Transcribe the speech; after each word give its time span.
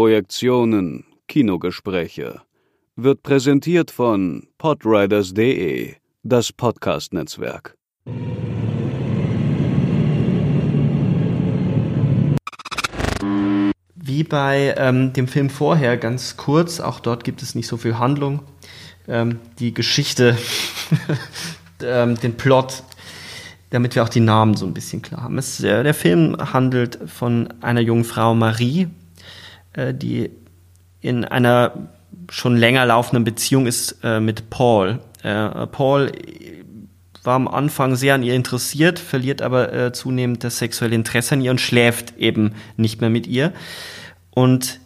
Projektionen, 0.00 1.04
Kinogespräche. 1.28 2.40
Wird 2.96 3.22
präsentiert 3.22 3.90
von 3.90 4.48
podriders.de, 4.56 5.94
das 6.22 6.54
Podcast-Netzwerk. 6.54 7.76
Wie 13.94 14.24
bei 14.24 14.74
ähm, 14.78 15.12
dem 15.12 15.28
Film 15.28 15.50
vorher, 15.50 15.98
ganz 15.98 16.38
kurz, 16.38 16.80
auch 16.80 17.00
dort 17.00 17.22
gibt 17.22 17.42
es 17.42 17.54
nicht 17.54 17.66
so 17.66 17.76
viel 17.76 17.98
Handlung. 17.98 18.40
Ähm, 19.06 19.38
die 19.58 19.74
Geschichte, 19.74 20.38
ähm, 21.84 22.18
den 22.18 22.38
Plot 22.38 22.84
damit 23.70 23.94
wir 23.94 24.02
auch 24.02 24.08
die 24.08 24.20
Namen 24.20 24.56
so 24.56 24.66
ein 24.66 24.74
bisschen 24.74 25.00
klar 25.00 25.22
haben. 25.22 25.38
Es, 25.38 25.62
äh, 25.62 25.84
der 25.84 25.94
Film 25.94 26.36
handelt 26.52 26.98
von 27.06 27.54
einer 27.60 27.80
jungen 27.80 28.04
Frau, 28.04 28.34
Marie, 28.34 28.88
äh, 29.72 29.94
die 29.94 30.30
in 31.00 31.24
einer 31.24 31.72
schon 32.30 32.56
länger 32.56 32.86
laufenden 32.86 33.24
Beziehung 33.24 33.66
ist 33.66 33.98
äh, 34.02 34.20
mit 34.20 34.50
Paul. 34.50 35.00
Äh, 35.22 35.66
Paul 35.66 36.12
war 37.22 37.34
am 37.34 37.48
Anfang 37.48 37.96
sehr 37.96 38.14
an 38.14 38.22
ihr 38.22 38.34
interessiert, 38.34 38.98
verliert 38.98 39.42
aber 39.42 39.72
äh, 39.72 39.92
zunehmend 39.92 40.44
das 40.44 40.58
sexuelle 40.58 40.94
Interesse 40.94 41.34
an 41.34 41.42
ihr 41.42 41.50
und 41.50 41.60
schläft 41.60 42.16
eben 42.16 42.54
nicht 42.76 43.00
mehr 43.00 43.10
mit 43.10 43.26
ihr. 43.26 43.52
Und 44.30 44.80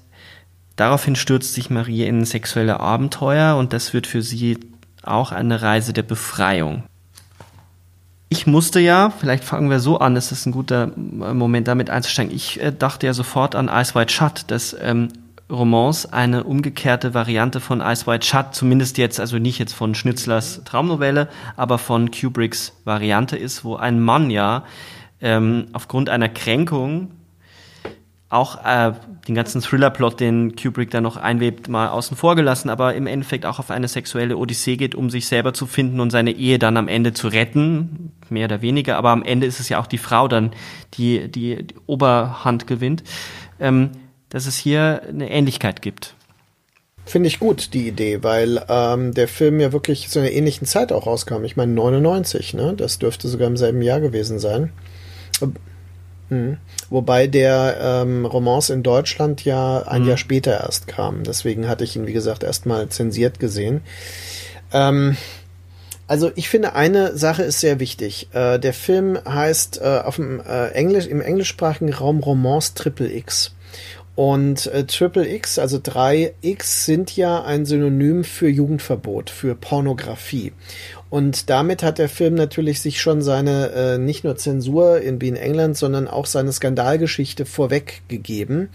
daraufhin 0.77 1.17
stürzt 1.17 1.55
sich 1.55 1.71
Marie 1.71 2.05
in 2.05 2.25
sexuelle 2.25 2.81
Abenteuer 2.81 3.57
und 3.57 3.73
das 3.73 3.93
wird 3.93 4.07
für 4.07 4.23
sie 4.23 4.59
auch 5.03 5.33
eine 5.33 5.63
Reise 5.63 5.93
der 5.93 6.03
Befreiung 6.03 6.85
ich 8.35 8.49
musste 8.49 8.81
ja, 8.81 9.11
vielleicht 9.11 9.45
fangen 9.45 9.71
wir 9.71 9.79
so 9.79 9.99
an, 9.99 10.17
es 10.17 10.33
ist 10.33 10.45
ein 10.45 10.53
guter 10.53 10.91
äh, 10.97 11.33
Moment 11.33 11.69
damit 11.69 11.89
einzusteigen. 11.89 12.35
Ich 12.35 12.61
äh, 12.61 12.73
dachte 12.77 13.07
ja 13.07 13.15
sofort 13.15 13.55
an 13.55 13.71
Ice 13.73 13.95
White 13.95 14.13
Shut, 14.13 14.45
das 14.49 14.77
ähm, 14.81 15.09
Romance 15.49 16.13
eine 16.13 16.43
umgekehrte 16.43 17.15
Variante 17.15 17.61
von 17.61 17.81
Ice 17.81 18.09
White 18.09 18.27
Shut, 18.27 18.53
zumindest 18.53 18.99
jetzt, 18.99 19.21
also 19.21 19.39
nicht 19.39 19.61
jetzt 19.61 19.73
von 19.73 19.95
Schnitzlers 19.95 20.63
Traumnovelle, 20.65 21.29
aber 21.57 21.79
von 21.79 22.11
Kubricks 22.11 22.73
Variante 22.85 23.37
ist, 23.37 23.65
wo 23.65 23.77
ein 23.77 24.01
Mann 24.01 24.31
ja 24.31 24.65
ähm, 25.21 25.69
aufgrund 25.73 26.11
einer 26.11 26.29
Kränkung 26.29 27.13
auch 28.35 28.65
äh, 28.65 28.93
den 29.29 29.35
ganzen 29.35 29.61
Thriller-Plot, 29.61 30.21
den 30.21 30.57
Kubrick 30.57 30.91
da 30.91 31.01
noch 31.01 31.17
einwebt, 31.17 31.69
mal 31.69 31.89
außen 31.89 32.17
vor 32.17 32.37
gelassen, 32.37 32.69
aber 32.69 32.95
im 32.95 33.07
Endeffekt 33.07 33.47
auch 33.47 33.59
auf 33.59 33.71
eine 33.71 33.89
sexuelle 33.89 34.37
Odyssee 34.37 34.77
geht, 34.77 34.95
um 34.95 35.11
sich 35.11 35.27
selber 35.27 35.55
zu 35.55 35.67
finden 35.67 36.01
und 36.01 36.11
seine 36.11 36.33
Ehe 36.33 36.59
dann 36.59 36.77
am 36.77 36.89
Ende 36.89 37.13
zu 37.13 37.29
retten, 37.29 38.13
mehr 38.29 38.47
oder 38.47 38.63
weniger. 38.63 38.97
Aber 38.97 39.11
am 39.11 39.23
Ende 39.23 39.47
ist 39.47 39.61
es 39.61 39.69
ja 39.69 39.81
auch 39.81 39.87
die 39.87 39.99
Frau 39.99 40.29
dann, 40.29 40.53
die 40.95 41.29
die, 41.29 41.65
die 41.65 41.75
Oberhand 41.87 42.67
gewinnt. 42.67 43.05
Ähm, 43.61 43.91
dass 44.35 44.47
es 44.47 44.57
hier 44.57 45.03
eine 45.09 45.31
Ähnlichkeit 45.31 45.81
gibt. 45.81 46.17
Finde 47.07 47.29
ich 47.29 47.39
gut, 47.39 47.73
die 47.73 47.87
Idee, 47.87 48.25
weil 48.25 48.65
ähm, 48.69 49.15
der 49.15 49.29
Film 49.29 49.61
ja 49.61 49.73
wirklich 49.73 50.09
zu 50.09 50.19
einer 50.19 50.33
ähnlichen 50.33 50.67
Zeit 50.67 50.91
auch 50.91 51.07
rauskam. 51.07 51.45
Ich 51.45 51.57
meine 51.57 51.73
99, 51.73 52.55
ne? 52.55 52.75
Das 52.77 52.99
dürfte 52.99 53.29
sogar 53.29 53.47
im 53.47 53.57
selben 53.57 53.81
Jahr 53.81 54.01
gewesen 54.01 54.41
sein. 54.41 54.73
Mhm. 56.29 56.59
Wobei 56.91 57.27
der 57.27 57.79
ähm, 57.81 58.27
Romance 58.27 58.71
in 58.71 58.83
Deutschland 58.83 59.45
ja 59.45 59.83
ein 59.83 60.03
mhm. 60.03 60.09
Jahr 60.09 60.17
später 60.17 60.53
erst 60.53 60.87
kam. 60.87 61.25
Deswegen 61.25 61.69
hatte 61.69 61.85
ich 61.85 61.97
ihn, 61.97 62.07
wie 62.07 62.13
gesagt, 62.13 62.43
erstmal 62.43 62.89
zensiert 62.89 63.39
gesehen. 63.39 63.83
Ähm, 64.73 65.17
also 66.07 66.31
ich 66.35 66.49
finde, 66.49 66.75
eine 66.75 67.17
Sache 67.17 67.43
ist 67.43 67.61
sehr 67.61 67.81
wichtig. 67.81 68.29
Äh, 68.33 68.59
der 68.59 68.75
Film 68.75 69.19
heißt 69.27 69.81
äh, 69.81 70.01
auf 70.05 70.17
dem, 70.17 70.41
äh, 70.41 70.69
Englisch, 70.71 71.07
im 71.07 71.21
englischsprachigen 71.21 71.93
Raum 71.93 72.21
Romance 72.21 72.75
Triple 72.75 73.13
X. 73.13 73.55
Und 74.15 74.67
äh, 74.67 74.85
Triple 74.85 75.29
X, 75.29 75.59
also 75.59 75.79
3X, 75.79 76.85
sind 76.85 77.17
ja 77.17 77.43
ein 77.43 77.67
Synonym 77.67 78.23
für 78.23 78.49
Jugendverbot, 78.49 79.29
für 79.31 79.57
Pornografie. 79.57 80.53
Und 81.15 81.49
damit 81.49 81.85
hat 81.85 81.99
der 81.99 82.09
Film 82.09 82.35
natürlich 82.35 82.81
sich 82.81 83.01
schon 83.01 83.23
seine 83.23 83.71
äh, 83.71 83.99
nicht 83.99 84.25
nur 84.25 84.35
Zensur 84.35 85.01
in, 85.01 85.21
in 85.21 85.37
England, 85.37 85.77
sondern 85.77 86.09
auch 86.09 86.27
seine 86.27 86.53
Skandalgeschichte 86.53 87.47
vorweggegeben. 87.47 88.69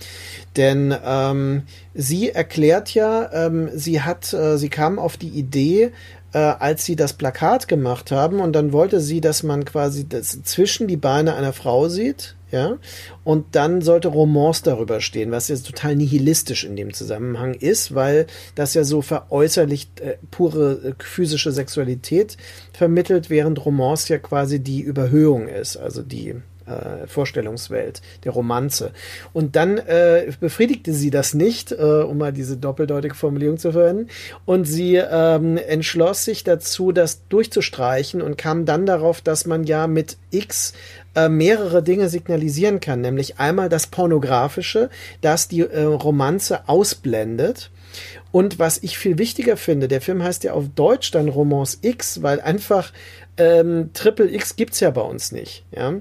Denn 0.56 0.96
ähm, 1.06 1.64
sie 1.94 2.30
erklärt 2.30 2.94
ja, 2.94 3.30
ähm, 3.34 3.70
sie 3.74 4.04
hat, 4.04 4.32
äh, 4.32 4.58
sie 4.58 4.70
kam 4.70 5.00
auf 5.00 5.18
die 5.18 5.28
Idee, 5.28 5.92
äh, 6.34 6.38
als 6.38 6.86
sie 6.86 6.96
das 6.96 7.14
Plakat 7.14 7.68
gemacht 7.68 8.12
haben 8.12 8.40
und 8.40 8.54
dann 8.54 8.72
wollte 8.72 9.00
sie, 9.00 9.22
dass 9.22 9.44
man 9.44 9.66
quasi 9.66 10.08
das 10.08 10.44
zwischen 10.44 10.88
die 10.88 10.98
Beine 10.98 11.36
einer 11.36 11.54
Frau 11.54 11.90
sieht, 11.90 12.36
ja, 12.52 12.78
und 13.24 13.56
dann 13.56 13.82
sollte 13.82 14.08
Romance 14.08 14.64
darüber 14.64 15.02
stehen, 15.02 15.30
was 15.32 15.50
jetzt 15.50 15.68
total 15.68 15.96
nihilistisch 15.96 16.64
in 16.64 16.76
dem 16.76 16.94
Zusammenhang 16.94 17.54
ist, 17.54 17.94
weil 17.94 18.26
das 18.56 18.74
ja 18.74 18.84
so 18.84 19.04
veräußerlicht 19.04 20.00
äh, 20.00 20.18
pure 20.32 20.80
äh, 20.84 21.04
physische 21.04 21.52
Sexualität 21.52 22.38
vermittelt, 22.74 23.30
während 23.30 23.64
Romance 23.66 24.10
ja 24.10 24.18
quasi 24.18 24.60
die 24.60 24.82
Überhöhung 24.82 25.48
ist, 25.48 25.78
also 25.78 26.02
die 26.02 26.36
äh, 26.70 27.08
Vorstellungswelt, 27.08 28.02
der 28.24 28.32
Romanze. 28.32 28.92
Und 29.34 29.56
dann 29.56 29.78
äh, 29.78 30.32
befriedigte 30.40 30.94
sie 30.94 31.10
das 31.10 31.34
nicht, 31.34 31.72
äh, 31.72 31.76
um 31.76 32.18
mal 32.18 32.34
diese 32.34 32.58
doppeldeutige 32.58 33.16
Formulierung 33.16 33.58
zu 33.58 33.72
verwenden. 33.72 34.08
Und 34.46 34.66
sie 34.66 34.96
ähm, 34.96 35.58
entschloss 35.58 36.26
sich 36.26 36.44
dazu, 36.44 36.92
das 36.92 37.28
durchzustreichen 37.28 38.22
und 38.22 38.38
kam 38.38 38.66
dann 38.66 38.86
darauf, 38.86 39.22
dass 39.22 39.46
man 39.46 39.64
ja 39.64 39.88
mit 39.88 40.18
X 40.32 40.74
äh, 41.16 41.30
mehrere 41.30 41.84
Dinge 41.84 42.10
signalisieren 42.10 42.80
kann, 42.80 43.02
nämlich 43.02 43.40
einmal 43.40 43.70
das 43.70 43.88
Pornografische, 43.88 44.90
das 45.22 45.48
die 45.48 45.62
äh, 45.62 45.84
Romanze 45.84 46.68
ausblendet. 46.70 47.72
Und 48.32 48.60
was 48.60 48.78
ich 48.84 48.98
viel 48.98 49.18
wichtiger 49.18 49.58
finde, 49.58 49.88
der 49.88 50.02
Film 50.02 50.22
heißt 50.22 50.44
ja 50.44 50.54
auf 50.54 50.66
Deutsch 50.76 51.12
dann 51.12 51.30
Romance 51.30 51.80
X, 51.82 52.22
weil 52.22 52.40
einfach 52.40 52.94
ähm, 53.38 53.90
Triple 53.94 54.32
X 54.32 54.56
gibt's 54.56 54.80
ja 54.80 54.92
bei 54.92 55.02
uns 55.02 55.32
nicht. 55.32 55.66
Ja? 55.72 55.96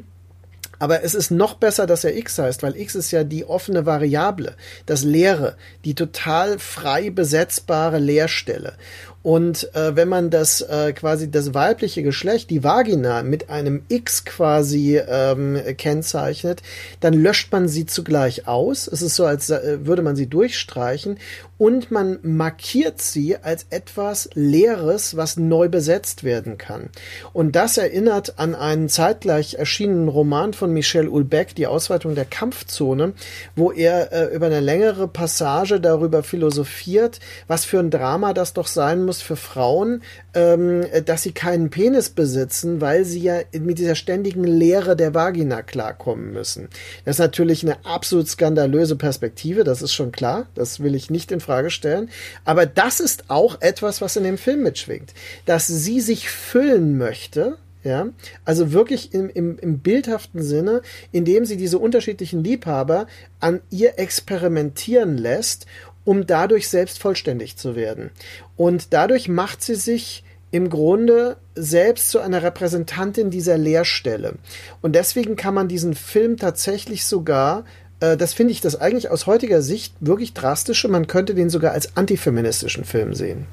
Aber 0.79 1.03
es 1.03 1.15
ist 1.15 1.31
noch 1.31 1.55
besser, 1.55 1.87
dass 1.87 2.05
er 2.05 2.17
x 2.17 2.39
heißt, 2.39 2.63
weil 2.63 2.77
x 2.77 2.95
ist 2.95 3.11
ja 3.11 3.25
die 3.25 3.45
offene 3.45 3.87
Variable, 3.87 4.55
das 4.87 5.03
Leere, 5.03 5.57
die 5.85 5.95
total 5.95 6.59
frei 6.59 7.11
besetzbare 7.11 7.99
Leerstelle. 7.99 8.75
Und 9.23 9.75
äh, 9.75 9.97
wenn 9.97 10.09
man 10.09 10.31
das 10.31 10.61
äh, 10.61 10.93
quasi 10.93 11.31
das 11.31 11.53
weibliche 11.53 12.03
Geschlecht, 12.03 12.51
die 12.51 12.63
Vagina, 12.63 13.23
mit 13.23 13.51
einem 13.51 13.83
X 13.89 14.25
quasi 14.25 14.97
ähm, 14.97 15.61
kennzeichnet, 15.77 16.63
dann 17.01 17.15
löscht 17.15 17.53
man 17.53 17.69
sie 17.69 17.85
zugleich 17.85 18.47
aus. 18.47 18.87
Es 18.87 19.03
ist 19.03 19.17
so, 19.17 19.27
als 19.27 19.51
äh, 19.51 19.85
würde 19.85 20.03
man 20.03 20.15
sie 20.15 20.29
durchstreichen 20.29 21.19
und 21.59 21.91
man 21.91 22.21
markiert 22.23 23.03
sie 23.03 23.37
als 23.37 23.67
etwas 23.71 24.31
Leeres, 24.35 25.17
was 25.17 25.37
neu 25.37 25.69
besetzt 25.69 26.23
werden 26.23 26.57
kann. 26.57 26.91
Und 27.33 27.57
das 27.57 27.77
erinnert 27.77 28.39
an 28.39 28.55
einen 28.55 28.89
zeitgleich 28.89 29.55
erschienenen 29.55 30.09
Roman 30.09 30.53
von 30.55 30.73
Michel 30.73 31.11
Houellebecq, 31.11 31.55
Die 31.57 31.67
Ausweitung 31.67 32.15
der 32.15 32.25
Kampfzone, 32.25 33.13
wo 33.57 33.73
er 33.73 34.13
äh, 34.13 34.35
über 34.35 34.47
eine 34.47 34.61
längere 34.61 35.09
Passage 35.09 35.81
darüber 35.81 36.23
philosophiert, 36.23 37.19
was 37.49 37.65
für 37.65 37.81
ein 37.81 37.91
Drama 37.91 38.33
das 38.33 38.53
doch 38.53 38.69
sein 38.69 39.05
muss 39.05 39.21
für 39.21 39.37
Frauen, 39.37 40.03
ähm, 40.35 40.87
dass 41.05 41.25
sie 41.25 41.33
keinen 41.33 41.71
Penis 41.71 42.11
besitzen, 42.11 42.81
weil 42.81 43.05
sie 43.05 43.21
ja 43.21 43.41
mit 43.53 43.79
dieser 43.79 43.97
ständigen 43.97 44.45
Leere 44.45 44.95
der 44.95 45.13
Vagina 45.13 45.63
klarkommen 45.63 46.33
müssen. 46.33 46.69
Das 47.05 47.17
ist 47.17 47.21
natürlich 47.21 47.65
eine 47.65 47.85
absolut 47.85 48.29
skandalöse 48.29 48.95
Perspektive, 48.95 49.65
das 49.65 49.83
ist 49.83 49.93
schon 49.93 50.13
klar, 50.13 50.47
das 50.55 50.81
will 50.81 50.95
ich 50.95 51.11
nicht 51.11 51.33
in 51.33 51.41
Frage 51.49 51.71
stellen. 51.71 52.11
Aber 52.45 52.67
das 52.67 53.01
ist 53.01 53.31
auch 53.31 53.61
etwas, 53.63 54.03
was 54.03 54.17
in 54.17 54.25
dem 54.25 54.37
Film 54.37 54.63
mitschwingt. 54.63 55.15
Dass 55.47 55.67
sie 55.67 56.01
sich 56.01 56.29
füllen 56.29 56.99
möchte, 56.99 57.57
ja, 57.85 58.09
also 58.45 58.73
wirklich 58.73 59.15
im, 59.15 59.31
im, 59.31 59.59
im 59.59 59.79
bildhaften 59.79 60.43
Sinne, 60.43 60.83
indem 61.11 61.47
sie 61.47 61.57
diese 61.57 61.79
unterschiedlichen 61.79 62.45
Liebhaber 62.45 63.07
an 63.41 63.61
ihr 63.71 63.99
experimentieren 63.99 65.17
lässt, 65.17 65.65
um 66.05 66.27
dadurch 66.27 66.69
selbst 66.69 66.99
vollständig 66.99 67.57
zu 67.57 67.77
werden. 67.77 68.11
Und 68.57 68.93
dadurch 68.93 69.29
macht 69.29 69.63
sie 69.63 69.77
sich 69.77 70.23
im 70.51 70.69
Grunde 70.69 71.37
selbst 71.55 72.11
zu 72.11 72.21
einer 72.21 72.43
Repräsentantin 72.43 73.31
dieser 73.31 73.57
Leerstelle. 73.57 74.35
Und 74.83 74.95
deswegen 74.95 75.37
kann 75.37 75.55
man 75.55 75.69
diesen 75.69 75.95
Film 75.95 76.37
tatsächlich 76.37 77.07
sogar 77.07 77.65
das 78.01 78.33
finde 78.33 78.53
ich 78.53 78.61
das 78.61 78.77
eigentlich 78.77 79.11
aus 79.11 79.27
heutiger 79.27 79.63
Sicht 79.63 79.95
wirklich 80.01 80.33
drastische. 80.33 80.89
Man 80.89 81.07
könnte 81.07 81.35
den 81.35 81.51
sogar 81.51 81.73
als 81.73 81.97
antifeministischen 81.97 82.85
Film 82.85 83.15
sehen. 83.15 83.47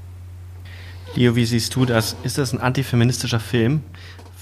Leo, 1.16 1.36
wie 1.36 1.46
siehst 1.46 1.76
du 1.76 1.86
das? 1.86 2.16
Ist 2.24 2.38
das 2.38 2.54
ein 2.54 2.60
antifeministischer 2.60 3.40
Film 3.40 3.82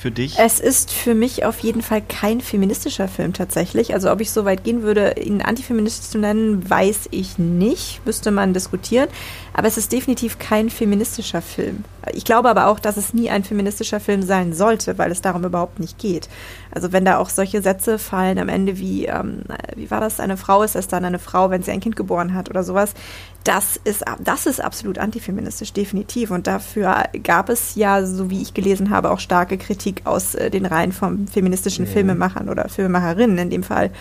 für 0.03 0.11
dich? 0.11 0.37
Es 0.37 0.59
ist 0.59 0.91
für 0.91 1.15
mich 1.15 1.45
auf 1.45 1.59
jeden 1.59 1.81
Fall 1.81 2.01
kein 2.01 2.41
feministischer 2.41 3.07
Film 3.07 3.31
tatsächlich. 3.31 3.93
Also 3.93 4.11
ob 4.11 4.19
ich 4.19 4.31
so 4.31 4.43
weit 4.43 4.65
gehen 4.65 4.83
würde, 4.83 5.15
ihn 5.17 5.41
antifeministisch 5.41 6.09
zu 6.09 6.17
nennen, 6.17 6.69
weiß 6.69 7.07
ich 7.11 7.39
nicht. 7.39 8.05
Müsste 8.05 8.29
man 8.29 8.53
diskutieren. 8.53 9.07
Aber 9.53 9.67
es 9.67 9.77
ist 9.77 9.93
definitiv 9.93 10.39
kein 10.39 10.69
feministischer 10.69 11.41
Film. 11.41 11.85
Ich 12.11 12.25
glaube 12.25 12.49
aber 12.49 12.67
auch, 12.67 12.79
dass 12.79 12.97
es 12.97 13.13
nie 13.13 13.29
ein 13.29 13.45
feministischer 13.45 14.01
Film 14.01 14.23
sein 14.23 14.53
sollte, 14.53 14.97
weil 14.97 15.09
es 15.09 15.21
darum 15.21 15.45
überhaupt 15.45 15.79
nicht 15.79 15.97
geht. 15.99 16.27
Also 16.71 16.91
wenn 16.91 17.05
da 17.05 17.17
auch 17.17 17.29
solche 17.29 17.61
Sätze 17.61 17.97
fallen 17.97 18.39
am 18.39 18.49
Ende 18.49 18.77
wie, 18.79 19.05
ähm, 19.05 19.43
wie 19.75 19.89
war 19.89 20.01
das, 20.01 20.19
eine 20.19 20.35
Frau 20.35 20.63
ist 20.63 20.75
es 20.75 20.89
dann 20.89 21.05
eine 21.05 21.19
Frau, 21.19 21.49
wenn 21.49 21.63
sie 21.63 21.71
ein 21.71 21.79
Kind 21.79 21.95
geboren 21.95 22.33
hat 22.33 22.49
oder 22.49 22.63
sowas, 22.63 22.93
das 23.43 23.77
ist, 23.83 24.03
das 24.19 24.45
ist 24.45 24.63
absolut 24.63 24.97
antifeministisch, 24.97 25.73
definitiv. 25.73 26.31
Und 26.31 26.47
dafür 26.47 27.05
gab 27.23 27.49
es 27.49 27.75
ja, 27.75 28.05
so 28.05 28.29
wie 28.29 28.41
ich 28.41 28.53
gelesen 28.53 28.89
habe, 28.89 29.11
auch 29.11 29.19
starke 29.19 29.57
Kritik 29.57 30.01
aus 30.05 30.35
äh, 30.35 30.49
den 30.49 30.65
Reihen 30.65 30.91
von 30.91 31.27
feministischen 31.27 31.85
ja. 31.85 31.91
Filmemachern 31.91 32.49
oder 32.49 32.69
Filmemacherinnen 32.69 33.37
in 33.37 33.49
dem 33.49 33.63
Fall. 33.63 33.91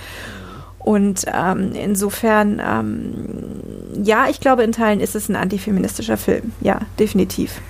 Und 0.79 1.25
ähm, 1.33 1.73
insofern, 1.75 2.61
ähm, 2.65 4.03
ja, 4.03 4.27
ich 4.29 4.41
glaube, 4.41 4.65
in 4.65 4.73
Teilen 4.73 5.00
ist 5.00 5.15
es 5.15 5.29
ein 5.29 5.37
antifeministischer 5.37 6.17
Film. 6.17 6.53
Ja, 6.61 6.81
definitiv. 6.99 7.61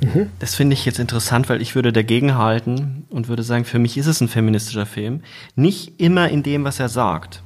Mhm. 0.00 0.30
Das 0.38 0.54
finde 0.54 0.74
ich 0.74 0.84
jetzt 0.84 0.98
interessant, 0.98 1.48
weil 1.48 1.60
ich 1.60 1.74
würde 1.74 1.92
dagegen 1.92 2.36
halten 2.36 3.04
und 3.10 3.28
würde 3.28 3.42
sagen, 3.42 3.64
für 3.64 3.78
mich 3.78 3.98
ist 3.98 4.06
es 4.06 4.20
ein 4.20 4.28
feministischer 4.28 4.86
Film. 4.86 5.22
Nicht 5.56 6.00
immer 6.00 6.28
in 6.28 6.42
dem, 6.42 6.64
was 6.64 6.80
er 6.80 6.88
sagt. 6.88 7.42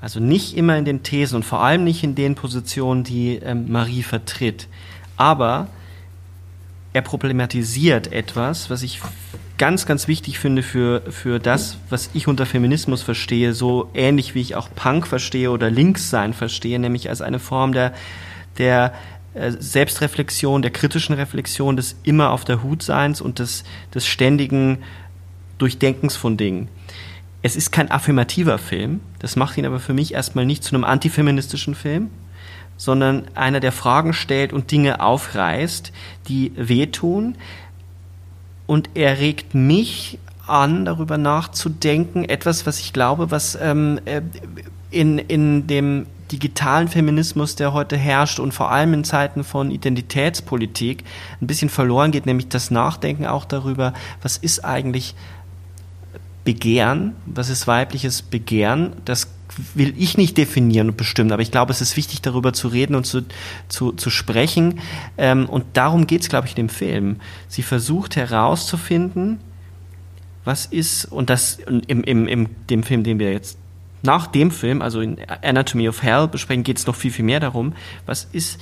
Also 0.00 0.20
nicht 0.20 0.56
immer 0.56 0.76
in 0.76 0.84
den 0.84 1.02
Thesen 1.02 1.36
und 1.36 1.44
vor 1.44 1.60
allem 1.60 1.84
nicht 1.84 2.04
in 2.04 2.14
den 2.14 2.34
Positionen, 2.34 3.02
die 3.02 3.36
ähm, 3.36 3.70
Marie 3.70 4.02
vertritt. 4.02 4.68
Aber 5.16 5.66
er 6.92 7.02
problematisiert 7.02 8.12
etwas, 8.12 8.70
was 8.70 8.82
ich 8.82 9.00
ganz, 9.58 9.86
ganz 9.86 10.08
wichtig 10.08 10.38
finde 10.38 10.62
für, 10.62 11.02
für 11.10 11.38
das, 11.40 11.78
was 11.90 12.10
ich 12.14 12.28
unter 12.28 12.46
Feminismus 12.46 13.02
verstehe, 13.02 13.52
so 13.52 13.90
ähnlich 13.92 14.34
wie 14.34 14.40
ich 14.40 14.54
auch 14.54 14.68
Punk 14.74 15.06
verstehe 15.06 15.50
oder 15.50 15.68
Linkssein 15.68 16.32
verstehe, 16.32 16.78
nämlich 16.78 17.10
als 17.10 17.20
eine 17.20 17.40
Form 17.40 17.72
der, 17.72 17.92
der 18.56 18.94
äh, 19.34 19.50
Selbstreflexion, 19.50 20.62
der 20.62 20.70
kritischen 20.70 21.16
Reflexion, 21.16 21.76
des 21.76 21.96
immer 22.04 22.30
auf 22.30 22.44
der 22.44 22.62
Hut 22.62 22.82
Seins 22.82 23.20
und 23.20 23.40
des, 23.40 23.64
des 23.94 24.06
ständigen 24.06 24.78
Durchdenkens 25.58 26.16
von 26.16 26.36
Dingen. 26.36 26.68
Es 27.42 27.54
ist 27.54 27.70
kein 27.70 27.90
affirmativer 27.90 28.58
Film, 28.58 29.00
das 29.20 29.36
macht 29.36 29.56
ihn 29.58 29.66
aber 29.66 29.78
für 29.78 29.94
mich 29.94 30.14
erstmal 30.14 30.44
nicht 30.44 30.64
zu 30.64 30.74
einem 30.74 30.84
antifeministischen 30.84 31.74
Film, 31.74 32.10
sondern 32.76 33.26
einer, 33.34 33.60
der 33.60 33.72
Fragen 33.72 34.12
stellt 34.12 34.52
und 34.52 34.70
Dinge 34.70 35.00
aufreißt, 35.00 35.92
die 36.28 36.52
wehtun. 36.56 37.36
Und 38.66 38.90
er 38.94 39.18
regt 39.18 39.54
mich 39.54 40.18
an, 40.46 40.84
darüber 40.84 41.18
nachzudenken, 41.18 42.24
etwas, 42.24 42.66
was 42.66 42.80
ich 42.80 42.92
glaube, 42.92 43.30
was 43.30 43.58
ähm, 43.60 44.00
äh, 44.04 44.22
in, 44.90 45.18
in 45.18 45.66
dem 45.66 46.06
digitalen 46.32 46.88
Feminismus, 46.88 47.56
der 47.56 47.72
heute 47.72 47.96
herrscht 47.96 48.38
und 48.38 48.52
vor 48.52 48.70
allem 48.70 48.92
in 48.94 49.04
Zeiten 49.04 49.44
von 49.44 49.70
Identitätspolitik 49.70 51.04
ein 51.40 51.46
bisschen 51.46 51.70
verloren 51.70 52.10
geht, 52.10 52.26
nämlich 52.26 52.48
das 52.48 52.70
Nachdenken 52.70 53.26
auch 53.26 53.44
darüber, 53.44 53.94
was 54.22 54.36
ist 54.36 54.64
eigentlich 54.64 55.14
Begehren, 56.48 57.14
was 57.26 57.50
ist 57.50 57.66
weibliches 57.66 58.22
Begehren, 58.22 58.94
das 59.04 59.28
will 59.74 59.92
ich 59.98 60.16
nicht 60.16 60.38
definieren 60.38 60.88
und 60.88 60.96
bestimmen, 60.96 61.30
aber 61.30 61.42
ich 61.42 61.50
glaube, 61.50 61.72
es 61.72 61.82
ist 61.82 61.94
wichtig, 61.98 62.22
darüber 62.22 62.54
zu 62.54 62.68
reden 62.68 62.94
und 62.94 63.04
zu, 63.04 63.26
zu, 63.68 63.92
zu 63.92 64.08
sprechen. 64.08 64.80
Ähm, 65.18 65.46
und 65.46 65.66
darum 65.74 66.06
geht 66.06 66.22
es, 66.22 66.30
glaube 66.30 66.46
ich, 66.46 66.54
in 66.56 66.68
dem 66.68 66.68
Film. 66.70 67.16
Sie 67.48 67.60
versucht 67.60 68.16
herauszufinden, 68.16 69.40
was 70.46 70.64
ist, 70.64 71.04
und 71.04 71.28
das 71.28 71.58
im, 71.86 72.02
im, 72.02 72.26
im 72.26 72.48
dem 72.70 72.82
Film, 72.82 73.04
den 73.04 73.18
wir 73.18 73.30
jetzt 73.30 73.58
nach 74.00 74.26
dem 74.26 74.50
Film, 74.50 74.80
also 74.80 75.02
in 75.02 75.18
Anatomy 75.42 75.86
of 75.86 76.02
Hell 76.02 76.28
besprechen, 76.28 76.62
geht 76.62 76.78
es 76.78 76.86
noch 76.86 76.96
viel, 76.96 77.10
viel 77.10 77.26
mehr 77.26 77.40
darum, 77.40 77.74
was 78.06 78.26
ist 78.32 78.58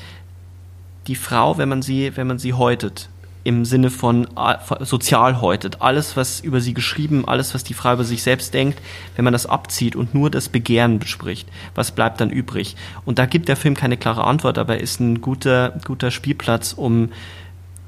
die 1.07 1.15
Frau, 1.15 1.57
wenn 1.57 1.69
man 1.69 1.83
sie, 1.83 2.17
wenn 2.17 2.27
man 2.27 2.41
sie 2.41 2.53
häutet, 2.53 3.11
im 3.47 3.65
Sinne 3.65 3.91
von 3.91 4.27
äh, 4.37 4.85
sozial 4.85 5.41
häutet. 5.41 5.81
Alles, 5.81 6.17
was 6.17 6.41
über 6.41 6.61
sie 6.61 6.75
geschrieben, 6.75 7.27
alles, 7.27 7.55
was 7.55 7.63
die 7.63 7.75
Frau 7.75 7.93
über 7.93 8.05
sich 8.05 8.23
selbst 8.23 8.53
denkt, 8.53 8.81
wenn 9.15 9.25
man 9.25 9.33
das 9.33 9.47
abzieht 9.47 9.95
und 9.95 10.15
nur 10.15 10.31
das 10.31 10.49
Begehren 10.49 10.99
bespricht, 10.99 11.49
was 11.75 11.93
bleibt 11.93 12.21
dann 12.21 12.31
übrig? 12.31 12.77
Und 13.05 13.19
da 13.19 13.27
gibt 13.27 13.49
der 13.49 13.57
Film 13.57 13.75
keine 13.75 13.97
klare 13.97 14.25
Antwort, 14.25 14.59
aber 14.59 14.75
er 14.75 14.81
ist 14.81 15.01
ein 15.01 15.21
guter, 15.21 15.79
guter 15.85 16.11
Spielplatz, 16.11 16.73
um 16.73 17.11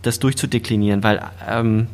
das 0.03 0.21
durchzudeklinieren, 0.21 1.03
weil 1.03 1.21
ähm, 1.47 1.89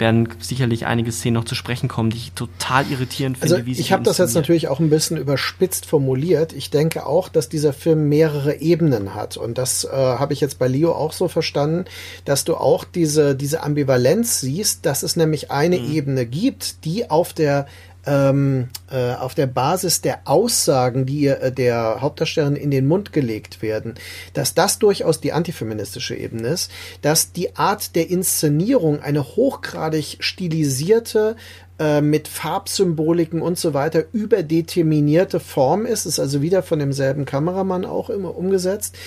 werden 0.00 0.28
sicherlich 0.40 0.86
einige 0.86 1.12
Szenen 1.12 1.34
noch 1.34 1.44
zu 1.44 1.54
sprechen 1.54 1.88
kommen, 1.88 2.10
die 2.10 2.16
ich 2.16 2.32
total 2.32 2.90
irritierend 2.90 3.38
finde. 3.38 3.56
Also 3.56 3.70
ich 3.70 3.92
habe 3.92 4.02
das 4.02 4.18
jetzt 4.18 4.34
natürlich 4.34 4.68
auch 4.68 4.80
ein 4.80 4.90
bisschen 4.90 5.16
überspitzt 5.16 5.86
formuliert. 5.86 6.52
Ich 6.52 6.70
denke 6.70 7.06
auch, 7.06 7.28
dass 7.28 7.48
dieser 7.48 7.72
Film 7.72 8.08
mehrere 8.08 8.60
Ebenen 8.60 9.14
hat 9.14 9.36
und 9.36 9.58
das 9.58 9.84
äh, 9.84 9.90
habe 9.90 10.32
ich 10.32 10.40
jetzt 10.40 10.58
bei 10.58 10.68
Leo 10.68 10.92
auch 10.92 11.12
so 11.12 11.28
verstanden, 11.28 11.84
dass 12.24 12.44
du 12.44 12.56
auch 12.56 12.84
diese 12.84 13.36
diese 13.36 13.62
Ambivalenz 13.62 14.40
siehst, 14.40 14.86
dass 14.86 15.02
es 15.02 15.16
nämlich 15.16 15.50
eine 15.50 15.78
mhm. 15.78 15.92
Ebene 15.92 16.26
gibt, 16.26 16.84
die 16.84 17.10
auf 17.10 17.32
der 17.32 17.66
ähm, 18.06 18.68
äh, 18.90 19.14
auf 19.14 19.34
der 19.34 19.46
Basis 19.46 20.00
der 20.00 20.20
Aussagen, 20.24 21.06
die 21.06 21.26
äh, 21.26 21.52
der 21.52 22.00
Hauptdarstellerin 22.00 22.56
in 22.56 22.70
den 22.70 22.86
Mund 22.86 23.12
gelegt 23.12 23.62
werden, 23.62 23.94
dass 24.34 24.54
das 24.54 24.78
durchaus 24.78 25.20
die 25.20 25.32
antifeministische 25.32 26.14
Ebene 26.14 26.48
ist, 26.48 26.70
dass 27.02 27.32
die 27.32 27.56
Art 27.56 27.94
der 27.96 28.10
Inszenierung 28.10 29.00
eine 29.00 29.24
hochgradig 29.24 30.18
stilisierte 30.20 31.36
äh, 31.80 32.02
mit 32.02 32.28
Farbsymboliken 32.28 33.40
und 33.40 33.58
so 33.58 33.72
weiter 33.72 34.04
überdeterminierte 34.12 35.40
Form 35.40 35.86
ist, 35.86 36.04
ist 36.04 36.20
also 36.20 36.42
wieder 36.42 36.62
von 36.62 36.78
demselben 36.78 37.24
Kameramann 37.24 37.86
auch 37.86 38.10
immer 38.10 38.36
umgesetzt, 38.36 38.98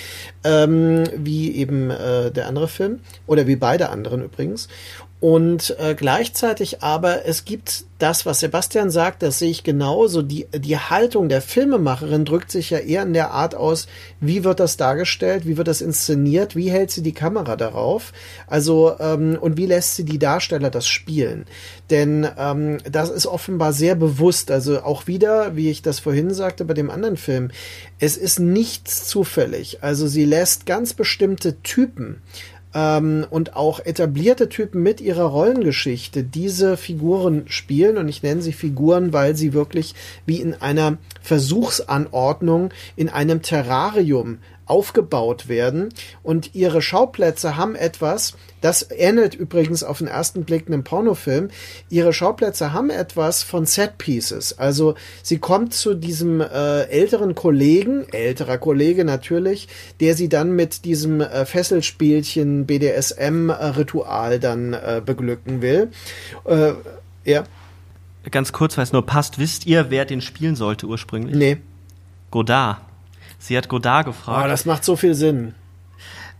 ähm, 0.42 1.04
wie 1.16 1.54
eben 1.54 1.90
äh, 1.90 2.32
der 2.32 2.48
andere 2.48 2.66
Film 2.66 2.98
oder 3.28 3.46
wie 3.46 3.54
beide 3.54 3.90
anderen 3.90 4.24
übrigens. 4.24 4.66
Und 5.24 5.74
äh, 5.78 5.94
gleichzeitig 5.94 6.82
aber, 6.82 7.24
es 7.24 7.46
gibt 7.46 7.86
das, 7.98 8.26
was 8.26 8.40
Sebastian 8.40 8.90
sagt, 8.90 9.22
das 9.22 9.38
sehe 9.38 9.50
ich 9.50 9.64
genauso. 9.64 10.20
Die, 10.20 10.46
die 10.54 10.76
Haltung 10.76 11.30
der 11.30 11.40
Filmemacherin 11.40 12.26
drückt 12.26 12.50
sich 12.50 12.68
ja 12.68 12.76
eher 12.76 13.04
in 13.04 13.14
der 13.14 13.30
Art 13.30 13.54
aus, 13.54 13.86
wie 14.20 14.44
wird 14.44 14.60
das 14.60 14.76
dargestellt, 14.76 15.46
wie 15.46 15.56
wird 15.56 15.68
das 15.68 15.80
inszeniert, 15.80 16.56
wie 16.56 16.70
hält 16.70 16.90
sie 16.90 17.02
die 17.02 17.14
Kamera 17.14 17.56
darauf, 17.56 18.12
also 18.46 18.96
ähm, 19.00 19.38
und 19.40 19.56
wie 19.56 19.64
lässt 19.64 19.96
sie 19.96 20.04
die 20.04 20.18
Darsteller 20.18 20.68
das 20.68 20.86
spielen. 20.86 21.46
Denn 21.88 22.28
ähm, 22.36 22.76
das 22.84 23.08
ist 23.08 23.26
offenbar 23.26 23.72
sehr 23.72 23.94
bewusst, 23.94 24.50
also 24.50 24.82
auch 24.82 25.06
wieder, 25.06 25.56
wie 25.56 25.70
ich 25.70 25.80
das 25.80 26.00
vorhin 26.00 26.34
sagte 26.34 26.66
bei 26.66 26.74
dem 26.74 26.90
anderen 26.90 27.16
Film, 27.16 27.50
es 27.98 28.18
ist 28.18 28.40
nichts 28.40 29.06
zufällig. 29.06 29.78
Also 29.82 30.06
sie 30.06 30.26
lässt 30.26 30.66
ganz 30.66 30.92
bestimmte 30.92 31.62
Typen 31.62 32.20
ähm, 32.74 33.26
und 33.30 33.56
auch 33.56 33.80
etablierte 33.80 34.48
Typen 34.48 34.82
mit 34.82 35.00
ihrer 35.00 35.24
Rollengeschichte 35.24 36.24
diese 36.24 36.76
Figuren 36.76 37.44
spielen. 37.46 37.96
Und 37.96 38.08
ich 38.08 38.22
nenne 38.22 38.42
sie 38.42 38.52
Figuren, 38.52 39.12
weil 39.12 39.36
sie 39.36 39.52
wirklich 39.52 39.94
wie 40.26 40.40
in 40.40 40.54
einer 40.54 40.98
Versuchsanordnung 41.22 42.70
in 42.96 43.08
einem 43.08 43.42
Terrarium 43.42 44.38
aufgebaut 44.66 45.48
werden 45.48 45.90
und 46.22 46.54
ihre 46.54 46.80
Schauplätze 46.80 47.56
haben 47.56 47.74
etwas, 47.74 48.34
das 48.60 48.88
ähnelt 48.90 49.34
übrigens 49.34 49.84
auf 49.84 49.98
den 49.98 50.06
ersten 50.06 50.44
Blick 50.44 50.66
einem 50.66 50.84
Pornofilm, 50.84 51.50
ihre 51.90 52.12
Schauplätze 52.12 52.72
haben 52.72 52.88
etwas 52.88 53.42
von 53.42 53.66
Set 53.66 53.98
Pieces. 53.98 54.58
Also 54.58 54.94
sie 55.22 55.38
kommt 55.38 55.74
zu 55.74 55.94
diesem 55.94 56.40
äh, 56.40 56.82
älteren 56.84 57.34
Kollegen, 57.34 58.06
älterer 58.10 58.58
Kollege 58.58 59.04
natürlich, 59.04 59.68
der 60.00 60.14
sie 60.14 60.28
dann 60.28 60.52
mit 60.52 60.84
diesem 60.84 61.20
äh, 61.20 61.44
Fesselspielchen 61.44 62.66
BDSM-Ritual 62.66 64.38
dann 64.38 64.72
äh, 64.72 65.02
beglücken 65.04 65.60
will. 65.60 65.90
Äh, 66.44 66.72
ja. 67.24 67.44
Ganz 68.30 68.52
kurz, 68.52 68.78
weil 68.78 68.84
es 68.84 68.92
nur 68.92 69.04
passt, 69.04 69.38
wisst 69.38 69.66
ihr, 69.66 69.90
wer 69.90 70.06
den 70.06 70.22
spielen 70.22 70.56
sollte 70.56 70.86
ursprünglich? 70.86 71.36
Nee. 71.36 71.58
Godard. 72.30 72.78
Sie 73.44 73.58
hat 73.58 73.68
Godard 73.68 74.06
gefragt. 74.06 74.42
Oh, 74.42 74.48
das 74.48 74.64
macht 74.64 74.86
so 74.86 74.96
viel 74.96 75.14
Sinn. 75.14 75.54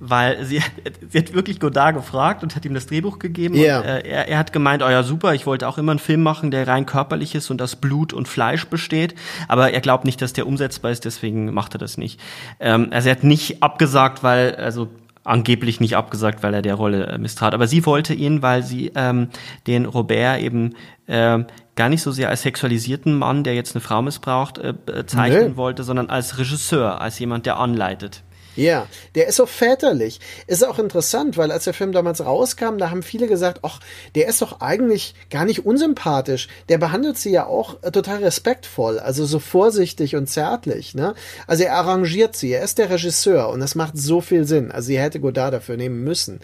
Weil 0.01 0.43
sie, 0.47 0.63
sie 1.11 1.19
hat 1.19 1.35
wirklich 1.35 1.61
Godard 1.61 1.97
gefragt 1.97 2.43
und 2.43 2.57
hat 2.57 2.65
ihm 2.65 2.73
das 2.73 2.87
Drehbuch 2.87 3.19
gegeben. 3.19 3.55
Yeah. 3.55 3.81
Und, 3.81 3.85
äh, 3.85 4.09
er, 4.09 4.29
er 4.29 4.39
hat 4.39 4.55
gemeint, 4.55 4.83
oh 4.83 4.89
ja, 4.89 5.03
super, 5.03 5.35
ich 5.35 5.45
wollte 5.45 5.69
auch 5.69 5.77
immer 5.77 5.93
einen 5.93 5.99
Film 5.99 6.23
machen, 6.23 6.51
der 6.51 6.67
rein 6.67 6.87
körperlich 6.87 7.35
ist 7.35 7.51
und 7.51 7.61
aus 7.61 7.77
Blut 7.77 8.15
und 8.15 8.27
Fleisch 8.27 8.65
besteht. 8.69 9.15
Aber 9.49 9.71
er 9.71 9.83
glaubt 9.83 10.07
nicht, 10.07 10.23
dass 10.23 10.33
der 10.33 10.47
umsetzbar 10.47 10.93
ist, 10.93 11.05
deswegen 11.05 11.53
macht 11.53 11.75
er 11.75 11.79
das 11.79 11.99
nicht. 11.99 12.21
Ähm, 12.59 12.89
also 12.91 13.11
er 13.11 13.17
hat 13.17 13.25
nicht 13.25 13.63
abgesagt, 13.63 14.23
weil, 14.23 14.57
also 14.57 14.89
angeblich 15.25 15.81
nicht 15.81 15.97
abgesagt, 15.97 16.43
weil 16.43 16.55
er 16.55 16.63
der 16.63 16.75
Rolle 16.75 17.07
äh, 17.07 17.19
misstrat. 17.19 17.53
Aber 17.53 17.67
sie 17.67 17.85
wollte 17.85 18.15
ihn, 18.15 18.41
weil 18.41 18.63
sie 18.63 18.93
ähm, 18.95 19.29
den 19.67 19.85
Robert 19.85 20.41
eben 20.41 20.75
äh, 21.07 21.41
gar 21.77 21.89
nicht 21.89 22.03
so 22.03 22.13
sehr 22.13 22.29
als 22.29 22.43
sexualisierten 22.43 23.15
Mann, 23.15 23.45
der 23.45 23.55
jetzt 23.55 23.75
eine 23.75 23.81
Frau 23.81 24.03
missbraucht, 24.03 24.59
äh, 24.59 24.75
zeichnen 25.07 25.51
nee. 25.53 25.57
wollte, 25.57 25.83
sondern 25.85 26.11
als 26.11 26.39
Regisseur, 26.39 27.01
als 27.01 27.19
jemand, 27.19 27.47
der 27.47 27.59
anleitet. 27.59 28.23
Ja, 28.57 28.87
der 29.17 29.27
ist 29.27 29.37
so 29.37 29.47
väterlich. 29.47 30.21
Ist 30.47 30.65
auch 30.65 30.79
interessant, 30.79 31.37
weil 31.37 31.51
als 31.51 31.65
der 31.65 31.75
Film 31.75 31.93
damals 31.93 32.25
rauskam, 32.25 32.79
da 32.79 32.91
haben 32.91 33.03
viele 33.03 33.27
gesagt, 33.27 33.61
ach, 33.63 33.81
der 34.15 34.29
ist 34.29 34.43
doch 34.43 34.61
eigentlich 34.61 35.15
gar 35.29 35.45
nicht 35.45 35.67
unsympathisch. 35.67 36.49
Der 36.69 36.79
behandelt 36.79 37.19
sie 37.19 37.31
ja 37.31 37.47
auch 37.47 37.83
äh, 37.83 37.91
total 37.91 38.23
respektvoll, 38.23 39.01
also 39.01 39.27
so 39.27 39.41
vorsichtig 39.41 40.15
und 40.15 40.29
zärtlich, 40.29 40.95
ne? 40.95 41.15
Also 41.47 41.65
er 41.65 41.75
arrangiert 41.75 42.37
sie, 42.37 42.53
er 42.53 42.63
ist 42.63 42.79
der 42.79 42.91
Regisseur 42.91 43.49
und 43.49 43.61
das 43.61 43.75
macht 43.75 43.99
so 43.99 44.21
viel 44.21 44.45
Sinn. 44.45 44.71
Also 44.71 44.87
sie 44.87 45.01
hätte 45.01 45.21
Godard 45.21 45.55
dafür 45.55 45.77
nehmen 45.77 46.05
müssen. 46.05 46.41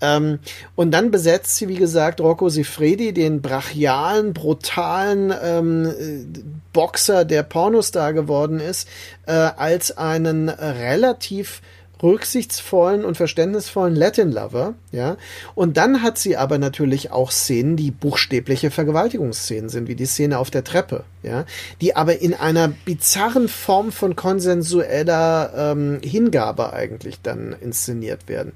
Ähm, 0.00 0.38
und 0.76 0.90
dann 0.92 1.10
besetzt 1.10 1.56
sie, 1.56 1.68
wie 1.68 1.76
gesagt, 1.76 2.20
Rocco 2.20 2.48
Sifredi, 2.48 3.12
den 3.12 3.42
brachialen, 3.42 4.32
brutalen 4.32 5.32
ähm, 5.42 6.54
Boxer, 6.72 7.24
der 7.24 7.42
Pornostar 7.42 8.12
geworden 8.12 8.60
ist, 8.60 8.88
äh, 9.26 9.32
als 9.32 9.96
einen 9.96 10.48
relativ 10.48 11.60
rücksichtsvollen 12.02 13.04
und 13.04 13.16
verständnisvollen 13.16 13.94
Latin 13.94 14.32
Lover, 14.32 14.74
ja. 14.92 15.16
Und 15.54 15.76
dann 15.76 16.02
hat 16.02 16.18
sie 16.18 16.36
aber 16.36 16.58
natürlich 16.58 17.10
auch 17.10 17.30
Szenen, 17.30 17.76
die 17.76 17.90
buchstäbliche 17.90 18.70
Vergewaltigungsszenen 18.70 19.68
sind, 19.68 19.88
wie 19.88 19.94
die 19.94 20.06
Szene 20.06 20.38
auf 20.38 20.50
der 20.50 20.64
Treppe, 20.64 21.04
ja, 21.22 21.44
die 21.80 21.96
aber 21.96 22.20
in 22.20 22.34
einer 22.34 22.68
bizarren 22.68 23.48
Form 23.48 23.92
von 23.92 24.16
konsensueller 24.16 25.52
ähm, 25.56 26.00
Hingabe 26.02 26.72
eigentlich 26.72 27.20
dann 27.22 27.54
inszeniert 27.60 28.28
werden. 28.28 28.52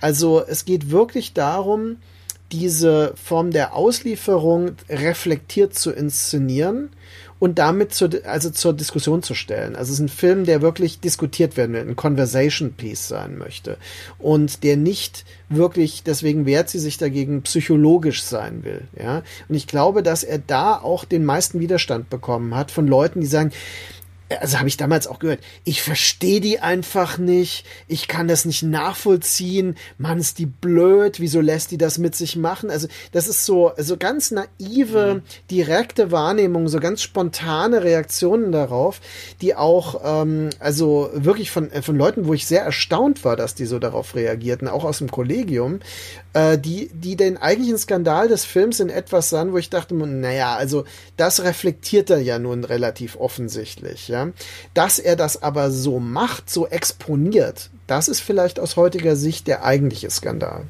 Also 0.00 0.42
es 0.46 0.64
geht 0.64 0.90
wirklich 0.90 1.32
darum, 1.32 1.96
diese 2.52 3.14
Form 3.16 3.50
der 3.50 3.74
Auslieferung 3.74 4.72
reflektiert 4.88 5.74
zu 5.74 5.90
inszenieren 5.90 6.90
und 7.42 7.58
damit 7.58 7.92
zur, 7.92 8.08
also 8.24 8.50
zur 8.50 8.72
Diskussion 8.72 9.24
zu 9.24 9.34
stellen. 9.34 9.74
Also 9.74 9.88
es 9.92 9.98
ist 9.98 10.04
ein 10.04 10.08
Film, 10.08 10.44
der 10.44 10.62
wirklich 10.62 11.00
diskutiert 11.00 11.56
werden 11.56 11.72
will, 11.72 11.80
ein 11.80 11.96
Conversation 11.96 12.74
Piece 12.74 13.08
sein 13.08 13.36
möchte 13.36 13.78
und 14.20 14.62
der 14.62 14.76
nicht 14.76 15.24
wirklich, 15.48 16.04
deswegen 16.04 16.46
wehrt 16.46 16.70
sie 16.70 16.78
sich 16.78 16.98
dagegen, 16.98 17.42
psychologisch 17.42 18.22
sein 18.22 18.62
will. 18.62 18.82
Ja, 18.96 19.24
und 19.48 19.56
ich 19.56 19.66
glaube, 19.66 20.04
dass 20.04 20.22
er 20.22 20.38
da 20.38 20.76
auch 20.76 21.04
den 21.04 21.24
meisten 21.24 21.58
Widerstand 21.58 22.10
bekommen 22.10 22.54
hat 22.54 22.70
von 22.70 22.86
Leuten, 22.86 23.20
die 23.20 23.26
sagen, 23.26 23.50
also 24.40 24.58
habe 24.58 24.68
ich 24.68 24.76
damals 24.76 25.06
auch 25.06 25.18
gehört, 25.18 25.40
ich 25.64 25.82
verstehe 25.82 26.40
die 26.40 26.60
einfach 26.60 27.18
nicht, 27.18 27.64
ich 27.88 28.08
kann 28.08 28.28
das 28.28 28.44
nicht 28.44 28.62
nachvollziehen, 28.62 29.76
Mann, 29.98 30.18
ist 30.18 30.38
die 30.38 30.46
blöd, 30.46 31.20
wieso 31.20 31.40
lässt 31.40 31.70
die 31.70 31.78
das 31.78 31.98
mit 31.98 32.14
sich 32.14 32.36
machen? 32.36 32.70
Also 32.70 32.88
das 33.12 33.28
ist 33.28 33.44
so, 33.44 33.72
so 33.76 33.96
ganz 33.96 34.30
naive, 34.30 35.14
mhm. 35.14 35.22
direkte 35.50 36.10
Wahrnehmung, 36.10 36.68
so 36.68 36.78
ganz 36.80 37.02
spontane 37.02 37.82
Reaktionen 37.82 38.52
darauf, 38.52 39.00
die 39.40 39.54
auch, 39.54 40.00
ähm, 40.04 40.50
also 40.58 41.10
wirklich 41.12 41.50
von, 41.50 41.70
äh, 41.70 41.82
von 41.82 41.96
Leuten, 41.96 42.26
wo 42.26 42.34
ich 42.34 42.46
sehr 42.46 42.62
erstaunt 42.62 43.24
war, 43.24 43.36
dass 43.36 43.54
die 43.54 43.66
so 43.66 43.78
darauf 43.78 44.14
reagierten, 44.14 44.68
auch 44.68 44.84
aus 44.84 44.98
dem 44.98 45.10
Kollegium, 45.10 45.80
äh, 46.32 46.58
die, 46.58 46.90
die 46.92 47.16
den 47.16 47.36
eigentlichen 47.36 47.78
Skandal 47.78 48.28
des 48.28 48.44
Films 48.44 48.80
in 48.80 48.88
etwas 48.88 49.30
sahen, 49.30 49.52
wo 49.52 49.58
ich 49.58 49.70
dachte, 49.70 49.94
naja, 49.94 50.56
also 50.56 50.84
das 51.16 51.42
reflektiert 51.44 52.10
er 52.10 52.20
ja 52.20 52.38
nun 52.38 52.64
relativ 52.64 53.16
offensichtlich, 53.16 54.08
ja. 54.08 54.21
Dass 54.74 54.98
er 54.98 55.16
das 55.16 55.42
aber 55.42 55.70
so 55.70 56.00
macht, 56.00 56.50
so 56.50 56.66
exponiert, 56.66 57.70
das 57.86 58.08
ist 58.08 58.20
vielleicht 58.20 58.60
aus 58.60 58.76
heutiger 58.76 59.16
Sicht 59.16 59.46
der 59.46 59.64
eigentliche 59.64 60.10
Skandal. 60.10 60.64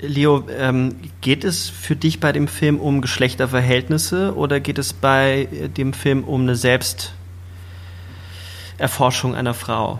Leo, 0.00 0.44
ähm, 0.56 0.94
geht 1.20 1.42
es 1.42 1.68
für 1.68 1.96
dich 1.96 2.20
bei 2.20 2.30
dem 2.32 2.46
Film 2.46 2.78
um 2.78 3.00
Geschlechterverhältnisse 3.00 4.36
oder 4.36 4.60
geht 4.60 4.78
es 4.78 4.92
bei 4.92 5.48
dem 5.76 5.92
Film 5.92 6.22
um 6.22 6.42
eine 6.42 6.54
Selbsterforschung 6.54 9.34
einer 9.34 9.54
Frau? 9.54 9.98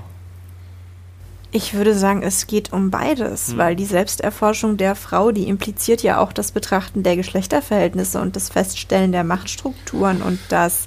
Ich 1.51 1.73
würde 1.73 1.95
sagen, 1.95 2.23
es 2.23 2.47
geht 2.47 2.75
um 2.75 2.91
beides, 2.91 3.49
hm. 3.49 3.59
weil 3.59 3.75
die 3.75 3.87
Selbsterforschung 3.87 4.77
der 4.77 4.95
Frau, 4.95 5.33
die 5.33 5.49
impliziert 5.49 6.03
ja 6.03 6.21
auch 6.21 6.33
das 6.33 6.53
Betrachten 6.53 7.03
der 7.03 7.17
Geschlechterverhältnisse 7.17 8.21
und 8.21 8.37
das 8.37 8.51
Feststellen 8.51 9.13
der 9.13 9.25
Machtstrukturen 9.25 10.21
und 10.21 10.39
das 10.51 10.87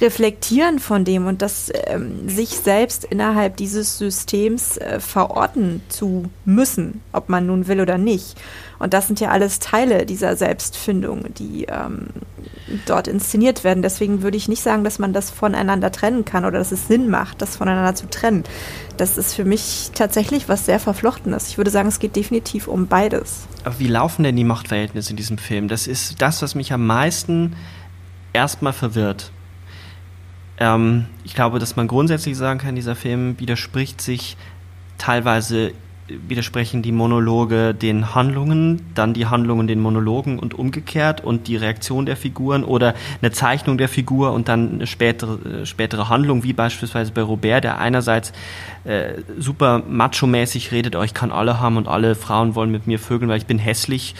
Reflektieren 0.00 0.80
von 0.80 1.04
dem 1.04 1.26
und 1.26 1.40
das 1.40 1.70
ähm, 1.86 2.28
sich 2.28 2.50
selbst 2.50 3.04
innerhalb 3.04 3.56
dieses 3.56 3.98
Systems 3.98 4.76
äh, 4.76 4.98
verorten 4.98 5.82
zu 5.88 6.30
müssen, 6.44 7.00
ob 7.12 7.28
man 7.28 7.46
nun 7.46 7.68
will 7.68 7.80
oder 7.80 7.96
nicht. 7.96 8.36
Und 8.80 8.92
das 8.92 9.06
sind 9.06 9.20
ja 9.20 9.30
alles 9.30 9.60
Teile 9.60 10.04
dieser 10.04 10.36
Selbstfindung, 10.36 11.32
die 11.34 11.66
ähm, 11.68 12.08
dort 12.86 13.08
inszeniert 13.08 13.62
werden. 13.64 13.82
Deswegen 13.82 14.22
würde 14.22 14.36
ich 14.36 14.48
nicht 14.48 14.62
sagen, 14.62 14.84
dass 14.84 14.98
man 14.98 15.12
das 15.12 15.30
voneinander 15.30 15.92
trennen 15.92 16.24
kann 16.24 16.44
oder 16.44 16.58
dass 16.58 16.72
es 16.72 16.88
Sinn 16.88 17.08
macht, 17.08 17.40
das 17.40 17.56
voneinander 17.56 17.94
zu 17.94 18.08
trennen. 18.08 18.44
Das 18.96 19.16
ist 19.16 19.34
für 19.34 19.44
mich 19.44 19.90
tatsächlich 19.94 20.48
was 20.48 20.66
sehr 20.66 20.80
Verflochtenes. 20.80 21.48
Ich 21.48 21.56
würde 21.56 21.70
sagen, 21.70 21.88
es 21.88 21.98
geht 21.98 22.16
definitiv 22.16 22.68
um 22.68 22.88
beides. 22.88 23.46
Aber 23.64 23.78
wie 23.78 23.88
laufen 23.88 24.24
denn 24.24 24.36
die 24.36 24.44
Machtverhältnisse 24.44 25.10
in 25.10 25.16
diesem 25.16 25.38
Film? 25.38 25.68
Das 25.68 25.86
ist 25.86 26.20
das, 26.20 26.42
was 26.42 26.54
mich 26.54 26.72
am 26.72 26.86
meisten 26.86 27.54
erstmal 28.32 28.72
verwirrt. 28.72 29.30
Ähm, 30.64 31.04
ich 31.24 31.34
glaube, 31.34 31.58
dass 31.58 31.76
man 31.76 31.88
grundsätzlich 31.88 32.36
sagen 32.38 32.58
kann, 32.58 32.74
dieser 32.74 32.96
Film 32.96 33.38
widerspricht 33.38 34.00
sich 34.00 34.36
teilweise 34.96 35.72
widersprechen 36.08 36.82
die 36.82 36.92
Monologe 36.92 37.72
den 37.72 38.14
Handlungen, 38.14 38.82
dann 38.94 39.14
die 39.14 39.26
Handlungen 39.26 39.66
den 39.66 39.80
Monologen 39.80 40.38
und 40.38 40.52
umgekehrt 40.52 41.24
und 41.24 41.48
die 41.48 41.56
Reaktion 41.56 42.04
der 42.04 42.16
Figuren 42.16 42.62
oder 42.62 42.94
eine 43.22 43.32
Zeichnung 43.32 43.78
der 43.78 43.88
Figur 43.88 44.32
und 44.32 44.48
dann 44.48 44.74
eine 44.74 44.86
spätere, 44.86 45.62
äh, 45.62 45.66
spätere 45.66 46.10
Handlung, 46.10 46.44
wie 46.44 46.52
beispielsweise 46.52 47.12
bei 47.12 47.22
Robert, 47.22 47.64
der 47.64 47.78
einerseits 47.78 48.32
äh, 48.84 49.22
super 49.38 49.82
macho-mäßig 49.88 50.72
redet, 50.72 50.94
oh, 50.94 51.02
ich 51.02 51.14
kann 51.14 51.32
alle 51.32 51.58
haben 51.58 51.78
und 51.78 51.88
alle 51.88 52.14
Frauen 52.14 52.54
wollen 52.54 52.70
mit 52.70 52.86
mir 52.86 52.98
vögeln, 52.98 53.30
weil 53.30 53.38
ich 53.38 53.46
bin 53.46 53.58
hässlich 53.58 54.14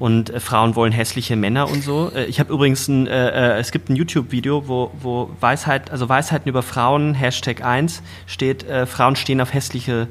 und 0.00 0.30
äh, 0.30 0.40
Frauen 0.40 0.74
wollen 0.74 0.92
hässliche 0.92 1.36
Männer 1.36 1.70
und 1.70 1.84
so. 1.84 2.10
Äh, 2.12 2.24
ich 2.24 2.40
habe 2.40 2.52
übrigens 2.52 2.88
ein, 2.88 3.06
äh, 3.06 3.28
äh, 3.28 3.60
es 3.60 3.70
gibt 3.70 3.88
ein 3.88 3.94
YouTube-Video, 3.94 4.66
wo, 4.66 4.90
wo 5.00 5.30
Weisheit, 5.38 5.92
also 5.92 6.08
Weisheiten 6.08 6.48
über 6.48 6.64
Frauen, 6.64 7.14
Hashtag 7.14 7.64
1, 7.64 8.02
steht, 8.26 8.64
Frauen 8.86 9.14
stehen 9.14 9.40
auf 9.40 9.54
hässliche 9.54 9.92
Männer 9.92 10.08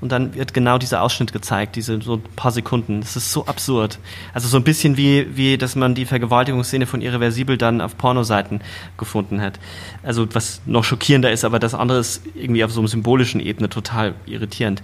und 0.00 0.12
dann 0.12 0.34
wird 0.34 0.54
genau 0.54 0.78
dieser 0.78 1.02
Ausschnitt 1.02 1.32
gezeigt, 1.32 1.76
diese 1.76 2.00
so 2.00 2.14
ein 2.14 2.22
paar 2.36 2.52
Sekunden. 2.52 3.00
Das 3.00 3.16
ist 3.16 3.32
so 3.32 3.46
absurd. 3.46 3.98
Also 4.32 4.48
so 4.48 4.56
ein 4.56 4.64
bisschen 4.64 4.96
wie, 4.96 5.36
wie 5.36 5.58
dass 5.58 5.74
man 5.74 5.94
die 5.94 6.04
Vergewaltigungsszene 6.04 6.86
von 6.86 7.00
Irreversibel 7.00 7.58
dann 7.58 7.80
auf 7.80 7.98
Pornoseiten 7.98 8.60
gefunden 8.96 9.40
hat. 9.40 9.58
Also 10.02 10.28
was 10.32 10.60
noch 10.66 10.84
schockierender 10.84 11.32
ist, 11.32 11.44
aber 11.44 11.58
das 11.58 11.74
andere 11.74 11.98
ist 11.98 12.22
irgendwie 12.34 12.64
auf 12.64 12.70
so 12.70 12.80
einer 12.80 12.88
symbolischen 12.88 13.40
Ebene 13.40 13.68
total 13.68 14.14
irritierend. 14.26 14.82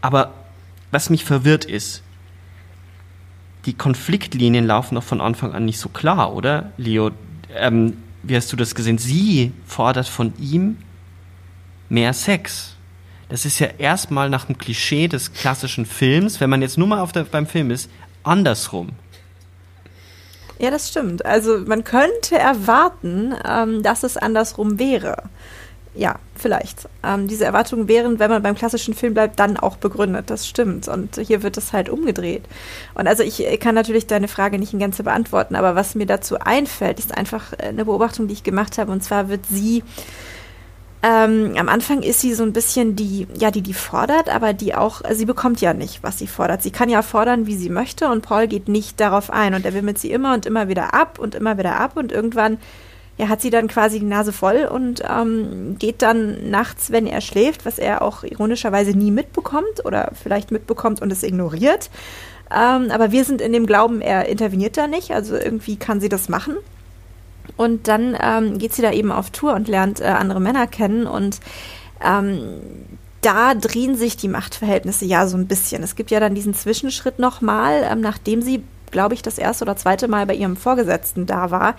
Aber 0.00 0.34
was 0.90 1.08
mich 1.08 1.24
verwirrt 1.24 1.64
ist, 1.64 2.02
die 3.64 3.74
Konfliktlinien 3.74 4.66
laufen 4.66 4.94
doch 4.94 5.02
von 5.02 5.20
Anfang 5.20 5.52
an 5.52 5.64
nicht 5.64 5.78
so 5.78 5.88
klar, 5.88 6.34
oder, 6.34 6.72
Leo? 6.76 7.10
Ähm, 7.54 7.94
wie 8.22 8.36
hast 8.36 8.52
du 8.52 8.56
das 8.56 8.74
gesehen? 8.74 8.98
Sie 8.98 9.52
fordert 9.66 10.08
von 10.08 10.32
ihm 10.38 10.78
mehr 11.88 12.12
Sex 12.12 12.77
das 13.28 13.44
ist 13.44 13.58
ja 13.58 13.68
erstmal 13.78 14.30
nach 14.30 14.46
dem 14.46 14.58
Klischee 14.58 15.08
des 15.08 15.32
klassischen 15.32 15.86
Films, 15.86 16.40
wenn 16.40 16.50
man 16.50 16.62
jetzt 16.62 16.78
nur 16.78 16.88
mal 16.88 17.00
auf 17.00 17.12
der, 17.12 17.24
beim 17.24 17.46
Film 17.46 17.70
ist, 17.70 17.90
andersrum. 18.22 18.90
Ja, 20.58 20.70
das 20.70 20.88
stimmt. 20.88 21.24
Also 21.24 21.58
man 21.58 21.84
könnte 21.84 22.36
erwarten, 22.36 23.34
ähm, 23.46 23.82
dass 23.82 24.02
es 24.02 24.16
andersrum 24.16 24.78
wäre. 24.78 25.24
Ja, 25.94 26.16
vielleicht. 26.34 26.88
Ähm, 27.02 27.28
diese 27.28 27.44
Erwartungen 27.44 27.88
wären, 27.88 28.18
wenn 28.18 28.30
man 28.30 28.42
beim 28.42 28.54
klassischen 28.54 28.94
Film 28.94 29.14
bleibt, 29.14 29.38
dann 29.38 29.56
auch 29.56 29.76
begründet. 29.76 30.30
Das 30.30 30.46
stimmt. 30.46 30.88
Und 30.88 31.16
hier 31.16 31.42
wird 31.42 31.56
es 31.56 31.72
halt 31.72 31.88
umgedreht. 31.88 32.44
Und 32.94 33.06
also 33.06 33.22
ich 33.22 33.42
kann 33.60 33.74
natürlich 33.74 34.06
deine 34.06 34.28
Frage 34.28 34.58
nicht 34.58 34.72
in 34.72 34.78
Gänze 34.78 35.02
beantworten, 35.02 35.54
aber 35.54 35.74
was 35.74 35.94
mir 35.94 36.06
dazu 36.06 36.38
einfällt, 36.38 36.98
ist 36.98 37.16
einfach 37.16 37.52
eine 37.52 37.84
Beobachtung, 37.84 38.28
die 38.28 38.34
ich 38.34 38.44
gemacht 38.44 38.78
habe. 38.78 38.92
Und 38.92 39.02
zwar 39.02 39.28
wird 39.28 39.46
sie 39.48 39.82
ähm, 41.02 41.54
am 41.56 41.68
Anfang 41.68 42.02
ist 42.02 42.20
sie 42.20 42.34
so 42.34 42.42
ein 42.42 42.52
bisschen 42.52 42.96
die, 42.96 43.28
ja, 43.38 43.52
die, 43.52 43.62
die 43.62 43.74
fordert, 43.74 44.28
aber 44.28 44.52
die 44.52 44.74
auch, 44.74 45.02
sie 45.12 45.26
bekommt 45.26 45.60
ja 45.60 45.72
nicht, 45.72 46.02
was 46.02 46.18
sie 46.18 46.26
fordert. 46.26 46.62
Sie 46.62 46.72
kann 46.72 46.88
ja 46.88 47.02
fordern, 47.02 47.46
wie 47.46 47.54
sie 47.56 47.70
möchte 47.70 48.08
und 48.08 48.22
Paul 48.22 48.48
geht 48.48 48.68
nicht 48.68 48.98
darauf 48.98 49.30
ein 49.30 49.54
und 49.54 49.64
er 49.64 49.74
wimmelt 49.74 49.98
sie 49.98 50.10
immer 50.10 50.34
und 50.34 50.44
immer 50.44 50.68
wieder 50.68 50.94
ab 50.94 51.20
und 51.20 51.36
immer 51.36 51.56
wieder 51.56 51.78
ab 51.78 51.96
und 51.96 52.10
irgendwann, 52.10 52.58
ja, 53.16 53.28
hat 53.28 53.40
sie 53.40 53.50
dann 53.50 53.68
quasi 53.68 54.00
die 54.00 54.06
Nase 54.06 54.32
voll 54.32 54.68
und 54.70 55.02
ähm, 55.08 55.76
geht 55.78 56.02
dann 56.02 56.50
nachts, 56.50 56.90
wenn 56.90 57.06
er 57.06 57.20
schläft, 57.20 57.64
was 57.64 57.78
er 57.78 58.02
auch 58.02 58.24
ironischerweise 58.24 58.90
nie 58.90 59.12
mitbekommt 59.12 59.84
oder 59.84 60.10
vielleicht 60.20 60.50
mitbekommt 60.50 61.00
und 61.00 61.12
es 61.12 61.22
ignoriert. 61.22 61.90
Ähm, 62.50 62.90
aber 62.90 63.12
wir 63.12 63.24
sind 63.24 63.40
in 63.40 63.52
dem 63.52 63.66
Glauben, 63.66 64.00
er 64.00 64.26
interveniert 64.26 64.76
da 64.76 64.88
nicht, 64.88 65.12
also 65.12 65.36
irgendwie 65.36 65.76
kann 65.76 66.00
sie 66.00 66.08
das 66.08 66.28
machen. 66.28 66.56
Und 67.56 67.88
dann 67.88 68.16
ähm, 68.20 68.58
geht 68.58 68.72
sie 68.72 68.82
da 68.82 68.92
eben 68.92 69.10
auf 69.10 69.30
Tour 69.30 69.54
und 69.54 69.68
lernt 69.68 70.00
äh, 70.00 70.04
andere 70.04 70.40
Männer 70.40 70.66
kennen 70.66 71.06
und 71.06 71.40
ähm, 72.04 72.60
da 73.20 73.54
drehen 73.54 73.96
sich 73.96 74.16
die 74.16 74.28
Machtverhältnisse 74.28 75.04
ja 75.04 75.26
so 75.26 75.36
ein 75.36 75.48
bisschen. 75.48 75.82
Es 75.82 75.96
gibt 75.96 76.10
ja 76.10 76.20
dann 76.20 76.34
diesen 76.34 76.54
Zwischenschritt 76.54 77.18
nochmal, 77.18 77.82
ähm, 77.90 78.00
nachdem 78.00 78.42
sie, 78.42 78.62
glaube 78.90 79.14
ich, 79.14 79.22
das 79.22 79.38
erste 79.38 79.64
oder 79.64 79.76
zweite 79.76 80.08
Mal 80.08 80.26
bei 80.26 80.34
ihrem 80.34 80.56
Vorgesetzten 80.56 81.26
da 81.26 81.50
war, 81.50 81.74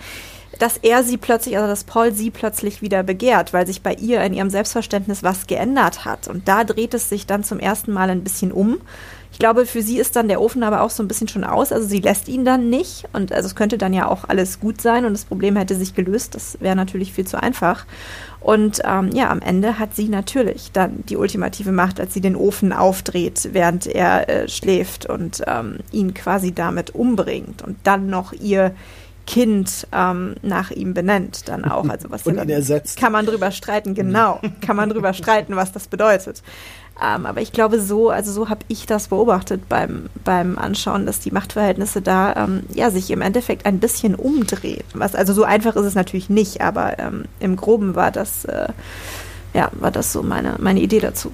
dass 0.58 0.76
er 0.76 1.02
sie 1.02 1.16
plötzlich, 1.16 1.56
also 1.56 1.68
dass 1.68 1.84
Paul 1.84 2.12
sie 2.12 2.30
plötzlich 2.30 2.82
wieder 2.82 3.02
begehrt, 3.02 3.52
weil 3.52 3.66
sich 3.66 3.82
bei 3.82 3.94
ihr 3.94 4.22
in 4.22 4.34
ihrem 4.34 4.50
Selbstverständnis 4.50 5.22
was 5.22 5.46
geändert 5.46 6.04
hat. 6.04 6.28
Und 6.28 6.48
da 6.48 6.64
dreht 6.64 6.92
es 6.92 7.08
sich 7.08 7.26
dann 7.26 7.44
zum 7.44 7.58
ersten 7.58 7.92
Mal 7.92 8.10
ein 8.10 8.24
bisschen 8.24 8.52
um. 8.52 8.78
Ich 9.32 9.38
glaube, 9.38 9.64
für 9.64 9.82
sie 9.82 9.98
ist 9.98 10.16
dann 10.16 10.28
der 10.28 10.40
Ofen 10.40 10.62
aber 10.62 10.82
auch 10.82 10.90
so 10.90 11.02
ein 11.02 11.08
bisschen 11.08 11.28
schon 11.28 11.44
aus. 11.44 11.72
Also 11.72 11.86
sie 11.86 12.00
lässt 12.00 12.28
ihn 12.28 12.44
dann 12.44 12.68
nicht. 12.68 13.04
Und 13.12 13.32
also 13.32 13.46
es 13.46 13.54
könnte 13.54 13.78
dann 13.78 13.94
ja 13.94 14.08
auch 14.08 14.24
alles 14.28 14.60
gut 14.60 14.80
sein 14.80 15.04
und 15.04 15.12
das 15.12 15.24
Problem 15.24 15.56
hätte 15.56 15.76
sich 15.76 15.94
gelöst. 15.94 16.34
Das 16.34 16.58
wäre 16.60 16.76
natürlich 16.76 17.12
viel 17.12 17.26
zu 17.26 17.40
einfach. 17.40 17.86
Und 18.40 18.80
ähm, 18.84 19.10
ja, 19.12 19.30
am 19.30 19.40
Ende 19.40 19.78
hat 19.78 19.94
sie 19.94 20.08
natürlich 20.08 20.72
dann 20.72 21.04
die 21.08 21.16
ultimative 21.16 21.72
Macht, 21.72 22.00
als 22.00 22.14
sie 22.14 22.20
den 22.20 22.36
Ofen 22.36 22.72
aufdreht, 22.72 23.50
während 23.52 23.86
er 23.86 24.28
äh, 24.28 24.48
schläft 24.48 25.06
und 25.06 25.42
ähm, 25.46 25.78
ihn 25.92 26.14
quasi 26.14 26.52
damit 26.52 26.94
umbringt 26.94 27.62
und 27.62 27.76
dann 27.84 28.08
noch 28.08 28.32
ihr 28.32 28.74
Kind 29.26 29.86
ähm, 29.92 30.34
nach 30.42 30.72
ihm 30.72 30.92
benennt, 30.92 31.48
dann 31.48 31.64
auch. 31.64 31.88
Also 31.88 32.10
was 32.10 32.22
und 32.26 32.36
ja 32.36 32.42
ihn 32.42 32.50
ersetzt. 32.50 32.98
Kann 32.98 33.12
man 33.12 33.26
drüber 33.26 33.52
streiten, 33.52 33.94
genau. 33.94 34.40
kann 34.60 34.74
man 34.74 34.88
drüber 34.90 35.12
streiten, 35.12 35.54
was 35.54 35.70
das 35.70 35.86
bedeutet. 35.86 36.42
Ähm, 37.02 37.24
aber 37.24 37.40
ich 37.40 37.52
glaube, 37.52 37.80
so, 37.80 38.10
also 38.10 38.30
so 38.32 38.48
habe 38.48 38.60
ich 38.68 38.86
das 38.86 39.08
beobachtet 39.08 39.68
beim, 39.68 40.10
beim 40.24 40.58
Anschauen, 40.58 41.06
dass 41.06 41.20
die 41.20 41.30
Machtverhältnisse 41.30 42.02
da 42.02 42.34
ähm, 42.36 42.62
ja 42.74 42.90
sich 42.90 43.10
im 43.10 43.22
Endeffekt 43.22 43.64
ein 43.64 43.80
bisschen 43.80 44.14
umdrehen. 44.14 44.84
Was, 44.92 45.14
also 45.14 45.32
so 45.32 45.44
einfach 45.44 45.76
ist 45.76 45.86
es 45.86 45.94
natürlich 45.94 46.28
nicht, 46.28 46.60
aber 46.60 46.98
ähm, 46.98 47.24
im 47.38 47.56
Groben 47.56 47.94
war 47.94 48.10
das, 48.10 48.44
äh, 48.44 48.68
ja, 49.54 49.70
war 49.72 49.90
das 49.90 50.12
so 50.12 50.22
meine, 50.22 50.56
meine 50.58 50.80
Idee 50.80 51.00
dazu. 51.00 51.32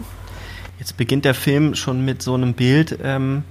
Jetzt 0.79 0.97
beginnt 0.97 1.25
der 1.25 1.35
Film 1.35 1.75
schon 1.75 2.05
mit 2.05 2.23
so 2.23 2.35
einem 2.35 2.55
Bild, 2.55 2.99
ähm, 3.03 3.43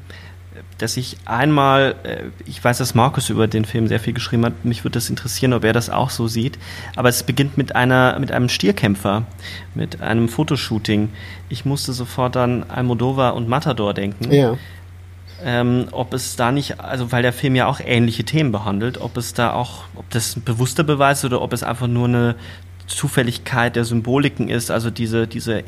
dass 0.78 0.98
ich 0.98 1.18
einmal, 1.26 1.96
äh, 2.04 2.24
ich 2.46 2.64
weiß, 2.64 2.78
dass 2.78 2.96
Markus 2.96 3.30
über 3.30 3.48
den 3.48 3.66
Film 3.66 3.88
sehr 3.88 4.00
viel 4.00 4.14
geschrieben 4.14 4.46
hat, 4.46 4.66
mich 4.66 4.84
würde 4.84 4.94
das 4.94 5.10
interessieren, 5.10 5.54
ob 5.54 5.64
er 5.64 5.74
das 5.74 5.90
auch 5.90 6.10
so 6.10 6.28
sieht, 6.28 6.58
aber 6.96 7.10
es 7.10 7.24
beginnt 7.24 7.58
mit 7.58 7.76
einer, 7.76 8.18
mit 8.20 8.32
einem 8.32 8.50
Stierkämpfer, 8.50 9.24
mit 9.74 10.02
einem 10.02 10.30
Fotoshooting. 10.30 11.10
Ich 11.50 11.66
musste 11.66 11.94
sofort 11.94 12.38
an 12.38 12.64
Almodovar 12.64 13.36
und 13.36 13.48
Matador 13.48 13.94
denken. 13.94 14.32
Ja. 14.32 14.58
Ähm, 15.44 15.88
ob 15.92 16.14
es 16.14 16.38
da 16.38 16.52
nicht, 16.52 16.80
also 16.80 17.12
weil 17.12 17.22
der 17.22 17.34
Film 17.34 17.56
ja 17.56 17.68
auch 17.68 17.82
ähnliche 17.84 18.24
Themen 18.24 18.52
behandelt, 18.52 19.00
ob 19.00 19.18
es 19.18 19.34
da 19.34 19.52
auch, 19.54 19.84
ob 19.96 20.10
das 20.10 20.38
ein 20.38 20.44
bewusster 20.44 20.84
Beweis 20.84 21.26
oder 21.26 21.42
ob 21.42 21.52
es 21.52 21.62
einfach 21.62 21.88
nur 21.88 22.08
eine 22.08 22.36
Zufälligkeit 22.88 23.76
der 23.76 23.84
Symboliken 23.84 24.48
ist, 24.48 24.72
also 24.72 24.90
diese, 24.90 25.28
diese 25.28 25.64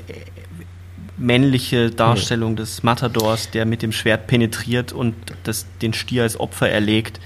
männliche 1.17 1.89
Darstellung 1.89 2.55
des 2.55 2.83
Matadors, 2.83 3.50
der 3.51 3.65
mit 3.65 3.81
dem 3.81 3.91
Schwert 3.91 4.27
penetriert 4.27 4.93
und 4.93 5.15
das, 5.43 5.65
den 5.81 5.93
Stier 5.93 6.24
als 6.24 6.39
Opfer 6.39 6.69
erlegt. 6.69 7.19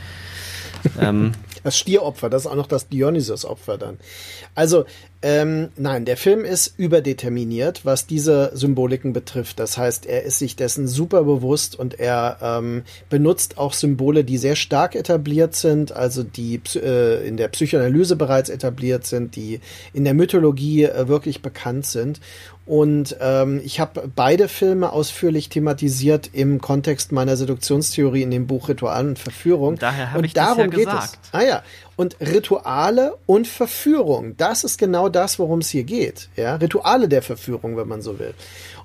ähm, 0.99 1.33
das 1.63 1.77
Stieropfer, 1.77 2.29
das 2.29 2.43
ist 2.43 2.47
auch 2.47 2.55
noch 2.55 2.67
das 2.67 2.87
Dionysos-Opfer 2.87 3.77
dann. 3.77 3.97
Also, 4.55 4.85
ähm, 5.23 5.69
nein, 5.77 6.05
der 6.05 6.17
Film 6.17 6.43
ist 6.43 6.79
überdeterminiert, 6.79 7.85
was 7.85 8.07
diese 8.07 8.51
Symboliken 8.55 9.13
betrifft. 9.13 9.59
Das 9.59 9.77
heißt, 9.77 10.07
er 10.07 10.23
ist 10.23 10.39
sich 10.39 10.55
dessen 10.55 10.87
super 10.87 11.23
bewusst 11.23 11.77
und 11.77 11.99
er 11.99 12.37
ähm, 12.41 12.83
benutzt 13.09 13.59
auch 13.59 13.73
Symbole, 13.73 14.23
die 14.23 14.39
sehr 14.39 14.55
stark 14.55 14.95
etabliert 14.95 15.53
sind, 15.53 15.91
also 15.91 16.23
die 16.23 16.59
äh, 16.75 17.27
in 17.27 17.37
der 17.37 17.49
Psychoanalyse 17.49 18.15
bereits 18.15 18.49
etabliert 18.49 19.05
sind, 19.05 19.35
die 19.35 19.59
in 19.93 20.05
der 20.05 20.15
Mythologie 20.15 20.85
äh, 20.85 21.07
wirklich 21.07 21.43
bekannt 21.43 21.85
sind. 21.85 22.19
Und 22.71 23.17
ähm, 23.19 23.59
ich 23.65 23.81
habe 23.81 24.09
beide 24.15 24.47
Filme 24.47 24.93
ausführlich 24.93 25.49
thematisiert 25.49 26.29
im 26.31 26.61
Kontext 26.61 27.11
meiner 27.11 27.35
Seduktionstheorie 27.35 28.21
in 28.21 28.31
dem 28.31 28.47
Buch 28.47 28.69
Ritual 28.69 29.09
und 29.09 29.19
Verführung. 29.19 29.75
Daher 29.75 30.11
habe 30.11 30.19
und 30.19 30.23
ich 30.23 30.31
darum 30.31 30.55
das 30.55 30.63
ja 30.67 30.77
geht 30.77 30.85
gesagt. 30.85 31.19
es. 31.21 31.29
Ah 31.33 31.43
ja. 31.43 31.63
Und 31.97 32.15
Rituale 32.21 33.17
und 33.25 33.45
Verführung, 33.45 34.37
das 34.37 34.63
ist 34.63 34.77
genau 34.77 35.09
das, 35.09 35.37
worum 35.37 35.59
es 35.59 35.69
hier 35.69 35.83
geht. 35.83 36.29
Ja, 36.37 36.55
Rituale 36.55 37.09
der 37.09 37.21
Verführung, 37.21 37.75
wenn 37.75 37.89
man 37.89 38.01
so 38.01 38.19
will. 38.19 38.33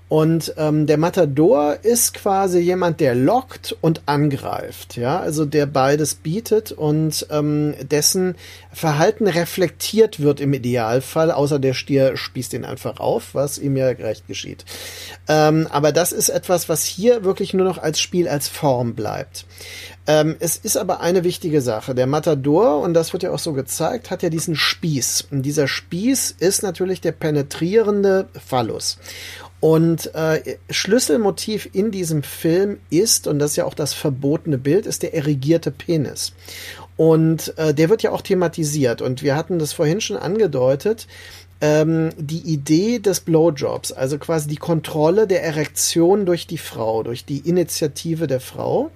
Und 0.08 0.54
ähm, 0.56 0.86
der 0.86 0.98
Matador 0.98 1.78
ist 1.82 2.14
quasi 2.14 2.60
jemand, 2.60 3.00
der 3.00 3.16
lockt 3.16 3.76
und 3.80 4.02
angreift, 4.06 4.96
ja, 4.96 5.18
also 5.18 5.44
der 5.44 5.66
beides 5.66 6.14
bietet 6.14 6.70
und 6.70 7.26
ähm, 7.30 7.75
dessen 7.82 8.36
Verhalten 8.72 9.26
reflektiert 9.26 10.20
wird 10.20 10.40
im 10.40 10.52
Idealfall, 10.52 11.32
außer 11.32 11.58
der 11.58 11.75
Stier 11.75 12.16
spießt 12.16 12.54
ihn 12.54 12.64
einfach 12.64 13.00
auf, 13.00 13.34
was 13.34 13.58
ihm 13.58 13.76
ja 13.76 13.88
recht 13.88 14.28
geschieht. 14.28 14.64
Ähm, 15.26 15.66
aber 15.70 15.90
das 15.90 16.12
ist 16.12 16.28
etwas, 16.28 16.68
was 16.68 16.84
hier 16.84 17.25
wirklich 17.25 17.52
nur 17.52 17.66
noch 17.66 17.78
als 17.78 18.00
Spiel, 18.00 18.28
als 18.28 18.46
Form 18.46 18.94
bleibt. 18.94 19.44
Ähm, 20.06 20.36
es 20.38 20.56
ist 20.56 20.76
aber 20.76 21.00
eine 21.00 21.25
wichtige 21.25 21.60
Sache. 21.60 21.94
Der 21.94 22.06
Matador, 22.06 22.80
und 22.80 22.94
das 22.94 23.12
wird 23.12 23.25
ja 23.25 23.32
auch 23.32 23.40
so 23.40 23.54
gezeigt, 23.54 24.10
hat 24.10 24.22
ja 24.22 24.28
diesen 24.28 24.54
Spieß. 24.54 25.28
Und 25.32 25.42
dieser 25.42 25.66
Spieß 25.66 26.36
ist 26.38 26.62
natürlich 26.62 27.00
der 27.00 27.12
penetrierende 27.12 28.28
Phallus. 28.34 28.98
Und 29.66 30.14
äh, 30.14 30.59
Schlüsselmotiv 30.70 31.68
in 31.72 31.90
diesem 31.90 32.22
Film 32.22 32.79
ist, 32.88 33.26
und 33.26 33.40
das 33.40 33.50
ist 33.50 33.57
ja 33.57 33.64
auch 33.64 33.74
das 33.74 33.94
verbotene 33.94 34.59
Bild, 34.59 34.87
ist 34.87 35.02
der 35.02 35.12
erigierte 35.12 35.72
Penis. 35.72 36.35
Und 36.96 37.52
äh, 37.59 37.74
der 37.74 37.88
wird 37.88 38.05
ja 38.05 38.12
auch 38.12 38.20
thematisiert. 38.20 39.02
Und 39.02 39.24
wir 39.24 39.35
hatten 39.35 39.59
das 39.59 39.72
vorhin 39.72 40.00
schon 40.00 40.18
angedeutet. 40.18 41.09
Ähm, 41.61 42.11
die 42.16 42.42
Idee 42.42 43.00
des 43.00 43.18
Blowjobs, 43.18 43.90
also 43.90 44.18
quasi 44.18 44.46
die 44.46 44.55
Kontrolle 44.55 45.26
der 45.26 45.42
Erektion 45.42 46.26
durch 46.26 46.46
die 46.46 46.59
Frau, 46.59 47.02
durch 47.02 47.24
die 47.24 47.38
Initiative 47.38 48.29
der 48.29 48.40
Frau, 48.40 48.92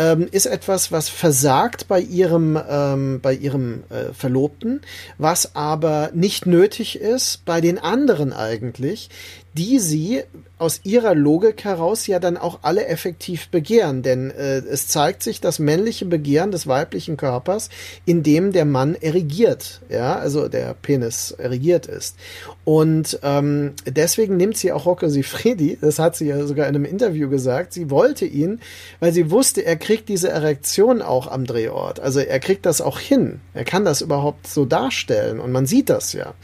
ähm, 0.00 0.26
ist 0.30 0.46
etwas, 0.46 0.90
was 0.90 1.10
versagt 1.10 1.86
bei 1.86 2.00
ihrem, 2.00 2.58
ähm, 2.68 3.20
bei 3.20 3.34
ihrem 3.34 3.84
äh, 3.90 4.14
Verlobten, 4.14 4.80
was 5.18 5.54
aber 5.54 6.10
nicht 6.14 6.46
nötig 6.46 6.98
ist 6.98 7.44
bei 7.44 7.60
den 7.60 7.78
anderen 7.78 8.32
eigentlich, 8.32 9.10
die 9.52 9.78
sie 9.78 10.22
aus 10.58 10.80
ihrer 10.84 11.14
Logik 11.14 11.64
heraus 11.64 12.06
ja 12.06 12.18
dann 12.18 12.36
auch 12.36 12.60
alle 12.62 12.86
effektiv 12.86 13.48
begehren. 13.48 14.02
Denn 14.02 14.30
äh, 14.30 14.58
es 14.58 14.86
zeigt 14.86 15.22
sich 15.22 15.40
das 15.40 15.58
männliche 15.58 16.04
Begehren 16.04 16.52
des 16.52 16.66
weiblichen 16.66 17.16
Körpers, 17.16 17.68
indem 18.04 18.52
der 18.52 18.64
Mann 18.64 18.94
erigiert, 18.94 19.80
ja, 19.88 20.16
also 20.16 20.48
der 20.48 20.74
Penis 20.74 21.32
erigiert 21.32 21.86
ist. 21.86 22.16
Und 22.64 23.18
ähm, 23.22 23.72
deswegen 23.86 24.36
nimmt 24.36 24.56
sie 24.56 24.70
auch 24.70 24.86
Rocco 24.86 25.08
Sifredi, 25.08 25.78
das 25.80 25.98
hat 25.98 26.14
sie 26.14 26.26
ja 26.26 26.46
sogar 26.46 26.68
in 26.68 26.76
einem 26.76 26.84
Interview 26.84 27.28
gesagt, 27.28 27.72
sie 27.72 27.90
wollte 27.90 28.26
ihn, 28.26 28.60
weil 29.00 29.12
sie 29.12 29.30
wusste, 29.30 29.64
er 29.64 29.76
kriegt 29.76 29.89
diese 29.98 30.28
Erektion 30.28 31.02
auch 31.02 31.26
am 31.26 31.44
Drehort. 31.44 32.00
Also 32.00 32.20
er 32.20 32.40
kriegt 32.40 32.66
das 32.66 32.80
auch 32.80 32.98
hin. 32.98 33.40
Er 33.54 33.64
kann 33.64 33.84
das 33.84 34.00
überhaupt 34.00 34.46
so 34.46 34.64
darstellen 34.64 35.40
und 35.40 35.52
man 35.52 35.66
sieht 35.66 35.90
das 35.90 36.12
ja. 36.12 36.34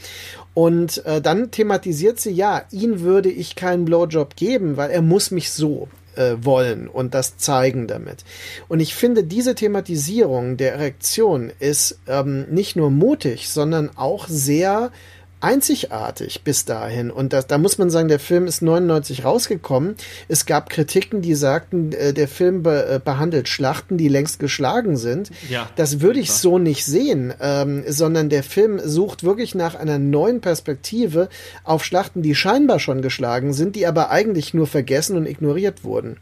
Und 0.53 1.05
äh, 1.05 1.21
dann 1.21 1.51
thematisiert 1.51 2.19
sie, 2.19 2.31
ja, 2.31 2.63
ihn 2.71 3.01
würde 3.01 3.29
ich 3.29 3.55
keinen 3.55 3.85
Blowjob 3.85 4.35
geben, 4.35 4.75
weil 4.75 4.89
er 4.89 5.01
muss 5.01 5.31
mich 5.31 5.51
so 5.51 5.87
äh, 6.15 6.35
wollen 6.41 6.87
und 6.87 7.13
das 7.13 7.37
zeigen 7.37 7.87
damit. 7.87 8.23
Und 8.67 8.79
ich 8.79 8.95
finde, 8.95 9.23
diese 9.23 9.55
Thematisierung 9.55 10.57
der 10.57 10.73
Erektion 10.73 11.51
ist 11.59 11.99
ähm, 12.07 12.45
nicht 12.49 12.75
nur 12.75 12.89
mutig, 12.89 13.49
sondern 13.49 13.91
auch 13.95 14.27
sehr 14.27 14.91
einzigartig 15.39 16.41
bis 16.43 16.65
dahin. 16.65 17.11
Und 17.11 17.31
das, 17.31 17.47
da 17.47 17.57
muss 17.57 17.77
man 17.77 17.89
sagen, 17.89 18.07
der 18.07 18.19
Film 18.19 18.47
ist 18.47 18.61
99 18.61 19.23
rausgekommen. 19.23 19.95
Es 20.27 20.45
gab 20.45 20.69
Kritiken, 20.69 21.21
die 21.21 21.35
sagten, 21.35 21.91
äh, 21.91 22.13
der 22.13 22.27
Film 22.27 22.63
be, 22.63 22.87
äh, 22.87 22.99
behandelt 23.03 23.47
Schlachten, 23.47 23.97
die 23.97 24.07
längst 24.07 24.39
geschlagen 24.39 24.97
sind. 24.97 25.29
Ja, 25.49 25.69
das 25.75 26.01
würde 26.01 26.19
ich 26.19 26.31
so 26.31 26.57
nicht 26.57 26.85
sehen, 26.85 27.33
ähm, 27.39 27.83
sondern 27.87 28.29
der 28.29 28.43
Film 28.43 28.79
sucht 28.83 29.23
wirklich 29.23 29.53
nach 29.53 29.75
einer 29.75 29.99
neuen 29.99 30.41
Perspektive 30.41 31.29
auf 31.63 31.83
Schlachten, 31.83 32.23
die 32.23 32.33
scheinbar 32.33 32.79
schon 32.79 33.01
geschlagen 33.01 33.53
sind, 33.53 33.75
die 33.75 33.85
aber 33.85 34.09
eigentlich 34.09 34.53
nur 34.55 34.65
vergessen 34.65 35.17
und 35.17 35.27
ignoriert 35.27 35.83
wurden. 35.83 36.17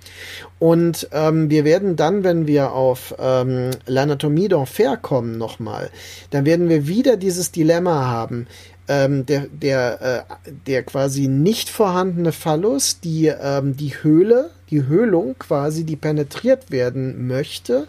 Und 0.59 1.07
ähm, 1.11 1.49
wir 1.49 1.63
werden 1.63 1.95
dann, 1.95 2.23
wenn 2.23 2.47
wir 2.47 2.73
auf 2.73 3.15
ähm, 3.17 3.71
L'Anatomie 3.87 4.49
d'Enfer 4.49 4.97
kommen 4.97 5.37
nochmal, 5.37 5.89
dann 6.31 6.45
werden 6.45 6.67
wir 6.69 6.87
wieder 6.87 7.17
dieses 7.17 7.51
Dilemma 7.51 8.07
haben 8.07 8.47
ähm, 8.87 9.25
der, 9.25 9.47
der, 9.47 10.25
äh, 10.45 10.51
der 10.67 10.83
quasi 10.83 11.27
nicht 11.27 11.69
vorhandene 11.69 12.31
Phallus, 12.31 12.99
die, 12.99 13.27
ähm, 13.27 13.75
die 13.75 14.03
Höhle, 14.03 14.51
die 14.69 14.85
Höhlung 14.85 15.35
quasi, 15.39 15.83
die 15.83 15.95
penetriert 15.95 16.71
werden 16.71 17.27
möchte 17.27 17.87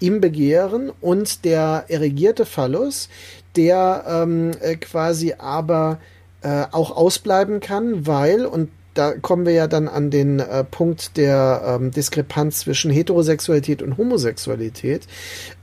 im 0.00 0.20
Begehren 0.20 0.92
und 1.00 1.44
der 1.44 1.84
erigierte 1.88 2.44
Phallus, 2.44 3.08
der 3.56 4.04
ähm, 4.06 4.52
äh, 4.60 4.76
quasi 4.76 5.34
aber 5.38 5.98
äh, 6.42 6.64
auch 6.70 6.94
ausbleiben 6.94 7.60
kann, 7.60 8.06
weil, 8.06 8.44
und 8.44 8.70
da 8.96 9.12
kommen 9.12 9.46
wir 9.46 9.52
ja 9.52 9.66
dann 9.66 9.88
an 9.88 10.10
den 10.10 10.40
äh, 10.40 10.64
Punkt 10.64 11.16
der 11.16 11.78
ähm, 11.80 11.90
Diskrepanz 11.90 12.60
zwischen 12.60 12.90
Heterosexualität 12.90 13.82
und 13.82 13.98
Homosexualität. 13.98 15.06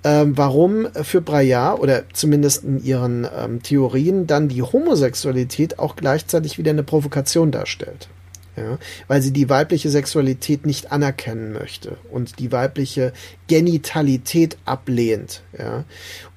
Ähm, 0.03 0.37
warum 0.37 0.87
für 0.93 1.21
Breillat 1.21 1.79
oder 1.79 2.03
zumindest 2.13 2.63
in 2.63 2.83
ihren 2.83 3.27
ähm, 3.37 3.61
Theorien 3.61 4.27
dann 4.27 4.49
die 4.49 4.61
Homosexualität 4.61 5.79
auch 5.79 5.95
gleichzeitig 5.95 6.57
wieder 6.57 6.71
eine 6.71 6.83
Provokation 6.83 7.51
darstellt. 7.51 8.09
Ja. 8.55 8.77
Weil 9.07 9.21
sie 9.21 9.31
die 9.31 9.49
weibliche 9.49 9.89
Sexualität 9.89 10.65
nicht 10.65 10.91
anerkennen 10.91 11.53
möchte 11.53 11.97
und 12.11 12.39
die 12.39 12.51
weibliche 12.51 13.11
Genitalität 13.47 14.57
ablehnt. 14.65 15.41
Ja. 15.57 15.85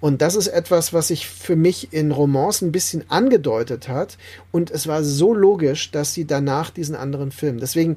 Und 0.01 0.23
das 0.23 0.35
ist 0.35 0.49
etwas, 0.49 0.93
was 0.93 1.09
sich 1.09 1.27
für 1.27 1.57
mich 1.57 1.93
in 1.93 2.13
Romance 2.13 2.65
ein 2.65 2.73
bisschen 2.73 3.05
angedeutet 3.11 3.89
hat. 3.89 4.17
Und 4.51 4.71
es 4.71 4.87
war 4.87 5.05
so 5.05 5.35
logisch, 5.35 5.91
dass 5.91 6.15
sie 6.15 6.25
danach 6.25 6.71
diesen 6.71 6.97
anderen 6.97 7.33
Film. 7.33 7.61
Deswegen, 7.61 7.97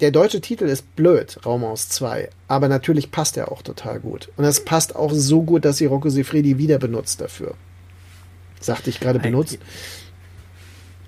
der 0.00 0.10
deutsche 0.10 0.40
Titel 0.40 0.66
ist 0.66 0.94
blöd, 0.94 1.38
aus 1.44 1.88
2. 1.88 2.28
Aber 2.48 2.68
natürlich 2.68 3.10
passt 3.10 3.36
er 3.36 3.50
auch 3.50 3.62
total 3.62 3.98
gut. 3.98 4.30
Und 4.36 4.44
es 4.44 4.64
passt 4.64 4.94
auch 4.94 5.12
so 5.12 5.42
gut, 5.42 5.64
dass 5.64 5.78
sie 5.78 5.86
Rocco 5.86 6.08
Sifredi 6.08 6.58
wieder 6.58 6.78
benutzt 6.78 7.20
dafür. 7.20 7.54
Sagte 8.60 8.90
ich 8.90 9.00
gerade 9.00 9.18
benutzt. 9.18 9.58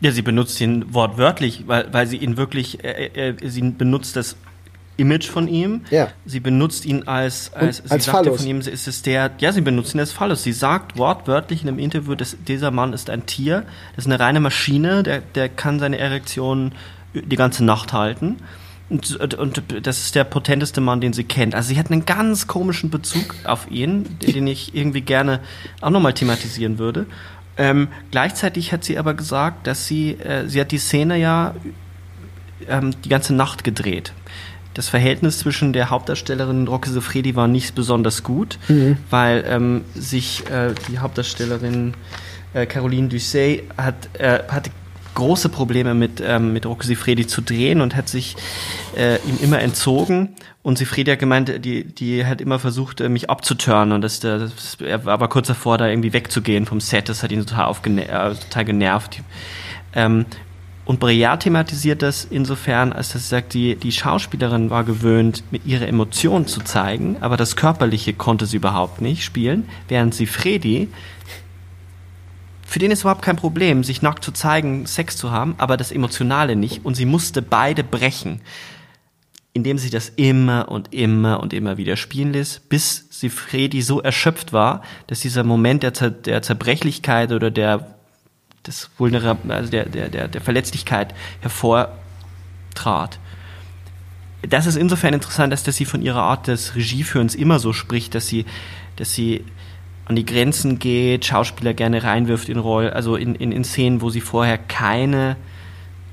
Ja, 0.00 0.12
sie 0.12 0.22
benutzt 0.22 0.60
ihn 0.60 0.94
wortwörtlich, 0.94 1.64
weil, 1.66 1.92
weil 1.92 2.06
sie 2.06 2.18
ihn 2.18 2.36
wirklich, 2.36 2.84
äh, 2.84 3.30
äh, 3.30 3.48
sie 3.48 3.62
benutzt 3.62 4.16
das 4.16 4.36
Image 4.98 5.28
von 5.28 5.48
ihm. 5.48 5.82
Ja. 5.90 6.08
Sie 6.26 6.40
benutzt 6.40 6.84
ihn 6.84 7.04
als, 7.04 7.52
als, 7.54 7.88
als 7.90 8.04
sie 8.04 8.10
Phallus. 8.10 8.38
von 8.40 8.46
ihm, 8.46 8.58
ist 8.58 8.86
es 8.86 9.02
der, 9.02 9.30
ja, 9.38 9.52
sie 9.52 9.60
benutzt 9.60 9.94
ihn 9.94 10.00
als 10.00 10.12
Phallus. 10.12 10.42
Sie 10.42 10.52
sagt 10.52 10.98
wortwörtlich 10.98 11.62
in 11.62 11.68
einem 11.68 11.78
Interview, 11.78 12.14
dass 12.14 12.36
dieser 12.46 12.70
Mann 12.70 12.92
ist 12.92 13.08
ein 13.08 13.24
Tier, 13.26 13.64
das 13.96 14.04
ist 14.04 14.12
eine 14.12 14.20
reine 14.20 14.40
Maschine, 14.40 15.02
der, 15.02 15.20
der 15.20 15.48
kann 15.48 15.78
seine 15.78 15.98
Erektion 15.98 16.72
die 17.14 17.36
ganze 17.36 17.64
Nacht 17.64 17.92
halten. 17.92 18.36
Und, 18.90 19.16
und, 19.16 19.34
und 19.34 19.62
das 19.82 19.98
ist 19.98 20.14
der 20.14 20.24
potenteste 20.24 20.80
Mann, 20.80 21.00
den 21.00 21.12
sie 21.12 21.24
kennt. 21.24 21.54
Also 21.54 21.68
sie 21.68 21.78
hat 21.78 21.90
einen 21.90 22.06
ganz 22.06 22.46
komischen 22.46 22.88
Bezug 22.90 23.34
auf 23.44 23.70
ihn, 23.70 24.18
den 24.20 24.46
ich 24.46 24.74
irgendwie 24.74 25.02
gerne 25.02 25.40
auch 25.82 25.90
nochmal 25.90 26.14
thematisieren 26.14 26.78
würde. 26.78 27.06
Ähm, 27.58 27.88
gleichzeitig 28.10 28.72
hat 28.72 28.84
sie 28.84 28.98
aber 28.98 29.14
gesagt, 29.14 29.66
dass 29.66 29.86
sie, 29.86 30.12
äh, 30.12 30.48
sie 30.48 30.60
hat 30.60 30.70
die 30.70 30.78
Szene 30.78 31.18
ja 31.18 31.54
ähm, 32.68 32.92
die 33.04 33.08
ganze 33.08 33.34
Nacht 33.34 33.64
gedreht. 33.64 34.12
Das 34.74 34.88
Verhältnis 34.88 35.40
zwischen 35.40 35.72
der 35.72 35.90
Hauptdarstellerin 35.90 36.60
und 36.60 36.68
Rocke 36.68 36.88
Sofredi 36.88 37.34
war 37.34 37.48
nicht 37.48 37.74
besonders 37.74 38.22
gut, 38.22 38.60
weil 39.10 39.44
ähm, 39.48 39.84
sich 39.94 40.48
äh, 40.50 40.72
die 40.88 41.00
Hauptdarstellerin 41.00 41.94
äh, 42.54 42.64
Caroline 42.66 43.08
Dusset 43.08 43.64
hat, 43.76 44.08
äh, 44.18 44.38
hatte 44.48 44.70
große 45.18 45.48
Probleme 45.48 45.94
mit, 45.94 46.22
ähm, 46.24 46.52
mit 46.52 46.64
Rocco 46.64 46.84
Sifredi 46.84 47.26
zu 47.26 47.40
drehen 47.40 47.80
und 47.80 47.96
hat 47.96 48.08
sich 48.08 48.36
äh, 48.96 49.16
ihm 49.16 49.38
immer 49.42 49.60
entzogen. 49.60 50.36
Und 50.68 50.76
Sifredi 50.76 51.12
hat 51.12 51.18
gemeint, 51.18 51.64
die, 51.64 51.82
die 51.82 52.26
hat 52.26 52.42
immer 52.42 52.58
versucht, 52.58 53.00
äh, 53.00 53.08
mich 53.08 53.30
abzuturnen. 53.30 53.92
Und 53.92 54.02
das, 54.02 54.20
das, 54.20 54.76
er 54.84 55.02
war 55.06 55.14
aber 55.14 55.28
kurz 55.28 55.46
davor, 55.46 55.78
da 55.78 55.88
irgendwie 55.88 56.12
wegzugehen 56.12 56.66
vom 56.66 56.78
Set. 56.78 57.08
Das 57.08 57.22
hat 57.22 57.32
ihn 57.32 57.46
total, 57.46 57.74
äh, 57.96 58.34
total 58.34 58.64
genervt. 58.66 59.22
Ähm, 59.94 60.26
und 60.84 61.00
Breillat 61.00 61.44
thematisiert 61.44 62.02
das 62.02 62.26
insofern, 62.26 62.92
als 62.92 63.14
dass 63.14 63.22
er 63.22 63.38
sagt, 63.38 63.54
die, 63.54 63.76
die 63.76 63.92
Schauspielerin 63.92 64.68
war 64.68 64.84
gewöhnt, 64.84 65.42
ihre 65.64 65.86
Emotionen 65.86 66.46
zu 66.46 66.60
zeigen, 66.60 67.16
aber 67.22 67.38
das 67.38 67.56
Körperliche 67.56 68.12
konnte 68.12 68.44
sie 68.44 68.58
überhaupt 68.58 69.00
nicht 69.00 69.24
spielen, 69.24 69.66
während 69.88 70.14
sie 70.14 70.26
Fredi 70.26 70.88
für 72.66 72.78
den 72.78 72.90
ist 72.90 73.00
überhaupt 73.00 73.22
kein 73.22 73.36
Problem, 73.36 73.82
sich 73.82 74.02
nackt 74.02 74.22
zu 74.22 74.30
zeigen, 74.30 74.84
Sex 74.84 75.16
zu 75.16 75.30
haben, 75.30 75.54
aber 75.56 75.78
das 75.78 75.90
Emotionale 75.90 76.54
nicht. 76.54 76.84
Und 76.84 76.96
sie 76.96 77.06
musste 77.06 77.40
beide 77.40 77.82
brechen, 77.82 78.42
indem 79.58 79.76
sie 79.76 79.90
das 79.90 80.08
immer 80.14 80.68
und 80.68 80.94
immer 80.94 81.40
und 81.40 81.52
immer 81.52 81.76
wieder 81.76 81.96
spielen 81.96 82.32
ließ, 82.32 82.62
bis 82.68 83.06
sie 83.10 83.28
Fredi 83.28 83.82
so 83.82 84.00
erschöpft 84.00 84.52
war, 84.52 84.82
dass 85.08 85.18
dieser 85.18 85.42
Moment 85.42 85.82
der, 85.82 85.94
Zer 85.94 86.10
der 86.10 86.42
Zerbrechlichkeit 86.42 87.32
oder 87.32 87.50
der, 87.50 87.96
des 88.64 88.88
also 89.48 89.70
der, 89.70 89.86
der, 89.86 90.10
der, 90.10 90.28
der 90.28 90.40
Verletzlichkeit 90.40 91.12
hervortrat. 91.40 93.18
Das 94.42 94.66
ist 94.66 94.76
insofern 94.76 95.12
interessant, 95.12 95.52
dass, 95.52 95.64
dass 95.64 95.76
sie 95.76 95.84
von 95.84 96.02
ihrer 96.02 96.22
Art 96.22 96.46
des 96.46 96.76
Regieführens 96.76 97.34
immer 97.34 97.58
so 97.58 97.72
spricht, 97.72 98.14
dass 98.14 98.28
sie, 98.28 98.46
dass 98.94 99.12
sie 99.12 99.44
an 100.04 100.14
die 100.14 100.24
Grenzen 100.24 100.78
geht, 100.78 101.24
Schauspieler 101.24 101.74
gerne 101.74 102.04
reinwirft 102.04 102.48
in 102.48 102.58
Rollen, 102.58 102.92
also 102.92 103.16
in, 103.16 103.34
in, 103.34 103.50
in 103.50 103.64
Szenen, 103.64 104.02
wo 104.02 104.10
sie 104.10 104.20
vorher 104.20 104.56
keine 104.56 105.36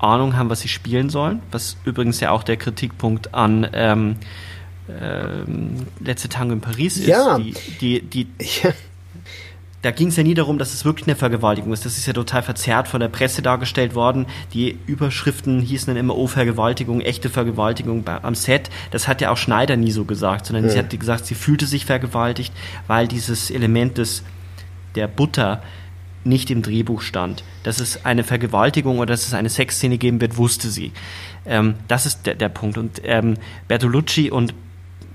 Ahnung 0.06 0.36
haben, 0.36 0.50
was 0.50 0.60
sie 0.60 0.68
spielen 0.68 1.10
sollen, 1.10 1.40
was 1.50 1.76
übrigens 1.84 2.20
ja 2.20 2.30
auch 2.30 2.42
der 2.42 2.56
Kritikpunkt 2.56 3.34
an 3.34 3.68
ähm, 3.72 4.16
ähm, 4.88 5.86
Letzte 6.00 6.28
Tango 6.28 6.54
in 6.54 6.60
Paris 6.60 6.96
ist. 6.96 7.06
Ja. 7.08 7.38
Die, 7.38 7.54
die, 7.80 8.02
die, 8.02 8.26
Ja. 8.62 8.70
da 9.82 9.90
ging 9.90 10.08
es 10.08 10.16
ja 10.16 10.22
nie 10.22 10.34
darum, 10.34 10.58
dass 10.58 10.74
es 10.74 10.84
wirklich 10.84 11.06
eine 11.06 11.16
Vergewaltigung 11.16 11.72
ist. 11.72 11.84
Das 11.84 11.96
ist 11.98 12.06
ja 12.06 12.12
total 12.12 12.42
verzerrt 12.42 12.88
von 12.88 13.00
der 13.00 13.08
Presse 13.08 13.42
dargestellt 13.42 13.94
worden. 13.94 14.26
Die 14.52 14.78
Überschriften 14.86 15.60
hießen 15.60 15.88
dann 15.88 15.96
immer, 15.96 16.16
oh, 16.16 16.26
Vergewaltigung, 16.26 17.00
echte 17.00 17.30
Vergewaltigung 17.30 18.04
am 18.06 18.34
Set. 18.34 18.70
Das 18.90 19.08
hat 19.08 19.20
ja 19.20 19.30
auch 19.30 19.36
Schneider 19.36 19.76
nie 19.76 19.90
so 19.90 20.04
gesagt, 20.04 20.46
sondern 20.46 20.70
sie 20.70 20.78
hat 20.78 20.90
gesagt, 20.98 21.26
sie 21.26 21.34
fühlte 21.34 21.66
sich 21.66 21.84
vergewaltigt, 21.86 22.52
weil 22.86 23.08
dieses 23.08 23.50
Element 23.50 23.98
des, 23.98 24.22
der 24.94 25.08
Butter 25.08 25.62
nicht 26.26 26.50
im 26.50 26.62
Drehbuch 26.62 27.00
stand. 27.00 27.42
Dass 27.62 27.80
es 27.80 28.04
eine 28.04 28.24
Vergewaltigung 28.24 28.98
oder 28.98 29.12
dass 29.14 29.26
es 29.26 29.34
eine 29.34 29.48
Sexszene 29.48 29.96
geben 29.98 30.20
wird, 30.20 30.36
wusste 30.36 30.68
sie. 30.70 30.92
Ähm, 31.46 31.74
das 31.88 32.04
ist 32.06 32.26
der, 32.26 32.34
der 32.34 32.48
Punkt. 32.48 32.76
Und 32.78 33.00
ähm, 33.04 33.34
Bertolucci 33.68 34.30
und 34.30 34.52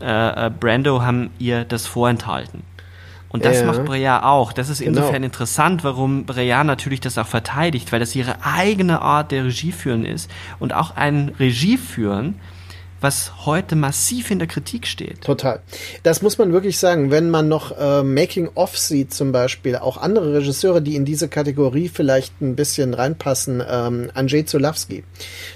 äh, 0.01 0.47
äh, 0.47 0.49
Brando 0.49 1.01
haben 1.03 1.29
ihr 1.37 1.63
das 1.65 1.85
vorenthalten. 1.85 2.63
Und 3.29 3.45
das 3.45 3.59
Ja. 3.61 3.65
macht 3.67 3.85
Breillat 3.85 4.23
auch. 4.23 4.51
Das 4.51 4.67
ist 4.69 4.79
Genau. 4.79 4.99
insofern 4.99 5.23
interessant, 5.23 5.83
warum 5.85 6.25
Breillat 6.25 6.65
natürlich 6.65 6.99
das 6.99 7.17
auch 7.17 7.27
verteidigt, 7.27 7.91
weil 7.91 7.99
das 8.01 8.13
ihre 8.15 8.43
eigene 8.43 9.01
Art 9.01 9.31
der 9.31 9.45
Regieführen 9.45 10.03
ist 10.05 10.29
und 10.59 10.73
auch 10.73 10.95
ein 10.97 11.31
Regieführen, 11.39 12.35
was 13.01 13.45
heute 13.45 13.75
massiv 13.75 14.29
in 14.29 14.39
der 14.39 14.47
Kritik 14.47 14.85
steht. 14.85 15.21
Total. 15.21 15.59
Das 16.03 16.21
muss 16.21 16.37
man 16.37 16.53
wirklich 16.53 16.77
sagen. 16.77 17.09
Wenn 17.09 17.29
man 17.31 17.47
noch 17.47 17.77
äh, 17.77 18.03
Making-of 18.03 18.77
sieht, 18.77 19.13
zum 19.13 19.31
Beispiel, 19.31 19.75
auch 19.75 19.97
andere 19.97 20.35
Regisseure, 20.35 20.81
die 20.81 20.95
in 20.95 21.03
diese 21.03 21.27
Kategorie 21.27 21.89
vielleicht 21.89 22.41
ein 22.41 22.55
bisschen 22.55 22.93
reinpassen, 22.93 23.63
ähm, 23.67 24.11
Andrzej 24.13 24.45
Zulawski. 24.45 25.03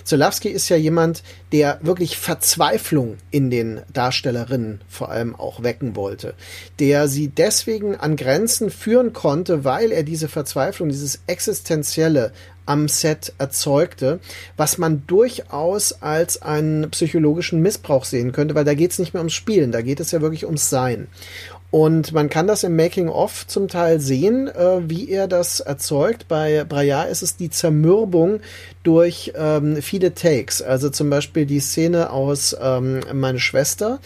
Zulawski 0.03 0.49
ist 0.49 0.69
ja 0.69 0.75
jemand, 0.75 1.21
der 1.51 1.79
wirklich 1.83 2.17
Verzweiflung 2.17 3.17
in 3.29 3.51
den 3.51 3.81
Darstellerinnen 3.93 4.81
vor 4.89 5.09
allem 5.09 5.35
auch 5.35 5.61
wecken 5.61 5.95
wollte. 5.95 6.33
Der 6.79 7.07
sie 7.07 7.27
deswegen 7.27 7.95
an 7.95 8.15
Grenzen 8.15 8.71
führen 8.71 9.13
konnte, 9.13 9.63
weil 9.63 9.91
er 9.91 10.03
diese 10.03 10.27
Verzweiflung, 10.27 10.89
dieses 10.89 11.21
Existenzielle 11.27 12.33
am 12.65 12.87
Set 12.87 13.33
erzeugte, 13.37 14.19
was 14.57 14.77
man 14.77 15.03
durchaus 15.07 16.01
als 16.01 16.41
einen 16.41 16.89
psychologischen 16.91 17.61
Missbrauch 17.61 18.05
sehen 18.05 18.31
könnte, 18.31 18.55
weil 18.55 18.65
da 18.65 18.73
geht 18.73 18.91
es 18.91 18.99
nicht 18.99 19.13
mehr 19.13 19.21
ums 19.21 19.33
Spielen, 19.33 19.71
da 19.71 19.81
geht 19.81 19.99
es 19.99 20.11
ja 20.11 20.21
wirklich 20.21 20.45
ums 20.45 20.69
Sein. 20.69 21.07
Und 21.71 22.13
man 22.13 22.29
kann 22.29 22.47
das 22.47 22.63
im 22.63 22.77
Making-of 22.77 23.47
zum 23.47 23.67
Teil 23.67 23.99
sehen, 23.99 24.47
äh, 24.47 24.89
wie 24.89 25.09
er 25.09 25.27
das 25.27 25.59
erzeugt. 25.59 26.29
Bei 26.29 26.63
Breillat 26.63 27.09
ist 27.09 27.21
es 27.21 27.35
die 27.35 27.49
Zermürbung 27.49 28.39
durch 28.83 29.33
ähm, 29.35 29.81
viele 29.81 30.13
Takes. 30.13 30.61
Also 30.61 30.89
zum 30.89 31.09
Beispiel 31.09 31.45
die 31.45 31.59
Szene 31.59 32.11
aus 32.11 32.55
ähm, 32.61 33.01
Meine 33.11 33.39
Schwester, 33.39 33.99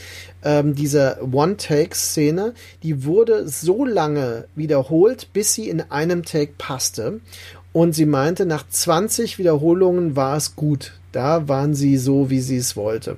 ähm, 0.43 0.73
diese 0.73 1.19
One-Take-Szene, 1.31 2.55
die 2.81 3.03
wurde 3.05 3.47
so 3.47 3.85
lange 3.85 4.45
wiederholt, 4.55 5.31
bis 5.33 5.53
sie 5.53 5.69
in 5.69 5.81
einem 5.91 6.23
Take 6.23 6.53
passte. 6.57 7.19
Und 7.79 7.93
sie 7.93 8.05
meinte, 8.05 8.45
nach 8.45 8.67
20 8.67 9.37
Wiederholungen 9.37 10.17
war 10.17 10.35
es 10.35 10.57
gut. 10.57 10.99
Da 11.13 11.47
waren 11.47 11.73
sie 11.73 11.95
so, 11.95 12.29
wie 12.29 12.41
sie 12.41 12.57
es 12.57 12.75
wollte. 12.75 13.15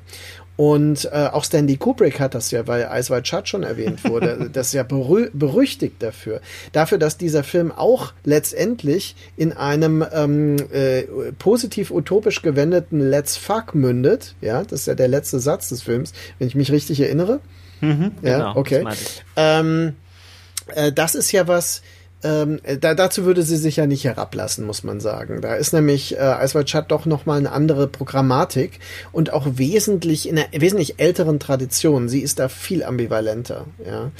Und 0.55 1.05
äh, 1.11 1.29
auch 1.31 1.43
Stanley 1.43 1.77
Kubrick 1.77 2.19
hat 2.19 2.35
das 2.35 2.51
ja, 2.51 2.67
weil 2.67 2.83
White 2.83 3.25
Shut 3.25 3.49
schon 3.49 3.63
erwähnt 3.63 4.03
wurde. 4.07 4.51
das 4.53 4.67
ist 4.67 4.73
ja 4.73 4.83
berü 4.83 5.31
berüchtigt 5.33 5.95
dafür. 5.97 6.41
Dafür, 6.73 6.99
dass 6.99 7.17
dieser 7.17 7.43
Film 7.43 7.71
auch 7.71 8.13
letztendlich 8.23 9.15
in 9.35 9.51
einem 9.51 10.05
ähm, 10.13 10.57
äh, 10.71 11.05
positiv 11.39 11.89
utopisch 11.89 12.43
gewendeten 12.43 12.99
Let's 12.99 13.37
Fuck 13.37 13.73
mündet. 13.73 14.35
Ja, 14.41 14.61
das 14.61 14.81
ist 14.81 14.85
ja 14.85 14.93
der 14.93 15.07
letzte 15.07 15.39
Satz 15.39 15.69
des 15.69 15.81
Films, 15.81 16.13
wenn 16.37 16.47
ich 16.47 16.53
mich 16.53 16.71
richtig 16.71 16.99
erinnere. 17.01 17.39
Mhm, 17.79 18.11
Ja, 18.21 18.37
genau, 18.37 18.55
okay. 18.57 18.83
das. 18.83 19.23
Ähm, 19.35 19.95
äh, 20.75 20.91
das 20.91 21.15
ist 21.15 21.31
ja 21.31 21.47
was, 21.47 21.81
ähm, 22.23 22.59
äh, 22.63 22.77
da, 22.77 22.93
dazu 22.93 23.25
würde 23.25 23.43
sie 23.43 23.57
sich 23.57 23.77
ja 23.77 23.87
nicht 23.87 24.03
herablassen, 24.03 24.65
muss 24.65 24.83
man 24.83 24.99
sagen. 24.99 25.41
Da 25.41 25.55
ist 25.55 25.73
nämlich 25.73 26.17
äh, 26.17 26.19
White 26.19 26.67
Shut 26.67 26.85
doch 26.89 27.05
nochmal 27.05 27.39
eine 27.39 27.51
andere 27.51 27.87
Programmatik 27.87 28.79
und 29.11 29.33
auch 29.33 29.47
wesentlich 29.55 30.27
in 30.27 30.37
einer 30.37 30.47
wesentlich 30.51 30.99
älteren 30.99 31.39
Tradition. 31.39 32.09
Sie 32.09 32.21
ist 32.21 32.39
da 32.39 32.49
viel 32.49 32.83
ambivalenter, 32.83 33.65
ja. 33.85 34.11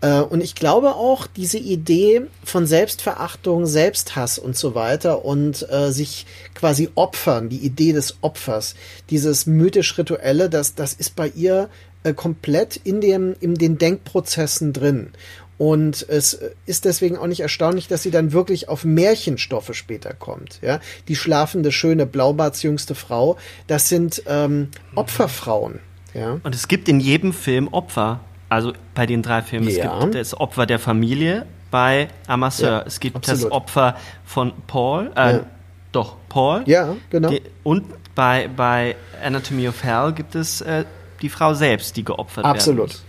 Äh, 0.00 0.22
Und 0.22 0.42
ich 0.42 0.54
glaube 0.54 0.94
auch, 0.94 1.26
diese 1.26 1.58
Idee 1.58 2.22
von 2.44 2.66
Selbstverachtung, 2.66 3.66
Selbsthass 3.66 4.38
und 4.38 4.56
so 4.56 4.74
weiter 4.74 5.24
und 5.24 5.66
äh, 5.70 5.90
sich 5.90 6.26
quasi 6.54 6.90
opfern, 6.94 7.48
die 7.48 7.58
Idee 7.58 7.92
des 7.92 8.18
Opfers, 8.20 8.74
dieses 9.10 9.46
mythisch-rituelle, 9.46 10.48
das, 10.50 10.74
das 10.74 10.92
ist 10.92 11.16
bei 11.16 11.28
ihr 11.28 11.68
äh, 12.04 12.14
komplett 12.14 12.76
in, 12.76 13.00
dem, 13.00 13.34
in 13.40 13.54
den 13.54 13.78
Denkprozessen 13.78 14.72
drin. 14.72 15.10
Und 15.58 16.06
es 16.08 16.38
ist 16.66 16.84
deswegen 16.84 17.18
auch 17.18 17.26
nicht 17.26 17.40
erstaunlich, 17.40 17.88
dass 17.88 18.04
sie 18.04 18.12
dann 18.12 18.32
wirklich 18.32 18.68
auf 18.68 18.84
Märchenstoffe 18.84 19.74
später 19.74 20.14
kommt. 20.14 20.60
Ja, 20.62 20.78
die 21.08 21.16
schlafende, 21.16 21.72
schöne, 21.72 22.06
blaubartsjüngste 22.06 22.94
Frau, 22.94 23.36
das 23.66 23.88
sind 23.88 24.22
ähm, 24.26 24.68
Opferfrauen. 24.94 25.80
Ja. 26.14 26.38
Und 26.42 26.54
es 26.54 26.68
gibt 26.68 26.88
in 26.88 27.00
jedem 27.00 27.32
Film 27.32 27.68
Opfer. 27.68 28.20
Also 28.48 28.72
bei 28.94 29.04
den 29.04 29.22
drei 29.22 29.42
Filmen. 29.42 29.68
Ja. 29.68 29.96
Es 29.96 30.00
gibt 30.00 30.14
das 30.14 30.40
Opfer 30.40 30.64
der 30.64 30.78
Familie 30.78 31.44
bei 31.70 32.08
Amasseur. 32.26 32.70
Ja, 32.70 32.84
es 32.86 32.98
gibt 32.98 33.16
absolut. 33.16 33.44
das 33.44 33.52
Opfer 33.52 33.96
von 34.24 34.52
Paul. 34.66 35.10
Äh, 35.14 35.32
ja. 35.32 35.46
Doch, 35.92 36.16
Paul. 36.28 36.62
Ja, 36.66 36.96
genau. 37.10 37.30
Die, 37.30 37.42
und 37.62 37.84
bei, 38.14 38.48
bei 38.48 38.96
Anatomy 39.22 39.68
of 39.68 39.82
Hell 39.82 40.12
gibt 40.12 40.34
es 40.34 40.60
äh, 40.60 40.84
die 41.20 41.28
Frau 41.28 41.52
selbst, 41.54 41.96
die 41.96 42.04
geopfert 42.04 42.44
wird. 42.44 42.46
Absolut. 42.46 42.88
Werden. 42.90 43.07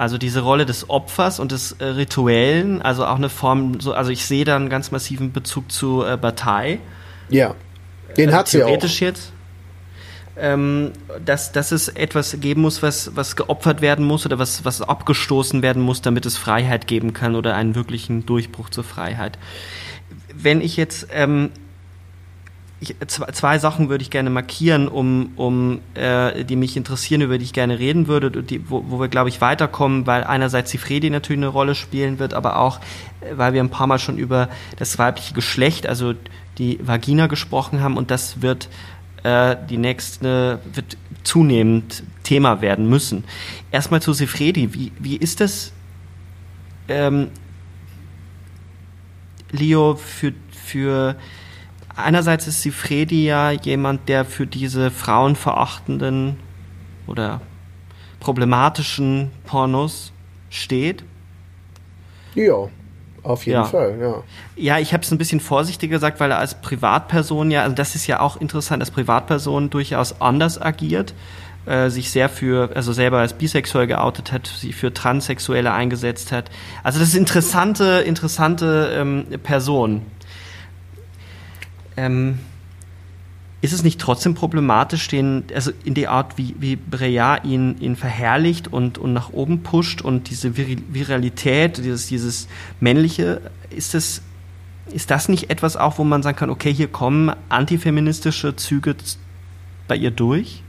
Also 0.00 0.16
diese 0.16 0.40
Rolle 0.40 0.64
des 0.64 0.88
Opfers 0.88 1.40
und 1.40 1.52
des 1.52 1.72
äh, 1.72 1.84
Rituellen, 1.84 2.80
also 2.80 3.04
auch 3.04 3.16
eine 3.16 3.28
Form, 3.28 3.80
so, 3.80 3.92
also 3.92 4.10
ich 4.10 4.24
sehe 4.24 4.46
da 4.46 4.56
einen 4.56 4.70
ganz 4.70 4.92
massiven 4.92 5.30
Bezug 5.30 5.70
zu 5.70 6.02
äh, 6.02 6.16
Bataille. 6.16 6.78
Ja, 7.28 7.54
den 8.16 8.30
äh, 8.30 8.32
hat 8.32 8.48
sie 8.48 8.62
auch. 8.62 8.68
Theoretisch 8.68 9.02
jetzt 9.02 9.30
ähm, 10.38 10.92
dass, 11.22 11.52
dass 11.52 11.70
es 11.70 11.88
etwas 11.88 12.40
geben 12.40 12.62
muss, 12.62 12.82
was, 12.82 13.14
was 13.14 13.36
geopfert 13.36 13.82
werden 13.82 14.06
muss 14.06 14.24
oder 14.24 14.38
was, 14.38 14.64
was 14.64 14.80
abgestoßen 14.80 15.60
werden 15.60 15.82
muss, 15.82 16.00
damit 16.00 16.24
es 16.24 16.38
Freiheit 16.38 16.86
geben 16.86 17.12
kann 17.12 17.34
oder 17.34 17.54
einen 17.54 17.74
wirklichen 17.74 18.24
Durchbruch 18.24 18.70
zur 18.70 18.84
Freiheit. 18.84 19.38
Wenn 20.34 20.62
ich 20.62 20.78
jetzt 20.78 21.08
ähm, 21.12 21.50
ich, 22.80 22.96
zwei, 23.06 23.58
Sachen 23.58 23.90
würde 23.90 24.02
ich 24.02 24.10
gerne 24.10 24.30
markieren, 24.30 24.88
um, 24.88 25.32
um 25.36 25.80
äh, 25.94 26.44
die 26.44 26.56
mich 26.56 26.78
interessieren, 26.78 27.20
über 27.20 27.36
die 27.36 27.44
ich 27.44 27.52
gerne 27.52 27.78
reden 27.78 28.08
würde, 28.08 28.30
die, 28.42 28.70
wo, 28.70 28.84
wo 28.88 28.98
wir, 28.98 29.08
glaube 29.08 29.28
ich, 29.28 29.42
weiterkommen, 29.42 30.06
weil 30.06 30.24
einerseits 30.24 30.70
die 30.70 30.78
Fredi 30.78 31.10
natürlich 31.10 31.40
eine 31.40 31.48
Rolle 31.48 31.74
spielen 31.74 32.18
wird, 32.18 32.32
aber 32.32 32.56
auch, 32.58 32.80
äh, 33.20 33.36
weil 33.36 33.52
wir 33.52 33.62
ein 33.62 33.68
paar 33.68 33.86
Mal 33.86 33.98
schon 33.98 34.16
über 34.16 34.48
das 34.78 34.98
weibliche 34.98 35.34
Geschlecht, 35.34 35.86
also 35.86 36.14
die 36.56 36.78
Vagina 36.82 37.26
gesprochen 37.26 37.82
haben 37.82 37.98
und 37.98 38.10
das 38.10 38.40
wird 38.40 38.70
äh, 39.24 39.56
die 39.68 39.76
nächste 39.76 40.60
wird 40.72 40.96
zunehmend 41.22 42.02
Thema 42.22 42.62
werden 42.62 42.88
müssen. 42.88 43.24
Erstmal 43.70 44.00
zu 44.00 44.14
Sefredi, 44.14 44.72
wie, 44.72 44.92
wie 44.98 45.16
ist 45.16 45.40
das, 45.40 45.72
ähm, 46.88 47.28
Leo, 49.52 49.96
für, 49.96 50.32
für 50.50 51.16
einerseits 52.02 52.46
ist 52.46 52.62
Sifredi 52.62 53.24
ja 53.24 53.50
jemand, 53.50 54.08
der 54.08 54.24
für 54.24 54.46
diese 54.46 54.90
frauenverachtenden 54.90 56.36
oder 57.06 57.40
problematischen 58.20 59.30
Pornos 59.46 60.12
steht. 60.50 61.04
Ja. 62.34 62.68
Auf 63.22 63.44
jeden 63.44 63.58
ja. 63.58 63.64
Fall, 63.64 63.98
ja. 64.00 64.22
Ja, 64.56 64.78
ich 64.78 64.92
habe 64.92 65.02
es 65.02 65.10
ein 65.10 65.18
bisschen 65.18 65.40
vorsichtiger 65.40 65.96
gesagt, 65.96 66.20
weil 66.20 66.30
er 66.30 66.38
als 66.38 66.54
Privatperson 66.54 67.50
ja, 67.50 67.62
also 67.62 67.74
das 67.74 67.94
ist 67.94 68.06
ja 68.06 68.20
auch 68.20 68.40
interessant, 68.40 68.82
als 68.82 68.90
Privatperson 68.90 69.68
durchaus 69.68 70.22
anders 70.22 70.60
agiert, 70.60 71.12
äh, 71.66 71.90
sich 71.90 72.10
sehr 72.10 72.30
für, 72.30 72.70
also 72.74 72.94
selber 72.94 73.18
als 73.18 73.34
bisexuell 73.34 73.86
geoutet 73.86 74.32
hat, 74.32 74.46
sich 74.46 74.74
für 74.74 74.94
Transsexuelle 74.94 75.72
eingesetzt 75.72 76.32
hat. 76.32 76.50
Also 76.82 76.98
das 76.98 77.08
ist 77.08 77.14
interessante, 77.14 78.02
interessante 78.06 78.90
ähm, 78.94 79.26
Person. 79.42 80.02
Ähm, 81.96 82.38
ist 83.62 83.72
es 83.74 83.82
nicht 83.82 84.00
trotzdem 84.00 84.34
problematisch, 84.34 85.08
den, 85.08 85.44
also 85.54 85.70
in 85.84 85.92
die 85.92 86.08
Art, 86.08 86.38
wie, 86.38 86.54
wie 86.58 86.76
Breya 86.76 87.44
ihn, 87.44 87.76
ihn 87.80 87.94
verherrlicht 87.94 88.68
und, 88.68 88.96
und 88.96 89.12
nach 89.12 89.30
oben 89.32 89.62
pusht 89.62 90.00
und 90.00 90.30
diese 90.30 90.56
Viralität, 90.56 91.76
dieses, 91.76 92.06
dieses 92.06 92.48
Männliche, 92.80 93.42
ist 93.68 93.92
das, 93.92 94.22
ist 94.92 95.10
das 95.10 95.28
nicht 95.28 95.50
etwas 95.50 95.76
auch, 95.76 95.98
wo 95.98 96.04
man 96.04 96.22
sagen 96.22 96.38
kann, 96.38 96.48
okay, 96.48 96.72
hier 96.72 96.88
kommen 96.88 97.32
antifeministische 97.50 98.56
Züge 98.56 98.96
bei 99.88 99.96
ihr 99.96 100.10
durch? 100.10 100.62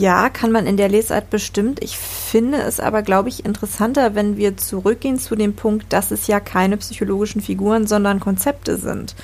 Ja, 0.00 0.30
kann 0.30 0.50
man 0.50 0.66
in 0.66 0.78
der 0.78 0.88
Lesart 0.88 1.28
bestimmt. 1.28 1.84
Ich 1.84 1.98
finde 1.98 2.56
es 2.56 2.80
aber, 2.80 3.02
glaube 3.02 3.28
ich, 3.28 3.44
interessanter, 3.44 4.14
wenn 4.14 4.38
wir 4.38 4.56
zurückgehen 4.56 5.18
zu 5.18 5.36
dem 5.36 5.54
Punkt, 5.54 5.92
dass 5.92 6.10
es 6.10 6.26
ja 6.26 6.40
keine 6.40 6.78
psychologischen 6.78 7.42
Figuren, 7.42 7.86
sondern 7.86 8.18
Konzepte 8.18 8.78
sind. 8.78 9.14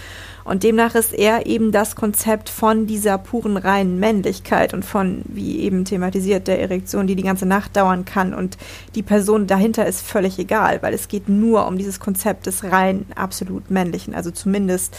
Und 0.44 0.64
demnach 0.64 0.94
ist 0.94 1.14
er 1.14 1.46
eben 1.46 1.72
das 1.72 1.96
Konzept 1.96 2.50
von 2.50 2.86
dieser 2.86 3.16
puren 3.16 3.56
reinen 3.56 3.98
Männlichkeit 3.98 4.74
und 4.74 4.84
von, 4.84 5.22
wie 5.24 5.60
eben 5.60 5.86
thematisiert, 5.86 6.46
der 6.46 6.60
Erektion, 6.60 7.06
die 7.06 7.16
die 7.16 7.22
ganze 7.22 7.46
Nacht 7.46 7.74
dauern 7.74 8.04
kann. 8.04 8.34
Und 8.34 8.58
die 8.94 9.02
Person 9.02 9.46
dahinter 9.46 9.86
ist 9.86 10.06
völlig 10.06 10.38
egal, 10.38 10.82
weil 10.82 10.92
es 10.92 11.08
geht 11.08 11.30
nur 11.30 11.66
um 11.66 11.78
dieses 11.78 12.00
Konzept 12.00 12.44
des 12.44 12.64
rein 12.64 13.06
absolut 13.14 13.70
Männlichen. 13.70 14.14
Also 14.14 14.30
zumindest 14.30 14.94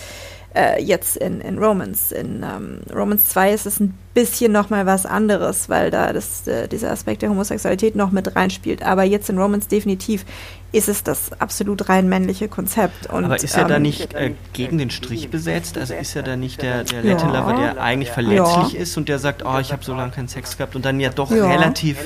äh, 0.57 0.81
jetzt 0.81 1.17
in, 1.17 1.39
in 1.41 1.59
Romans. 1.59 2.11
In 2.11 2.43
ähm, 2.43 2.79
Romans 2.93 3.29
2 3.29 3.53
ist 3.53 3.65
es 3.67 3.79
ein 3.79 3.97
bisschen 4.13 4.51
nochmal 4.51 4.85
was 4.87 5.05
anderes, 5.05 5.69
weil 5.69 5.91
da 5.91 6.11
das, 6.13 6.47
äh, 6.47 6.67
dieser 6.67 6.91
Aspekt 6.91 7.21
der 7.21 7.29
Homosexualität 7.29 7.95
noch 7.95 8.11
mit 8.11 8.35
reinspielt. 8.35 8.81
Aber 8.81 9.03
jetzt 9.03 9.29
in 9.29 9.37
Romans 9.37 9.67
definitiv 9.67 10.25
ist 10.71 10.89
es 10.89 11.03
das 11.03 11.31
absolut 11.39 11.89
rein 11.89 12.09
männliche 12.09 12.47
Konzept. 12.47 13.07
Und, 13.11 13.25
Aber 13.25 13.35
ist 13.35 13.55
er 13.55 13.63
ähm, 13.63 13.67
da 13.69 13.79
nicht 13.79 14.13
äh, 14.15 14.33
gegen 14.53 14.79
den 14.79 14.89
Strich 14.89 15.29
besetzt? 15.29 15.77
Also 15.77 15.93
ist 15.93 16.15
er 16.15 16.23
da 16.23 16.35
nicht 16.35 16.61
der, 16.61 16.83
der 16.83 17.03
Latin 17.03 17.29
Lover, 17.29 17.53
der 17.53 17.81
eigentlich 17.81 18.11
verletzlich 18.11 18.73
ja. 18.73 18.79
ist 18.79 18.97
und 18.97 19.09
der 19.09 19.19
sagt, 19.19 19.45
oh, 19.45 19.59
ich 19.59 19.71
habe 19.71 19.83
so 19.83 19.93
lange 19.93 20.11
keinen 20.11 20.27
Sex 20.27 20.57
gehabt 20.57 20.75
und 20.75 20.85
dann 20.85 20.99
ja 20.99 21.09
doch 21.09 21.31
ja. 21.31 21.47
relativ 21.47 21.97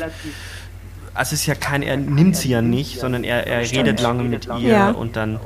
also 1.13 1.33
es 1.33 1.41
ist 1.41 1.45
ja 1.45 1.55
kein, 1.55 1.83
er 1.83 1.97
nimmt 1.97 2.37
sie 2.37 2.49
ja 2.49 2.61
nicht, 2.61 2.99
sondern 2.99 3.25
er, 3.25 3.45
er 3.45 3.69
redet 3.69 3.99
lange 3.99 4.23
mit 4.23 4.47
ihr 4.47 4.59
ja. 4.59 4.91
und 4.91 5.17
dann 5.17 5.39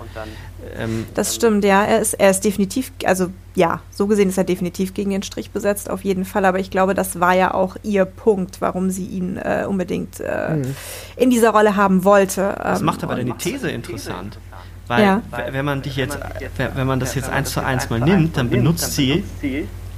ähm, 0.78 1.06
das 1.14 1.36
stimmt, 1.36 1.64
ja. 1.64 1.84
Er 1.84 2.00
ist, 2.00 2.14
er 2.14 2.30
ist 2.30 2.44
definitiv, 2.44 2.92
also 3.06 3.28
ja, 3.56 3.82
so 3.90 4.08
gesehen 4.08 4.30
ist 4.30 4.38
er 4.38 4.44
definitiv 4.44 4.94
gegen 4.94 5.12
den 5.12 5.24
Strich 5.24 5.52
besetzt, 5.52 5.90
auf 5.90 6.04
jeden 6.04 6.26
Fall. 6.26 6.46
Aber 6.46 6.60
ich 6.60 6.72
glaube, 6.72 6.94
das 6.94 7.20
war 7.20 7.34
ja 7.36 7.54
auch 7.54 7.76
ihr 7.84 8.06
Punkt, 8.06 8.62
warum 8.62 8.90
sie 8.90 9.06
ihn 9.06 9.38
äh, 9.38 9.66
unbedingt 9.68 10.20
äh, 10.20 10.56
mhm. 10.56 10.76
in 11.16 11.30
dieser 11.30 11.52
Rolle 11.52 11.76
haben 11.76 12.04
wollte. 12.04 12.56
Das 12.62 12.82
macht 12.82 13.04
aber 13.04 13.16
deine 13.16 13.38
These 13.38 13.70
interessant. 13.70 14.38
Weil, 14.88 15.04
ja. 15.04 15.22
wenn 15.50 15.66
man 15.66 15.82
dich 15.82 15.96
jetzt, 15.96 16.20
wenn 16.76 16.86
man 16.86 17.00
das 17.00 17.16
jetzt 17.16 17.30
eins 17.30 17.52
zu 17.52 17.64
eins 17.64 17.90
mal 17.90 18.00
nimmt, 18.00 18.38
dann 18.38 18.50
benutzt 18.50 18.94
sie 18.94 19.24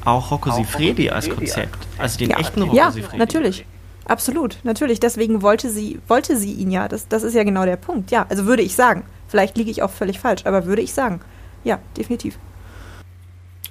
auch 0.06 0.32
Rocco 0.32 0.52
Sifredi 0.52 1.10
als 1.10 1.30
Konzept. 1.30 1.78
Also 1.98 2.18
den 2.18 2.30
ja. 2.30 2.40
echten 2.40 2.62
Rocco 2.62 2.76
ja, 2.76 2.92
Sifredi. 2.92 3.18
natürlich. 3.18 3.66
Absolut, 4.08 4.58
natürlich. 4.63 5.02
Deswegen 5.02 5.41
wollte 5.41 5.70
sie, 5.70 6.00
wollte 6.08 6.38
sie 6.38 6.54
ihn 6.54 6.72
ja. 6.72 6.88
Das, 6.88 7.10
das 7.10 7.24
ist 7.24 7.34
ja 7.34 7.43
genau 7.43 7.65
der 7.65 7.76
Punkt. 7.76 8.10
Ja, 8.10 8.26
also 8.30 8.46
würde 8.46 8.63
ich 8.63 8.76
sagen. 8.76 9.04
Vielleicht 9.28 9.58
liege 9.58 9.70
ich 9.70 9.84
auch 9.84 9.91
völlig 9.91 10.20
falsch, 10.20 10.46
aber 10.46 10.65
würde 10.65 10.82
ich 10.82 10.93
sagen. 10.93 11.20
Ja, 11.65 11.80
definitiv. 11.98 12.39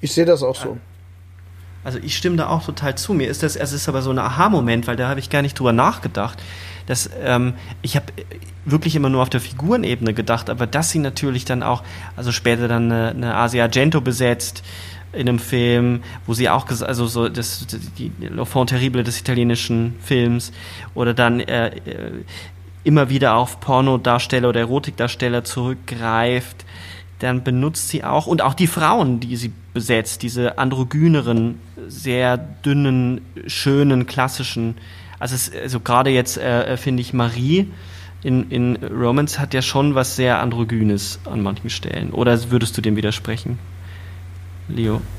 Ich 0.02 0.12
sehe 0.12 0.26
das 0.26 0.42
auch 0.42 0.54
so. 0.54 0.76
Also 1.84 1.98
ich 2.02 2.16
stimme 2.16 2.36
da 2.36 2.48
auch 2.48 2.64
total 2.64 2.96
zu. 2.96 3.14
Mir 3.14 3.28
ist 3.28 3.42
das, 3.42 3.56
es 3.56 3.72
ist 3.72 3.88
aber 3.88 4.02
so 4.02 4.10
ein 4.10 4.18
Aha-Moment, 4.18 4.86
weil 4.86 4.96
da 4.96 5.08
habe 5.08 5.20
ich 5.20 5.30
gar 5.30 5.40
nicht 5.40 5.58
drüber 5.58 5.72
nachgedacht. 5.72 6.42
Dass, 6.86 7.08
ähm, 7.22 7.54
ich 7.80 7.96
habe 7.96 8.06
wirklich 8.64 8.94
immer 8.94 9.08
nur 9.08 9.22
auf 9.22 9.30
der 9.30 9.40
Figurenebene 9.40 10.12
gedacht, 10.12 10.50
aber 10.50 10.66
dass 10.66 10.90
sie 10.90 10.98
natürlich 10.98 11.44
dann 11.46 11.62
auch, 11.62 11.82
also 12.14 12.30
später 12.30 12.68
dann 12.68 12.92
eine, 12.92 13.10
eine 13.10 13.36
Asia 13.36 13.64
Argento 13.64 14.00
besetzt 14.00 14.62
in 15.12 15.28
einem 15.28 15.38
Film, 15.38 16.02
wo 16.26 16.34
sie 16.34 16.48
auch, 16.48 16.68
also 16.68 17.06
so 17.06 17.28
das, 17.28 17.66
die 17.98 18.12
L'Enfant 18.20 18.66
terrible 18.66 19.02
des 19.02 19.20
italienischen 19.20 19.94
Films 20.02 20.52
oder 20.94 21.14
dann 21.14 21.40
äh, 21.40 21.68
äh 21.68 22.10
immer 22.84 23.10
wieder 23.10 23.34
auf 23.34 23.58
Pornodarsteller 23.58 24.48
oder 24.48 24.60
Erotikdarsteller 24.60 25.42
zurückgreift, 25.42 26.64
dann 27.18 27.42
benutzt 27.42 27.88
sie 27.88 28.04
auch, 28.04 28.28
und 28.28 28.42
auch 28.42 28.54
die 28.54 28.68
Frauen, 28.68 29.18
die 29.18 29.34
sie 29.34 29.50
besetzt, 29.74 30.22
diese 30.22 30.58
androgyneren, 30.58 31.58
sehr 31.88 32.36
dünnen, 32.36 33.22
schönen, 33.48 34.06
klassischen, 34.06 34.76
also, 35.18 35.34
es, 35.34 35.50
also 35.52 35.80
gerade 35.80 36.10
jetzt 36.10 36.38
äh, 36.38 36.76
finde 36.76 37.00
ich 37.00 37.12
Marie 37.12 37.72
in, 38.22 38.50
in 38.50 38.76
Romance 38.76 39.38
hat 39.38 39.54
ja 39.54 39.62
schon 39.62 39.94
was 39.94 40.16
sehr 40.16 40.40
androgynes 40.40 41.20
an 41.24 41.42
manchen 41.42 41.70
Stellen. 41.70 42.10
Oder 42.10 42.50
würdest 42.50 42.76
du 42.76 42.82
dem 42.82 42.96
widersprechen? 42.96 43.58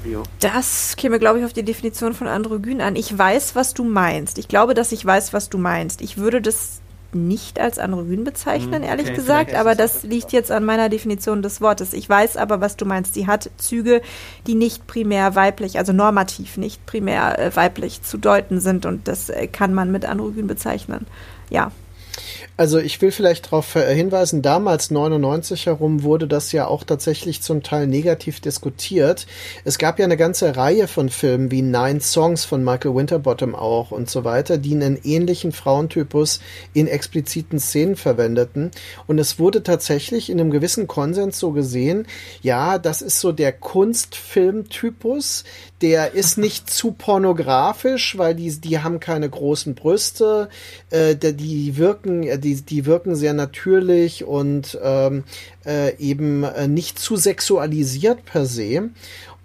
Leo. 0.04 0.24
Das 0.40 0.96
käme, 0.98 1.20
glaube 1.20 1.40
ich, 1.40 1.46
auf 1.46 1.54
die 1.54 1.64
Definition 1.64 2.14
von 2.14 2.28
androgyn 2.28 2.82
an. 2.82 2.96
Ich 2.96 3.18
weiß, 3.18 3.56
was 3.56 3.74
du 3.74 3.84
meinst. 3.84 4.38
Ich 4.38 4.48
glaube, 4.48 4.74
dass 4.74 4.92
ich 4.92 5.06
weiß, 5.06 5.34
was 5.34 5.50
du 5.50 5.58
meinst. 5.58 6.02
Ich 6.02 6.18
würde 6.18 6.42
das 6.42 6.82
nicht 7.14 7.60
als 7.60 7.80
androgyn 7.80 8.24
bezeichnen, 8.24 8.82
hm, 8.82 8.84
ehrlich 8.84 9.08
okay, 9.08 9.16
gesagt, 9.16 9.56
aber 9.56 9.76
das 9.76 10.04
liegt 10.04 10.34
jetzt 10.34 10.52
an 10.52 10.66
meiner 10.66 10.90
Definition 10.90 11.42
des 11.42 11.62
Wortes. 11.62 11.94
Ich 11.94 12.08
weiß 12.08 12.38
aber, 12.38 12.60
was 12.60 12.76
du 12.76 12.86
meinst. 12.86 13.14
Sie 13.14 13.28
hat 13.28 13.50
Züge, 13.58 14.02
die 14.46 14.56
nicht 14.56 14.88
primär 14.88 15.36
weiblich, 15.36 15.78
also 15.78 15.94
normativ 15.94 16.58
nicht 16.58 16.86
primär 16.86 17.40
äh, 17.40 17.56
weiblich 17.56 18.04
zu 18.04 18.18
deuten 18.18 18.60
sind 18.60 18.86
und 18.86 19.08
das 19.08 19.30
äh, 19.30 19.48
kann 19.48 19.74
man 19.74 19.92
mit 19.92 20.06
androgyn 20.06 20.48
bezeichnen. 20.48 21.08
Ja. 21.50 21.72
Also 22.58 22.80
ich 22.80 23.00
will 23.04 23.12
vielleicht 23.12 23.46
darauf 23.46 23.74
hinweisen, 23.74 24.42
damals 24.42 24.90
99 24.90 25.68
herum 25.68 26.02
wurde 26.02 26.28
das 26.28 26.52
ja 26.52 26.66
auch 26.66 26.84
tatsächlich 26.84 27.44
zum 27.44 27.62
Teil 27.62 27.86
negativ 27.86 28.40
diskutiert. 28.40 29.28
Es 29.64 29.78
gab 29.78 30.00
ja 30.00 30.06
eine 30.06 30.18
ganze 30.18 30.58
Reihe 30.58 30.88
von 30.88 31.10
Filmen 31.10 31.52
wie 31.52 31.62
Nine 31.62 32.02
Songs 32.02 32.46
von 32.46 32.64
Michael 32.64 32.96
Winterbottom 32.96 33.54
auch 33.54 33.92
und 33.92 34.10
so 34.10 34.24
weiter, 34.24 34.58
die 34.58 34.74
einen 34.74 35.00
ähnlichen 35.04 35.52
Frauentypus 35.52 36.40
in 36.74 36.88
expliziten 36.88 37.60
Szenen 37.60 37.96
verwendeten. 37.96 38.72
Und 39.06 39.20
es 39.20 39.38
wurde 39.38 39.62
tatsächlich 39.62 40.32
in 40.32 40.40
einem 40.40 40.50
gewissen 40.50 40.88
Konsens 40.88 41.38
so 41.38 41.52
gesehen, 41.52 42.08
ja, 42.42 42.80
das 42.80 43.04
ist 43.04 43.20
so 43.20 43.32
der 43.32 43.52
Kunstfilmtypus, 43.52 45.44
der 45.82 46.14
ist 46.14 46.38
nicht 46.40 46.72
zu 46.72 46.92
pornografisch, 46.92 48.18
weil 48.18 48.34
die, 48.34 48.50
die 48.60 48.80
haben 48.80 49.00
keine 49.00 49.30
großen 49.30 49.76
Brüste, 49.76 50.50
äh, 50.90 51.16
die 51.16 51.78
wirken, 51.78 52.42
die, 52.42 52.47
die 52.56 52.86
wirken 52.86 53.16
sehr 53.16 53.34
natürlich 53.34 54.24
und 54.24 54.78
ähm, 54.82 55.24
äh, 55.66 55.96
eben 55.98 56.44
äh, 56.44 56.68
nicht 56.68 57.00
zu 57.00 57.16
sexualisiert 57.16 58.26
per 58.26 58.46
se. 58.46 58.90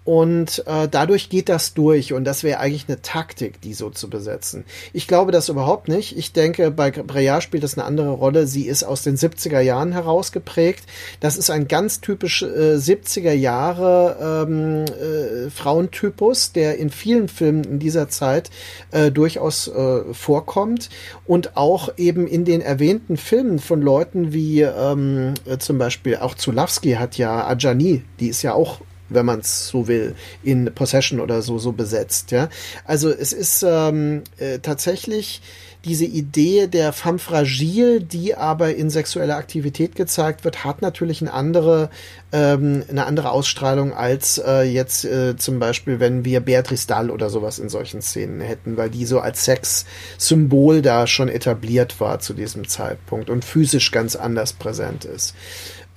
Und 0.05 0.63
äh, 0.67 0.89
dadurch 0.89 1.29
geht 1.29 1.47
das 1.47 1.73
durch 1.73 2.11
und 2.11 2.25
das 2.25 2.43
wäre 2.43 2.59
eigentlich 2.59 2.85
eine 2.87 3.01
Taktik, 3.01 3.61
die 3.61 3.73
so 3.73 3.89
zu 3.89 4.09
besetzen. 4.09 4.65
Ich 4.91 5.07
glaube 5.07 5.31
das 5.31 5.47
überhaupt 5.47 5.87
nicht. 5.87 6.17
Ich 6.17 6.33
denke, 6.33 6.71
bei 6.71 6.91
Breillat 6.91 7.43
spielt 7.43 7.63
das 7.63 7.77
eine 7.77 7.85
andere 7.85 8.11
Rolle. 8.11 8.45
Sie 8.45 8.67
ist 8.67 8.83
aus 8.83 9.03
den 9.03 9.15
70er 9.15 9.61
Jahren 9.61 9.93
herausgeprägt. 9.93 10.83
Das 11.21 11.37
ist 11.37 11.49
ein 11.49 11.69
ganz 11.69 12.01
typisch 12.01 12.41
äh, 12.41 12.75
70er 12.75 13.31
Jahre 13.31 14.45
ähm, 14.45 14.85
äh, 14.85 15.49
Frauentypus, 15.49 16.51
der 16.51 16.77
in 16.77 16.89
vielen 16.89 17.29
Filmen 17.29 17.63
in 17.63 17.79
dieser 17.79 18.09
Zeit 18.09 18.49
äh, 18.91 19.09
durchaus 19.09 19.69
äh, 19.69 20.13
vorkommt 20.13 20.89
und 21.25 21.55
auch 21.55 21.97
eben 21.97 22.27
in 22.27 22.43
den 22.43 22.59
erwähnten 22.59 23.15
Filmen 23.15 23.59
von 23.59 23.81
Leuten 23.81 24.33
wie 24.33 24.61
ähm, 24.61 25.33
äh, 25.45 25.57
zum 25.59 25.77
Beispiel 25.77 26.17
auch 26.17 26.35
Zulawski 26.35 26.93
hat 26.93 27.17
ja 27.17 27.47
Ajani, 27.47 28.03
die 28.19 28.27
ist 28.27 28.41
ja 28.41 28.53
auch 28.53 28.81
wenn 29.13 29.25
man 29.25 29.39
es 29.39 29.67
so 29.67 29.87
will, 29.87 30.15
in 30.43 30.73
Possession 30.73 31.19
oder 31.19 31.41
so 31.41 31.59
so 31.59 31.71
besetzt. 31.71 32.31
Ja, 32.31 32.49
also 32.85 33.09
es 33.09 33.33
ist 33.33 33.63
ähm, 33.67 34.23
äh, 34.37 34.59
tatsächlich 34.59 35.41
diese 35.85 36.05
Idee 36.05 36.67
der 36.67 36.93
femme 36.93 37.19
fragile, 37.19 37.99
die 37.99 38.35
aber 38.35 38.73
in 38.75 38.89
sexueller 38.89 39.35
Aktivität 39.35 39.95
gezeigt 39.95 40.45
wird, 40.45 40.63
hat 40.63 40.81
natürlich 40.81 41.21
eine 41.21 41.33
andere, 41.33 41.89
ähm, 42.31 42.83
eine 42.89 43.05
andere 43.05 43.31
Ausstrahlung 43.31 43.93
als 43.93 44.37
äh, 44.37 44.61
jetzt 44.61 45.03
äh, 45.03 45.35
zum 45.35 45.59
Beispiel, 45.59 45.99
wenn 45.99 46.23
wir 46.23 46.39
Beatrice 46.39 46.87
Dahl 46.87 47.09
oder 47.09 47.29
sowas 47.29 47.59
in 47.59 47.67
solchen 47.67 48.01
Szenen 48.01 48.39
hätten, 48.39 48.77
weil 48.77 48.89
die 48.89 49.05
so 49.05 49.19
als 49.19 49.43
Sexsymbol 49.43 50.81
da 50.81 51.05
schon 51.05 51.27
etabliert 51.27 51.99
war 51.99 52.19
zu 52.19 52.33
diesem 52.33 52.67
Zeitpunkt 52.67 53.29
und 53.29 53.43
physisch 53.43 53.91
ganz 53.91 54.15
anders 54.15 54.53
präsent 54.53 55.03
ist. 55.03 55.35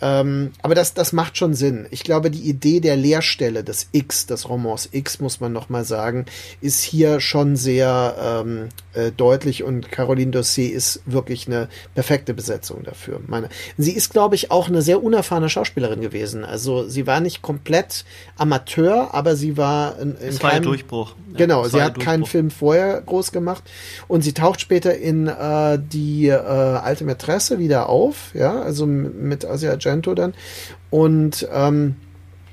Ähm, 0.01 0.53
aber 0.63 0.75
das, 0.75 0.95
das 0.95 1.13
macht 1.13 1.39
schon 1.39 1.55
Sinn. 1.55 1.87
Ich 1.91 2.05
glaube, 2.05 2.31
die 2.31 2.49
Idee 2.49 2.81
der 2.81 2.97
Leerstelle 2.97 3.65
des 3.65 3.89
X, 3.93 4.27
des 4.27 4.49
Romans 4.49 4.89
X, 4.93 5.21
muss 5.21 5.41
man 5.41 5.53
nochmal 5.53 5.85
sagen, 5.85 6.27
ist 6.61 6.83
hier 6.83 7.21
schon 7.21 7.57
sehr 7.57 8.45
ähm, 8.45 8.69
äh, 8.93 9.11
deutlich 9.13 9.63
und 9.63 9.91
Caroline 9.91 10.33
Dossier 10.33 10.73
ist 10.73 11.01
wirklich 11.07 11.47
eine 11.47 11.69
perfekte 11.95 12.35
Besetzung 12.35 12.83
dafür. 12.83 13.21
Meine, 13.27 13.49
sie 13.79 13.93
ist, 13.93 14.13
glaube 14.13 14.35
ich, 14.35 14.51
auch 14.51 14.69
eine 14.69 14.83
sehr 14.83 15.03
unerfahrene 15.03 15.49
Schauspielerin 15.49 16.01
gewesen. 16.01 16.45
Also 16.45 16.89
sie 16.89 17.07
war 17.07 17.21
nicht 17.21 17.41
komplett 17.41 18.05
Amateur, 18.37 19.15
aber 19.15 19.37
sie 19.37 19.57
war 19.57 19.99
in, 19.99 20.17
in 20.17 20.29
es 20.29 20.43
war 20.43 20.51
keinem, 20.51 20.65
Durchbruch. 20.65 21.15
Ja, 21.33 21.39
genau, 21.39 21.65
sie 21.69 21.81
hat 21.81 21.99
keinen 21.99 22.27
Film 22.27 22.51
vorher 22.51 23.01
groß 23.01 23.33
gemacht 23.33 23.63
und 24.09 24.23
sie 24.23 24.35
taucht 24.35 24.61
später 24.61 24.97
in 24.97 25.27
äh, 25.27 25.79
die 25.79 26.29
äh, 26.29 26.35
alte 26.37 27.05
Mätresse 27.05 27.59
wieder 27.59 27.89
auf, 27.89 28.35
ja, 28.35 28.61
also 28.61 28.87
mit 28.87 29.45
Asia 29.45 29.77
Argento 29.97 30.15
dann. 30.15 30.35
Und 30.91 31.47
ähm, 31.53 31.97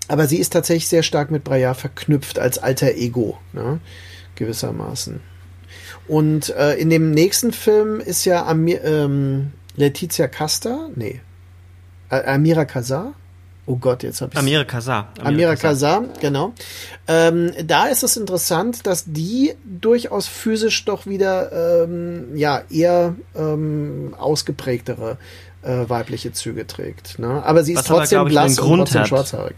aber 0.07 0.27
sie 0.27 0.37
ist 0.37 0.51
tatsächlich 0.51 0.87
sehr 0.87 1.03
stark 1.03 1.31
mit 1.31 1.43
Braillard 1.43 1.77
verknüpft 1.77 2.37
als 2.37 2.57
alter 2.57 2.91
Ego, 2.95 3.37
ne? 3.53 3.79
gewissermaßen. 4.35 5.21
Und 6.07 6.49
äh, 6.49 6.75
in 6.75 6.89
dem 6.89 7.11
nächsten 7.11 7.53
Film 7.53 8.01
ist 8.01 8.25
ja 8.25 8.45
Amir, 8.45 8.83
ähm, 8.83 9.53
Letizia 9.77 10.27
Casta, 10.27 10.89
nee, 10.95 11.21
Amira 12.09 12.65
Kazar. 12.65 13.13
Oh 13.65 13.77
Gott, 13.77 14.03
jetzt 14.03 14.19
habe 14.19 14.31
ich 14.33 14.37
Amira 14.37 14.65
Kazar. 14.65 15.13
Amira, 15.17 15.27
Amira 15.29 15.55
Kazar, 15.55 16.03
genau. 16.19 16.53
Ähm, 17.07 17.53
da 17.63 17.85
ist 17.85 18.03
es 18.03 18.17
interessant, 18.17 18.85
dass 18.85 19.05
die 19.07 19.53
durchaus 19.63 20.27
physisch 20.27 20.83
doch 20.83 21.05
wieder 21.05 21.85
ähm, 21.85 22.35
ja 22.35 22.61
eher 22.69 23.15
ähm, 23.35 24.13
ausgeprägtere 24.19 25.17
äh, 25.63 25.89
weibliche 25.89 26.31
Züge 26.31 26.67
trägt. 26.67 27.19
Ne? 27.19 27.41
Aber 27.45 27.63
sie 27.63 27.73
ist 27.73 27.79
was 27.79 27.85
trotzdem 27.85 28.19
aber, 28.19 28.29
blass 28.29 28.59
und 28.59 28.79
trotzdem 28.79 29.05
schwarzhaarig. 29.05 29.55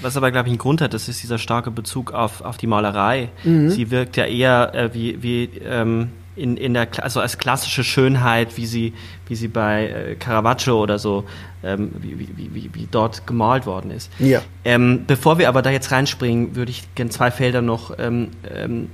Was 0.00 0.16
aber, 0.16 0.30
glaube 0.30 0.48
ich, 0.48 0.52
einen 0.52 0.58
Grund 0.58 0.80
hat, 0.80 0.94
das 0.94 1.08
ist 1.08 1.22
dieser 1.22 1.38
starke 1.38 1.70
Bezug 1.70 2.12
auf, 2.12 2.42
auf 2.42 2.56
die 2.56 2.68
Malerei. 2.68 3.30
Mhm. 3.42 3.70
Sie 3.70 3.90
wirkt 3.90 4.16
ja 4.16 4.26
eher 4.26 4.72
äh, 4.74 4.94
wie, 4.94 5.22
wie 5.22 5.50
ähm, 5.64 6.10
in, 6.36 6.56
in 6.56 6.74
der, 6.74 6.88
also 7.02 7.20
als 7.20 7.38
klassische 7.38 7.82
Schönheit, 7.82 8.56
wie 8.56 8.66
sie, 8.66 8.92
wie 9.26 9.34
sie 9.34 9.48
bei 9.48 9.88
äh, 9.88 10.14
Caravaggio 10.14 10.80
oder 10.80 10.98
so, 10.98 11.24
ähm, 11.64 11.90
wie, 11.98 12.18
wie, 12.18 12.54
wie, 12.54 12.70
wie 12.72 12.88
dort 12.88 13.26
gemalt 13.26 13.66
worden 13.66 13.90
ist. 13.90 14.10
Ja. 14.20 14.40
Ähm, 14.64 15.04
bevor 15.06 15.38
wir 15.38 15.48
aber 15.48 15.62
da 15.62 15.70
jetzt 15.70 15.90
reinspringen, 15.90 16.54
würde 16.54 16.70
ich 16.70 16.94
gerne 16.94 17.10
zwei 17.10 17.32
Felder 17.32 17.60
noch 17.60 17.98
ähm, 17.98 18.28
ähm, 18.54 18.88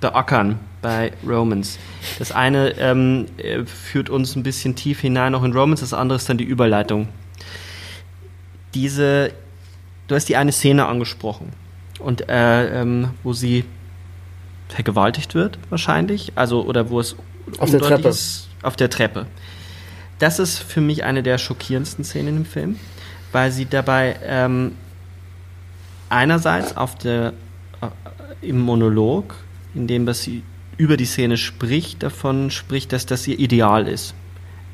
beackern 0.00 0.60
bei 0.84 1.12
Romans. 1.26 1.78
Das 2.18 2.30
eine 2.30 2.76
ähm, 2.78 3.24
äh, 3.38 3.64
führt 3.64 4.10
uns 4.10 4.36
ein 4.36 4.42
bisschen 4.42 4.76
tief 4.76 5.00
hinein 5.00 5.34
auch 5.34 5.42
in 5.42 5.54
Romans, 5.54 5.80
das 5.80 5.94
andere 5.94 6.16
ist 6.16 6.28
dann 6.28 6.36
die 6.36 6.44
Überleitung. 6.44 7.08
Diese, 8.74 9.32
du 10.08 10.14
hast 10.14 10.28
die 10.28 10.36
eine 10.36 10.52
Szene 10.52 10.84
angesprochen 10.84 11.54
und 12.00 12.28
äh, 12.28 12.82
ähm, 12.82 13.08
wo 13.22 13.32
sie 13.32 13.64
vergewaltigt 14.68 15.34
wird 15.34 15.58
wahrscheinlich, 15.70 16.32
also 16.34 16.62
oder 16.66 16.90
wo 16.90 17.00
es 17.00 17.16
auf 17.58 17.70
der 17.70 17.80
Treppe 17.80 18.08
ist, 18.08 18.50
auf 18.62 18.76
der 18.76 18.90
Treppe. 18.90 19.24
Das 20.18 20.38
ist 20.38 20.58
für 20.58 20.82
mich 20.82 21.02
eine 21.02 21.22
der 21.22 21.38
schockierendsten 21.38 22.04
Szenen 22.04 22.36
im 22.36 22.44
Film, 22.44 22.78
weil 23.32 23.50
sie 23.50 23.64
dabei 23.64 24.16
ähm, 24.22 24.72
einerseits 26.10 26.76
auf 26.76 26.94
der 26.96 27.32
äh, 27.80 28.46
im 28.46 28.60
Monolog, 28.60 29.34
in 29.74 29.86
dem 29.86 30.04
dass 30.04 30.20
sie 30.20 30.42
über 30.76 30.96
die 30.96 31.04
Szene 31.04 31.36
spricht, 31.36 32.02
davon 32.02 32.50
spricht, 32.50 32.92
dass 32.92 33.06
das 33.06 33.26
ihr 33.26 33.38
Ideal 33.38 33.88
ist. 33.88 34.14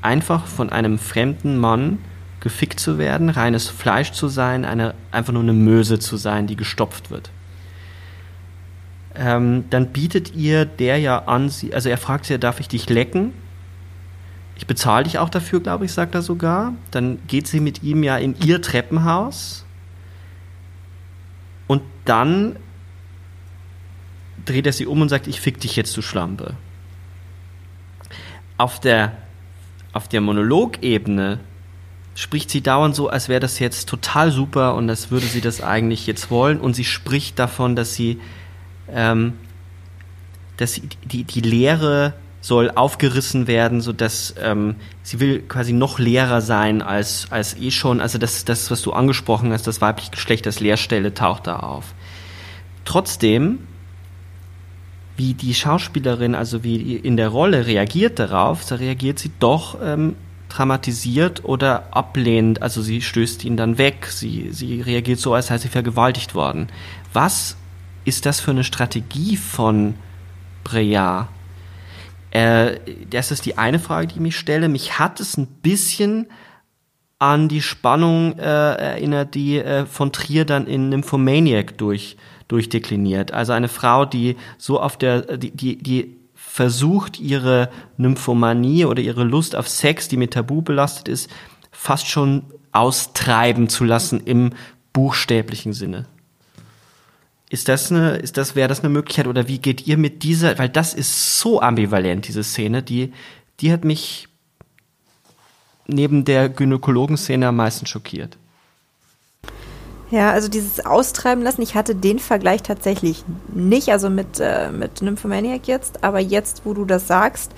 Einfach 0.02 0.46
von 0.46 0.70
einem 0.70 0.98
fremden 0.98 1.58
Mann 1.58 1.98
gefickt 2.40 2.80
zu 2.80 2.98
werden, 2.98 3.28
reines 3.28 3.68
Fleisch 3.68 4.12
zu 4.12 4.28
sein, 4.28 4.64
eine, 4.64 4.94
einfach 5.10 5.32
nur 5.32 5.42
eine 5.42 5.52
Möse 5.52 5.98
zu 5.98 6.16
sein, 6.16 6.46
die 6.46 6.56
gestopft 6.56 7.10
wird. 7.10 7.30
Ähm, 9.14 9.64
dann 9.70 9.88
bietet 9.88 10.34
ihr 10.34 10.64
der 10.64 10.98
ja 10.98 11.24
an, 11.24 11.50
sie, 11.50 11.74
also 11.74 11.88
er 11.88 11.98
fragt 11.98 12.26
sie, 12.26 12.38
darf 12.38 12.60
ich 12.60 12.68
dich 12.68 12.88
lecken? 12.88 13.32
Ich 14.56 14.66
bezahle 14.66 15.04
dich 15.04 15.18
auch 15.18 15.30
dafür, 15.30 15.60
glaube 15.60 15.86
ich, 15.86 15.92
sagt 15.92 16.14
er 16.14 16.22
sogar. 16.22 16.74
Dann 16.90 17.18
geht 17.26 17.46
sie 17.46 17.60
mit 17.60 17.82
ihm 17.82 18.02
ja 18.02 18.18
in 18.18 18.34
ihr 18.44 18.60
Treppenhaus. 18.60 19.64
Und 21.66 21.82
dann 22.04 22.56
dreht 24.50 24.66
er 24.66 24.72
sie 24.72 24.86
um 24.86 25.00
und 25.00 25.08
sagt, 25.08 25.26
ich 25.26 25.40
fick 25.40 25.60
dich 25.60 25.76
jetzt, 25.76 25.96
du 25.96 26.02
Schlampe. 26.02 26.54
Auf 28.58 28.80
der, 28.80 29.12
auf 29.92 30.08
der 30.08 30.20
Monologebene 30.20 31.40
spricht 32.14 32.50
sie 32.50 32.60
dauernd 32.60 32.94
so, 32.94 33.08
als 33.08 33.28
wäre 33.28 33.40
das 33.40 33.58
jetzt 33.58 33.88
total 33.88 34.30
super 34.30 34.74
und 34.74 34.90
als 34.90 35.10
würde 35.10 35.26
sie 35.26 35.40
das 35.40 35.62
eigentlich 35.62 36.06
jetzt 36.06 36.30
wollen. 36.30 36.60
Und 36.60 36.74
sie 36.74 36.84
spricht 36.84 37.38
davon, 37.38 37.76
dass 37.76 37.94
sie, 37.94 38.20
ähm, 38.92 39.34
dass 40.56 40.74
sie, 40.74 40.82
die, 41.04 41.24
die 41.24 41.40
Lehre 41.40 42.14
soll 42.42 42.70
aufgerissen 42.70 43.46
werden, 43.46 43.80
so 43.80 43.92
dass 43.92 44.34
ähm, 44.42 44.76
sie 45.02 45.20
will 45.20 45.40
quasi 45.40 45.72
noch 45.72 45.98
leerer 45.98 46.40
sein 46.40 46.82
als, 46.82 47.26
als 47.30 47.56
eh 47.56 47.70
schon. 47.70 48.00
Also 48.00 48.18
das, 48.18 48.44
das, 48.44 48.70
was 48.70 48.82
du 48.82 48.92
angesprochen 48.92 49.52
hast, 49.52 49.66
das 49.66 49.80
weibliche 49.80 50.10
Geschlecht 50.10 50.46
als 50.46 50.60
Leerstelle 50.60 51.14
taucht 51.14 51.46
da 51.46 51.58
auf. 51.60 51.94
Trotzdem 52.84 53.60
wie 55.20 55.34
die 55.34 55.52
Schauspielerin, 55.52 56.34
also 56.34 56.64
wie 56.64 56.96
in 56.96 57.18
der 57.18 57.28
Rolle 57.28 57.66
reagiert 57.66 58.18
darauf, 58.18 58.64
da 58.64 58.76
reagiert 58.76 59.18
sie 59.18 59.30
doch 59.38 59.76
ähm, 59.82 60.16
dramatisiert 60.48 61.44
oder 61.44 61.88
ablehnend, 61.90 62.62
also 62.62 62.80
sie 62.80 63.02
stößt 63.02 63.44
ihn 63.44 63.58
dann 63.58 63.76
weg, 63.76 64.06
sie, 64.06 64.48
sie 64.50 64.80
reagiert 64.80 65.18
so, 65.18 65.34
als 65.34 65.48
sei 65.48 65.58
sie 65.58 65.68
vergewaltigt 65.68 66.34
worden. 66.34 66.68
Was 67.12 67.58
ist 68.06 68.24
das 68.24 68.40
für 68.40 68.50
eine 68.50 68.64
Strategie 68.64 69.36
von 69.36 69.94
Breillat? 70.64 71.28
Äh, 72.30 72.78
das 73.10 73.30
ist 73.30 73.44
die 73.44 73.58
eine 73.58 73.78
Frage, 73.78 74.06
die 74.06 74.14
ich 74.14 74.20
mich 74.20 74.38
stelle. 74.38 74.70
Mich 74.70 74.98
hat 74.98 75.20
es 75.20 75.36
ein 75.36 75.48
bisschen 75.48 76.28
an 77.20 77.48
die 77.48 77.62
Spannung 77.62 78.36
äh, 78.38 78.42
erinnert, 78.42 79.34
die 79.36 79.58
äh, 79.58 79.86
von 79.86 80.10
Trier 80.10 80.44
dann 80.44 80.66
in 80.66 80.88
Nymphomaniac 80.88 81.78
durch 81.78 82.16
durchdekliniert. 82.48 83.32
Also 83.32 83.52
eine 83.52 83.68
Frau, 83.68 84.04
die 84.04 84.36
so 84.58 84.80
auf 84.80 84.96
der, 84.96 85.36
die, 85.36 85.52
die, 85.52 85.76
die 85.76 86.16
versucht, 86.34 87.20
ihre 87.20 87.70
Nymphomanie 87.96 88.86
oder 88.86 89.00
ihre 89.00 89.22
Lust 89.22 89.54
auf 89.54 89.68
Sex, 89.68 90.08
die 90.08 90.16
mit 90.16 90.32
Tabu 90.32 90.62
belastet 90.62 91.06
ist, 91.06 91.30
fast 91.70 92.08
schon 92.08 92.42
austreiben 92.72 93.68
zu 93.68 93.84
lassen 93.84 94.20
im 94.24 94.50
buchstäblichen 94.92 95.72
Sinne. 95.72 96.06
Ist 97.50 97.68
das 97.68 97.92
eine, 97.92 98.16
ist 98.16 98.36
das, 98.36 98.56
wäre 98.56 98.68
das 98.68 98.80
eine 98.80 98.88
Möglichkeit 98.88 99.28
oder 99.28 99.46
wie 99.46 99.58
geht 99.58 99.86
ihr 99.86 99.96
mit 99.96 100.22
dieser, 100.24 100.58
weil 100.58 100.68
das 100.68 100.94
ist 100.94 101.38
so 101.38 101.60
ambivalent, 101.60 102.26
diese 102.26 102.42
Szene, 102.42 102.82
die, 102.82 103.12
die 103.60 103.72
hat 103.72 103.84
mich 103.84 104.29
neben 105.90 106.24
der 106.24 106.48
Gynäkologen-Szene 106.48 107.48
am 107.48 107.56
meisten 107.56 107.86
schockiert. 107.86 108.36
Ja, 110.10 110.32
also 110.32 110.48
dieses 110.48 110.84
Austreiben 110.84 111.42
lassen, 111.42 111.62
ich 111.62 111.76
hatte 111.76 111.94
den 111.94 112.18
Vergleich 112.18 112.62
tatsächlich 112.62 113.24
nicht, 113.54 113.90
also 113.90 114.10
mit, 114.10 114.40
äh, 114.40 114.72
mit 114.72 115.02
Nymphomaniac 115.02 115.68
jetzt, 115.68 116.02
aber 116.02 116.18
jetzt, 116.18 116.62
wo 116.64 116.74
du 116.74 116.84
das 116.84 117.06
sagst, 117.06 117.52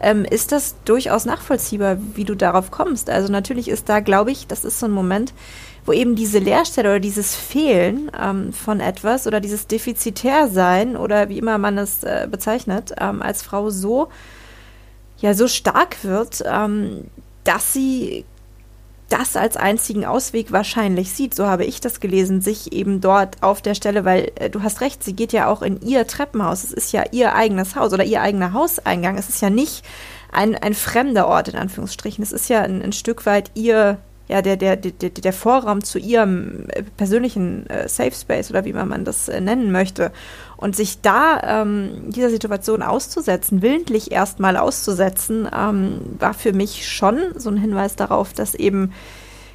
ähm, 0.00 0.24
ist 0.24 0.50
das 0.50 0.74
durchaus 0.84 1.24
nachvollziehbar, 1.24 1.96
wie 2.14 2.24
du 2.24 2.34
darauf 2.34 2.72
kommst. 2.72 3.08
Also 3.08 3.30
natürlich 3.30 3.68
ist 3.68 3.88
da, 3.88 4.00
glaube 4.00 4.32
ich, 4.32 4.48
das 4.48 4.64
ist 4.64 4.80
so 4.80 4.86
ein 4.86 4.92
Moment, 4.92 5.32
wo 5.86 5.92
eben 5.92 6.16
diese 6.16 6.40
Leerstelle 6.40 6.88
oder 6.88 7.00
dieses 7.00 7.36
Fehlen 7.36 8.10
ähm, 8.20 8.52
von 8.52 8.80
etwas 8.80 9.28
oder 9.28 9.40
dieses 9.40 9.68
Defizitärsein 9.68 10.96
oder 10.96 11.28
wie 11.28 11.38
immer 11.38 11.58
man 11.58 11.78
es 11.78 12.02
äh, 12.02 12.26
bezeichnet, 12.28 12.92
ähm, 12.98 13.22
als 13.22 13.42
Frau 13.42 13.70
so, 13.70 14.08
ja, 15.18 15.34
so 15.34 15.46
stark 15.46 16.02
wird, 16.02 16.42
ähm, 16.46 17.04
dass 17.44 17.72
sie 17.72 18.24
das 19.12 19.36
als 19.36 19.58
einzigen 19.58 20.06
Ausweg 20.06 20.52
wahrscheinlich 20.52 21.12
sieht, 21.12 21.34
so 21.34 21.46
habe 21.46 21.64
ich 21.64 21.80
das 21.80 22.00
gelesen, 22.00 22.40
sich 22.40 22.72
eben 22.72 23.02
dort 23.02 23.42
auf 23.42 23.60
der 23.60 23.74
Stelle, 23.74 24.06
weil 24.06 24.32
äh, 24.36 24.48
du 24.48 24.62
hast 24.62 24.80
recht, 24.80 25.04
sie 25.04 25.14
geht 25.14 25.34
ja 25.34 25.48
auch 25.48 25.60
in 25.60 25.80
ihr 25.82 26.06
Treppenhaus, 26.06 26.64
es 26.64 26.72
ist 26.72 26.92
ja 26.92 27.04
ihr 27.12 27.34
eigenes 27.34 27.76
Haus 27.76 27.92
oder 27.92 28.04
ihr 28.04 28.22
eigener 28.22 28.54
Hauseingang, 28.54 29.18
es 29.18 29.28
ist 29.28 29.42
ja 29.42 29.50
nicht 29.50 29.84
ein, 30.32 30.54
ein 30.54 30.72
fremder 30.72 31.28
Ort 31.28 31.48
in 31.48 31.56
Anführungsstrichen, 31.56 32.22
es 32.22 32.32
ist 32.32 32.48
ja 32.48 32.62
ein, 32.62 32.80
ein 32.80 32.92
Stück 32.92 33.26
weit 33.26 33.50
ihr, 33.54 33.98
ja, 34.32 34.40
der, 34.40 34.56
der, 34.56 34.76
der, 34.76 35.10
der 35.10 35.32
Vorraum 35.34 35.84
zu 35.84 35.98
ihrem 35.98 36.64
äh, 36.68 36.82
persönlichen 36.96 37.68
äh, 37.68 37.86
Safe 37.86 38.12
Space 38.12 38.50
oder 38.50 38.64
wie 38.64 38.72
man 38.72 39.04
das 39.04 39.28
äh, 39.28 39.42
nennen 39.42 39.70
möchte. 39.72 40.10
Und 40.56 40.74
sich 40.74 41.02
da 41.02 41.62
ähm, 41.62 42.10
dieser 42.10 42.30
Situation 42.30 42.82
auszusetzen, 42.82 43.60
willentlich 43.60 44.10
erstmal 44.10 44.56
auszusetzen, 44.56 45.46
ähm, 45.54 46.00
war 46.18 46.32
für 46.32 46.54
mich 46.54 46.88
schon 46.88 47.18
so 47.36 47.50
ein 47.50 47.58
Hinweis 47.58 47.94
darauf, 47.94 48.32
dass 48.32 48.54
eben 48.54 48.92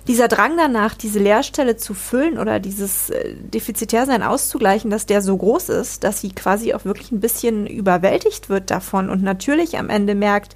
dieser 0.07 0.27
Drang 0.27 0.57
danach, 0.57 0.93
diese 0.93 1.17
Leerstelle 1.17 1.75
zu 1.75 1.95
füllen 1.95 2.37
oder 2.37 2.59
dieses 2.59 3.09
äh, 3.09 3.33
Defizitärsein 3.33 4.21
auszugleichen, 4.21 4.91
dass 4.91 5.07
der 5.07 5.23
so 5.23 5.35
groß 5.35 5.69
ist, 5.69 6.03
dass 6.03 6.21
sie 6.21 6.33
quasi 6.33 6.75
auch 6.75 6.85
wirklich 6.85 7.11
ein 7.11 7.19
bisschen 7.19 7.65
überwältigt 7.65 8.47
wird 8.47 8.69
davon 8.69 9.09
und 9.09 9.23
natürlich 9.23 9.79
am 9.79 9.89
Ende 9.89 10.13
merkt, 10.13 10.53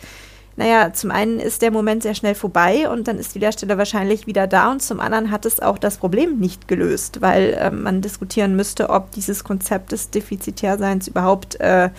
naja, 0.61 0.93
zum 0.93 1.09
einen 1.09 1.39
ist 1.39 1.63
der 1.63 1.71
Moment 1.71 2.03
sehr 2.03 2.13
schnell 2.13 2.35
vorbei 2.35 2.87
und 2.87 3.07
dann 3.07 3.17
ist 3.17 3.33
die 3.33 3.39
Lehrstelle 3.39 3.79
wahrscheinlich 3.79 4.27
wieder 4.27 4.45
da 4.45 4.71
und 4.71 4.79
zum 4.79 4.99
anderen 4.99 5.31
hat 5.31 5.47
es 5.47 5.59
auch 5.59 5.79
das 5.79 5.97
Problem 5.97 6.37
nicht 6.37 6.67
gelöst, 6.67 7.19
weil 7.19 7.53
äh, 7.59 7.71
man 7.71 8.01
diskutieren 8.01 8.55
müsste, 8.55 8.91
ob 8.91 9.09
dieses 9.09 9.43
Konzept 9.43 9.91
des 9.91 10.11
Defizitärseins 10.11 11.07
überhaupt 11.07 11.59
äh, 11.59 11.89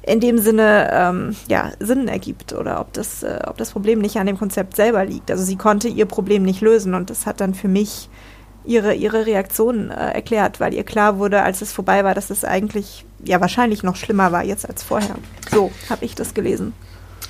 in 0.00 0.18
dem 0.18 0.38
Sinne 0.38 0.88
ähm, 0.90 1.36
ja, 1.46 1.72
Sinn 1.78 2.08
ergibt 2.08 2.54
oder 2.54 2.80
ob 2.80 2.94
das, 2.94 3.22
äh, 3.22 3.40
ob 3.46 3.58
das 3.58 3.72
Problem 3.72 3.98
nicht 3.98 4.16
an 4.16 4.26
dem 4.26 4.38
Konzept 4.38 4.76
selber 4.76 5.04
liegt. 5.04 5.30
Also 5.30 5.44
sie 5.44 5.56
konnte 5.56 5.88
ihr 5.88 6.06
Problem 6.06 6.42
nicht 6.42 6.62
lösen 6.62 6.94
und 6.94 7.10
das 7.10 7.26
hat 7.26 7.42
dann 7.42 7.52
für 7.52 7.68
mich 7.68 8.08
ihre, 8.64 8.94
ihre 8.94 9.26
Reaktion 9.26 9.90
äh, 9.90 10.12
erklärt, 10.12 10.58
weil 10.58 10.72
ihr 10.72 10.84
klar 10.84 11.18
wurde, 11.18 11.42
als 11.42 11.60
es 11.60 11.70
vorbei 11.70 12.02
war, 12.02 12.14
dass 12.14 12.30
es 12.30 12.46
eigentlich 12.46 13.04
ja 13.22 13.42
wahrscheinlich 13.42 13.82
noch 13.82 13.96
schlimmer 13.96 14.32
war 14.32 14.42
jetzt 14.42 14.66
als 14.66 14.82
vorher. 14.82 15.16
So 15.50 15.70
habe 15.90 16.06
ich 16.06 16.14
das 16.14 16.32
gelesen. 16.32 16.72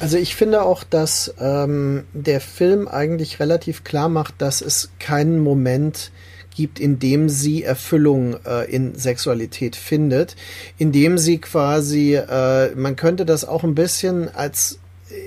Also 0.00 0.16
ich 0.16 0.34
finde 0.34 0.62
auch, 0.62 0.82
dass 0.82 1.34
ähm, 1.38 2.04
der 2.14 2.40
Film 2.40 2.88
eigentlich 2.88 3.38
relativ 3.38 3.84
klar 3.84 4.08
macht, 4.08 4.34
dass 4.38 4.62
es 4.62 4.90
keinen 4.98 5.40
Moment 5.40 6.10
gibt, 6.56 6.80
in 6.80 6.98
dem 6.98 7.28
sie 7.28 7.62
Erfüllung 7.62 8.36
äh, 8.46 8.70
in 8.70 8.94
Sexualität 8.94 9.76
findet, 9.76 10.36
in 10.78 10.90
dem 10.90 11.18
sie 11.18 11.38
quasi, 11.38 12.14
äh, 12.14 12.74
man 12.74 12.96
könnte 12.96 13.26
das 13.26 13.44
auch 13.44 13.62
ein 13.62 13.74
bisschen 13.74 14.34
als 14.34 14.78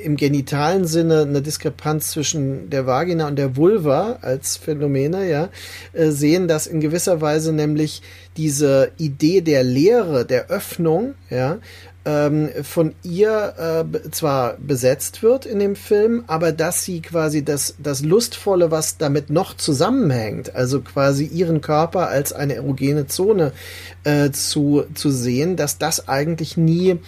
im 0.03 0.15
genitalen 0.15 0.85
Sinne 0.85 1.21
eine 1.21 1.41
Diskrepanz 1.41 2.11
zwischen 2.11 2.69
der 2.69 2.85
Vagina 2.85 3.27
und 3.27 3.35
der 3.35 3.55
Vulva 3.57 4.17
als 4.21 4.57
Phänomene, 4.57 5.29
ja, 5.29 5.49
äh, 5.93 6.09
sehen, 6.09 6.47
dass 6.47 6.67
in 6.67 6.79
gewisser 6.79 7.21
Weise 7.21 7.53
nämlich 7.53 8.01
diese 8.37 8.91
Idee 8.97 9.41
der 9.41 9.63
Lehre, 9.63 10.25
der 10.25 10.49
Öffnung, 10.49 11.15
ja, 11.29 11.59
ähm, 12.05 12.49
von 12.63 12.93
ihr 13.03 13.85
äh, 13.93 14.09
zwar 14.11 14.57
besetzt 14.57 15.23
wird 15.23 15.45
in 15.45 15.59
dem 15.59 15.75
Film, 15.75 16.23
aber 16.27 16.51
dass 16.51 16.83
sie 16.83 17.01
quasi 17.01 17.45
das, 17.45 17.75
das 17.77 18.01
Lustvolle, 18.01 18.71
was 18.71 18.97
damit 18.97 19.29
noch 19.29 19.55
zusammenhängt, 19.55 20.55
also 20.55 20.81
quasi 20.81 21.25
ihren 21.25 21.61
Körper 21.61 22.09
als 22.09 22.33
eine 22.33 22.55
erogene 22.55 23.07
Zone 23.07 23.53
äh, 24.03 24.31
zu, 24.31 24.85
zu 24.93 25.11
sehen, 25.11 25.55
dass 25.55 25.77
das 25.77 26.07
eigentlich 26.09 26.57
nie 26.57 26.99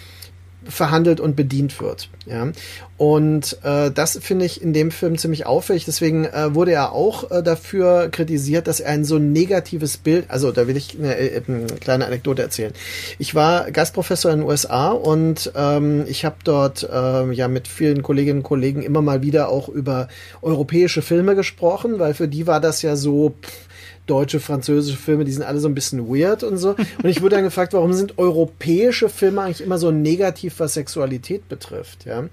verhandelt 0.68 1.20
und 1.20 1.36
bedient 1.36 1.80
wird. 1.80 2.10
Ja. 2.26 2.52
Und 2.98 3.58
äh, 3.64 3.92
das 3.92 4.18
finde 4.18 4.46
ich 4.46 4.62
in 4.62 4.74
dem 4.74 4.90
Film 4.90 5.18
ziemlich 5.18 5.46
auffällig. 5.46 5.86
Deswegen 5.86 6.26
äh, 6.26 6.56
wurde 6.56 6.72
er 6.72 6.94
auch 6.94 7.30
äh, 7.30 7.44
dafür 7.44 8.10
kritisiert, 8.10 8.68
dass 8.68 8.80
er 8.80 8.92
ein 8.92 9.04
so 9.06 9.20
negatives 9.20 9.98
Bild, 9.98 10.26
also 10.30 10.52
da 10.52 10.68
will 10.68 10.78
ich 10.78 10.98
eine, 10.98 11.18
äh, 11.18 11.42
eine 11.48 11.66
kleine 11.80 12.06
Anekdote 12.06 12.42
erzählen. 12.42 12.74
Ich 13.20 13.36
war 13.36 13.70
Gastprofessor 13.72 14.32
in 14.32 14.40
den 14.40 14.48
USA 14.48 14.92
und 14.92 15.52
ähm, 15.56 16.06
ich 16.08 16.24
habe 16.24 16.38
dort 16.44 16.84
äh, 16.84 17.32
ja 17.32 17.48
mit 17.48 17.68
vielen 17.68 18.02
Kolleginnen 18.02 18.40
und 18.40 18.44
Kollegen 18.44 18.82
immer 18.82 19.02
mal 19.02 19.22
wieder 19.22 19.50
auch 19.50 19.68
über 19.68 20.08
europäische 20.42 21.02
Filme 21.02 21.36
gesprochen, 21.36 22.00
weil 22.00 22.14
für 22.14 22.28
die 22.28 22.48
war 22.48 22.62
das 22.62 22.82
ja 22.82 22.96
so. 22.96 23.34
Pff, 23.42 23.65
deutsche, 24.06 24.40
französische 24.40 24.98
Filme, 24.98 25.26
die 25.26 25.32
sind 25.32 25.44
alle 25.44 25.60
so 25.60 25.68
ein 25.68 25.76
bisschen 25.76 26.08
weird 26.08 26.44
und 26.44 26.58
so. 26.58 26.70
Und 26.72 27.06
ich 27.06 27.22
wurde 27.22 27.36
dann 27.36 27.44
gefragt, 27.44 27.74
warum 27.74 27.94
sind 27.94 28.18
europäische 28.18 29.10
Filme 29.10 29.42
eigentlich 29.42 29.62
immer 29.62 29.78
so 29.78 29.92
negativ, 29.92 30.60
was 30.60 30.74
Sexualität 30.74 31.50
betrifft, 31.50 32.06
ja? 32.06 32.26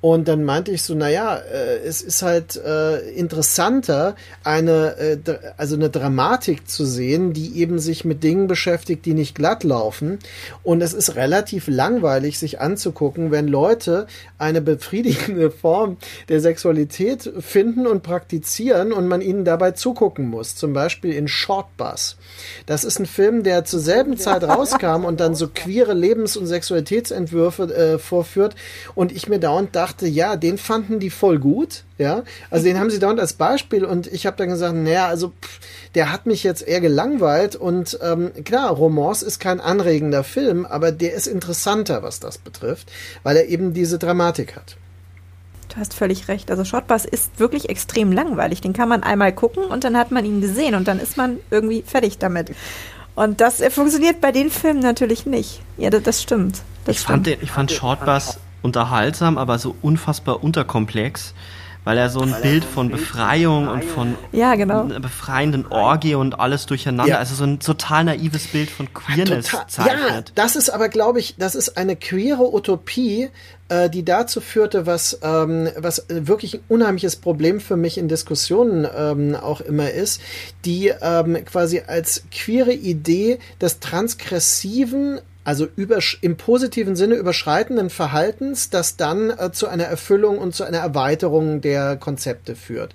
Und 0.00 0.28
dann 0.28 0.44
meinte 0.44 0.70
ich 0.70 0.82
so, 0.82 0.94
naja, 0.94 1.36
äh, 1.36 1.78
es 1.84 2.00
ist 2.00 2.22
halt 2.22 2.56
äh, 2.56 3.10
interessanter, 3.10 4.16
eine, 4.44 4.96
äh, 4.96 5.18
also 5.58 5.74
eine 5.74 5.90
Dramatik 5.90 6.68
zu 6.68 6.86
sehen, 6.86 7.34
die 7.34 7.58
eben 7.58 7.78
sich 7.78 8.06
mit 8.06 8.22
Dingen 8.24 8.46
beschäftigt, 8.46 9.04
die 9.04 9.12
nicht 9.12 9.34
glatt 9.34 9.62
laufen. 9.62 10.18
Und 10.62 10.80
es 10.80 10.94
ist 10.94 11.16
relativ 11.16 11.68
langweilig, 11.68 12.38
sich 12.38 12.60
anzugucken, 12.60 13.30
wenn 13.30 13.46
Leute 13.46 14.06
eine 14.38 14.62
befriedigende 14.62 15.50
Form 15.50 15.98
der 16.30 16.40
Sexualität 16.40 17.30
finden 17.40 17.86
und 17.86 18.02
praktizieren 18.02 18.92
und 18.92 19.06
man 19.06 19.20
ihnen 19.20 19.44
dabei 19.44 19.72
zugucken 19.72 20.28
muss. 20.28 20.56
Zum 20.56 20.72
Beispiel 20.72 21.09
in 21.12 21.28
Short 21.28 21.76
Bus. 21.76 22.16
Das 22.66 22.84
ist 22.84 22.98
ein 22.98 23.06
Film, 23.06 23.42
der 23.42 23.64
zur 23.64 23.80
selben 23.80 24.16
Zeit 24.18 24.44
rauskam 24.44 25.04
und 25.04 25.20
dann 25.20 25.34
so 25.34 25.48
queere 25.48 25.92
Lebens- 25.92 26.36
und 26.36 26.46
Sexualitätsentwürfe 26.46 27.74
äh, 27.74 27.98
vorführt. 27.98 28.54
Und 28.94 29.12
ich 29.12 29.28
mir 29.28 29.38
dauernd 29.38 29.76
dachte, 29.76 29.90
dachte, 30.00 30.06
ja, 30.06 30.36
den 30.36 30.58
fanden 30.58 31.00
die 31.00 31.10
voll 31.10 31.38
gut, 31.38 31.84
ja. 31.98 32.22
Also 32.50 32.64
den 32.64 32.78
haben 32.78 32.90
sie 32.90 32.98
dauernd 32.98 33.18
als 33.18 33.32
Beispiel 33.32 33.84
und 33.84 34.06
ich 34.06 34.26
habe 34.26 34.36
dann 34.36 34.48
gesagt, 34.48 34.74
naja, 34.74 35.08
also 35.08 35.28
pff, 35.28 35.60
der 35.94 36.12
hat 36.12 36.26
mich 36.26 36.44
jetzt 36.44 36.66
eher 36.66 36.80
gelangweilt 36.80 37.56
und 37.56 37.98
ähm, 38.02 38.32
klar, 38.44 38.70
Romance 38.70 39.22
ist 39.22 39.40
kein 39.40 39.60
anregender 39.60 40.24
Film, 40.24 40.64
aber 40.64 40.92
der 40.92 41.14
ist 41.14 41.26
interessanter, 41.26 42.02
was 42.02 42.20
das 42.20 42.38
betrifft, 42.38 42.90
weil 43.22 43.36
er 43.36 43.48
eben 43.48 43.72
diese 43.72 43.98
Dramatik 43.98 44.56
hat. 44.56 44.76
Du 45.70 45.76
hast 45.76 45.94
völlig 45.94 46.28
recht. 46.28 46.50
Also 46.50 46.64
Shotbus 46.64 47.04
ist 47.04 47.38
wirklich 47.38 47.68
extrem 47.68 48.12
langweilig. 48.12 48.60
Den 48.60 48.72
kann 48.72 48.88
man 48.88 49.02
einmal 49.02 49.32
gucken 49.32 49.64
und 49.64 49.84
dann 49.84 49.96
hat 49.96 50.10
man 50.10 50.24
ihn 50.24 50.40
gesehen 50.40 50.74
und 50.74 50.88
dann 50.88 50.98
ist 50.98 51.16
man 51.16 51.38
irgendwie 51.50 51.82
fertig 51.86 52.18
damit. 52.18 52.54
Und 53.14 53.40
das 53.40 53.62
funktioniert 53.70 54.20
bei 54.20 54.32
den 54.32 54.50
Filmen 54.50 54.80
natürlich 54.80 55.26
nicht. 55.26 55.60
Ja, 55.76 55.90
das, 55.90 56.02
das 56.02 56.22
stimmt. 56.22 56.62
Das 56.84 56.96
ich, 56.96 57.02
stimmt. 57.02 57.14
Fand 57.14 57.26
den, 57.26 57.38
ich 57.42 57.50
fand 57.50 57.70
Shortbus 57.70 58.38
unterhaltsam, 58.62 59.38
aber 59.38 59.58
so 59.58 59.74
unfassbar 59.82 60.42
unterkomplex, 60.42 61.34
weil 61.90 61.98
er 61.98 62.08
so 62.08 62.20
ein 62.20 62.32
Bild 62.40 62.64
von 62.64 62.88
Befreiung 62.88 63.66
und 63.66 63.82
von 63.82 64.14
ja, 64.30 64.54
genau. 64.54 64.84
einer 64.84 65.00
befreienden 65.00 65.66
Orgie 65.66 66.14
und 66.14 66.38
alles 66.38 66.66
durcheinander, 66.66 67.14
ja. 67.14 67.18
also 67.18 67.34
so 67.34 67.42
ein 67.42 67.58
total 67.58 68.04
naives 68.04 68.46
Bild 68.46 68.70
von 68.70 68.94
Queerness 68.94 69.48
total. 69.48 69.66
zeichnet. 69.66 70.28
Ja, 70.28 70.34
das 70.36 70.54
ist 70.54 70.70
aber, 70.70 70.88
glaube 70.88 71.18
ich, 71.18 71.34
das 71.36 71.56
ist 71.56 71.76
eine 71.76 71.96
queere 71.96 72.54
Utopie, 72.54 73.30
äh, 73.70 73.90
die 73.90 74.04
dazu 74.04 74.40
führte, 74.40 74.86
was, 74.86 75.18
ähm, 75.24 75.68
was 75.78 76.06
wirklich 76.08 76.54
ein 76.54 76.60
unheimliches 76.68 77.16
Problem 77.16 77.58
für 77.58 77.76
mich 77.76 77.98
in 77.98 78.06
Diskussionen 78.06 78.86
ähm, 78.96 79.34
auch 79.34 79.60
immer 79.60 79.90
ist, 79.90 80.20
die 80.64 80.92
ähm, 81.02 81.44
quasi 81.44 81.82
als 81.84 82.22
queere 82.30 82.72
Idee 82.72 83.40
des 83.60 83.80
Transgressiven 83.80 85.20
also 85.42 85.66
im 86.20 86.36
positiven 86.36 86.96
Sinne 86.96 87.14
überschreitenden 87.14 87.88
Verhaltens, 87.88 88.68
das 88.68 88.96
dann 88.96 89.30
äh, 89.30 89.50
zu 89.52 89.68
einer 89.68 89.84
Erfüllung 89.84 90.38
und 90.38 90.54
zu 90.54 90.64
einer 90.64 90.78
Erweiterung 90.78 91.62
der 91.62 91.96
Konzepte 91.96 92.54
führt. 92.54 92.94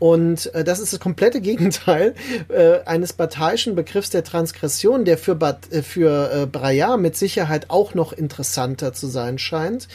Und 0.00 0.52
äh, 0.54 0.64
das 0.64 0.80
ist 0.80 0.92
das 0.92 1.00
komplette 1.00 1.40
Gegenteil 1.40 2.14
äh, 2.48 2.80
eines 2.84 3.12
bataischen 3.12 3.76
Begriffs 3.76 4.10
der 4.10 4.24
Transgression, 4.24 5.04
der 5.04 5.18
für, 5.18 5.36
Bat, 5.36 5.72
äh, 5.72 5.82
für 5.82 6.32
äh, 6.32 6.46
Braillard 6.46 7.00
mit 7.00 7.16
Sicherheit 7.16 7.70
auch 7.70 7.94
noch 7.94 8.12
interessanter 8.12 8.92
zu 8.92 9.06
sein 9.06 9.38
scheint. 9.38 9.88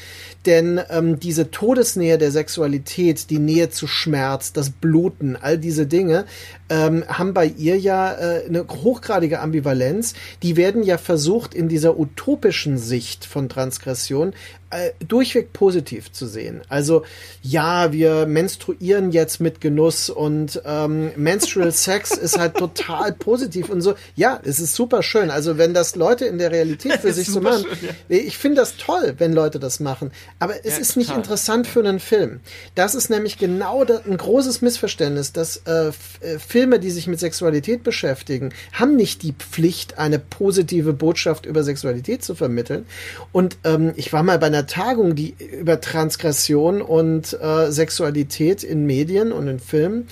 Denn 0.45 0.79
ähm, 0.89 1.19
diese 1.19 1.51
Todesnähe 1.51 2.17
der 2.17 2.31
Sexualität, 2.31 3.29
die 3.29 3.39
Nähe 3.39 3.69
zu 3.69 3.87
Schmerz, 3.87 4.53
das 4.53 4.69
Bluten, 4.69 5.35
all 5.35 5.57
diese 5.57 5.85
Dinge 5.85 6.25
ähm, 6.69 7.03
haben 7.07 7.33
bei 7.33 7.45
ihr 7.45 7.77
ja 7.77 8.13
äh, 8.13 8.45
eine 8.47 8.65
hochgradige 8.67 9.41
Ambivalenz. 9.41 10.13
Die 10.43 10.55
werden 10.55 10.83
ja 10.83 10.97
versucht, 10.97 11.53
in 11.53 11.67
dieser 11.67 11.88
utopischen 11.97 12.77
Sicht 12.77 13.25
von 13.25 13.49
Transgression 13.49 14.33
äh, 14.71 14.91
durchweg 15.05 15.51
positiv 15.53 16.11
zu 16.11 16.27
sehen. 16.27 16.61
Also 16.69 17.03
ja, 17.41 17.91
wir 17.91 18.25
menstruieren 18.25 19.11
jetzt 19.11 19.39
mit 19.39 19.61
Genuss 19.61 20.09
und 20.09 20.61
ähm, 20.65 21.11
Menstrual 21.15 21.71
Sex 21.79 22.11
ist 22.11 22.37
halt 22.37 22.55
total 22.55 23.13
positiv 23.13 23.69
und 23.69 23.81
so. 23.81 23.95
Ja, 24.15 24.39
es 24.43 24.59
ist 24.59 24.75
super 24.75 25.01
schön. 25.01 25.31
Also 25.31 25.57
wenn 25.57 25.73
das 25.73 25.95
Leute 25.95 26.25
in 26.25 26.37
der 26.37 26.51
Realität 26.51 26.99
für 26.99 27.13
sich 27.19 27.27
so 27.27 27.41
machen, 27.41 27.65
schön, 27.79 27.89
ja. 28.09 28.17
ich 28.17 28.37
finde 28.37 28.57
das 28.57 28.77
toll, 28.77 29.15
wenn 29.17 29.33
Leute 29.33 29.59
das 29.59 29.79
machen. 29.79 30.11
Aber 30.37 30.53
es 30.63 30.75
ja, 30.75 30.81
ist 30.81 30.93
total. 30.93 30.99
nicht 30.99 31.17
interessant 31.17 31.67
für 31.67 31.79
einen 31.79 31.99
Film. 31.99 32.39
Das 32.75 32.95
ist 32.95 33.09
nämlich 33.09 33.37
genau 33.37 33.85
da, 33.85 34.01
ein 34.05 34.17
großes 34.17 34.61
Missverständnis, 34.61 35.33
dass 35.33 35.57
äh, 35.65 35.87
äh, 36.21 36.39
Filme, 36.39 36.79
die 36.79 36.91
sich 36.91 37.07
mit 37.07 37.19
Sexualität 37.19 37.83
beschäftigen, 37.83 38.53
haben 38.73 38.95
nicht 38.95 39.23
die 39.23 39.33
Pflicht, 39.33 39.97
eine 39.97 40.19
positive 40.19 40.93
Botschaft 40.93 41.45
über 41.45 41.63
Sexualität 41.63 42.23
zu 42.23 42.35
vermitteln. 42.35 42.85
Und 43.31 43.57
ähm, 43.63 43.93
ich 43.95 44.13
war 44.13 44.23
mal 44.23 44.37
bei 44.37 44.47
einer 44.47 44.58
einer 44.59 44.67
Tagung, 44.67 45.15
die 45.15 45.35
über 45.39 45.79
Transgression 45.79 46.81
und 46.81 47.33
äh, 47.41 47.71
Sexualität 47.71 48.63
in 48.63 48.85
Medien 48.85 49.31
und 49.31 49.47
in 49.47 49.59
Filmen. 49.59 50.07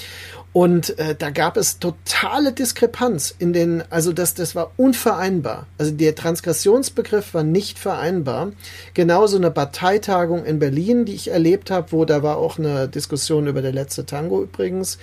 Und 0.53 0.97
äh, 0.97 1.13
da 1.13 1.29
gab 1.29 1.57
es 1.57 1.77
totale 1.77 2.51
Diskrepanz 2.51 3.35
in 3.37 3.53
den, 3.53 3.83
also 3.91 4.11
das, 4.11 4.33
das 4.33 4.55
war 4.55 4.71
unvereinbar. 4.77 5.67
Also 5.77 5.91
der 5.91 6.15
Transgressionsbegriff 6.15 7.33
war 7.33 7.43
nicht 7.43 7.77
vereinbar. 7.77 8.53
Genauso 8.93 9.37
eine 9.37 9.51
Parteitagung 9.51 10.45
in 10.45 10.57
Berlin, 10.57 11.05
die 11.05 11.13
ich 11.13 11.29
erlebt 11.29 11.69
habe, 11.69 11.91
wo 11.91 12.05
da 12.05 12.23
war 12.23 12.37
auch 12.37 12.57
eine 12.57 12.87
Diskussion 12.87 13.47
über 13.47 13.61
der 13.61 13.73
letzte 13.73 14.05
Tango 14.05 14.41
übrigens. 14.41 14.97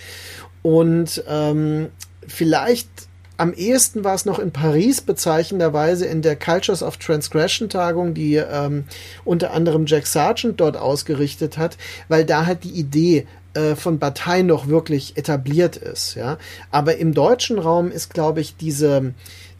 Und 0.62 1.22
ähm, 1.28 1.90
vielleicht 2.26 2.88
am 3.36 3.52
ehesten 3.52 4.04
war 4.04 4.14
es 4.14 4.24
noch 4.24 4.38
in 4.38 4.52
Paris 4.52 5.00
bezeichnenderweise 5.00 6.06
in 6.06 6.22
der 6.22 6.36
Cultures 6.36 6.82
of 6.82 6.96
Transgression 6.98 7.68
Tagung, 7.68 8.14
die 8.14 8.36
ähm, 8.36 8.84
unter 9.24 9.52
anderem 9.52 9.86
Jack 9.86 10.06
Sargent 10.06 10.60
dort 10.60 10.76
ausgerichtet 10.76 11.58
hat, 11.58 11.76
weil 12.08 12.24
da 12.24 12.46
halt 12.46 12.64
die 12.64 12.70
Idee 12.70 13.26
äh, 13.54 13.74
von 13.74 13.98
Partei 13.98 14.42
noch 14.42 14.68
wirklich 14.68 15.16
etabliert 15.16 15.76
ist, 15.76 16.14
ja. 16.14 16.38
Aber 16.70 16.96
im 16.96 17.14
deutschen 17.14 17.58
Raum 17.58 17.90
ist, 17.90 18.12
glaube 18.12 18.40
ich, 18.40 18.56
diese 18.56 19.14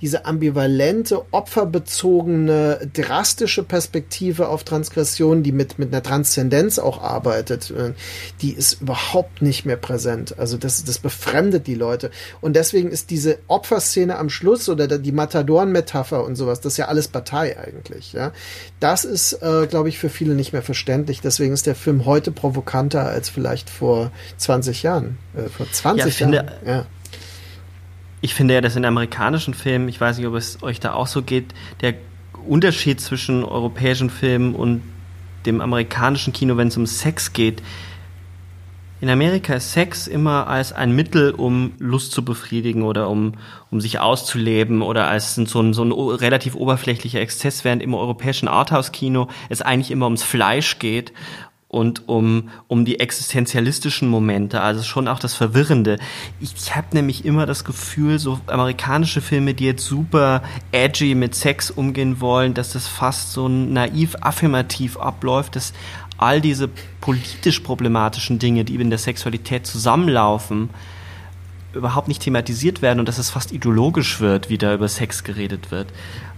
diese 0.05 0.27
ambivalente, 0.27 1.25
opferbezogene, 1.31 2.91
drastische 2.93 3.63
Perspektive 3.63 4.49
auf 4.49 4.63
Transgression, 4.63 5.43
die 5.43 5.51
mit, 5.51 5.79
mit 5.79 5.95
einer 5.95 6.03
Transzendenz 6.03 6.79
auch 6.79 7.03
arbeitet, 7.03 7.71
äh, 7.71 7.95
die 8.43 8.53
ist 8.53 8.83
überhaupt 8.83 9.41
nicht 9.41 9.65
mehr 9.65 9.79
präsent. 9.79 10.39
Also 10.39 10.59
das, 10.59 10.85
das 10.85 10.99
befremdet 10.99 11.67
die 11.67 11.75
Leute. 11.75 12.11
Und 12.43 12.55
deswegen 12.55 12.91
ist 12.91 13.09
diese 13.09 13.39
Opferszene 13.49 14.19
am 14.19 14.29
Schluss 14.29 14.69
oder 14.69 14.87
die 14.99 15.11
Matadoren-Metapher 15.11 16.23
und 16.23 16.37
sowas, 16.37 16.61
das 16.61 16.75
ist 16.75 16.77
ja 16.77 16.89
alles 16.89 17.09
Partei 17.09 17.59
eigentlich. 17.59 18.13
Ja? 18.13 18.33
Das 18.81 19.07
ist, 19.07 19.33
äh, 19.41 19.67
glaube 19.67 19.89
ich, 19.89 19.99
für 19.99 20.11
viele 20.11 20.35
nicht 20.35 20.53
mehr 20.53 20.61
verständlich. 20.61 21.23
Deswegen 21.23 21.55
ist 21.55 21.67
der 21.67 21.75
Film 21.75 22.05
heute 22.05 22.31
provokanter 22.31 23.07
als 23.07 23.31
vielleicht 23.31 23.71
vor 23.71 24.13
20 24.37 24.83
Jahren. 24.83 25.17
Äh, 25.35 25.49
vor 25.49 25.67
20 25.73 26.21
ja, 26.21 26.29
Jahren. 26.29 26.51
ja 26.67 26.87
ich 28.25 28.33
finde 28.33 28.55
ja, 28.55 28.63
dass 28.63 28.75
in 28.75 28.87
amerikanischen 28.87 29.53
Filmen, 29.53 29.87
ich 29.87 30.01
weiß 30.01 30.17
nicht, 30.17 30.27
ob 30.27 30.33
es 30.35 30.63
euch 30.63 30.81
da 30.81 30.95
auch 30.95 31.07
so 31.07 31.21
geht, 31.21 31.53
der 31.83 31.93
Unterschied 32.49 32.99
zwischen 32.99 33.45
europäischen 33.45 34.09
Filmen 34.09 34.55
und 34.55 34.83
dem 35.45 35.61
amerikanischen 35.61 36.33
Kino, 36.33 36.57
wenn 36.57 36.69
es 36.69 36.77
um 36.79 36.87
Sex 36.87 37.35
geht, 37.35 37.61
in 39.03 39.11
Amerika 39.11 39.53
ist 39.53 39.73
Sex 39.73 40.07
immer 40.07 40.47
als 40.47 40.73
ein 40.73 40.93
Mittel, 40.93 41.33
um 41.33 41.73
Lust 41.79 42.13
zu 42.13 42.25
befriedigen 42.25 42.85
oder 42.85 43.11
um, 43.11 43.35
um 43.71 43.83
sich 43.83 44.01
auszuleben 44.01 44.81
oder 44.81 45.09
als 45.09 45.35
so 45.35 45.61
ein, 45.61 45.75
so 45.75 45.85
ein 45.85 45.93
relativ 45.93 46.55
oberflächlicher 46.55 47.21
Exzess, 47.21 47.65
während 47.65 47.83
im 47.83 47.93
europäischen 47.93 48.49
Arthouse-Kino 48.49 49.29
es 49.51 49.61
eigentlich 49.61 49.91
immer 49.91 50.07
ums 50.07 50.23
Fleisch 50.23 50.79
geht 50.79 51.13
und 51.75 52.09
um, 52.09 52.51
um 52.69 52.85
die 52.85 53.01
existenzialistischen 53.01 54.09
Momente, 54.09 54.61
also 54.61 54.85
schon 54.85 55.09
auch 55.09 55.19
das 55.19 55.35
Verwirrende. 55.35 55.99
Ich, 56.41 56.55
ich 56.57 56.77
habe 56.77 56.87
nämlich 56.93 57.25
immer 57.25 57.47
das 57.47 57.65
Gefühl, 57.65 58.21
so 58.21 58.39
amerikanische 58.47 59.21
Filme, 59.21 59.55
die 59.55 59.65
jetzt 59.65 59.85
super 59.85 60.43
edgy 60.71 61.17
mit 61.17 61.35
Sex 61.35 61.73
umgehen 61.73 62.21
wollen, 62.21 62.55
dass 62.55 62.73
das 62.73 62.87
fast 62.87 63.33
so 63.33 63.49
naiv 63.49 64.15
affirmativ 64.21 64.97
abläuft, 64.97 65.57
dass 65.57 65.73
all 66.17 66.41
diese 66.41 66.69
politisch 67.01 67.59
problematischen 67.59 68.39
Dinge, 68.39 68.65
die 68.65 68.77
in 68.77 68.91
der 68.91 69.01
Sexualität 69.01 69.67
zusammenlaufen, 69.67 70.71
überhaupt 71.73 72.07
nicht 72.07 72.23
thematisiert 72.23 72.83
werden 72.83 73.01
und 73.01 73.09
dass 73.09 73.19
es 73.19 73.31
fast 73.31 73.51
ideologisch 73.51 74.21
wird, 74.21 74.49
wie 74.49 74.59
da 74.59 74.73
über 74.75 74.87
Sex 74.87 75.25
geredet 75.25 75.73
wird. 75.73 75.89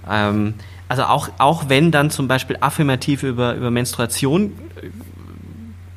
Ähm, 0.08 0.54
also 0.88 1.02
auch, 1.04 1.28
auch 1.38 1.68
wenn 1.68 1.90
dann 1.90 2.10
zum 2.10 2.26
Beispiel 2.26 2.56
affirmativ 2.60 3.22
über, 3.22 3.54
über 3.54 3.70
Menstruation 3.70 4.52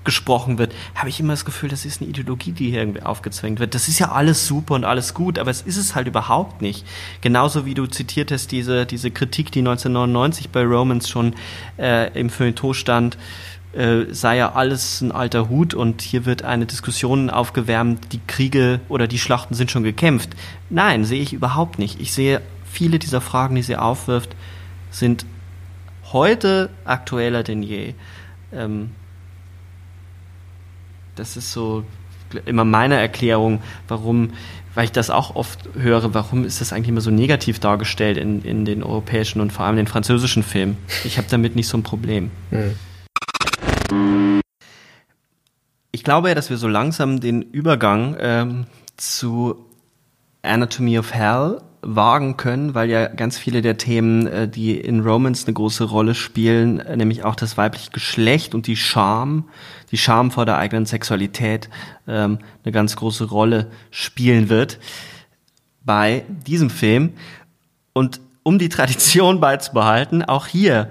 gesprochen 0.09 0.57
wird, 0.57 0.73
habe 0.95 1.09
ich 1.09 1.19
immer 1.19 1.33
das 1.33 1.45
Gefühl, 1.45 1.69
das 1.69 1.85
ist 1.85 2.01
eine 2.01 2.09
Ideologie, 2.09 2.51
die 2.51 2.71
hier 2.71 2.79
irgendwie 2.79 3.03
aufgezwängt 3.03 3.59
wird. 3.59 3.75
Das 3.75 3.87
ist 3.87 3.99
ja 3.99 4.11
alles 4.11 4.47
super 4.47 4.73
und 4.73 4.83
alles 4.83 5.13
gut, 5.13 5.37
aber 5.37 5.51
es 5.51 5.61
ist 5.61 5.77
es 5.77 5.93
halt 5.93 6.07
überhaupt 6.07 6.63
nicht. 6.63 6.83
Genauso 7.21 7.63
wie 7.67 7.75
du 7.75 7.85
zitiert 7.85 8.31
hast, 8.31 8.51
diese, 8.51 8.87
diese 8.87 9.11
Kritik, 9.11 9.51
die 9.51 9.59
1999 9.59 10.49
bei 10.49 10.63
Romans 10.63 11.07
schon 11.07 11.35
äh, 11.77 12.11
im 12.19 12.31
Feuilleton 12.31 12.73
stand, 12.73 13.17
äh, 13.73 14.05
sei 14.09 14.37
ja 14.37 14.53
alles 14.53 14.99
ein 15.01 15.11
alter 15.11 15.47
Hut 15.47 15.75
und 15.75 16.01
hier 16.01 16.25
wird 16.25 16.41
eine 16.41 16.65
Diskussion 16.65 17.29
aufgewärmt, 17.29 18.11
die 18.11 18.21
Kriege 18.25 18.79
oder 18.89 19.07
die 19.07 19.19
Schlachten 19.19 19.53
sind 19.53 19.69
schon 19.69 19.83
gekämpft. 19.83 20.31
Nein, 20.71 21.05
sehe 21.05 21.21
ich 21.21 21.33
überhaupt 21.33 21.77
nicht. 21.77 22.01
Ich 22.01 22.13
sehe 22.13 22.41
viele 22.65 22.97
dieser 22.97 23.21
Fragen, 23.21 23.53
die 23.53 23.61
sie 23.61 23.75
aufwirft, 23.75 24.35
sind 24.89 25.27
heute 26.11 26.71
aktueller 26.83 27.43
denn 27.43 27.61
je. 27.61 27.93
Ähm, 28.51 28.89
das 31.19 31.37
ist 31.37 31.51
so 31.51 31.83
immer 32.45 32.63
meine 32.63 32.95
Erklärung, 32.95 33.61
warum, 33.87 34.31
weil 34.73 34.85
ich 34.85 34.91
das 34.91 35.09
auch 35.09 35.35
oft 35.35 35.69
höre, 35.75 36.13
warum 36.13 36.45
ist 36.45 36.61
das 36.61 36.73
eigentlich 36.73 36.89
immer 36.89 37.01
so 37.01 37.11
negativ 37.11 37.59
dargestellt 37.59 38.17
in, 38.17 38.41
in 38.43 38.65
den 38.65 38.83
europäischen 38.83 39.41
und 39.41 39.51
vor 39.51 39.65
allem 39.65 39.75
den 39.75 39.87
französischen 39.87 40.43
Filmen. 40.43 40.77
Ich 41.03 41.17
habe 41.17 41.27
damit 41.29 41.55
nicht 41.55 41.67
so 41.67 41.77
ein 41.77 41.83
Problem. 41.83 42.31
Hm. 42.51 44.41
Ich 45.91 46.03
glaube 46.03 46.29
ja, 46.29 46.35
dass 46.35 46.49
wir 46.49 46.57
so 46.57 46.67
langsam 46.67 47.19
den 47.19 47.41
Übergang 47.41 48.15
ähm, 48.19 48.65
zu 48.95 49.65
Anatomy 50.43 50.99
of 50.99 51.13
Hell 51.13 51.61
wagen 51.81 52.37
können, 52.37 52.75
weil 52.75 52.89
ja 52.89 53.07
ganz 53.07 53.37
viele 53.37 53.61
der 53.61 53.77
Themen, 53.77 54.27
äh, 54.27 54.47
die 54.47 54.77
in 54.77 55.01
Romans 55.01 55.45
eine 55.45 55.53
große 55.53 55.85
Rolle 55.85 56.13
spielen, 56.13 56.79
äh, 56.79 56.95
nämlich 56.97 57.23
auch 57.23 57.35
das 57.35 57.57
weibliche 57.57 57.91
Geschlecht 57.91 58.53
und 58.53 58.67
die 58.67 58.75
Scham, 58.75 59.45
die 59.91 59.97
Scham 59.97 60.31
vor 60.31 60.45
der 60.45 60.57
eigenen 60.57 60.85
Sexualität 60.85 61.69
ähm, 62.07 62.39
eine 62.63 62.71
ganz 62.71 62.95
große 62.95 63.25
Rolle 63.25 63.71
spielen 63.91 64.49
wird 64.49 64.79
bei 65.83 66.23
diesem 66.45 66.69
Film. 66.69 67.13
Und 67.93 68.21
um 68.43 68.59
die 68.59 68.69
Tradition 68.69 69.39
beizubehalten, 69.41 70.23
auch 70.23 70.47
hier 70.47 70.89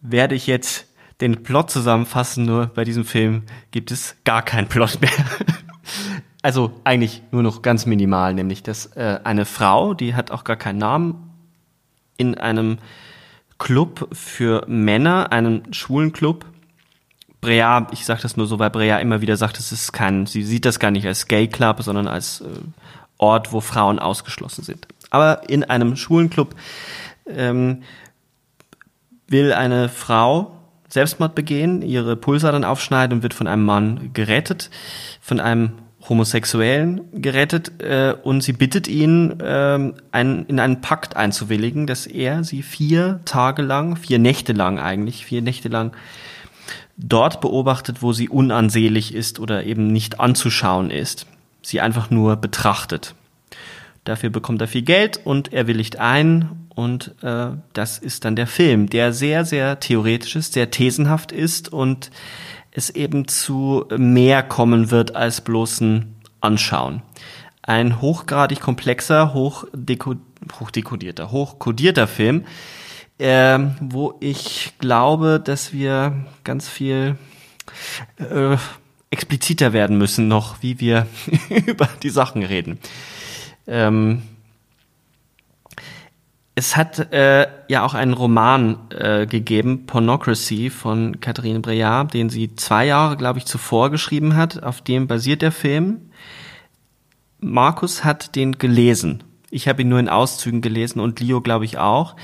werde 0.00 0.34
ich 0.34 0.46
jetzt 0.46 0.86
den 1.20 1.42
Plot 1.42 1.70
zusammenfassen, 1.70 2.46
nur 2.46 2.66
bei 2.66 2.84
diesem 2.84 3.04
Film 3.04 3.42
gibt 3.70 3.90
es 3.90 4.16
gar 4.24 4.42
keinen 4.42 4.68
Plot 4.68 5.00
mehr. 5.00 5.10
also 6.42 6.80
eigentlich 6.84 7.22
nur 7.30 7.42
noch 7.42 7.62
ganz 7.62 7.84
minimal, 7.84 8.34
nämlich 8.34 8.62
dass 8.62 8.86
äh, 8.96 9.20
eine 9.24 9.44
Frau, 9.44 9.94
die 9.94 10.14
hat 10.14 10.30
auch 10.30 10.44
gar 10.44 10.56
keinen 10.56 10.78
Namen, 10.78 11.30
in 12.16 12.36
einem 12.36 12.78
Club 13.58 14.08
für 14.12 14.64
Männer, 14.66 15.32
einen 15.32 15.72
schwulen 15.72 16.12
Club, 16.12 16.46
Brea, 17.40 17.86
ich 17.92 18.04
sage 18.04 18.22
das 18.22 18.36
nur 18.36 18.46
so, 18.46 18.58
weil 18.58 18.70
Brea 18.70 18.98
immer 18.98 19.20
wieder 19.20 19.36
sagt, 19.36 19.58
es 19.58 19.72
ist 19.72 19.92
kein, 19.92 20.26
sie 20.26 20.42
sieht 20.42 20.64
das 20.64 20.78
gar 20.78 20.90
nicht 20.90 21.06
als 21.06 21.26
Gay 21.26 21.48
Club, 21.48 21.82
sondern 21.82 22.06
als 22.06 22.42
äh, 22.42 22.46
Ort, 23.16 23.52
wo 23.52 23.60
Frauen 23.60 23.98
ausgeschlossen 23.98 24.64
sind. 24.64 24.86
Aber 25.10 25.48
in 25.48 25.64
einem 25.64 25.96
schwulen 25.96 26.30
Club 26.30 26.54
ähm, 27.26 27.82
will 29.28 29.52
eine 29.52 29.88
Frau 29.88 30.56
Selbstmord 30.88 31.34
begehen, 31.34 31.82
ihre 31.82 32.16
Pulsadern 32.16 32.64
aufschneiden 32.64 33.18
und 33.18 33.22
wird 33.22 33.34
von 33.34 33.46
einem 33.46 33.64
Mann 33.64 34.10
gerettet, 34.12 34.70
von 35.20 35.38
einem 35.38 35.72
Homosexuellen 36.08 37.02
gerettet 37.12 37.80
äh, 37.80 38.14
und 38.22 38.42
sie 38.42 38.52
bittet 38.52 38.88
ihn, 38.88 39.36
ähm, 39.42 39.94
ein, 40.10 40.46
in 40.46 40.58
einen 40.58 40.80
Pakt 40.80 41.14
einzuwilligen, 41.16 41.86
dass 41.86 42.06
er 42.06 42.42
sie 42.42 42.62
vier 42.62 43.20
Tage 43.24 43.62
lang, 43.62 43.96
vier 43.96 44.18
Nächte 44.18 44.52
lang 44.52 44.78
eigentlich, 44.78 45.24
vier 45.24 45.42
Nächte 45.42 45.68
lang 45.68 45.92
dort 47.02 47.40
beobachtet, 47.40 48.02
wo 48.02 48.12
sie 48.12 48.28
unansehlich 48.28 49.14
ist 49.14 49.40
oder 49.40 49.64
eben 49.64 49.88
nicht 49.88 50.20
anzuschauen 50.20 50.90
ist. 50.90 51.26
Sie 51.62 51.80
einfach 51.80 52.10
nur 52.10 52.36
betrachtet. 52.36 53.14
Dafür 54.04 54.30
bekommt 54.30 54.60
er 54.60 54.68
viel 54.68 54.82
Geld 54.82 55.20
und 55.24 55.52
er 55.52 55.66
willigt 55.66 55.98
ein 55.98 56.68
und 56.74 57.14
äh, 57.22 57.50
das 57.72 57.98
ist 57.98 58.24
dann 58.24 58.36
der 58.36 58.46
Film, 58.46 58.88
der 58.88 59.12
sehr, 59.12 59.44
sehr 59.44 59.80
theoretisch 59.80 60.36
ist, 60.36 60.54
sehr 60.54 60.70
thesenhaft 60.70 61.32
ist 61.32 61.70
und 61.72 62.10
es 62.72 62.90
eben 62.90 63.28
zu 63.28 63.84
mehr 63.96 64.42
kommen 64.42 64.90
wird 64.90 65.16
als 65.16 65.40
bloßen 65.42 66.14
Anschauen. 66.40 67.02
Ein 67.62 68.00
hochgradig 68.00 68.60
komplexer, 68.60 69.34
hochdeko 69.34 70.14
hochdekodierter, 70.58 71.30
hochkodierter 71.30 72.06
Film, 72.06 72.46
äh, 73.20 73.58
wo 73.80 74.14
ich 74.20 74.72
glaube, 74.78 75.40
dass 75.42 75.72
wir 75.72 76.24
ganz 76.42 76.68
viel 76.68 77.16
äh, 78.18 78.56
expliziter 79.10 79.72
werden 79.72 79.98
müssen 79.98 80.28
noch, 80.28 80.62
wie 80.62 80.80
wir 80.80 81.06
über 81.66 81.88
die 82.02 82.10
Sachen 82.10 82.42
reden. 82.42 82.78
Ähm, 83.66 84.22
es 86.54 86.76
hat 86.76 87.12
äh, 87.12 87.46
ja 87.68 87.84
auch 87.84 87.94
einen 87.94 88.12
Roman 88.12 88.78
äh, 88.90 89.26
gegeben, 89.26 89.86
Pornocracy 89.86 90.70
von 90.70 91.20
Catherine 91.20 91.60
Breillat, 91.60 92.12
den 92.12 92.28
sie 92.28 92.54
zwei 92.56 92.86
Jahre, 92.86 93.16
glaube 93.16 93.38
ich, 93.38 93.46
zuvor 93.46 93.90
geschrieben 93.90 94.36
hat. 94.36 94.62
Auf 94.62 94.82
dem 94.82 95.06
basiert 95.06 95.42
der 95.42 95.52
Film. 95.52 96.10
Markus 97.38 98.04
hat 98.04 98.36
den 98.36 98.58
gelesen. 98.58 99.22
Ich 99.50 99.68
habe 99.68 99.82
ihn 99.82 99.88
nur 99.88 100.00
in 100.00 100.08
Auszügen 100.08 100.60
gelesen 100.60 101.00
und 101.00 101.20
Leo, 101.20 101.40
glaube 101.40 101.64
ich, 101.64 101.78
auch. 101.78 102.14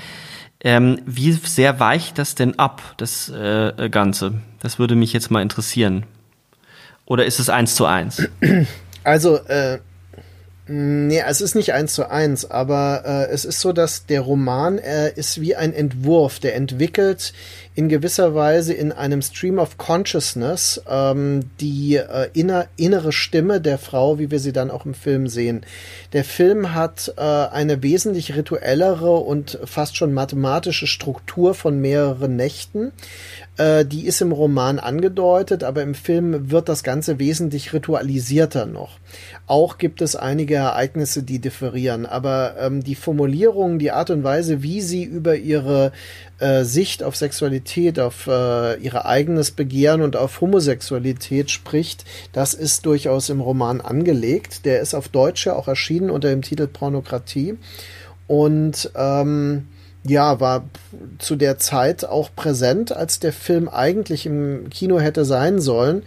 Ähm, 0.61 1.01
wie 1.05 1.31
sehr 1.33 1.79
weicht 1.79 2.17
das 2.17 2.35
denn 2.35 2.57
ab, 2.57 2.81
das 2.97 3.29
äh, 3.29 3.89
Ganze? 3.89 4.33
Das 4.59 4.79
würde 4.79 4.95
mich 4.95 5.13
jetzt 5.13 5.29
mal 5.29 5.41
interessieren. 5.41 6.05
Oder 7.05 7.25
ist 7.25 7.39
es 7.39 7.49
eins 7.49 7.75
zu 7.75 7.85
eins? 7.85 8.27
Also, 9.03 9.37
äh, 9.45 9.79
Nee, 10.69 11.23
es 11.25 11.39
ist 11.39 11.55
nicht 11.55 11.73
eins 11.73 11.93
zu 11.93 12.09
eins, 12.11 12.49
aber 12.51 13.03
äh, 13.05 13.31
es 13.31 13.45
ist 13.45 13.61
so, 13.61 13.71
dass 13.71 14.05
der 14.05 14.19
Roman 14.19 14.79
äh, 14.79 15.13
ist 15.15 15.39
wie 15.39 15.55
ein 15.55 15.73
Entwurf, 15.73 16.39
der 16.39 16.55
entwickelt 16.55 17.31
in 17.73 17.87
gewisser 17.87 18.35
Weise 18.35 18.73
in 18.73 18.91
einem 18.91 19.21
Stream 19.21 19.59
of 19.59 19.77
Consciousness 19.77 20.81
ähm, 20.89 21.51
die 21.61 21.95
äh, 21.95 22.27
inner, 22.33 22.65
innere 22.75 23.13
Stimme 23.13 23.61
der 23.61 23.77
Frau, 23.77 24.19
wie 24.19 24.29
wir 24.29 24.39
sie 24.39 24.51
dann 24.51 24.71
auch 24.71 24.85
im 24.85 24.93
Film 24.93 25.27
sehen. 25.27 25.61
Der 26.11 26.25
Film 26.25 26.73
hat 26.73 27.13
äh, 27.15 27.21
eine 27.21 27.83
wesentlich 27.83 28.35
rituellere 28.35 29.15
und 29.17 29.59
fast 29.63 29.95
schon 29.95 30.11
mathematische 30.11 30.87
Struktur 30.87 31.53
von 31.53 31.79
mehreren 31.79 32.35
Nächten. 32.35 32.91
Äh, 33.57 33.85
die 33.85 34.05
ist 34.05 34.21
im 34.21 34.31
Roman 34.31 34.77
angedeutet, 34.77 35.63
aber 35.63 35.81
im 35.81 35.95
Film 35.95 36.51
wird 36.51 36.69
das 36.69 36.83
Ganze 36.83 37.17
wesentlich 37.17 37.73
ritualisierter 37.73 38.67
noch. 38.67 38.99
Auch 39.47 39.79
gibt 39.79 40.01
es 40.01 40.15
einige 40.15 40.55
Ereignisse, 40.55 41.23
die 41.23 41.39
differieren, 41.39 42.05
aber 42.05 42.55
ähm, 42.59 42.83
die 42.83 42.95
Formulierung, 42.95 43.79
die 43.79 43.91
Art 43.91 44.11
und 44.11 44.23
Weise, 44.23 44.61
wie 44.61 44.81
sie 44.81 45.03
über 45.03 45.35
ihre 45.35 45.91
äh, 46.39 46.63
Sicht 46.63 47.01
auf 47.01 47.15
Sexualität, 47.15 47.99
auf 47.99 48.27
äh, 48.27 48.75
ihr 48.75 49.05
eigenes 49.05 49.49
Begehren 49.51 50.01
und 50.03 50.15
auf 50.15 50.39
Homosexualität 50.39 51.49
spricht, 51.49 52.05
das 52.33 52.53
ist 52.53 52.85
durchaus 52.85 53.29
im 53.29 53.41
Roman 53.41 53.81
angelegt. 53.81 54.65
Der 54.65 54.81
ist 54.81 54.93
auf 54.93 55.07
Deutsch 55.07 55.47
ja 55.47 55.55
auch 55.55 55.67
erschienen 55.67 56.11
unter 56.11 56.29
dem 56.29 56.43
Titel 56.43 56.67
Pornokratie 56.67 57.57
und 58.27 58.91
ähm, 58.95 59.65
ja, 60.07 60.39
war 60.39 60.65
zu 61.19 61.35
der 61.35 61.57
Zeit 61.57 62.05
auch 62.05 62.29
präsent, 62.35 62.91
als 62.91 63.19
der 63.19 63.33
Film 63.33 63.69
eigentlich 63.69 64.25
im 64.25 64.69
Kino 64.69 64.99
hätte 64.99 65.25
sein 65.25 65.59
sollen. 65.59 66.03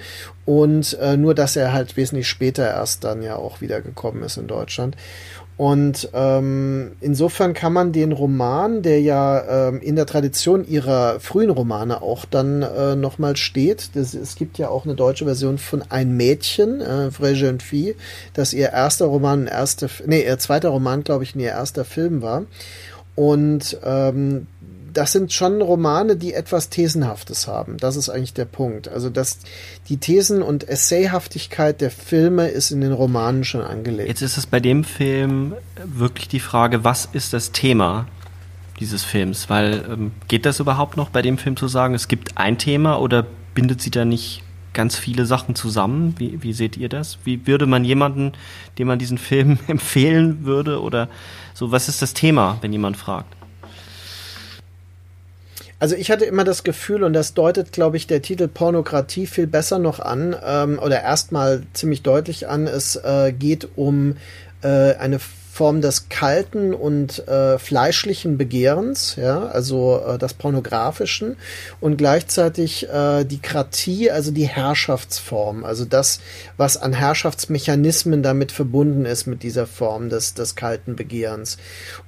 Und 0.46 0.98
äh, 1.00 1.16
nur, 1.16 1.34
dass 1.34 1.56
er 1.56 1.72
halt 1.72 1.96
wesentlich 1.96 2.28
später 2.28 2.66
erst 2.66 3.04
dann 3.04 3.22
ja 3.22 3.36
auch 3.36 3.60
wiedergekommen 3.60 4.22
ist 4.22 4.36
in 4.36 4.46
Deutschland. 4.46 4.96
Und 5.60 6.08
ähm, 6.14 6.92
insofern 7.02 7.52
kann 7.52 7.74
man 7.74 7.92
den 7.92 8.12
Roman, 8.12 8.80
der 8.80 9.02
ja 9.02 9.68
ähm, 9.68 9.82
in 9.82 9.94
der 9.94 10.06
Tradition 10.06 10.66
ihrer 10.66 11.20
frühen 11.20 11.50
Romane 11.50 12.00
auch 12.00 12.24
dann 12.24 12.62
äh, 12.62 12.96
nochmal 12.96 13.36
steht, 13.36 13.90
das, 13.94 14.14
es 14.14 14.36
gibt 14.36 14.56
ja 14.56 14.70
auch 14.70 14.86
eine 14.86 14.94
deutsche 14.94 15.26
Version 15.26 15.58
von 15.58 15.82
Ein 15.90 16.16
Mädchen, 16.16 16.80
äh, 16.80 17.10
Vraie 17.10 17.34
Jeune 17.34 17.60
Fille, 17.60 17.94
das 18.32 18.54
ihr 18.54 18.70
erster 18.70 19.04
Roman, 19.04 19.46
erste, 19.46 19.90
nee, 20.06 20.24
ihr 20.24 20.38
zweiter 20.38 20.70
Roman, 20.70 21.04
glaube 21.04 21.24
ich, 21.24 21.34
in 21.34 21.42
ihr 21.42 21.50
erster 21.50 21.84
Film 21.84 22.22
war. 22.22 22.44
Und 23.14 23.78
ähm, 23.84 24.46
das 24.92 25.12
sind 25.12 25.32
schon 25.32 25.62
Romane, 25.62 26.16
die 26.16 26.34
etwas 26.34 26.68
Thesenhaftes 26.68 27.46
haben. 27.46 27.76
Das 27.78 27.96
ist 27.96 28.08
eigentlich 28.08 28.34
der 28.34 28.44
Punkt. 28.44 28.88
Also 28.88 29.10
dass 29.10 29.38
die 29.88 29.98
Thesen- 29.98 30.42
und 30.42 30.68
Essayhaftigkeit 30.68 31.80
der 31.80 31.90
Filme 31.90 32.48
ist 32.48 32.70
in 32.70 32.80
den 32.80 32.92
Romanen 32.92 33.44
schon 33.44 33.62
angelegt. 33.62 34.08
Jetzt 34.08 34.22
ist 34.22 34.36
es 34.36 34.46
bei 34.46 34.60
dem 34.60 34.84
Film 34.84 35.54
wirklich 35.84 36.28
die 36.28 36.40
Frage, 36.40 36.84
was 36.84 37.08
ist 37.12 37.32
das 37.32 37.52
Thema 37.52 38.06
dieses 38.80 39.04
Films? 39.04 39.48
Weil 39.48 39.84
ähm, 39.90 40.12
geht 40.28 40.46
das 40.46 40.60
überhaupt 40.60 40.96
noch 40.96 41.10
bei 41.10 41.22
dem 41.22 41.38
Film 41.38 41.56
zu 41.56 41.68
sagen, 41.68 41.94
es 41.94 42.08
gibt 42.08 42.38
ein 42.38 42.58
Thema 42.58 43.00
oder 43.00 43.26
bindet 43.54 43.80
sie 43.80 43.90
da 43.90 44.04
nicht 44.04 44.42
ganz 44.72 44.96
viele 44.96 45.26
Sachen 45.26 45.54
zusammen? 45.54 46.14
Wie, 46.18 46.42
wie 46.42 46.52
seht 46.52 46.76
ihr 46.76 46.88
das? 46.88 47.18
Wie 47.24 47.46
würde 47.46 47.66
man 47.66 47.84
jemanden, 47.84 48.32
dem 48.78 48.88
man 48.88 48.98
diesen 48.98 49.18
Film 49.18 49.58
empfehlen 49.66 50.44
würde 50.44 50.80
oder 50.80 51.08
so, 51.60 51.70
was 51.70 51.90
ist 51.90 52.00
das 52.00 52.14
Thema, 52.14 52.56
wenn 52.62 52.72
jemand 52.72 52.96
fragt? 52.96 53.36
Also 55.78 55.94
ich 55.94 56.10
hatte 56.10 56.24
immer 56.24 56.44
das 56.44 56.64
Gefühl, 56.64 57.04
und 57.04 57.12
das 57.12 57.34
deutet, 57.34 57.72
glaube 57.72 57.98
ich, 57.98 58.06
der 58.06 58.22
Titel 58.22 58.48
Pornokratie 58.48 59.26
viel 59.26 59.46
besser 59.46 59.78
noch 59.78 60.00
an, 60.00 60.34
ähm, 60.42 60.78
oder 60.78 61.02
erstmal 61.02 61.62
ziemlich 61.74 62.02
deutlich 62.02 62.48
an, 62.48 62.66
es 62.66 62.96
äh, 62.96 63.34
geht 63.38 63.68
um 63.76 64.16
äh, 64.62 64.94
eine 64.94 65.18
Form 65.60 65.82
des 65.82 66.08
kalten 66.08 66.72
und 66.72 67.28
äh, 67.28 67.58
fleischlichen 67.58 68.38
Begehrens, 68.38 69.16
ja, 69.16 69.44
also 69.44 70.00
äh, 70.06 70.16
das 70.16 70.32
pornografischen 70.32 71.36
und 71.80 71.98
gleichzeitig 71.98 72.88
äh, 72.88 73.24
die 73.24 73.42
Kratie, 73.42 74.10
also 74.10 74.30
die 74.30 74.48
Herrschaftsform, 74.48 75.66
also 75.66 75.84
das, 75.84 76.20
was 76.56 76.78
an 76.78 76.94
Herrschaftsmechanismen 76.94 78.22
damit 78.22 78.52
verbunden 78.52 79.04
ist 79.04 79.26
mit 79.26 79.42
dieser 79.42 79.66
Form 79.66 80.08
des, 80.08 80.32
des 80.32 80.56
kalten 80.56 80.96
Begehrens. 80.96 81.58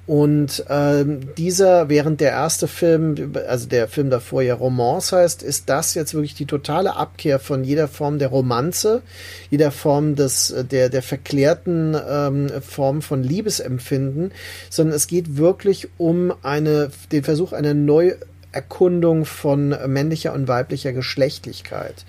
Und 0.07 0.65
ähm, 0.67 1.35
dieser, 1.37 1.89
während 1.89 2.21
der 2.21 2.31
erste 2.31 2.67
Film, 2.67 3.33
also 3.47 3.67
der 3.67 3.87
Film 3.87 4.09
davor 4.09 4.41
ja 4.41 4.55
Romance 4.55 5.15
heißt, 5.15 5.43
ist 5.43 5.69
das 5.69 5.93
jetzt 5.93 6.15
wirklich 6.15 6.33
die 6.33 6.47
totale 6.47 6.95
Abkehr 6.95 7.37
von 7.37 7.63
jeder 7.63 7.87
Form 7.87 8.17
der 8.17 8.29
Romanze, 8.29 9.03
jeder 9.51 9.71
Form 9.71 10.15
des, 10.15 10.53
der, 10.71 10.89
der 10.89 11.03
verklärten 11.03 11.95
ähm, 12.09 12.49
Form 12.61 13.03
von 13.03 13.23
Liebesempfinden, 13.43 14.31
sondern 14.69 14.95
es 14.95 15.07
geht 15.07 15.37
wirklich 15.37 15.89
um 15.97 16.33
eine, 16.43 16.91
den 17.11 17.23
Versuch 17.23 17.51
einer 17.51 17.73
Neuerkundung 17.73 19.25
von 19.25 19.75
männlicher 19.87 20.33
und 20.33 20.47
weiblicher 20.47 20.93
Geschlechtlichkeit. 20.93 22.05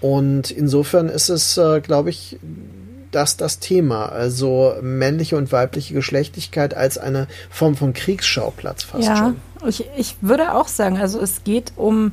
Und 0.00 0.50
insofern 0.50 1.08
ist 1.08 1.28
es, 1.28 1.58
äh, 1.58 1.80
glaube 1.80 2.10
ich, 2.10 2.38
das 3.10 3.36
das 3.36 3.58
Thema. 3.58 4.06
Also 4.06 4.74
männliche 4.80 5.36
und 5.36 5.52
weibliche 5.52 5.94
Geschlechtlichkeit 5.94 6.74
als 6.74 6.96
eine 6.96 7.26
Form 7.50 7.76
von 7.76 7.92
Kriegsschauplatz 7.92 8.84
fast 8.84 9.08
ja, 9.08 9.16
schon. 9.16 9.36
Ich, 9.68 9.84
ich 9.96 10.16
würde 10.20 10.54
auch 10.54 10.68
sagen, 10.68 10.96
also 10.96 11.20
es 11.20 11.44
geht 11.44 11.72
um, 11.76 12.12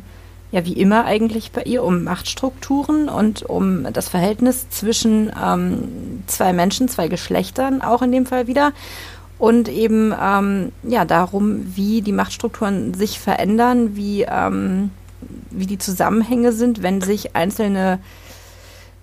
ja 0.52 0.66
wie 0.66 0.74
immer 0.74 1.06
eigentlich 1.06 1.52
bei 1.52 1.64
ihr, 1.64 1.84
um 1.84 2.04
Machtstrukturen 2.04 3.10
und 3.10 3.44
um 3.44 3.92
das 3.92 4.10
Verhältnis 4.10 4.70
zwischen 4.70 5.32
ähm, 5.42 6.24
zwei 6.28 6.54
Menschen, 6.54 6.88
zwei 6.88 7.08
Geschlechtern, 7.08 7.82
auch 7.82 8.02
in 8.02 8.12
dem 8.12 8.26
Fall 8.26 8.48
wieder. 8.48 8.72
Und 9.40 9.70
eben 9.70 10.16
ähm, 10.20 10.72
ja 10.84 11.06
darum, 11.06 11.76
wie 11.76 12.02
die 12.02 12.12
Machtstrukturen 12.12 12.94
sich 12.94 13.20
verändern, 13.20 13.96
wie, 13.96 14.24
ähm, 14.24 14.90
wie 15.52 15.68
die 15.68 15.78
Zusammenhänge 15.78 16.54
sind, 16.54 16.82
wenn 16.82 17.02
sich 17.02 17.36
einzelne 17.36 18.00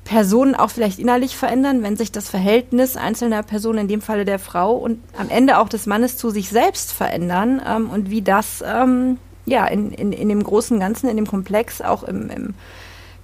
Personen 0.05 0.55
auch 0.55 0.71
vielleicht 0.71 0.99
innerlich 0.99 1.37
verändern, 1.37 1.83
wenn 1.83 1.97
sich 1.97 2.11
das 2.11 2.29
Verhältnis 2.29 2.97
einzelner 2.97 3.43
Personen, 3.43 3.81
in 3.81 3.89
dem 3.89 4.01
Falle 4.03 4.25
der 4.25 4.39
Frau 4.39 4.75
und 4.75 4.99
am 5.17 5.31
Ende 5.31 5.59
auch 5.59 5.69
des 5.69 5.87
Mannes 5.87 6.17
zu 6.17 6.31
sich 6.31 6.49
selbst 6.51 6.93
verändern 6.93 7.63
ähm, 7.67 7.89
und 7.89 8.11
wie 8.11 8.23
das 8.23 8.63
ähm, 8.67 9.19
ja 9.47 9.67
in, 9.67 9.93
in, 9.93 10.13
in 10.13 10.29
dem 10.29 10.43
großen 10.43 10.79
Ganzen, 10.79 11.09
in 11.09 11.17
dem 11.17 11.27
Komplex, 11.27 11.81
auch 11.81 12.03
im, 12.03 12.31
im 12.31 12.55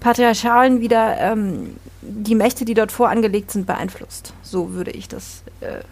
Patriarchalen 0.00 0.80
wieder 0.80 1.18
ähm, 1.18 1.76
die 2.00 2.34
Mächte, 2.34 2.64
die 2.64 2.74
dort 2.74 2.92
vorangelegt 2.92 3.50
sind, 3.50 3.66
beeinflusst. 3.66 4.32
So 4.42 4.72
würde 4.72 4.90
ich 4.90 5.08
das. 5.08 5.42
Äh 5.60 5.82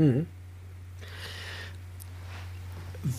mhm. 0.00 0.26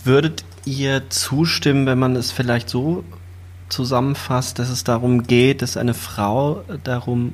Würdet 0.03 0.43
ihr 0.65 1.09
zustimmen, 1.09 1.85
wenn 1.85 1.99
man 1.99 2.15
es 2.15 2.31
vielleicht 2.31 2.69
so 2.69 3.03
zusammenfasst, 3.69 4.59
dass 4.59 4.69
es 4.69 4.83
darum 4.83 5.23
geht, 5.23 5.61
dass 5.61 5.77
eine 5.77 5.93
Frau 5.93 6.63
darum 6.83 7.33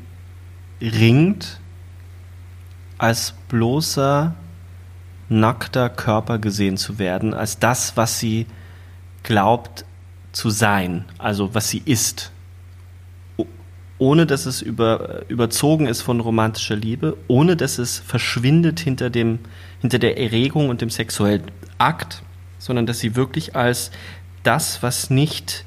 ringt, 0.82 1.60
als 2.98 3.34
bloßer, 3.50 4.36
nackter 5.30 5.90
Körper 5.90 6.40
gesehen 6.40 6.78
zu 6.78 7.00
werden, 7.00 7.34
als 7.34 7.60
das, 7.60 7.98
was 7.98 8.20
sie 8.20 8.46
glaubt 9.24 9.86
zu 10.32 10.50
sein, 10.50 11.06
also 11.18 11.54
was 11.54 11.70
sie 11.70 11.82
ist. 11.86 12.32
Ohne 14.00 14.26
dass 14.26 14.46
es 14.46 14.62
über, 14.62 15.30
überzogen 15.30 15.86
ist 15.86 16.02
von 16.02 16.20
romantischer 16.20 16.76
Liebe, 16.76 17.16
ohne 17.28 17.56
dass 17.56 17.78
es 17.78 18.00
verschwindet 18.00 18.80
hinter, 18.80 19.10
dem, 19.10 19.40
hinter 19.80 20.00
der 20.00 20.18
Erregung 20.18 20.70
und 20.70 20.82
dem 20.82 20.90
sexuellen 20.90 21.44
Akt, 21.78 22.22
sondern 22.60 22.86
dass 22.86 23.00
sie 23.00 23.16
wirklich 23.16 23.56
als 23.56 23.92
das, 24.42 24.84
was 24.84 25.10
nicht 25.10 25.66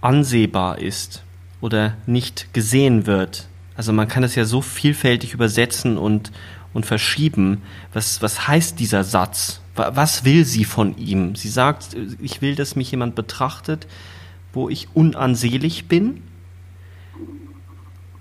ansehbar 0.00 0.78
ist 0.78 1.22
oder 1.60 1.96
nicht 2.06 2.52
gesehen 2.52 3.06
wird. 3.06 3.48
Also 3.76 3.92
man 3.92 4.08
kann 4.08 4.24
es 4.24 4.34
ja 4.34 4.44
so 4.44 4.60
vielfältig 4.60 5.34
übersetzen 5.34 5.98
und, 5.98 6.32
und 6.72 6.86
verschieben. 6.86 7.62
Was, 7.92 8.22
was 8.22 8.46
heißt 8.46 8.78
dieser 8.78 9.04
Satz? 9.04 9.60
Was 9.74 10.24
will 10.24 10.44
sie 10.44 10.64
von 10.64 10.96
ihm? 10.98 11.36
Sie 11.36 11.48
sagt, 11.48 11.96
ich 12.20 12.42
will, 12.42 12.54
dass 12.54 12.76
mich 12.76 12.90
jemand 12.90 13.14
betrachtet, 13.14 13.86
wo 14.52 14.68
ich 14.68 14.88
unansehlich 14.94 15.86
bin. 15.88 16.22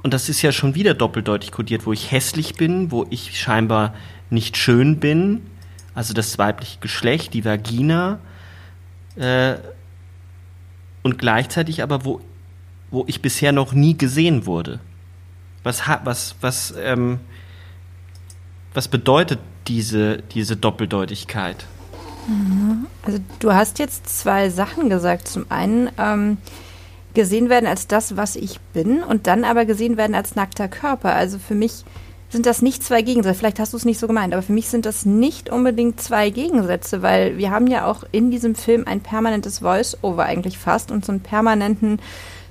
Und 0.01 0.13
das 0.13 0.29
ist 0.29 0.41
ja 0.41 0.51
schon 0.51 0.75
wieder 0.75 0.93
doppeldeutig 0.93 1.51
kodiert, 1.51 1.85
wo 1.85 1.91
ich 1.91 2.11
hässlich 2.11 2.55
bin, 2.55 2.91
wo 2.91 3.05
ich 3.09 3.37
scheinbar 3.39 3.93
nicht 4.29 4.57
schön 4.57 4.99
bin, 4.99 5.41
also 5.93 6.13
das 6.13 6.37
weibliche 6.37 6.79
Geschlecht, 6.79 7.33
die 7.33 7.43
Vagina, 7.43 8.19
äh, 9.15 9.55
und 11.03 11.17
gleichzeitig 11.17 11.83
aber, 11.83 12.05
wo, 12.05 12.21
wo 12.91 13.03
ich 13.07 13.21
bisher 13.21 13.51
noch 13.51 13.73
nie 13.73 13.97
gesehen 13.97 14.45
wurde. 14.45 14.79
Was, 15.63 15.83
was, 16.03 16.35
was, 16.41 16.73
ähm, 16.81 17.19
was 18.73 18.87
bedeutet 18.87 19.39
diese, 19.67 20.23
diese 20.33 20.55
Doppeldeutigkeit? 20.55 21.65
Mhm. 22.27 22.87
Also 23.03 23.19
du 23.39 23.53
hast 23.53 23.79
jetzt 23.79 24.07
zwei 24.07 24.49
Sachen 24.49 24.89
gesagt. 24.89 25.27
Zum 25.27 25.45
einen 25.49 25.89
ähm, 25.97 26.37
gesehen 27.13 27.49
werden 27.49 27.67
als 27.67 27.87
das, 27.87 28.17
was 28.17 28.35
ich 28.35 28.59
bin 28.73 29.03
und 29.03 29.27
dann 29.27 29.43
aber 29.43 29.65
gesehen 29.65 29.97
werden 29.97 30.15
als 30.15 30.35
nackter 30.35 30.67
Körper. 30.67 31.13
Also 31.13 31.39
für 31.39 31.55
mich 31.55 31.83
sind 32.29 32.45
das 32.45 32.61
nicht 32.61 32.83
zwei 32.83 33.01
Gegensätze. 33.01 33.39
Vielleicht 33.39 33.59
hast 33.59 33.73
du 33.73 33.77
es 33.77 33.85
nicht 33.85 33.99
so 33.99 34.07
gemeint, 34.07 34.33
aber 34.33 34.43
für 34.43 34.53
mich 34.53 34.69
sind 34.69 34.85
das 34.85 35.05
nicht 35.05 35.49
unbedingt 35.49 35.99
zwei 35.99 36.29
Gegensätze, 36.29 37.01
weil 37.01 37.37
wir 37.37 37.49
haben 37.49 37.65
ja 37.65 37.85
auch 37.85 38.03
in 38.11 38.29
diesem 38.29 38.53
Film 38.53 38.85
ein 38.85 39.01
permanentes 39.01 39.59
Voice-Over 39.59 40.25
eigentlich 40.25 40.59
fast 40.59 40.91
und 40.91 41.03
so 41.03 41.11
einen 41.11 41.21
permanenten 41.21 41.99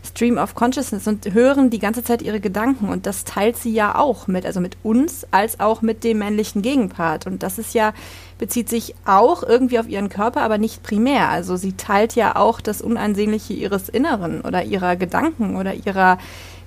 Stream 0.05 0.39
of 0.39 0.55
Consciousness 0.55 1.07
und 1.07 1.33
hören 1.33 1.71
die 1.71 1.79
ganze 1.79 2.03
Zeit 2.03 2.23
ihre 2.23 2.41
Gedanken 2.41 2.89
und 2.89 3.07
das 3.07 3.25
teilt 3.25 3.57
sie 3.57 3.73
ja 3.73 3.95
auch 3.95 4.27
mit, 4.27 4.47
also 4.47 4.61
mit 4.61 4.77
uns 4.83 5.27
als 5.31 5.61
auch 5.61 5.83
mit 5.83 6.05
dem 6.05 6.19
männlichen 6.19 6.63
Gegenpart 6.63 7.27
und 7.27 7.43
das 7.43 7.59
ist 7.59 7.75
ja 7.75 7.93
bezieht 8.39 8.69
sich 8.69 8.95
auch 9.05 9.43
irgendwie 9.43 9.79
auf 9.79 9.89
ihren 9.89 10.09
Körper, 10.09 10.43
aber 10.43 10.59
nicht 10.59 10.83
primär. 10.83 11.29
Also 11.29 11.57
sie 11.57 11.73
teilt 11.73 12.15
ja 12.15 12.37
auch 12.37 12.61
das 12.61 12.81
Unansehnliche 12.81 13.53
ihres 13.53 13.89
Inneren 13.89 14.41
oder 14.43 14.63
ihrer 14.63 14.97
Gedanken 14.97 15.57
oder 15.57 15.75
ihrer 15.75 16.19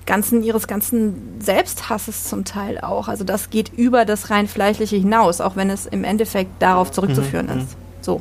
ganzen, 0.06 0.42
ihres 0.42 0.66
ganzen 0.66 1.40
Selbsthasses 1.40 2.24
zum 2.24 2.44
Teil 2.44 2.78
auch. 2.80 3.08
Also 3.08 3.24
das 3.24 3.50
geht 3.50 3.72
über 3.74 4.04
das 4.04 4.30
rein 4.30 4.48
Fleischliche 4.48 4.96
hinaus, 4.96 5.40
auch 5.40 5.56
wenn 5.56 5.70
es 5.70 5.86
im 5.86 6.04
Endeffekt 6.04 6.60
darauf 6.60 6.90
zurückzuführen 6.90 7.46
mhm. 7.46 7.62
ist. 7.62 7.76
So. 8.00 8.20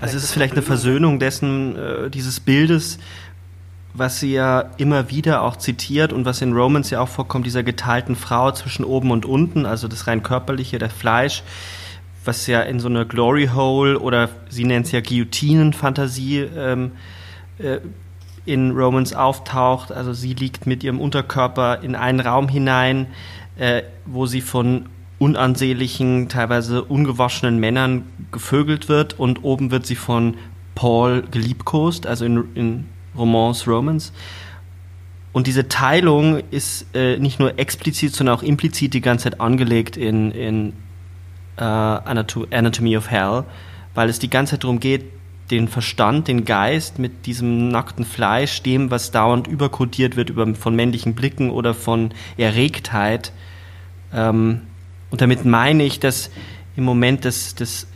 Also 0.00 0.18
es 0.18 0.24
ist 0.24 0.32
vielleicht 0.32 0.52
eine 0.52 0.62
Versöhnung 0.62 1.18
dessen, 1.18 1.76
äh, 1.76 2.10
dieses 2.10 2.40
Bildes, 2.40 2.98
was 3.94 4.18
sie 4.18 4.32
ja 4.32 4.64
immer 4.76 5.08
wieder 5.10 5.42
auch 5.42 5.56
zitiert 5.56 6.12
und 6.12 6.24
was 6.24 6.42
in 6.42 6.52
Romans 6.52 6.90
ja 6.90 7.00
auch 7.00 7.08
vorkommt, 7.08 7.46
dieser 7.46 7.62
geteilten 7.62 8.16
Frau 8.16 8.50
zwischen 8.50 8.84
oben 8.84 9.12
und 9.12 9.24
unten, 9.24 9.66
also 9.66 9.86
das 9.86 10.08
rein 10.08 10.24
körperliche, 10.24 10.78
der 10.78 10.90
Fleisch, 10.90 11.44
was 12.24 12.48
ja 12.48 12.60
in 12.62 12.80
so 12.80 12.88
einer 12.88 13.04
Glory 13.04 13.50
Hole 13.54 13.98
oder 13.98 14.30
sie 14.48 14.64
nennt 14.64 14.86
es 14.86 14.92
ja 14.92 15.00
Guillotinen-Fantasie 15.00 16.40
ähm, 16.40 16.92
äh, 17.58 17.78
in 18.44 18.72
Romans 18.72 19.14
auftaucht. 19.14 19.92
Also 19.92 20.12
sie 20.12 20.34
liegt 20.34 20.66
mit 20.66 20.82
ihrem 20.82 21.00
Unterkörper 21.00 21.82
in 21.82 21.94
einen 21.94 22.20
Raum 22.20 22.48
hinein, 22.48 23.06
äh, 23.56 23.82
wo 24.06 24.26
sie 24.26 24.40
von 24.40 24.86
unansehnlichen, 25.18 26.28
teilweise 26.28 26.82
ungewaschenen 26.82 27.60
Männern 27.60 28.04
gevögelt 28.32 28.88
wird 28.88 29.18
und 29.18 29.44
oben 29.44 29.70
wird 29.70 29.86
sie 29.86 29.94
von 29.94 30.36
Paul 30.74 31.22
geliebkost, 31.30 32.06
also 32.06 32.24
in, 32.24 32.48
in 32.54 32.84
Romance, 33.16 33.66
Romans. 33.66 34.12
Und 35.32 35.46
diese 35.48 35.68
Teilung 35.68 36.42
ist 36.50 36.86
äh, 36.94 37.18
nicht 37.18 37.40
nur 37.40 37.58
explizit, 37.58 38.14
sondern 38.14 38.36
auch 38.36 38.42
implizit 38.42 38.94
die 38.94 39.00
ganze 39.00 39.24
Zeit 39.24 39.40
angelegt 39.40 39.96
in, 39.96 40.30
in 40.30 40.72
äh, 41.56 41.62
Anatomy 41.64 42.96
of 42.96 43.10
Hell, 43.10 43.44
weil 43.94 44.08
es 44.08 44.18
die 44.18 44.30
ganze 44.30 44.52
Zeit 44.52 44.64
darum 44.64 44.78
geht, 44.78 45.04
den 45.50 45.68
Verstand, 45.68 46.28
den 46.28 46.44
Geist 46.44 46.98
mit 46.98 47.26
diesem 47.26 47.68
nackten 47.68 48.04
Fleisch, 48.04 48.62
dem, 48.62 48.90
was 48.90 49.10
dauernd 49.10 49.46
überkodiert 49.46 50.16
wird 50.16 50.30
über, 50.30 50.54
von 50.54 50.74
männlichen 50.74 51.14
Blicken 51.14 51.50
oder 51.50 51.74
von 51.74 52.12
Erregtheit. 52.36 53.32
Ähm, 54.12 54.62
und 55.10 55.20
damit 55.20 55.44
meine 55.44 55.84
ich, 55.84 56.00
dass 56.00 56.30
im 56.76 56.84
Moment 56.84 57.24
des, 57.24 57.54
des, 57.54 57.86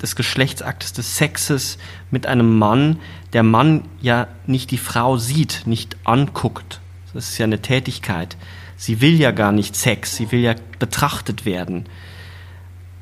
des 0.00 0.16
Geschlechtsaktes, 0.16 0.92
des 0.92 1.16
Sexes 1.16 1.78
mit 2.10 2.26
einem 2.26 2.58
Mann, 2.58 2.98
der 3.32 3.42
Mann 3.42 3.84
ja 4.00 4.28
nicht 4.46 4.70
die 4.70 4.78
Frau 4.78 5.16
sieht, 5.16 5.62
nicht 5.66 5.96
anguckt. 6.04 6.80
Das 7.14 7.30
ist 7.30 7.38
ja 7.38 7.44
eine 7.44 7.60
Tätigkeit. 7.60 8.36
Sie 8.76 9.00
will 9.00 9.18
ja 9.18 9.32
gar 9.32 9.52
nicht 9.52 9.74
Sex, 9.74 10.14
sie 10.14 10.30
will 10.30 10.40
ja 10.40 10.54
betrachtet 10.78 11.44
werden. 11.44 11.86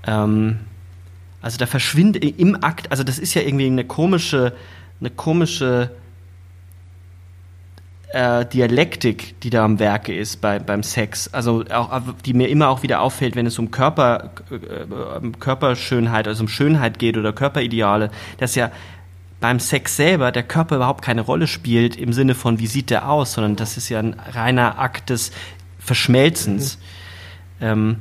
Ähm, 0.07 0.61
also 1.42 1.59
da 1.59 1.66
verschwindet 1.66 2.24
im 2.24 2.62
Akt, 2.62 2.90
also 2.90 3.05
das 3.05 3.18
ist 3.18 3.34
ja 3.34 3.42
irgendwie 3.42 3.66
eine 3.66 3.84
komische, 3.84 4.55
eine 5.01 5.11
komische 5.11 5.90
äh, 8.16 8.46
Dialektik, 8.46 9.38
die 9.42 9.50
da 9.50 9.62
am 9.62 9.78
Werke 9.78 10.14
ist 10.16 10.40
bei, 10.40 10.58
beim 10.58 10.82
Sex. 10.82 11.28
Also 11.34 11.64
auch, 11.70 12.00
die 12.24 12.32
mir 12.32 12.48
immer 12.48 12.70
auch 12.70 12.82
wieder 12.82 13.02
auffällt, 13.02 13.36
wenn 13.36 13.44
es 13.44 13.58
um 13.58 13.70
Körper, 13.70 14.30
äh, 14.50 15.28
Körperschönheit, 15.38 16.26
also 16.26 16.44
um 16.44 16.48
Schönheit 16.48 16.98
geht 16.98 17.18
oder 17.18 17.34
Körperideale, 17.34 18.10
dass 18.38 18.54
ja 18.54 18.72
beim 19.38 19.60
Sex 19.60 19.96
selber 19.96 20.32
der 20.32 20.44
Körper 20.44 20.76
überhaupt 20.76 21.02
keine 21.02 21.20
Rolle 21.20 21.46
spielt 21.46 21.96
im 21.96 22.14
Sinne 22.14 22.34
von, 22.34 22.58
wie 22.58 22.66
sieht 22.66 22.88
der 22.88 23.10
aus, 23.10 23.34
sondern 23.34 23.54
das 23.54 23.76
ist 23.76 23.90
ja 23.90 23.98
ein 23.98 24.16
reiner 24.32 24.78
Akt 24.78 25.10
des 25.10 25.30
Verschmelzens. 25.78 26.78
Mhm. 27.60 27.66
Ähm, 27.66 27.96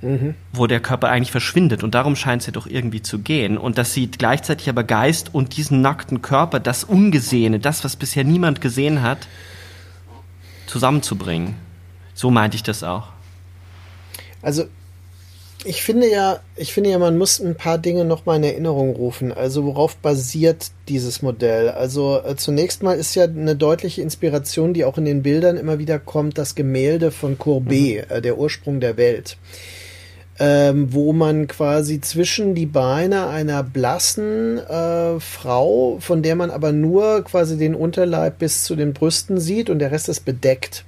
Mhm. 0.00 0.34
wo 0.52 0.66
der 0.66 0.80
Körper 0.80 1.08
eigentlich 1.08 1.32
verschwindet. 1.32 1.82
Und 1.82 1.94
darum 1.94 2.16
scheint 2.16 2.42
es 2.42 2.46
ja 2.46 2.52
doch 2.52 2.66
irgendwie 2.66 3.02
zu 3.02 3.18
gehen. 3.18 3.58
Und 3.58 3.78
das 3.78 3.94
sieht 3.94 4.18
gleichzeitig 4.18 4.68
aber 4.68 4.84
Geist 4.84 5.34
und 5.34 5.56
diesen 5.56 5.80
nackten 5.80 6.22
Körper, 6.22 6.60
das 6.60 6.84
Ungesehene, 6.84 7.58
das, 7.58 7.84
was 7.84 7.96
bisher 7.96 8.24
niemand 8.24 8.60
gesehen 8.60 9.02
hat, 9.02 9.26
zusammenzubringen. 10.66 11.54
So 12.14 12.30
meinte 12.30 12.56
ich 12.56 12.62
das 12.62 12.82
auch. 12.82 13.08
Also 14.42 14.64
ich 15.64 15.82
finde 15.82 16.08
ja, 16.08 16.40
ich 16.56 16.72
finde 16.72 16.90
ja, 16.90 16.98
man 16.98 17.18
muss 17.18 17.40
ein 17.40 17.56
paar 17.56 17.78
Dinge 17.78 18.04
nochmal 18.04 18.36
in 18.36 18.44
Erinnerung 18.44 18.94
rufen. 18.94 19.32
Also 19.32 19.64
worauf 19.64 19.96
basiert 19.96 20.70
dieses 20.88 21.20
Modell? 21.20 21.70
Also 21.70 22.22
äh, 22.24 22.36
zunächst 22.36 22.82
mal 22.82 22.96
ist 22.96 23.14
ja 23.16 23.24
eine 23.24 23.56
deutliche 23.56 24.02
Inspiration, 24.02 24.72
die 24.72 24.84
auch 24.84 24.98
in 24.98 25.04
den 25.04 25.22
Bildern 25.22 25.56
immer 25.56 25.78
wieder 25.78 25.98
kommt, 25.98 26.38
das 26.38 26.54
Gemälde 26.54 27.10
von 27.10 27.38
Courbet, 27.38 28.08
mhm. 28.08 28.16
äh, 28.16 28.22
der 28.22 28.38
Ursprung 28.38 28.80
der 28.80 28.96
Welt 28.96 29.36
ähm, 30.40 30.92
wo 30.92 31.12
man 31.12 31.48
quasi 31.48 32.00
zwischen 32.00 32.54
die 32.54 32.66
Beine 32.66 33.28
einer 33.28 33.62
blassen 33.62 34.58
äh, 34.58 35.18
Frau, 35.20 35.98
von 36.00 36.22
der 36.22 36.36
man 36.36 36.50
aber 36.50 36.72
nur 36.72 37.24
quasi 37.24 37.56
den 37.56 37.74
Unterleib 37.74 38.38
bis 38.38 38.64
zu 38.64 38.76
den 38.76 38.92
Brüsten 38.92 39.40
sieht 39.40 39.68
und 39.70 39.80
der 39.80 39.90
Rest 39.90 40.08
ist 40.08 40.24
bedeckt. 40.24 40.84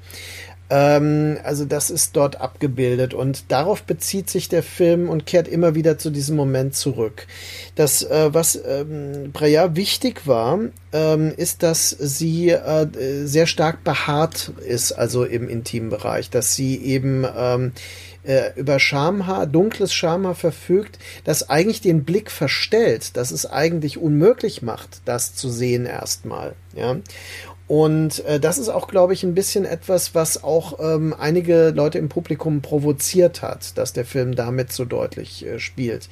Ähm, 0.71 1.39
also 1.43 1.65
das 1.65 1.91
ist 1.91 2.17
dort 2.17 2.41
abgebildet 2.41 3.13
und 3.13 3.51
darauf 3.51 3.83
bezieht 3.83 4.31
sich 4.31 4.49
der 4.49 4.63
Film 4.63 5.09
und 5.09 5.27
kehrt 5.27 5.49
immer 5.49 5.75
wieder 5.75 5.99
zu 5.99 6.11
diesem 6.11 6.37
Moment 6.37 6.77
zurück. 6.77 7.27
Das, 7.75 8.05
äh, 8.05 8.33
was 8.33 8.59
ähm, 8.65 9.33
Breya 9.33 9.75
wichtig 9.75 10.29
war, 10.29 10.61
ähm, 10.93 11.33
ist, 11.37 11.65
dass 11.65 11.91
sie 11.91 12.51
äh, 12.51 12.87
sehr 13.25 13.47
stark 13.47 13.83
behaart 13.83 14.53
ist, 14.65 14.93
also 14.93 15.25
im 15.25 15.49
intimen 15.49 15.91
Bereich, 15.91 16.31
dass 16.31 16.55
sie 16.55 16.77
eben 16.77 17.27
ähm, 17.37 17.73
äh, 18.25 18.53
über 18.57 18.79
Schamhaar, 18.79 19.47
dunkles 19.47 19.93
Schamhaar 19.93 20.35
verfügt, 20.35 20.99
das 21.25 21.49
eigentlich 21.49 21.81
den 21.81 22.05
Blick 22.05 22.31
verstellt, 22.31 23.17
dass 23.17 23.31
es 23.31 23.47
eigentlich 23.47 23.99
unmöglich 23.99 24.63
macht, 24.63 25.03
das 25.05 25.35
zu 25.35 25.49
sehen 25.49 25.87
erstmal. 25.87 26.55
Ja. 26.75 26.97
Und 27.67 28.25
äh, 28.25 28.41
das 28.41 28.59
ist 28.59 28.69
auch, 28.69 28.89
glaube 28.89 29.13
ich, 29.13 29.23
ein 29.23 29.35
bisschen 29.35 29.65
etwas, 29.65 30.15
was 30.15 30.43
auch 30.43 30.81
ähm, 30.81 31.15
einige 31.17 31.71
Leute 31.71 31.99
im 31.99 32.09
Publikum 32.09 32.63
provoziert 32.63 33.43
hat, 33.43 33.79
dass 33.79 33.93
der 33.93 34.05
Film 34.05 34.35
damit 34.35 34.73
so 34.73 34.85
deutlich 34.85 35.47
äh, 35.47 35.61
spielt. 35.61 36.09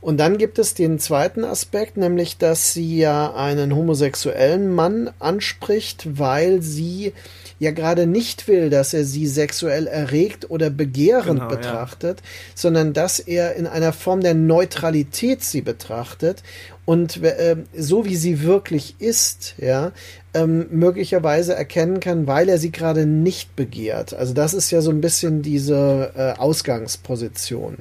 Und 0.00 0.18
dann 0.18 0.38
gibt 0.38 0.58
es 0.58 0.72
den 0.72 0.98
zweiten 0.98 1.44
Aspekt, 1.44 1.96
nämlich, 1.96 2.38
dass 2.38 2.72
sie 2.72 2.96
ja 2.96 3.34
einen 3.34 3.74
homosexuellen 3.74 4.72
Mann 4.72 5.10
anspricht, 5.18 6.18
weil 6.18 6.62
sie 6.62 7.12
ja 7.58 7.70
gerade 7.70 8.06
nicht 8.06 8.48
will, 8.48 8.70
dass 8.70 8.94
er 8.94 9.04
sie 9.04 9.26
sexuell 9.26 9.86
erregt 9.86 10.50
oder 10.50 10.70
begehrend 10.70 11.40
genau, 11.40 11.48
betrachtet, 11.48 12.20
ja. 12.20 12.26
sondern 12.54 12.92
dass 12.92 13.18
er 13.18 13.54
in 13.56 13.66
einer 13.66 13.92
Form 13.92 14.20
der 14.20 14.34
Neutralität 14.34 15.42
sie 15.42 15.62
betrachtet 15.62 16.42
und 16.84 17.22
äh, 17.22 17.56
so 17.76 18.04
wie 18.04 18.16
sie 18.16 18.42
wirklich 18.42 18.94
ist, 19.00 19.54
ja, 19.58 19.92
ähm, 20.34 20.66
möglicherweise 20.70 21.54
erkennen 21.54 21.98
kann, 21.98 22.26
weil 22.26 22.48
er 22.48 22.58
sie 22.58 22.70
gerade 22.70 23.06
nicht 23.06 23.56
begehrt. 23.56 24.14
Also 24.14 24.34
das 24.34 24.54
ist 24.54 24.70
ja 24.70 24.80
so 24.82 24.90
ein 24.90 25.00
bisschen 25.00 25.42
diese 25.42 26.12
äh, 26.14 26.38
Ausgangsposition. 26.38 27.78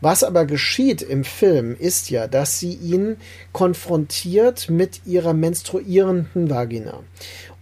Was 0.00 0.24
aber 0.24 0.46
geschieht 0.46 1.02
im 1.02 1.24
Film 1.24 1.76
ist 1.78 2.10
ja, 2.10 2.26
dass 2.26 2.58
sie 2.58 2.72
ihn 2.72 3.18
konfrontiert 3.52 4.70
mit 4.70 5.02
ihrer 5.06 5.34
menstruierenden 5.34 6.48
Vagina 6.50 7.00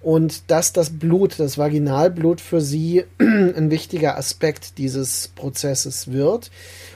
und 0.01 0.51
dass 0.51 0.73
das 0.73 0.91
Blut, 0.91 1.39
das 1.39 1.59
Vaginalblut 1.59 2.41
für 2.41 2.61
sie 2.61 3.05
ein 3.19 3.71
wichtiger 3.71 4.17
Aspekt 4.17 4.79
dieses 4.79 5.29
Prozesses 5.29 6.13
wird. 6.13 6.51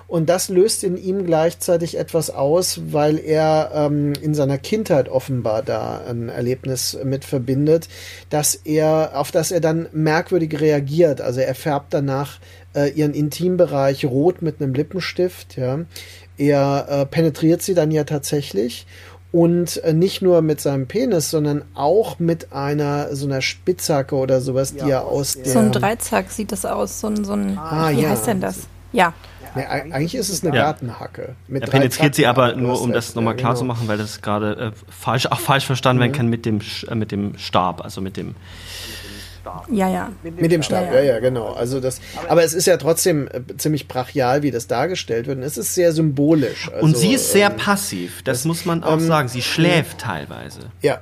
Und 0.07 0.29
das 0.29 0.51
löst 0.51 0.85
in 0.85 0.99
ihm 0.99 1.25
gleichzeitig 1.25 1.99
etwas 1.99 2.29
aus, 2.29 2.81
weil 2.91 3.19
er 3.19 3.71
ähm, 3.75 4.13
in 4.21 4.35
seiner 4.35 4.59
Kindheit 4.59 5.09
offenbar 5.09 5.63
da 5.63 6.03
ein 6.07 6.29
Erlebnis 6.29 6.99
mit 7.03 7.25
verbindet, 7.25 7.89
dass 8.29 8.55
er, 8.55 9.13
auf 9.15 9.31
das 9.31 9.51
er 9.51 9.61
dann 9.61 9.89
merkwürdig 9.93 10.61
reagiert. 10.61 11.23
Also 11.23 11.41
er 11.41 11.55
färbt 11.55 11.95
danach 11.95 12.41
äh, 12.75 12.91
ihren 12.91 13.15
Intimbereich 13.15 14.05
rot 14.05 14.43
mit 14.43 14.61
einem 14.61 14.75
Lippenstift, 14.75 15.57
ja. 15.57 15.81
Er 16.39 16.87
äh, 16.89 17.07
penetriert 17.07 17.63
sie 17.63 17.75
dann 17.75 17.91
ja 17.91 18.05
tatsächlich 18.05 18.87
und 19.33 19.83
äh, 19.83 19.95
nicht 19.95 20.21
nur 20.23 20.43
mit 20.43 20.61
seinem 20.61 20.87
Penis, 20.87 21.31
sondern 21.31 21.65
auch 21.75 22.19
mit 22.19 22.53
einer 22.53 23.17
so 23.17 23.27
einer 23.27 23.41
Spitzhacke 23.41 24.15
oder 24.15 24.41
sowas, 24.41 24.75
ja, 24.77 24.85
die 24.85 24.91
er 24.91 25.05
aus 25.07 25.35
der 25.35 25.47
so 25.47 25.59
ein 25.59 25.73
Dreizack 25.73 26.31
sieht 26.31 26.53
das 26.53 26.65
aus, 26.65 27.01
so 27.01 27.09
ein 27.09 27.25
so 27.25 27.33
ein 27.33 27.59
ah, 27.59 27.91
wie 27.91 28.03
ja. 28.03 28.11
heißt 28.11 28.27
denn 28.27 28.41
das? 28.41 28.69
Ja. 28.93 29.15
Nee, 29.55 29.65
eigentlich 29.65 30.15
ist 30.15 30.31
es 30.31 30.43
eine 30.43 30.57
ja. 30.57 30.65
Gartenhacke. 30.65 31.35
er 31.53 31.61
penetriert 31.61 32.15
sie 32.15 32.27
aber 32.27 32.55
nur, 32.57 32.81
um 32.81 32.91
das 32.93 33.15
nochmal 33.15 33.37
klar 33.37 33.53
genau. 33.53 33.59
zu 33.59 33.65
machen, 33.67 33.87
weil 33.87 33.99
das 33.99 34.23
gerade 34.23 34.55
äh, 34.55 34.73
falsch, 34.91 35.27
auch 35.27 35.41
falsch 35.41 35.67
verstanden 35.67 35.99
mhm. 35.99 36.05
werden 36.05 36.13
kann 36.13 36.29
mit 36.29 36.47
dem, 36.47 36.61
äh, 36.89 36.95
mit 36.95 37.13
dem 37.13 37.37
Stab, 37.37 37.85
also 37.85 38.01
mit 38.01 38.17
dem 38.17 38.35
Stab. 39.43 39.67
Ja, 39.71 39.89
ja. 39.89 40.11
Mit 40.23 40.53
dem 40.53 40.63
Stab, 40.63 40.87
ja, 40.87 41.01
ja, 41.01 41.15
ja, 41.15 41.19
genau. 41.19 41.53
Also 41.53 41.81
das, 41.81 42.01
aber 42.29 42.45
es 42.45 42.55
ist 42.55 42.67
ja 42.67 42.77
trotzdem 42.77 43.29
äh, 43.29 43.57
ziemlich 43.57 43.89
brachial, 43.89 44.43
wie 44.43 44.53
das 44.53 44.69
dargestellt 44.69 45.27
wird. 45.27 45.39
Und 45.39 45.43
es 45.43 45.59
ist 45.59 45.75
sehr 45.75 45.93
symbolisch. 45.93 46.71
Also, 46.73 46.85
und 46.85 46.97
sie 46.97 47.13
ist 47.13 47.33
sehr 47.33 47.51
ähm, 47.51 47.57
passiv, 47.57 48.23
das, 48.23 48.39
das, 48.39 48.45
muss 48.45 48.65
man 48.65 48.85
auch 48.85 48.95
ähm, 48.95 49.01
sagen. 49.01 49.29
Sie 49.29 49.43
schläft 49.43 49.99
teilweise. 49.99 50.61
Ja. 50.81 51.01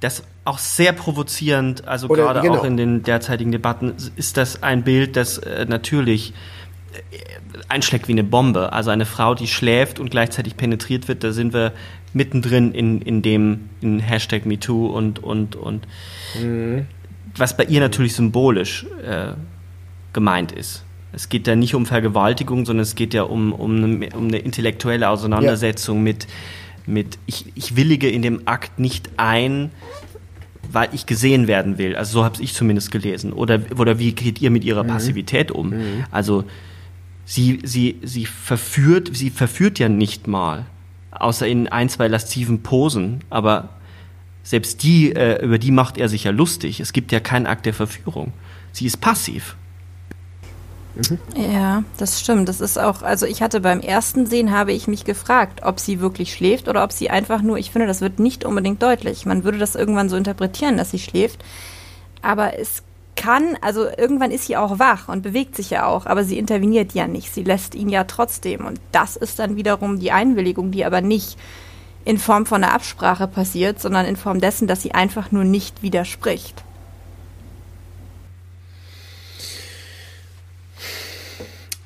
Das 0.00 0.22
auch 0.44 0.58
sehr 0.58 0.92
provozierend, 0.92 1.86
also 1.86 2.08
Oder, 2.08 2.22
gerade 2.22 2.40
genau. 2.40 2.58
auch 2.58 2.64
in 2.64 2.76
den 2.76 3.02
derzeitigen 3.02 3.52
Debatten, 3.52 3.94
ist 4.16 4.36
das 4.36 4.62
ein 4.62 4.82
Bild, 4.82 5.16
das 5.16 5.38
äh, 5.38 5.66
natürlich 5.68 6.32
äh, 6.92 7.18
einschlägt 7.68 8.08
wie 8.08 8.12
eine 8.12 8.24
Bombe. 8.24 8.72
Also 8.72 8.90
eine 8.90 9.06
Frau, 9.06 9.34
die 9.34 9.48
schläft 9.48 9.98
und 9.98 10.10
gleichzeitig 10.10 10.56
penetriert 10.56 11.08
wird, 11.08 11.24
da 11.24 11.32
sind 11.32 11.52
wir 11.52 11.72
mittendrin 12.14 12.72
in, 12.72 13.02
in 13.02 13.20
dem 13.20 13.68
in 13.82 13.98
Hashtag 13.98 14.46
MeToo 14.46 14.86
und 14.86 15.22
und 15.22 15.56
und 15.56 15.86
mhm 16.40 16.86
was 17.36 17.56
bei 17.56 17.64
ihr 17.64 17.80
natürlich 17.80 18.14
symbolisch 18.14 18.86
äh, 19.04 19.32
gemeint 20.12 20.52
ist. 20.52 20.84
Es 21.12 21.28
geht 21.28 21.46
ja 21.46 21.56
nicht 21.56 21.74
um 21.74 21.86
Vergewaltigung, 21.86 22.66
sondern 22.66 22.82
es 22.82 22.94
geht 22.94 23.14
ja 23.14 23.22
um, 23.22 23.52
um, 23.52 23.76
eine, 23.76 24.08
um 24.10 24.28
eine 24.28 24.38
intellektuelle 24.38 25.08
Auseinandersetzung 25.08 25.98
ja. 25.98 26.02
mit, 26.02 26.26
mit 26.86 27.18
ich, 27.26 27.46
ich 27.54 27.76
willige 27.76 28.08
in 28.08 28.22
dem 28.22 28.42
Akt 28.46 28.78
nicht 28.78 29.10
ein, 29.16 29.70
weil 30.70 30.88
ich 30.92 31.06
gesehen 31.06 31.46
werden 31.46 31.78
will. 31.78 31.96
Also 31.96 32.20
so 32.20 32.24
habe 32.24 32.42
ich 32.42 32.52
zumindest 32.52 32.90
gelesen. 32.90 33.32
Oder, 33.32 33.60
oder 33.78 33.98
wie 33.98 34.12
geht 34.12 34.40
ihr 34.40 34.50
mit 34.50 34.64
ihrer 34.64 34.84
mhm. 34.84 34.88
Passivität 34.88 35.50
um? 35.50 35.70
Mhm. 35.70 36.04
Also 36.10 36.44
sie, 37.24 37.60
sie, 37.62 37.96
sie 38.02 38.26
verführt, 38.26 39.10
sie 39.12 39.30
verführt 39.30 39.78
ja 39.78 39.88
nicht 39.88 40.26
mal, 40.26 40.66
außer 41.10 41.46
in 41.46 41.68
ein, 41.68 41.88
zwei 41.88 42.08
lasziven 42.08 42.62
Posen, 42.62 43.20
aber 43.30 43.70
selbst 44.46 44.84
die, 44.84 45.12
äh, 45.12 45.44
über 45.44 45.58
die 45.58 45.72
macht 45.72 45.98
er 45.98 46.08
sich 46.08 46.22
ja 46.22 46.30
lustig. 46.30 46.78
Es 46.78 46.92
gibt 46.92 47.10
ja 47.10 47.18
keinen 47.18 47.46
Akt 47.46 47.66
der 47.66 47.74
Verführung. 47.74 48.32
Sie 48.70 48.86
ist 48.86 49.00
passiv. 49.00 49.56
Mhm. 50.94 51.18
Ja, 51.52 51.82
das 51.98 52.20
stimmt. 52.20 52.48
Das 52.48 52.60
ist 52.60 52.78
auch, 52.78 53.02
also 53.02 53.26
ich 53.26 53.42
hatte 53.42 53.60
beim 53.60 53.80
ersten 53.80 54.24
Sehen 54.26 54.52
habe 54.52 54.72
ich 54.72 54.86
mich 54.86 55.04
gefragt, 55.04 55.62
ob 55.64 55.80
sie 55.80 55.98
wirklich 55.98 56.32
schläft 56.32 56.68
oder 56.68 56.84
ob 56.84 56.92
sie 56.92 57.10
einfach 57.10 57.42
nur, 57.42 57.58
ich 57.58 57.72
finde, 57.72 57.88
das 57.88 58.00
wird 58.00 58.20
nicht 58.20 58.44
unbedingt 58.44 58.80
deutlich. 58.80 59.26
Man 59.26 59.42
würde 59.42 59.58
das 59.58 59.74
irgendwann 59.74 60.08
so 60.08 60.16
interpretieren, 60.16 60.76
dass 60.76 60.92
sie 60.92 61.00
schläft. 61.00 61.44
Aber 62.22 62.56
es 62.56 62.84
kann, 63.16 63.58
also 63.62 63.88
irgendwann 63.98 64.30
ist 64.30 64.46
sie 64.46 64.56
auch 64.56 64.78
wach 64.78 65.08
und 65.08 65.22
bewegt 65.22 65.56
sich 65.56 65.70
ja 65.70 65.86
auch, 65.86 66.06
aber 66.06 66.22
sie 66.22 66.38
interveniert 66.38 66.92
ja 66.92 67.08
nicht. 67.08 67.34
Sie 67.34 67.42
lässt 67.42 67.74
ihn 67.74 67.88
ja 67.88 68.04
trotzdem. 68.04 68.64
Und 68.64 68.78
das 68.92 69.16
ist 69.16 69.40
dann 69.40 69.56
wiederum 69.56 69.98
die 69.98 70.12
Einwilligung, 70.12 70.70
die 70.70 70.84
aber 70.84 71.00
nicht 71.00 71.36
in 72.06 72.18
Form 72.18 72.46
von 72.46 72.62
einer 72.62 72.72
Absprache 72.72 73.26
passiert, 73.26 73.80
sondern 73.80 74.06
in 74.06 74.16
Form 74.16 74.40
dessen, 74.40 74.68
dass 74.68 74.80
sie 74.80 74.92
einfach 74.92 75.32
nur 75.32 75.42
nicht 75.42 75.82
widerspricht. 75.82 76.62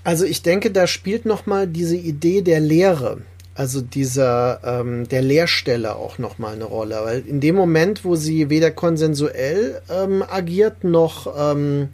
Also 0.04 0.26
ich 0.26 0.42
denke, 0.42 0.70
da 0.70 0.86
spielt 0.86 1.24
noch 1.24 1.46
mal 1.46 1.66
diese 1.66 1.96
Idee 1.96 2.42
der 2.42 2.60
Lehre, 2.60 3.22
also 3.54 3.80
dieser 3.80 4.60
ähm, 4.62 5.08
der 5.08 5.22
Lehrstelle 5.22 5.96
auch 5.96 6.18
noch 6.18 6.38
mal 6.38 6.52
eine 6.52 6.64
Rolle, 6.64 7.00
weil 7.02 7.26
in 7.26 7.40
dem 7.40 7.54
Moment, 7.54 8.04
wo 8.04 8.14
sie 8.14 8.50
weder 8.50 8.70
konsensuell 8.70 9.80
ähm, 9.90 10.22
agiert 10.22 10.84
noch 10.84 11.34
ähm, 11.36 11.88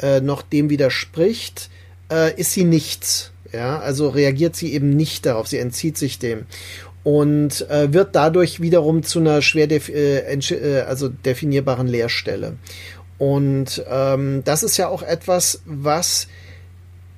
äh, 0.00 0.20
noch 0.20 0.42
dem 0.42 0.68
widerspricht, 0.68 1.70
äh, 2.10 2.38
ist 2.38 2.52
sie 2.52 2.64
nichts. 2.64 3.32
Ja, 3.52 3.78
also 3.78 4.10
reagiert 4.10 4.56
sie 4.56 4.74
eben 4.74 4.90
nicht 4.90 5.24
darauf, 5.24 5.48
sie 5.48 5.56
entzieht 5.56 5.96
sich 5.96 6.18
dem 6.18 6.44
und 7.08 7.70
äh, 7.70 7.90
wird 7.94 8.14
dadurch 8.14 8.60
wiederum 8.60 9.02
zu 9.02 9.20
einer 9.20 9.40
schwer 9.40 9.66
def 9.66 9.88
äh, 9.88 10.18
äh, 10.18 10.80
also 10.82 11.08
definierbaren 11.08 11.86
Leerstelle. 11.86 12.58
Und 13.16 13.82
ähm, 13.88 14.42
das 14.44 14.62
ist 14.62 14.76
ja 14.76 14.88
auch 14.88 15.02
etwas, 15.02 15.62
was 15.64 16.28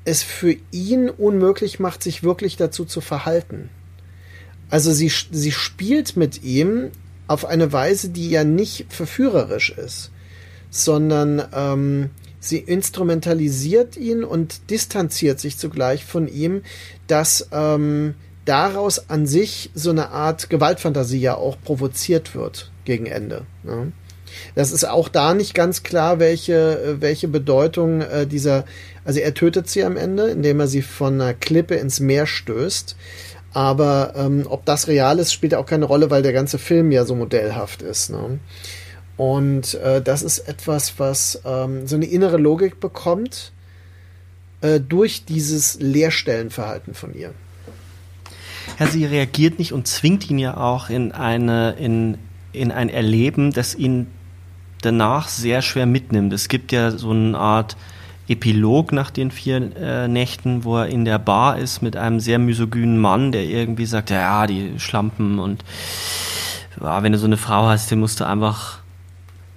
es 0.04 0.22
für 0.22 0.54
ihn 0.70 1.10
unmöglich 1.10 1.80
macht, 1.80 2.04
sich 2.04 2.22
wirklich 2.22 2.56
dazu 2.56 2.84
zu 2.84 3.00
verhalten. 3.00 3.68
Also 4.70 4.92
sie, 4.92 5.10
sie 5.32 5.50
spielt 5.50 6.16
mit 6.16 6.44
ihm 6.44 6.92
auf 7.26 7.44
eine 7.44 7.72
Weise, 7.72 8.10
die 8.10 8.30
ja 8.30 8.44
nicht 8.44 8.92
verführerisch 8.92 9.70
ist, 9.70 10.12
sondern 10.70 11.42
ähm, 11.52 12.10
sie 12.38 12.58
instrumentalisiert 12.58 13.96
ihn 13.96 14.22
und 14.22 14.70
distanziert 14.70 15.40
sich 15.40 15.58
zugleich 15.58 16.04
von 16.04 16.28
ihm, 16.28 16.62
dass 17.08 17.48
ähm, 17.50 18.14
daraus 18.44 19.10
an 19.10 19.26
sich 19.26 19.70
so 19.74 19.90
eine 19.90 20.10
Art 20.10 20.50
Gewaltfantasie 20.50 21.20
ja 21.20 21.34
auch 21.36 21.56
provoziert 21.62 22.34
wird 22.34 22.70
gegen 22.84 23.06
Ende. 23.06 23.42
Ne? 23.62 23.92
Das 24.54 24.72
ist 24.72 24.84
auch 24.84 25.08
da 25.08 25.34
nicht 25.34 25.54
ganz 25.54 25.82
klar, 25.82 26.18
welche, 26.18 26.96
welche 27.00 27.28
Bedeutung 27.28 28.00
äh, 28.00 28.26
dieser, 28.26 28.64
also 29.04 29.20
er 29.20 29.34
tötet 29.34 29.68
sie 29.68 29.84
am 29.84 29.96
Ende, 29.96 30.28
indem 30.30 30.60
er 30.60 30.68
sie 30.68 30.82
von 30.82 31.20
einer 31.20 31.34
Klippe 31.34 31.74
ins 31.74 32.00
Meer 32.00 32.26
stößt. 32.26 32.96
Aber 33.52 34.14
ähm, 34.16 34.46
ob 34.48 34.64
das 34.64 34.86
real 34.86 35.18
ist, 35.18 35.32
spielt 35.32 35.54
auch 35.54 35.66
keine 35.66 35.84
Rolle, 35.84 36.10
weil 36.10 36.22
der 36.22 36.32
ganze 36.32 36.58
Film 36.58 36.92
ja 36.92 37.04
so 37.04 37.16
modellhaft 37.16 37.82
ist. 37.82 38.10
Ne? 38.10 38.38
Und 39.16 39.74
äh, 39.74 40.00
das 40.00 40.22
ist 40.22 40.38
etwas, 40.40 40.94
was 40.98 41.42
ähm, 41.44 41.86
so 41.86 41.96
eine 41.96 42.06
innere 42.06 42.36
Logik 42.36 42.78
bekommt 42.78 43.52
äh, 44.60 44.78
durch 44.78 45.24
dieses 45.24 45.80
Leerstellenverhalten 45.80 46.94
von 46.94 47.12
ihr. 47.14 47.34
Ja, 48.80 48.86
sie 48.86 49.04
reagiert 49.04 49.58
nicht 49.58 49.74
und 49.74 49.86
zwingt 49.86 50.30
ihn 50.30 50.38
ja 50.38 50.56
auch 50.56 50.88
in 50.88 51.12
eine, 51.12 51.72
in, 51.72 52.16
in 52.52 52.72
ein 52.72 52.88
Erleben, 52.88 53.52
das 53.52 53.74
ihn 53.74 54.06
danach 54.80 55.28
sehr 55.28 55.60
schwer 55.60 55.84
mitnimmt. 55.84 56.32
Es 56.32 56.48
gibt 56.48 56.72
ja 56.72 56.90
so 56.90 57.10
eine 57.10 57.36
Art 57.36 57.76
Epilog 58.26 58.92
nach 58.92 59.10
den 59.10 59.32
vier 59.32 59.76
äh, 59.76 60.08
Nächten, 60.08 60.64
wo 60.64 60.78
er 60.78 60.86
in 60.86 61.04
der 61.04 61.18
Bar 61.18 61.58
ist 61.58 61.82
mit 61.82 61.94
einem 61.94 62.20
sehr 62.20 62.38
misogynen 62.38 62.96
Mann, 62.98 63.32
der 63.32 63.44
irgendwie 63.44 63.84
sagt, 63.84 64.08
ja, 64.08 64.46
die 64.46 64.78
Schlampen 64.78 65.38
und 65.38 65.62
ja, 66.80 67.02
wenn 67.02 67.12
du 67.12 67.18
so 67.18 67.26
eine 67.26 67.36
Frau 67.36 67.66
hast, 67.66 67.90
den 67.90 68.00
musst 68.00 68.18
du 68.20 68.26
einfach 68.26 68.78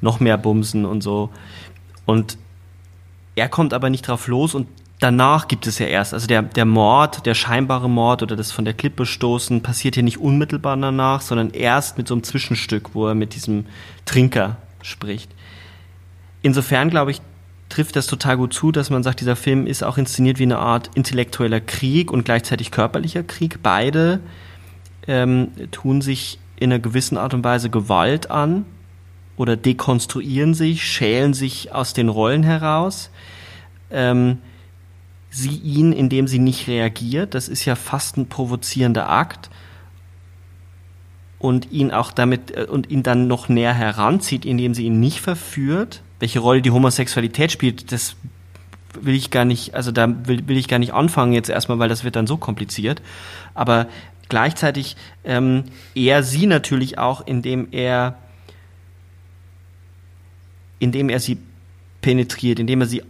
noch 0.01 0.19
mehr 0.19 0.37
bumsen 0.37 0.83
und 0.83 1.01
so. 1.01 1.29
Und 2.05 2.37
er 3.35 3.47
kommt 3.47 3.73
aber 3.73 3.89
nicht 3.89 4.05
drauf 4.05 4.27
los 4.27 4.53
und 4.53 4.67
danach 5.03 5.47
gibt 5.49 5.67
es 5.67 5.79
ja 5.79 5.85
erst, 5.85 6.13
also 6.13 6.27
der, 6.27 6.41
der 6.41 6.65
Mord, 6.65 7.25
der 7.25 7.33
scheinbare 7.33 7.89
Mord 7.89 8.23
oder 8.23 8.35
das 8.35 8.51
von 8.51 8.63
der 8.63 8.73
Klippe 8.73 9.05
stoßen, 9.05 9.61
passiert 9.61 9.95
hier 9.95 10.03
nicht 10.03 10.19
unmittelbar 10.19 10.77
danach, 10.77 11.21
sondern 11.21 11.49
erst 11.51 11.97
mit 11.97 12.07
so 12.07 12.13
einem 12.13 12.23
Zwischenstück, 12.23 12.91
wo 12.93 13.07
er 13.07 13.15
mit 13.15 13.35
diesem 13.35 13.65
Trinker 14.05 14.57
spricht. 14.81 15.29
Insofern, 16.41 16.89
glaube 16.89 17.11
ich, 17.11 17.21
trifft 17.69 17.95
das 17.95 18.07
total 18.07 18.37
gut 18.37 18.53
zu, 18.53 18.71
dass 18.71 18.89
man 18.89 19.03
sagt, 19.03 19.19
dieser 19.19 19.35
Film 19.35 19.67
ist 19.67 19.83
auch 19.83 19.97
inszeniert 19.97 20.39
wie 20.39 20.43
eine 20.43 20.59
Art 20.59 20.89
intellektueller 20.95 21.59
Krieg 21.59 22.11
und 22.11 22.23
gleichzeitig 22.23 22.71
körperlicher 22.71 23.23
Krieg. 23.23 23.59
Beide 23.61 24.19
ähm, 25.07 25.49
tun 25.71 26.01
sich 26.01 26.39
in 26.57 26.71
einer 26.71 26.79
gewissen 26.79 27.17
Art 27.17 27.33
und 27.33 27.43
Weise 27.43 27.69
Gewalt 27.69 28.31
an 28.31 28.65
oder 29.35 29.57
dekonstruieren 29.57 30.53
sich, 30.53 30.83
schälen 30.83 31.33
sich 31.33 31.73
aus 31.73 31.93
den 31.93 32.09
Rollen 32.09 32.43
heraus. 32.43 33.09
Ähm, 33.91 34.37
sie 35.33 35.57
ihn, 35.57 35.91
indem 35.91 36.27
sie 36.27 36.39
nicht 36.39 36.67
reagiert. 36.67 37.33
Das 37.33 37.49
ist 37.49 37.65
ja 37.65 37.75
fast 37.75 38.17
ein 38.17 38.27
provozierender 38.27 39.09
Akt. 39.09 39.49
Und 41.39 41.71
ihn 41.71 41.91
auch 41.91 42.11
damit, 42.11 42.51
äh, 42.51 42.67
und 42.69 42.89
ihn 42.89 43.03
dann 43.03 43.27
noch 43.27 43.49
näher 43.49 43.73
heranzieht, 43.73 44.45
indem 44.45 44.73
sie 44.73 44.85
ihn 44.85 44.99
nicht 44.99 45.19
verführt. 45.19 46.03
Welche 46.19 46.39
Rolle 46.39 46.61
die 46.61 46.71
Homosexualität 46.71 47.51
spielt, 47.51 47.91
das 47.91 48.15
will 48.93 49.15
ich 49.15 49.31
gar 49.31 49.43
nicht, 49.43 49.73
also 49.73 49.91
da 49.91 50.07
will, 50.27 50.47
will 50.47 50.55
ich 50.55 50.67
gar 50.67 50.77
nicht 50.79 50.93
anfangen 50.93 51.33
jetzt 51.33 51.49
erstmal, 51.49 51.79
weil 51.79 51.89
das 51.89 52.03
wird 52.03 52.15
dann 52.15 52.27
so 52.27 52.37
kompliziert. 52.37 53.01
Aber 53.55 53.87
gleichzeitig 54.29 54.95
ähm, 55.23 55.63
er 55.95 56.21
sie 56.21 56.45
natürlich 56.45 56.99
auch, 56.99 57.25
indem 57.25 57.69
er 57.71 58.17
indem 60.79 61.09
er 61.09 61.19
sie 61.19 61.37
penetriert, 62.01 62.59
indem 62.59 62.81
er 62.81 62.87
sie 62.87 63.03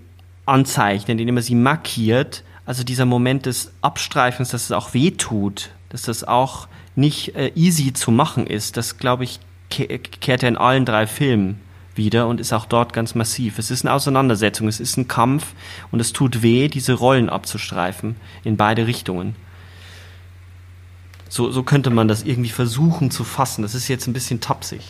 anzeichnet, 0.46 1.20
indem 1.20 1.38
er 1.38 1.44
sie 1.44 1.56
markiert. 1.56 2.44
Also 2.66 2.84
dieser 2.84 3.06
Moment 3.06 3.46
des 3.46 3.72
Abstreifens, 3.82 4.50
dass 4.50 4.64
es 4.64 4.72
auch 4.72 4.94
weh 4.94 5.12
tut, 5.12 5.72
dass 5.90 6.04
das 6.04 6.24
auch 6.24 6.68
nicht 6.96 7.36
äh, 7.36 7.52
easy 7.56 7.94
zu 7.94 8.12
machen 8.12 8.48
ist, 8.48 8.78
das 8.78 8.98
glaube 8.98 9.24
ich 9.24 9.40
ke 9.70 10.00
kehrt 10.00 10.44
er 10.44 10.50
in 10.50 10.58
allen 10.58 10.86
drei 10.86 11.08
Filmen 11.08 11.60
wieder 11.96 12.28
und 12.28 12.40
ist 12.40 12.54
auch 12.54 12.66
dort 12.66 12.94
ganz 12.94 13.16
massiv. 13.16 13.60
Es 13.60 13.72
ist 13.72 13.86
eine 13.86 13.94
Auseinandersetzung, 13.94 14.68
es 14.68 14.80
ist 14.80 14.98
ein 14.98 15.08
Kampf 15.08 15.54
und 15.92 16.00
es 16.00 16.14
tut 16.14 16.42
weh, 16.42 16.68
diese 16.68 16.94
Rollen 16.94 17.30
abzustreifen 17.30 18.16
in 18.44 18.58
beide 18.58 18.88
Richtungen. 18.88 19.36
So, 21.30 21.52
so 21.52 21.64
könnte 21.64 21.90
man 21.90 22.08
das 22.08 22.24
irgendwie 22.24 22.50
versuchen 22.50 23.10
zu 23.10 23.24
fassen. 23.24 23.64
Das 23.64 23.74
ist 23.74 23.88
jetzt 23.88 24.08
ein 24.08 24.14
bisschen 24.14 24.40
tapsig. 24.40 24.82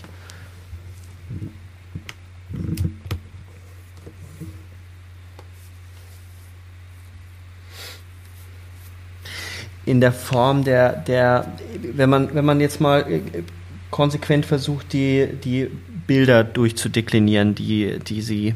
In 9.85 10.01
der 10.01 10.11
Form 10.11 10.63
der, 10.63 10.93
der 10.93 11.51
wenn 11.81 12.09
man, 12.09 12.33
wenn 12.33 12.45
man 12.45 12.59
jetzt 12.59 12.79
mal 12.79 13.01
äh, 13.01 13.21
konsequent 13.91 14.45
versucht, 14.45 14.93
die, 14.93 15.27
die 15.43 15.69
Bilder 16.07 16.43
durchzudeklinieren, 16.43 17.55
die, 17.55 17.99
die 17.99 18.21
sie 18.21 18.55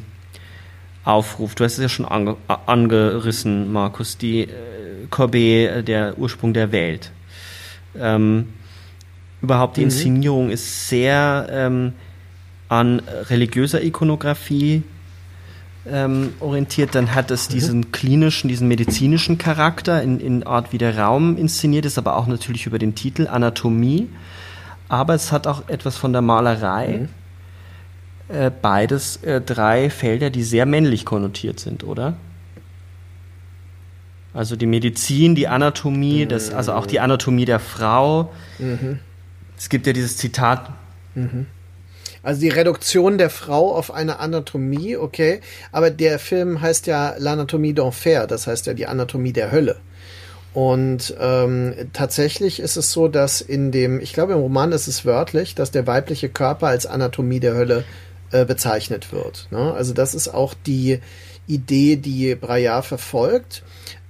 aufruft. 1.03 1.59
Du 1.59 1.63
hast 1.63 1.73
es 1.73 1.83
ja 1.83 1.89
schon 1.89 2.05
ange, 2.05 2.35
angerissen, 2.65 3.71
Markus, 3.71 4.17
die 4.17 4.41
äh, 4.41 4.47
Corbet, 5.09 5.87
der 5.87 6.17
Ursprung 6.17 6.53
der 6.53 6.71
Welt. 6.71 7.11
Ähm, 7.97 8.49
überhaupt 9.41 9.77
die 9.77 9.81
mhm. 9.81 9.87
Inszenierung 9.87 10.49
ist 10.49 10.89
sehr 10.89 11.47
ähm, 11.49 11.93
an 12.69 13.01
religiöser 13.29 13.81
Ikonografie 13.81 14.83
ähm, 15.89 16.33
orientiert, 16.39 16.95
dann 16.95 17.13
hat 17.13 17.31
es 17.31 17.49
mhm. 17.49 17.53
diesen 17.53 17.91
klinischen, 17.91 18.47
diesen 18.47 18.67
medizinischen 18.67 19.37
Charakter 19.37 20.01
in, 20.01 20.19
in 20.19 20.43
Art, 20.43 20.73
wie 20.73 20.77
der 20.77 20.97
Raum 20.97 21.37
inszeniert 21.37 21.85
ist, 21.85 21.97
aber 21.97 22.15
auch 22.15 22.27
natürlich 22.27 22.65
über 22.65 22.79
den 22.79 22.95
Titel 22.95 23.27
Anatomie. 23.27 24.09
Aber 24.89 25.13
es 25.13 25.31
hat 25.31 25.47
auch 25.47 25.67
etwas 25.67 25.97
von 25.97 26.13
der 26.13 26.21
Malerei. 26.21 27.07
Mhm. 28.29 28.35
Äh, 28.35 28.51
beides 28.61 29.17
äh, 29.23 29.39
drei 29.41 29.89
Felder, 29.89 30.29
die 30.29 30.43
sehr 30.43 30.65
männlich 30.65 31.05
konnotiert 31.05 31.59
sind, 31.59 31.83
oder? 31.83 32.15
Also 34.33 34.55
die 34.55 34.65
Medizin, 34.65 35.33
die 35.33 35.47
Anatomie, 35.47 36.25
mhm. 36.25 36.29
das, 36.29 36.53
also 36.53 36.73
auch 36.73 36.85
die 36.85 36.99
Anatomie 36.99 37.45
der 37.45 37.59
Frau. 37.59 38.31
Mhm. 38.59 38.99
Es 39.57 39.69
gibt 39.69 39.87
ja 39.87 39.93
dieses 39.93 40.17
Zitat. 40.17 40.69
Also 42.27 42.41
die 42.41 42.49
Reduktion 42.49 43.17
der 43.17 43.29
Frau 43.29 43.73
auf 43.73 43.89
eine 43.89 44.19
Anatomie, 44.19 44.97
okay. 44.97 45.39
Aber 45.71 45.91
der 45.91 46.19
Film 46.19 46.59
heißt 46.59 46.85
ja 46.85 47.15
L'Anatomie 47.17 47.73
d'Enfer, 47.73 48.25
das 48.25 48.47
heißt 48.47 48.65
ja 48.65 48.73
die 48.73 48.85
Anatomie 48.85 49.31
der 49.31 49.49
Hölle. 49.49 49.77
Und 50.53 51.15
ähm, 51.21 51.73
tatsächlich 51.93 52.59
ist 52.59 52.75
es 52.75 52.91
so, 52.91 53.07
dass 53.07 53.39
in 53.39 53.71
dem, 53.71 54.01
ich 54.01 54.11
glaube 54.11 54.33
im 54.33 54.39
Roman 54.39 54.73
ist 54.73 54.89
es 54.89 55.05
wörtlich, 55.05 55.55
dass 55.55 55.71
der 55.71 55.87
weibliche 55.87 56.27
Körper 56.27 56.67
als 56.67 56.85
Anatomie 56.85 57.39
der 57.39 57.53
Hölle 57.55 57.85
äh, 58.31 58.43
bezeichnet 58.43 59.13
wird. 59.13 59.47
Ne? 59.51 59.73
Also 59.73 59.93
das 59.93 60.13
ist 60.13 60.27
auch 60.27 60.53
die 60.53 60.99
Idee, 61.47 61.95
die 61.95 62.35
Braillard 62.35 62.83
verfolgt. 62.83 63.63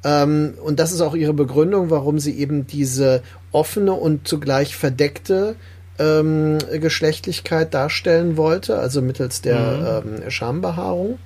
Ähm, 0.03 0.55
und 0.63 0.79
das 0.79 0.91
ist 0.91 1.01
auch 1.01 1.13
ihre 1.13 1.35
Begründung, 1.35 1.91
warum 1.91 2.17
sie 2.17 2.39
eben 2.39 2.65
diese 2.65 3.21
offene 3.51 3.93
und 3.93 4.27
zugleich 4.27 4.75
verdeckte 4.75 5.55
ähm, 5.99 6.57
Geschlechtlichkeit 6.79 7.73
darstellen 7.73 8.37
wollte, 8.37 8.77
also 8.77 9.01
mittels 9.01 9.41
der 9.41 10.03
mhm. 10.03 10.21
ähm, 10.23 10.31
Schambehaarung. 10.31 11.19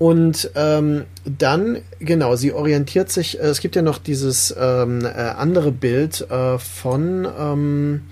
Und 0.00 0.50
ähm, 0.54 1.04
dann, 1.26 1.82
genau, 1.98 2.34
sie 2.34 2.54
orientiert 2.54 3.10
sich, 3.10 3.38
äh, 3.38 3.42
es 3.42 3.60
gibt 3.60 3.76
ja 3.76 3.82
noch 3.82 3.98
dieses 3.98 4.54
ähm, 4.58 5.04
äh, 5.04 5.08
andere 5.08 5.72
Bild 5.72 6.26
äh, 6.30 6.58
von 6.58 7.28
ähm, 7.38 8.02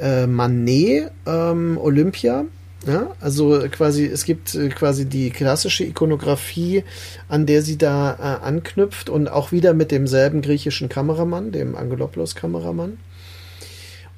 äh, 0.00 0.26
Manet, 0.26 1.12
ähm, 1.24 1.78
Olympia. 1.78 2.44
Ja, 2.84 3.12
also 3.20 3.60
quasi, 3.70 4.06
es 4.06 4.24
gibt 4.24 4.56
äh, 4.56 4.68
quasi 4.70 5.04
die 5.04 5.30
klassische 5.30 5.84
Ikonografie, 5.84 6.82
an 7.28 7.46
der 7.46 7.62
sie 7.62 7.78
da 7.78 8.14
äh, 8.14 8.44
anknüpft 8.44 9.08
und 9.08 9.28
auch 9.28 9.52
wieder 9.52 9.74
mit 9.74 9.92
demselben 9.92 10.42
griechischen 10.42 10.88
Kameramann, 10.88 11.52
dem 11.52 11.76
Angelopoulos-Kameramann. 11.76 12.98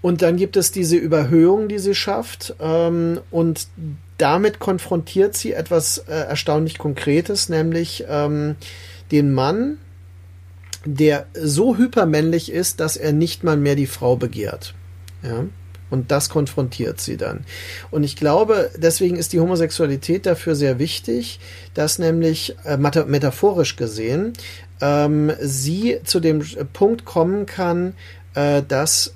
Und 0.05 0.21
dann 0.21 0.37
gibt 0.37 0.59
es 0.59 0.71
diese 0.71 0.99
Überhöhung, 0.99 1.67
die 1.69 1.79
sie 1.79 1.95
schafft. 1.95 2.55
Ähm, 2.61 3.23
und 3.31 3.69
damit 4.19 4.59
konfrontiert 4.59 5.35
sie 5.35 5.55
etwas 5.55 5.97
äh, 5.97 6.13
erstaunlich 6.13 6.77
Konkretes, 6.77 7.49
nämlich 7.49 8.05
ähm, 8.07 8.57
den 9.11 9.33
Mann, 9.33 9.79
der 10.85 11.25
so 11.33 11.79
hypermännlich 11.79 12.53
ist, 12.53 12.81
dass 12.81 12.99
er 12.99 13.15
nicht 13.15 13.45
mal 13.45 13.57
mehr 13.57 13.77
die 13.77 13.87
Frau 13.87 14.15
begehrt. 14.15 14.75
Ja. 15.23 15.47
Und 15.89 16.11
das 16.11 16.29
konfrontiert 16.29 17.01
sie 17.01 17.17
dann. 17.17 17.47
Und 17.91 18.05
ich 18.05 18.15
glaube, 18.15 18.73
deswegen 18.77 19.17
ist 19.17 19.33
die 19.33 19.41
Homosexualität 19.41 20.27
dafür 20.27 20.55
sehr 20.55 20.79
wichtig, 20.79 21.41
dass 21.73 21.99
nämlich 21.99 22.55
äh, 22.67 22.77
metaphorisch 22.77 23.77
gesehen 23.77 24.35
ähm, 24.83 25.33
sie 25.41 26.01
zu 26.05 26.21
dem 26.21 26.45
Punkt 26.75 27.07
kommen 27.07 27.47
kann, 27.47 27.95
äh, 28.35 28.63
dass 28.69 29.15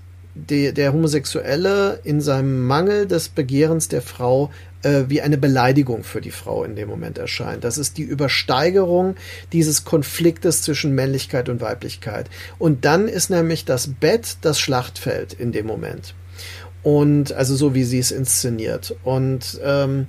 die, 0.48 0.72
der 0.72 0.92
Homosexuelle 0.92 2.00
in 2.04 2.20
seinem 2.20 2.66
Mangel 2.66 3.06
des 3.06 3.28
Begehrens 3.28 3.88
der 3.88 4.02
Frau 4.02 4.50
äh, 4.82 5.04
wie 5.08 5.20
eine 5.20 5.38
Beleidigung 5.38 6.04
für 6.04 6.20
die 6.20 6.30
Frau 6.30 6.64
in 6.64 6.76
dem 6.76 6.88
Moment 6.88 7.18
erscheint. 7.18 7.64
Das 7.64 7.78
ist 7.78 7.98
die 7.98 8.02
Übersteigerung 8.02 9.16
dieses 9.52 9.84
Konfliktes 9.84 10.62
zwischen 10.62 10.94
Männlichkeit 10.94 11.48
und 11.48 11.60
Weiblichkeit. 11.60 12.30
Und 12.58 12.84
dann 12.84 13.08
ist 13.08 13.30
nämlich 13.30 13.64
das 13.64 13.88
Bett 13.88 14.36
das 14.42 14.60
Schlachtfeld 14.60 15.32
in 15.32 15.52
dem 15.52 15.66
Moment. 15.66 16.14
Und 16.82 17.32
also 17.32 17.56
so 17.56 17.74
wie 17.74 17.84
sie 17.84 17.98
es 17.98 18.12
inszeniert. 18.12 18.94
Und 19.02 19.60
ähm, 19.64 20.06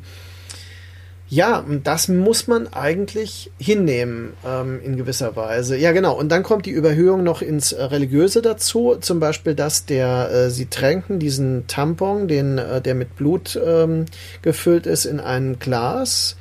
ja, 1.29 1.63
das 1.83 2.07
muss 2.07 2.47
man 2.47 2.73
eigentlich 2.73 3.51
hinnehmen 3.59 4.33
ähm, 4.43 4.81
in 4.83 4.97
gewisser 4.97 5.35
Weise. 5.35 5.77
Ja, 5.77 5.91
genau. 5.91 6.17
Und 6.17 6.29
dann 6.29 6.41
kommt 6.41 6.65
die 6.65 6.71
Überhöhung 6.71 7.23
noch 7.23 7.43
ins 7.43 7.71
äh, 7.71 7.83
Religiöse 7.83 8.41
dazu. 8.41 8.95
Zum 8.99 9.19
Beispiel, 9.19 9.53
dass 9.53 9.85
der 9.85 10.31
äh, 10.31 10.49
sie 10.49 10.65
tränken 10.65 11.19
diesen 11.19 11.67
Tampon, 11.67 12.27
den 12.27 12.57
äh, 12.57 12.81
der 12.81 12.95
mit 12.95 13.15
Blut 13.15 13.59
ähm, 13.63 14.05
gefüllt 14.41 14.87
ist, 14.87 15.05
in 15.05 15.19
ein 15.19 15.59
Glas, 15.59 16.35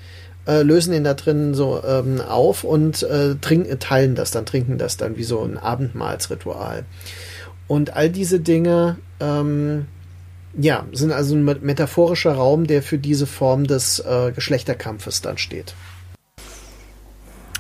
äh, 0.47 0.63
lösen 0.63 0.95
ihn 0.95 1.05
da 1.05 1.13
drin 1.13 1.53
so 1.53 1.83
ähm, 1.87 2.23
auf 2.23 2.65
und 2.65 3.03
äh, 3.03 3.35
trinken, 3.35 3.79
teilen 3.79 4.15
das 4.15 4.31
dann, 4.31 4.47
trinken 4.47 4.79
das 4.79 4.97
dann 4.97 5.19
wie 5.19 5.25
so 5.25 5.43
ein 5.43 5.59
Abendmahlsritual. 5.59 6.87
Und 7.67 7.95
all 7.95 8.09
diese 8.09 8.41
Dinge 8.41 8.97
ähm, 9.21 9.85
ja, 10.55 10.87
sind 10.93 11.13
also 11.13 11.35
ein 11.35 11.45
metaphorischer 11.45 12.33
Raum, 12.33 12.67
der 12.67 12.83
für 12.83 12.99
diese 12.99 13.27
Form 13.27 13.67
des 13.67 14.01
äh, 14.01 14.33
Geschlechterkampfes 14.33 15.21
dann 15.21 15.39
steht. 15.39 15.75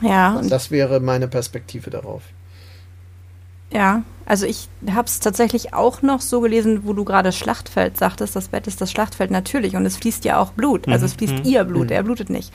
Ja. 0.01 0.37
Also 0.37 0.49
das 0.49 0.71
wäre 0.71 1.01
meine 1.01 1.29
Perspektive 1.29 1.91
darauf. 1.91 2.23
Ja, 3.71 4.03
also 4.29 4.45
ich 4.45 4.69
habe 4.91 5.07
es 5.07 5.21
tatsächlich 5.21 5.73
auch 5.73 6.03
noch 6.03 6.21
so 6.21 6.41
gelesen, 6.41 6.83
wo 6.85 6.93
du 6.93 7.05
gerade 7.05 7.33
Schlachtfeld 7.33 7.97
sagtest, 7.97 8.37
das 8.37 8.49
Bett 8.49 8.67
ist 8.67 8.79
das 8.79 8.91
Schlachtfeld 8.91 9.31
natürlich 9.31 9.75
und 9.75 9.87
es 9.87 9.97
fließt 9.97 10.23
ja 10.27 10.39
auch 10.39 10.53
Blut, 10.53 10.87
also 10.87 11.07
es 11.07 11.15
fließt 11.15 11.39
mhm. 11.39 11.45
ihr 11.45 11.65
Blut, 11.65 11.87
mhm. 11.87 11.93
er 11.93 12.03
blutet 12.03 12.29
nicht. 12.29 12.53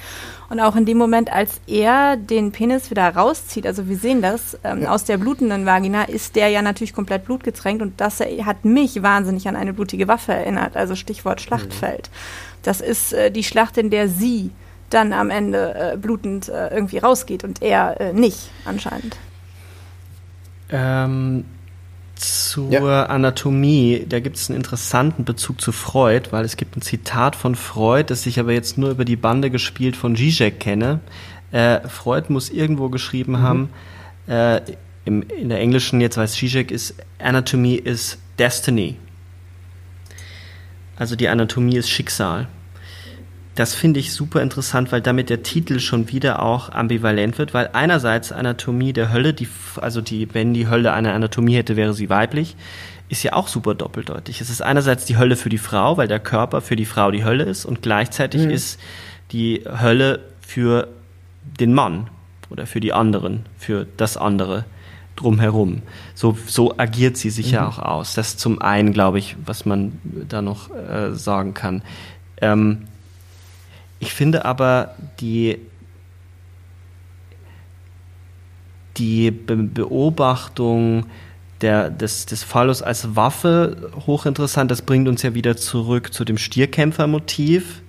Und 0.49 0.59
auch 0.59 0.75
in 0.75 0.85
dem 0.85 0.99
Moment, 0.99 1.33
als 1.33 1.61
er 1.65 2.15
den 2.15 2.51
Penis 2.51 2.91
wieder 2.91 3.09
rauszieht, 3.15 3.65
also 3.65 3.87
wir 3.87 3.97
sehen 3.97 4.21
das, 4.21 4.55
ähm, 4.63 4.83
ja. 4.83 4.91
aus 4.91 5.03
der 5.05 5.17
blutenden 5.17 5.65
Vagina 5.65 6.03
ist 6.03 6.35
der 6.35 6.49
ja 6.49 6.61
natürlich 6.61 6.93
komplett 6.93 7.25
blutgetränkt 7.25 7.81
und 7.81 7.99
das 7.99 8.19
hat 8.19 8.65
mich 8.65 9.01
wahnsinnig 9.01 9.47
an 9.47 9.55
eine 9.55 9.73
blutige 9.73 10.07
Waffe 10.07 10.33
erinnert, 10.33 10.77
also 10.77 10.95
Stichwort 10.95 11.41
Schlachtfeld. 11.41 12.09
Mhm. 12.11 12.53
Das 12.61 12.81
ist 12.81 13.13
äh, 13.13 13.31
die 13.31 13.43
Schlacht, 13.43 13.79
in 13.79 13.89
der 13.89 14.09
sie 14.09 14.51
dann 14.91 15.11
am 15.11 15.31
Ende 15.31 15.73
äh, 15.93 15.97
blutend 15.97 16.49
äh, 16.49 16.67
irgendwie 16.67 16.99
rausgeht 16.99 17.43
und 17.43 17.63
er 17.63 17.99
äh, 17.99 18.13
nicht, 18.13 18.51
anscheinend. 18.65 19.17
Ähm, 20.73 21.45
zur 22.15 22.71
ja. 22.71 23.05
Anatomie, 23.05 24.05
da 24.07 24.19
gibt 24.19 24.37
es 24.37 24.49
einen 24.49 24.57
interessanten 24.57 25.23
Bezug 25.23 25.61
zu 25.61 25.71
Freud, 25.71 26.29
weil 26.31 26.45
es 26.45 26.57
gibt 26.57 26.75
ein 26.75 26.81
Zitat 26.81 27.35
von 27.35 27.55
Freud, 27.55 28.05
das 28.07 28.25
ich 28.25 28.39
aber 28.39 28.53
jetzt 28.53 28.77
nur 28.77 28.89
über 28.89 29.05
die 29.05 29.15
Bande 29.15 29.51
gespielt 29.51 29.95
von 29.95 30.15
Zizek 30.15 30.59
kenne. 30.59 30.99
Äh, 31.51 31.87
Freud 31.87 32.31
muss 32.33 32.49
irgendwo 32.49 32.89
geschrieben 32.89 33.33
mhm. 33.33 33.41
haben, 33.41 33.69
äh, 34.27 34.61
im, 35.05 35.21
in 35.23 35.49
der 35.49 35.59
englischen, 35.59 36.01
jetzt 36.01 36.17
weiß 36.17 36.33
Zizek, 36.33 36.71
ist 36.71 36.95
Anatomy 37.19 37.75
is 37.75 38.17
Destiny. 38.39 38.97
Also 40.97 41.15
die 41.15 41.27
Anatomie 41.27 41.77
ist 41.77 41.89
Schicksal. 41.89 42.47
Das 43.55 43.75
finde 43.75 43.99
ich 43.99 44.13
super 44.13 44.41
interessant, 44.41 44.91
weil 44.91 45.01
damit 45.01 45.29
der 45.29 45.43
Titel 45.43 45.79
schon 45.79 46.11
wieder 46.11 46.41
auch 46.41 46.69
ambivalent 46.69 47.37
wird, 47.37 47.53
weil 47.53 47.69
einerseits 47.73 48.31
Anatomie 48.31 48.93
der 48.93 49.11
Hölle, 49.11 49.33
die, 49.33 49.47
also 49.75 50.01
die, 50.01 50.33
wenn 50.33 50.53
die 50.53 50.67
Hölle 50.67 50.91
eine 50.93 51.13
Anatomie 51.13 51.55
hätte, 51.55 51.75
wäre 51.75 51.93
sie 51.93 52.09
weiblich, 52.09 52.55
ist 53.09 53.21
ja 53.21 53.33
auch 53.33 53.47
super 53.47 53.75
doppeldeutig. 53.75 54.41
Es 54.41 54.49
ist 54.49 54.61
einerseits 54.61 55.05
die 55.05 55.17
Hölle 55.17 55.35
für 55.35 55.49
die 55.49 55.59
Frau, 55.59 55.97
weil 55.97 56.07
der 56.07 56.19
Körper 56.19 56.61
für 56.61 56.75
die 56.75 56.85
Frau 56.85 57.11
die 57.11 57.23
Hölle 57.23 57.43
ist 57.43 57.65
und 57.65 57.83
gleichzeitig 57.83 58.43
mhm. 58.45 58.49
ist 58.49 58.79
die 59.31 59.63
Hölle 59.65 60.19
für 60.41 60.87
den 61.59 61.73
Mann 61.73 62.07
oder 62.49 62.65
für 62.65 62.79
die 62.79 62.93
anderen, 62.93 63.45
für 63.57 63.85
das 63.97 64.17
andere 64.17 64.65
drumherum. 65.15 65.83
So, 66.15 66.35
so 66.47 66.77
agiert 66.77 67.17
sie 67.17 67.29
sich 67.29 67.47
mhm. 67.47 67.53
ja 67.53 67.67
auch 67.67 67.77
aus. 67.77 68.15
Das 68.15 68.37
zum 68.37 68.61
einen, 68.61 68.93
glaube 68.93 69.19
ich, 69.19 69.35
was 69.45 69.65
man 69.65 69.99
da 70.27 70.41
noch 70.41 70.71
äh, 70.71 71.13
sagen 71.13 71.53
kann. 71.53 71.83
Ähm, 72.41 72.87
ich 74.03 74.13
finde 74.13 74.43
aber 74.43 74.95
die, 75.21 75.59
die 78.97 79.31
Be 79.31 79.55
Beobachtung 79.55 81.05
der, 81.61 81.89
des, 81.89 82.25
des 82.25 82.43
Phallus 82.43 82.81
als 82.81 83.15
Waffe 83.15 83.91
hochinteressant. 84.05 84.69
Das 84.69 84.81
bringt 84.81 85.07
uns 85.07 85.23
ja 85.23 85.33
wieder 85.33 85.55
zurück 85.55 86.13
zu 86.13 86.25
dem 86.25 86.37
Stierkämpfermotiv. 86.37 87.81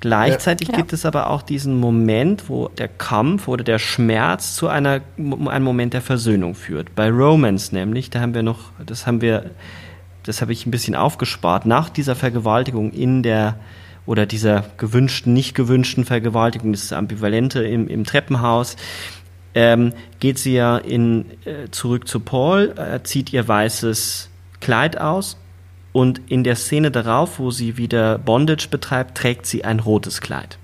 Gleichzeitig 0.00 0.68
ja. 0.68 0.76
gibt 0.76 0.94
es 0.94 1.04
aber 1.04 1.28
auch 1.28 1.42
diesen 1.42 1.78
Moment, 1.78 2.48
wo 2.48 2.68
der 2.68 2.88
Kampf 2.88 3.46
oder 3.48 3.62
der 3.62 3.78
Schmerz 3.78 4.56
zu 4.56 4.68
einer, 4.68 5.00
einem 5.18 5.64
Moment 5.64 5.92
der 5.92 6.02
Versöhnung 6.02 6.54
führt. 6.54 6.94
Bei 6.94 7.10
Romance 7.10 7.74
nämlich, 7.74 8.08
da 8.08 8.20
haben 8.20 8.34
wir 8.34 8.42
noch, 8.42 8.70
das 8.84 9.06
haben 9.06 9.20
wir, 9.20 9.50
das 10.22 10.40
habe 10.40 10.52
ich 10.52 10.64
ein 10.64 10.70
bisschen 10.70 10.94
aufgespart, 10.94 11.66
nach 11.66 11.90
dieser 11.90 12.16
Vergewaltigung 12.16 12.92
in 12.92 13.22
der 13.22 13.58
oder 14.06 14.26
dieser 14.26 14.64
gewünschten, 14.76 15.32
nicht 15.32 15.54
gewünschten 15.54 16.04
Vergewaltigung, 16.04 16.72
das 16.72 16.92
Ambivalente 16.92 17.62
im, 17.64 17.88
im 17.88 18.04
Treppenhaus, 18.04 18.76
ähm, 19.54 19.92
geht 20.20 20.38
sie 20.38 20.54
ja 20.54 20.76
in, 20.76 21.26
äh, 21.44 21.70
zurück 21.70 22.08
zu 22.08 22.20
Paul, 22.20 22.74
äh, 22.76 23.02
zieht 23.02 23.32
ihr 23.32 23.46
weißes 23.46 24.28
Kleid 24.60 25.00
aus 25.00 25.36
und 25.92 26.20
in 26.28 26.42
der 26.44 26.56
Szene 26.56 26.90
darauf, 26.90 27.38
wo 27.38 27.50
sie 27.50 27.76
wieder 27.76 28.18
Bondage 28.18 28.68
betreibt, 28.70 29.16
trägt 29.16 29.46
sie 29.46 29.64
ein 29.64 29.80
rotes 29.80 30.20
Kleid. 30.20 30.58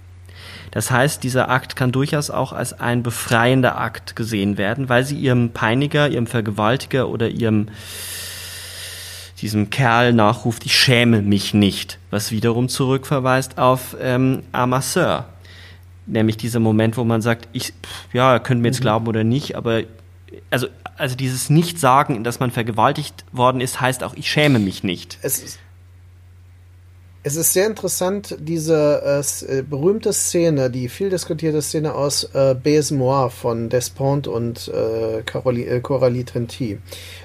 Das 0.73 0.91
heißt, 0.91 1.23
dieser 1.25 1.49
Akt 1.49 1.75
kann 1.75 1.93
durchaus 1.93 2.31
auch 2.31 2.53
als 2.53 2.79
ein 2.79 3.03
befreiender 3.03 3.79
Akt 3.79 4.15
gesehen 4.15 4.57
werden, 4.57 4.89
weil 4.89 5.05
sie 5.05 5.17
ihrem 5.17 5.51
Peiniger, 5.51 6.09
ihrem 6.09 6.27
Vergewaltiger 6.27 7.09
oder 7.09 7.29
ihrem 7.29 7.69
diesem 9.41 9.71
Kerl 9.71 10.13
nachruft, 10.13 10.65
ich 10.67 10.77
schäme 10.77 11.23
mich 11.23 11.55
nicht, 11.55 11.99
was 12.11 12.31
wiederum 12.31 12.69
zurückverweist 12.69 13.59
auf 13.59 13.97
ähm, 14.01 14.43
Amasseur. 14.53 15.27
Nämlich 16.07 16.37
dieser 16.37 16.61
Moment, 16.61 16.97
wo 16.97 17.05
man 17.05 17.23
sagt, 17.23 17.49
ich, 17.53 17.73
ja, 18.13 18.39
könnt 18.39 18.63
mir 18.63 18.69
jetzt 18.69 18.81
mhm. 18.81 18.85
glauben 18.85 19.07
oder 19.07 19.25
nicht, 19.25 19.57
aber 19.57 19.83
also, 20.51 20.69
also 20.97 21.17
dieses 21.17 21.51
Nicht-Sagen, 21.51 22.23
dass 22.25 22.41
man 22.41 22.51
vergewaltigt 22.51 23.25
worden 23.33 23.61
ist, 23.61 23.81
heißt 23.81 24.03
auch, 24.03 24.15
ich 24.15 24.31
schäme 24.31 24.59
mich 24.59 24.85
nicht. 24.85 25.19
Es 25.23 25.39
ist 25.39 25.59
es 27.23 27.37
ist 27.37 27.53
sehr 27.53 27.67
interessant, 27.67 28.35
diese 28.41 29.23
äh, 29.49 29.59
äh, 29.59 29.63
berühmte 29.63 30.11
Szene, 30.15 30.71
die 30.71 30.89
viel 30.89 31.11
diskutierte 31.11 31.61
Szene 31.61 31.95
aus 31.95 32.25
äh, 32.33 32.55
Baies 32.55 32.93
Moir 32.93 33.29
von 33.29 33.69
Despont 33.69 34.27
und 34.27 34.69
äh, 34.69 35.23
Coralie, 35.31 35.67
äh, 35.67 35.81
Coralie 35.81 36.25
Trenti, 36.25 36.79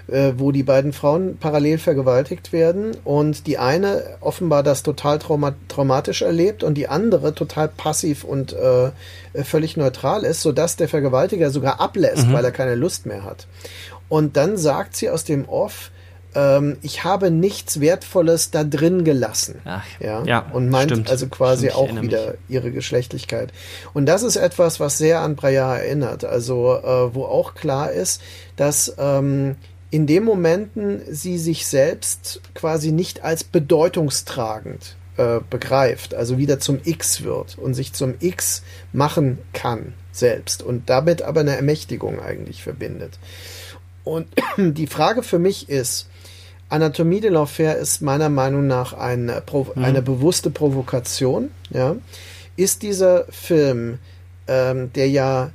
äh, 0.08 0.34
wo 0.36 0.52
die 0.52 0.64
beiden 0.64 0.92
Frauen 0.92 1.38
parallel 1.38 1.78
vergewaltigt 1.78 2.52
werden 2.52 2.98
und 3.06 3.48
die 3.48 3.58
eine 3.58 4.18
offenbar 4.20 4.64
das 4.64 4.84
total 4.84 5.18
trauma 5.18 5.56
traumatisch 5.70 6.24
erlebt 6.24 6.64
und 6.64 6.74
die 6.74 6.90
andere 6.90 7.34
total 7.34 7.70
passiv 7.70 8.26
und 8.26 8.52
äh, 8.52 8.92
völlig 9.46 9.78
neutral 9.78 10.26
ist, 10.26 10.42
sodass 10.42 10.76
der 10.76 10.90
Vergewaltiger 10.90 11.52
sogar 11.52 11.80
ablässt, 11.80 12.28
mhm. 12.28 12.34
weil 12.34 12.44
er 12.44 12.52
keine 12.52 12.76
Lust 12.76 13.06
mehr 13.06 13.24
hat. 13.24 13.48
Und 14.10 14.36
dann 14.36 14.58
sagt 14.58 14.98
sie 14.98 15.10
aus 15.10 15.24
dem 15.24 15.48
Off, 15.48 15.92
ähm, 16.36 16.78
ich 16.82 17.04
habe 17.04 17.32
nichts 17.32 17.80
Wertvolles 17.80 18.52
da 18.52 18.64
drin 18.64 19.04
gelassen. 19.04 19.62
Ach, 19.66 19.86
ja? 20.00 20.24
ja, 20.26 20.40
und 20.52 20.70
meint 20.70 20.92
stimmt, 20.92 21.10
also 21.10 21.28
quasi 21.28 21.70
stimmt, 21.70 21.78
auch 21.78 22.02
wieder 22.02 22.32
mich. 22.32 22.38
ihre 22.50 22.72
Geschlechtlichkeit. 22.72 23.52
Und 23.94 24.06
das 24.06 24.22
ist 24.22 24.36
etwas, 24.36 24.80
was 24.80 24.98
sehr 24.98 25.22
an 25.22 25.36
Breyer 25.36 25.78
erinnert. 25.78 26.26
Also, 26.26 26.76
äh, 26.76 27.16
wo 27.16 27.24
auch 27.24 27.56
klar 27.56 27.92
ist, 27.92 28.22
dass 28.58 28.94
ähm, 28.98 29.56
in 29.90 30.08
den 30.08 30.26
Momenten 30.26 31.02
sie 31.10 31.38
sich 31.38 31.68
selbst 31.68 32.42
quasi 32.54 32.92
nicht 32.92 33.24
als 33.24 33.44
bedeutungstragend 33.44 34.96
äh, 35.18 35.40
begreift, 35.50 36.14
also 36.14 36.38
wieder 36.38 36.60
zum 36.60 36.80
X 36.84 37.24
wird 37.24 37.58
und 37.58 37.74
sich 37.74 37.94
zum 37.94 38.16
X 38.20 38.64
machen 38.92 39.38
kann 39.54 39.94
selbst 40.12 40.64
und 40.64 40.90
damit 40.90 41.22
aber 41.22 41.42
eine 41.42 41.56
Ermächtigung 41.56 42.20
eigentlich 42.20 42.62
verbindet. 42.62 43.20
Und 44.04 44.28
die 44.58 44.88
Frage 44.88 45.24
für 45.24 45.40
mich 45.40 45.70
ist, 45.70 46.10
Anatomie 46.70 47.22
de 47.22 47.30
l'Enfer 47.30 47.76
ist 47.76 48.02
meiner 48.02 48.30
Meinung 48.30 48.68
nach 48.68 48.94
eine, 48.94 49.44
mhm. 49.52 49.84
eine 49.84 50.02
bewusste 50.02 50.50
Provokation. 50.50 51.52
Ja? 51.70 51.96
Ist 52.56 52.82
dieser 52.82 53.26
Film, 53.30 54.00
ähm, 54.48 54.92
der 54.94 55.10
ja 55.10 55.52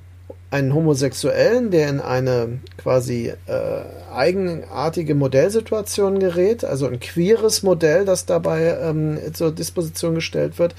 einen 0.50 0.74
Homosexuellen, 0.74 1.70
der 1.70 1.88
in 1.88 2.00
eine 2.00 2.58
quasi 2.76 3.32
äh, 3.46 4.12
eigenartige 4.12 5.14
Modellsituation 5.14 6.18
gerät, 6.18 6.64
also 6.64 6.86
ein 6.86 6.98
queeres 6.98 7.62
Modell, 7.62 8.04
das 8.04 8.26
dabei 8.26 8.76
ähm, 8.82 9.18
zur 9.32 9.52
Disposition 9.52 10.16
gestellt 10.16 10.58
wird, 10.58 10.74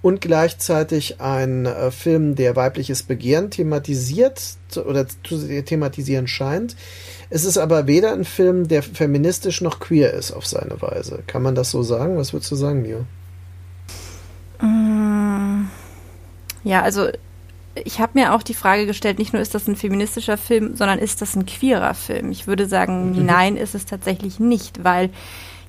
und 0.00 0.20
gleichzeitig 0.20 1.20
ein 1.20 1.66
äh, 1.66 1.90
Film, 1.90 2.36
der 2.36 2.54
weibliches 2.54 3.02
Begehren 3.02 3.50
thematisiert 3.50 4.40
oder 4.76 5.06
zu 5.08 5.64
thematisieren 5.64 6.28
scheint, 6.28 6.76
es 7.28 7.44
ist 7.44 7.58
aber 7.58 7.86
weder 7.86 8.12
ein 8.12 8.24
Film, 8.24 8.68
der 8.68 8.82
feministisch 8.82 9.60
noch 9.60 9.80
queer 9.80 10.12
ist 10.14 10.32
auf 10.32 10.46
seine 10.46 10.80
Weise. 10.80 11.22
Kann 11.26 11.42
man 11.42 11.54
das 11.54 11.70
so 11.70 11.82
sagen? 11.82 12.16
Was 12.16 12.32
würdest 12.32 12.50
du 12.52 12.56
sagen, 12.56 12.82
Mio? 12.82 13.04
Mm, 14.60 15.68
ja, 16.64 16.82
also 16.82 17.08
ich 17.84 18.00
habe 18.00 18.12
mir 18.18 18.34
auch 18.34 18.42
die 18.42 18.54
Frage 18.54 18.86
gestellt, 18.86 19.18
nicht 19.18 19.32
nur 19.32 19.42
ist 19.42 19.54
das 19.54 19.68
ein 19.68 19.76
feministischer 19.76 20.38
Film, 20.38 20.76
sondern 20.76 20.98
ist 20.98 21.20
das 21.20 21.36
ein 21.36 21.46
queerer 21.46 21.94
Film? 21.94 22.30
Ich 22.30 22.46
würde 22.46 22.66
sagen, 22.66 23.12
mhm. 23.12 23.26
nein, 23.26 23.56
ist 23.56 23.74
es 23.74 23.86
tatsächlich 23.86 24.40
nicht, 24.40 24.84
weil 24.84 25.10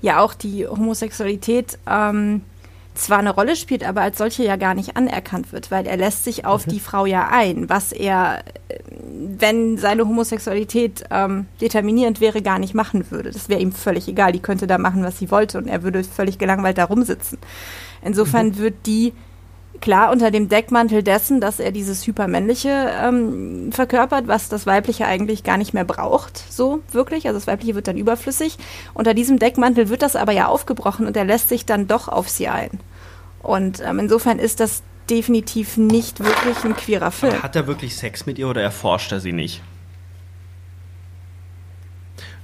ja 0.01 0.19
auch 0.19 0.33
die 0.33 0.67
Homosexualität 0.67 1.79
ähm, 1.89 2.41
zwar 2.97 3.19
eine 3.19 3.33
Rolle 3.33 3.55
spielt, 3.55 3.83
aber 3.83 4.01
als 4.01 4.17
solche 4.17 4.43
ja 4.43 4.55
gar 4.55 4.73
nicht 4.73 4.97
anerkannt 4.97 5.51
wird, 5.51 5.71
weil 5.71 5.85
er 5.85 5.97
lässt 5.97 6.23
sich 6.23 6.45
auf 6.45 6.65
mhm. 6.65 6.71
die 6.71 6.79
Frau 6.79 7.05
ja 7.05 7.29
ein, 7.31 7.69
was 7.69 7.91
er, 7.91 8.43
wenn 9.37 9.77
seine 9.77 10.07
Homosexualität 10.07 11.03
ähm, 11.11 11.45
determinierend 11.61 12.19
wäre, 12.19 12.41
gar 12.41 12.59
nicht 12.59 12.73
machen 12.73 13.09
würde. 13.11 13.31
Das 13.31 13.49
wäre 13.49 13.61
ihm 13.61 13.71
völlig 13.71 14.07
egal. 14.07 14.31
Die 14.31 14.39
könnte 14.39 14.67
da 14.67 14.77
machen, 14.77 15.03
was 15.03 15.19
sie 15.19 15.31
wollte 15.31 15.57
und 15.57 15.67
er 15.67 15.83
würde 15.83 16.03
völlig 16.03 16.37
gelangweilt 16.37 16.77
da 16.77 16.85
rumsitzen. 16.85 17.37
Insofern 18.03 18.47
mhm. 18.47 18.57
wird 18.57 18.75
die 18.85 19.13
klar 19.81 20.11
unter 20.11 20.31
dem 20.31 20.49
Deckmantel 20.49 21.03
dessen, 21.03 21.41
dass 21.41 21.59
er 21.59 21.71
dieses 21.71 22.05
hypermännliche 22.05 22.91
ähm, 23.01 23.71
verkörpert, 23.71 24.27
was 24.27 24.49
das 24.49 24.65
Weibliche 24.65 25.05
eigentlich 25.05 25.43
gar 25.43 25.57
nicht 25.57 25.73
mehr 25.73 25.85
braucht, 25.85 26.43
so 26.51 26.81
wirklich. 26.91 27.27
Also 27.27 27.37
das 27.37 27.47
Weibliche 27.47 27.75
wird 27.75 27.87
dann 27.87 27.97
überflüssig. 27.97 28.57
Unter 28.93 29.13
diesem 29.13 29.39
Deckmantel 29.39 29.89
wird 29.89 30.01
das 30.01 30.15
aber 30.15 30.31
ja 30.31 30.47
aufgebrochen 30.47 31.07
und 31.07 31.17
er 31.17 31.25
lässt 31.25 31.49
sich 31.49 31.65
dann 31.65 31.87
doch 31.87 32.07
auf 32.07 32.29
sie 32.29 32.47
ein. 32.47 32.71
Und 33.41 33.81
ähm, 33.85 33.99
insofern 33.99 34.39
ist 34.39 34.59
das 34.59 34.83
definitiv 35.09 35.77
nicht 35.77 36.19
wirklich 36.19 36.63
ein 36.63 36.75
queerer 36.75 37.11
Film. 37.11 37.33
Aber 37.33 37.43
hat 37.43 37.55
er 37.55 37.67
wirklich 37.67 37.95
Sex 37.95 38.25
mit 38.25 38.37
ihr 38.39 38.49
oder 38.49 38.61
erforscht 38.61 39.11
er 39.11 39.19
sie 39.19 39.31
nicht? 39.31 39.61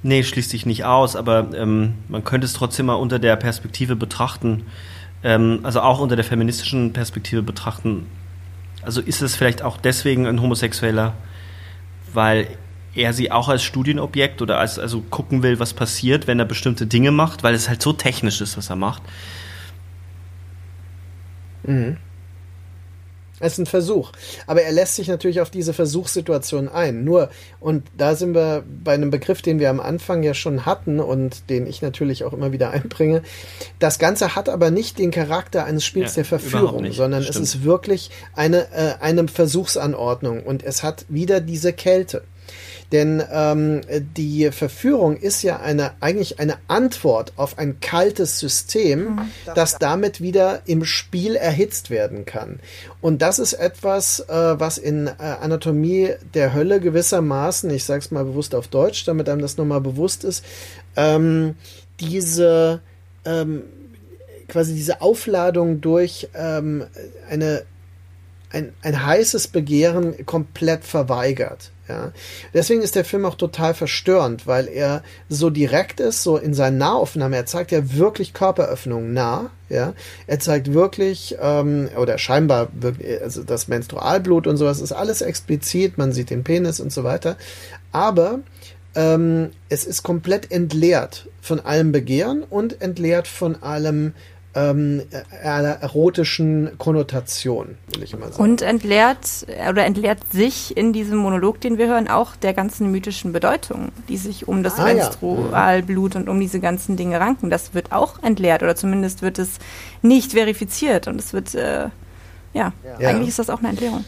Nee, 0.01 0.23
schließt 0.23 0.49
sich 0.49 0.65
nicht 0.65 0.84
aus, 0.84 1.15
aber 1.15 1.47
ähm, 1.55 1.95
man 2.09 2.25
könnte 2.25 2.45
es 2.45 2.53
trotzdem 2.53 2.88
mal 2.88 2.95
unter 2.95 3.19
der 3.19 3.38
Perspektive 3.38 3.95
betrachten, 3.95 4.65
ähm, 5.24 5.59
also 5.63 5.82
auch 5.82 5.99
unter 5.99 6.15
der 6.15 6.26
feministischen 6.26 6.93
Perspektive 6.93 7.43
betrachten, 7.43 8.07
also 8.82 9.01
ist 9.01 9.21
es 9.21 9.36
vielleicht 9.36 9.61
auch 9.61 9.78
deswegen 9.78 10.28
ein 10.28 10.41
Homosexueller, 10.41 11.13
weil 12.13 12.47
er 12.95 13.13
sie 13.13 13.32
auch 13.32 13.49
als 13.49 13.63
Studienobjekt 13.63 14.41
oder 14.41 14.59
als 14.59 14.78
also 14.78 15.01
gucken 15.01 15.41
will, 15.41 15.59
was 15.59 15.74
passiert, 15.74 16.28
wenn 16.28 16.39
er 16.39 16.45
bestimmte 16.45 16.86
Dinge 16.86 17.11
macht, 17.11 17.43
weil 17.43 17.55
es 17.55 17.69
halt 17.69 17.82
so 17.82 17.93
technisch 17.93 18.41
ist, 18.41 18.57
was 18.57 18.69
er 18.69 18.76
macht. 18.76 19.01
Mhm. 21.63 21.97
Es 23.43 23.53
ist 23.53 23.59
ein 23.59 23.65
Versuch. 23.65 24.11
Aber 24.47 24.61
er 24.61 24.71
lässt 24.71 24.95
sich 24.95 25.09
natürlich 25.09 25.41
auf 25.41 25.49
diese 25.49 25.74
Versuchssituation 25.74 26.70
ein. 26.70 27.03
Nur, 27.03 27.29
und 27.59 27.83
da 27.97 28.15
sind 28.15 28.33
wir 28.33 28.63
bei 28.83 28.93
einem 28.93 29.09
Begriff, 29.09 29.41
den 29.41 29.59
wir 29.59 29.70
am 29.70 29.82
Anfang 29.82 30.24
ja 30.24 30.33
schon 30.33 30.65
hatten 30.65 31.01
und 31.01 31.49
den 31.49 31.67
ich 31.67 31.82
natürlich 31.82 32.24
auch 32.24 32.32
immer 32.32 32.53
wieder 32.53 32.71
einbringe. 32.71 33.21
Das 33.79 33.99
Ganze 33.99 34.36
hat 34.36 34.47
aber 34.47 34.71
nicht 34.71 34.97
den 34.97 35.11
Charakter 35.11 35.65
eines 35.65 35.83
Spiels 35.83 36.11
ja, 36.11 36.24
der 36.24 36.25
Verführung, 36.25 36.89
sondern 36.93 37.24
Stimmt. 37.24 37.36
es 37.45 37.55
ist 37.55 37.63
wirklich 37.63 38.11
eine, 38.33 38.71
äh, 38.71 38.93
eine 39.01 39.28
Versuchsanordnung 39.28 40.43
und 40.43 40.63
es 40.63 40.82
hat 40.82 41.05
wieder 41.09 41.41
diese 41.41 41.74
Kälte. 41.74 42.24
Denn 42.92 43.24
ähm, 43.32 43.82
die 44.16 44.51
Verführung 44.51 45.18
ist 45.18 45.42
ja 45.42 45.60
eine, 45.60 45.93
eigentlich 46.00 46.39
eine 46.39 46.58
Antwort 46.68 47.34
auf 47.38 47.58
ein 47.58 47.80
kaltes 47.80 48.39
System, 48.39 49.16
mhm. 49.16 49.32
das 49.55 49.78
damit 49.80 50.22
wieder 50.22 50.62
im 50.66 50.86
Spiel 50.86 51.36
erhitzt 51.36 51.89
werden 51.89 52.26
kann. 52.26 52.60
Und 53.01 53.22
das 53.22 53.39
ist 53.39 53.54
etwas, 53.54 54.20
äh, 54.22 54.60
was 54.60 54.78
in 54.78 55.08
äh, 55.08 55.12
Anatomie 55.18 56.12
der 56.34 56.54
Hölle 56.54 56.80
gewissermaßen, 56.80 57.70
ich 57.72 57.86
sage 57.86 58.00
es 58.00 58.12
mal 58.12 58.26
bewusst 58.26 58.54
auf 58.54 58.68
Deutsch, 58.68 59.05
damit 59.05 59.30
einem 59.30 59.42
das 59.42 59.58
nochmal 59.58 59.82
bewusst 59.82 60.24
ist, 60.24 60.43
ähm, 60.96 61.55
diese 62.00 62.82
ähm, 63.26 63.64
quasi 64.47 64.76
diese 64.76 65.01
Aufladung 65.01 65.82
durch 65.82 66.30
ähm, 66.36 66.86
eine 67.30 67.64
ein, 68.54 68.72
ein 68.84 69.05
heißes 69.05 69.47
Begehren 69.47 70.26
komplett 70.26 70.86
verweigert. 70.86 71.72
Ja. 71.88 72.14
Deswegen 72.54 72.82
ist 72.82 72.96
der 72.96 73.04
Film 73.04 73.26
auch 73.26 73.36
total 73.36 73.74
verstörend, 73.74 74.47
weil 74.47 74.70
er 74.70 75.04
so 75.28 75.50
direkt 75.50 76.00
ist, 76.00 76.24
so 76.24 76.38
in 76.38 76.54
seinen 76.54 76.78
Nahaufnahmen. 76.78 77.34
Er 77.34 77.46
zeigt 77.46 77.72
ja 77.72 77.96
wirklich 77.96 78.34
Körperöffnungen 78.34 79.14
nah. 79.14 79.50
Ja. 79.68 79.93
Er 80.26 80.39
zeigt 80.39 80.74
wirklich, 80.74 81.36
ähm, 81.42 81.89
oder 81.97 82.18
scheinbar 82.18 82.70
also 83.22 83.43
das 83.43 83.68
Menstrualblut 83.68 84.47
und 84.47 84.55
sowas 84.55 84.80
ist 84.80 84.93
alles 84.93 85.22
explizit. 85.22 85.97
Man 85.97 86.14
sieht 86.14 86.30
den 86.30 86.46
Penis 86.46 86.80
und 86.80 86.93
so 86.93 87.04
weiter. 87.04 87.36
Aber 87.92 88.39
ähm, 88.96 89.51
es 89.70 89.86
ist 89.86 90.04
komplett 90.04 90.51
entleert 90.51 91.28
von 91.42 91.60
allem 91.60 91.92
Begehren 91.92 92.43
und 92.43 92.82
entleert 92.82 93.28
von 93.28 93.62
allem 93.62 94.14
ähm, 94.55 95.04
einer 95.43 95.82
erotischen 95.82 96.71
Konnotation, 96.78 97.78
will 97.93 98.04
ich 98.04 98.13
immer 98.13 98.32
sagen. 98.32 98.43
Und 98.43 98.62
entleert 98.62 99.47
oder 99.70 99.86
entleert 99.86 100.20
sich 100.32 100.75
in 100.78 100.93
diesem 100.93 101.17
Monolog, 101.17 101.59
den 101.62 101.78
wir 101.78 101.88
hören, 101.88 102.08
auch 102.08 102.36
der 102.36 102.54
ganzen 102.54 102.92
mythischen 102.92 103.34
Bedeutung, 103.34 103.89
die 104.09 104.17
sich 104.17 104.47
um 104.47 104.63
das 104.63 104.80
ah, 104.80 104.86
Menstrualblut 104.86 106.13
ja. 106.13 106.20
und 106.20 106.30
um 106.30 106.39
diese 106.39 106.59
ganzen 106.59 106.97
Dinge 106.97 107.20
ranken. 107.20 107.50
Das 107.50 107.74
wird 107.74 107.92
auch 107.92 108.21
entleert 108.21 108.63
oder 108.63 108.75
zumindest 108.75 109.21
wird 109.21 109.39
es 109.39 109.58
nicht 110.01 110.34
verifiziert 110.34 111.08
und 111.08 111.20
es 111.20 111.34
wird, 111.34 111.55
äh, 111.55 111.89
ja, 112.54 112.74
ja, 113.00 113.09
eigentlich 113.09 113.30
ist 113.30 113.39
das 113.39 113.50
auch 113.50 113.59
eine 113.59 113.70
Entleerung. 113.70 114.05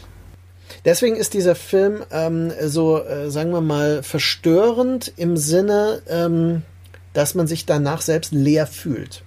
Deswegen 0.84 1.16
ist 1.16 1.34
dieser 1.34 1.56
Film 1.56 2.04
ähm, 2.12 2.52
so, 2.62 3.02
äh, 3.04 3.32
sagen 3.32 3.52
wir 3.52 3.62
mal, 3.62 4.04
verstörend 4.04 5.12
im 5.18 5.38
Sinne, 5.38 6.02
ähm, 6.08 6.62
dass 7.16 7.34
man 7.34 7.48
sich 7.48 7.66
danach 7.66 8.02
selbst 8.02 8.34
leer 8.34 8.68
fühlt. 8.68 9.24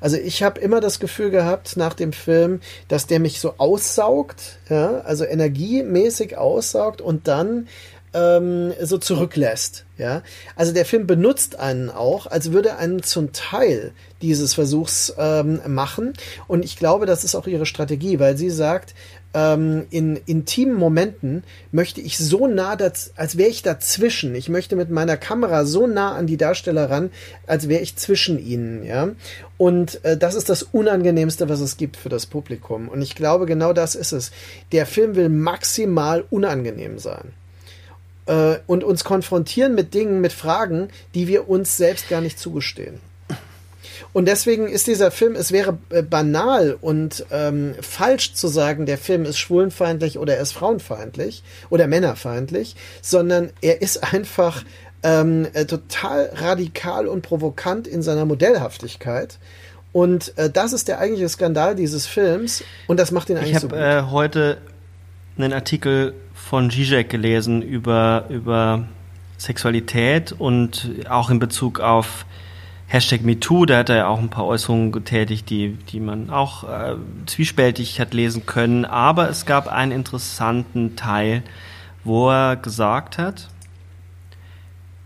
Also 0.00 0.16
ich 0.16 0.42
habe 0.42 0.60
immer 0.60 0.80
das 0.80 1.00
Gefühl 1.00 1.30
gehabt 1.30 1.76
nach 1.76 1.94
dem 1.94 2.12
Film, 2.12 2.60
dass 2.88 3.06
der 3.06 3.20
mich 3.20 3.40
so 3.40 3.54
aussaugt, 3.58 4.58
ja, 4.70 5.00
also 5.00 5.24
energiemäßig 5.24 6.36
aussaugt 6.38 7.00
und 7.00 7.28
dann 7.28 7.68
ähm, 8.14 8.72
so 8.80 8.98
zurücklässt. 8.98 9.84
Ja, 9.98 10.22
also 10.56 10.72
der 10.72 10.84
Film 10.84 11.06
benutzt 11.06 11.58
einen 11.58 11.90
auch, 11.90 12.26
als 12.26 12.52
würde 12.52 12.76
einen 12.76 13.02
zum 13.02 13.32
Teil 13.32 13.92
dieses 14.20 14.54
Versuchs 14.54 15.12
ähm, 15.18 15.60
machen. 15.66 16.12
Und 16.46 16.64
ich 16.64 16.76
glaube, 16.76 17.06
das 17.06 17.24
ist 17.24 17.34
auch 17.34 17.46
ihre 17.46 17.66
Strategie, 17.66 18.18
weil 18.18 18.36
sie 18.36 18.50
sagt, 18.50 18.94
ähm, 19.34 19.86
in 19.90 20.16
intimen 20.16 20.74
Momenten 20.74 21.42
möchte 21.70 22.00
ich 22.00 22.18
so 22.18 22.46
nah, 22.46 22.76
daz 22.76 23.12
als 23.16 23.38
wäre 23.38 23.48
ich 23.48 23.62
dazwischen. 23.62 24.34
Ich 24.34 24.48
möchte 24.48 24.76
mit 24.76 24.90
meiner 24.90 25.16
Kamera 25.16 25.64
so 25.64 25.86
nah 25.86 26.14
an 26.14 26.26
die 26.26 26.36
Darsteller 26.36 26.90
ran, 26.90 27.10
als 27.46 27.68
wäre 27.68 27.82
ich 27.82 27.96
zwischen 27.96 28.38
ihnen. 28.38 28.84
Ja, 28.84 29.10
und 29.56 30.04
äh, 30.04 30.16
das 30.16 30.34
ist 30.34 30.48
das 30.48 30.62
Unangenehmste, 30.62 31.48
was 31.48 31.60
es 31.60 31.76
gibt 31.76 31.96
für 31.96 32.08
das 32.08 32.26
Publikum. 32.26 32.88
Und 32.88 33.02
ich 33.02 33.14
glaube, 33.14 33.46
genau 33.46 33.72
das 33.72 33.94
ist 33.94 34.12
es. 34.12 34.32
Der 34.72 34.86
Film 34.86 35.16
will 35.16 35.28
maximal 35.28 36.24
unangenehm 36.30 36.98
sein 36.98 37.32
äh, 38.26 38.56
und 38.66 38.84
uns 38.84 39.04
konfrontieren 39.04 39.74
mit 39.74 39.94
Dingen, 39.94 40.20
mit 40.20 40.32
Fragen, 40.32 40.88
die 41.14 41.28
wir 41.28 41.48
uns 41.48 41.76
selbst 41.76 42.08
gar 42.08 42.20
nicht 42.20 42.38
zugestehen. 42.38 43.11
Und 44.12 44.26
deswegen 44.26 44.68
ist 44.68 44.86
dieser 44.86 45.10
Film, 45.10 45.34
es 45.34 45.52
wäre 45.52 45.78
äh, 45.90 46.02
banal 46.02 46.76
und 46.80 47.24
ähm, 47.30 47.74
falsch 47.80 48.34
zu 48.34 48.48
sagen, 48.48 48.86
der 48.86 48.98
Film 48.98 49.24
ist 49.24 49.38
schwulenfeindlich 49.38 50.18
oder 50.18 50.36
er 50.36 50.42
ist 50.42 50.52
frauenfeindlich 50.52 51.42
oder 51.70 51.86
männerfeindlich, 51.86 52.76
sondern 53.00 53.50
er 53.60 53.82
ist 53.82 54.12
einfach 54.12 54.64
ähm, 55.02 55.46
äh, 55.52 55.64
total 55.64 56.30
radikal 56.34 57.06
und 57.06 57.22
provokant 57.22 57.86
in 57.86 58.02
seiner 58.02 58.24
Modellhaftigkeit. 58.24 59.38
Und 59.92 60.36
äh, 60.38 60.50
das 60.50 60.72
ist 60.72 60.88
der 60.88 60.98
eigentliche 60.98 61.28
Skandal 61.28 61.74
dieses 61.74 62.06
Films 62.06 62.64
und 62.86 62.98
das 62.98 63.10
macht 63.10 63.28
ihn 63.30 63.36
eigentlich 63.36 63.50
ich 63.50 63.56
hab, 63.56 63.62
so 63.62 63.68
gut. 63.68 63.78
Ich 63.78 63.84
habe 63.84 64.08
äh, 64.08 64.10
heute 64.10 64.58
einen 65.36 65.52
Artikel 65.52 66.14
von 66.34 66.70
Zizek 66.70 67.10
gelesen 67.10 67.62
über, 67.62 68.24
über 68.28 68.86
Sexualität 69.38 70.32
und 70.32 70.90
auch 71.08 71.30
in 71.30 71.38
Bezug 71.38 71.80
auf 71.80 72.24
Hashtag 72.92 73.22
MeToo, 73.22 73.64
da 73.64 73.78
hat 73.78 73.88
er 73.88 73.96
ja 73.96 74.06
auch 74.06 74.18
ein 74.18 74.28
paar 74.28 74.44
Äußerungen 74.44 74.92
getätigt, 74.92 75.48
die, 75.48 75.78
die 75.90 75.98
man 75.98 76.28
auch 76.28 76.64
äh, 76.64 76.96
zwiespältig 77.24 77.98
hat 78.00 78.12
lesen 78.12 78.44
können. 78.44 78.84
Aber 78.84 79.30
es 79.30 79.46
gab 79.46 79.66
einen 79.66 79.92
interessanten 79.92 80.94
Teil, 80.94 81.42
wo 82.04 82.30
er 82.30 82.56
gesagt 82.56 83.16
hat, 83.16 83.48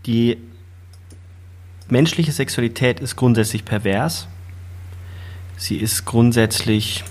die 0.05 0.37
menschliche 1.87 2.33
Sexualität 2.33 2.99
ist 2.99 3.15
grundsätzlich 3.15 3.63
pervers. 3.63 4.27
Sie 5.55 5.77
ist 5.77 6.03
grundsätzlich, 6.03 7.05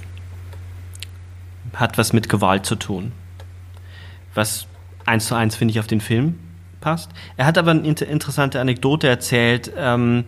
hat 1.73 1.97
was 1.97 2.13
mit 2.13 2.29
Gewalt 2.29 2.67
zu 2.67 2.77
tun. 2.77 3.13
Was 4.35 4.67
eins 5.07 5.25
zu 5.25 5.37
eins, 5.37 5.57
finde 5.57 5.73
ich, 5.73 5.81
auf 5.81 5.87
den 5.87 6.03
Film 6.03 6.39
passt. 6.83 7.13
Er 7.39 7.47
hat 7.47 7.57
aber 7.57 7.71
eine 7.71 7.89
interessante 7.89 8.61
Anekdote 8.61 9.09
erzählt, 9.09 9.73
ähm, 9.75 10.27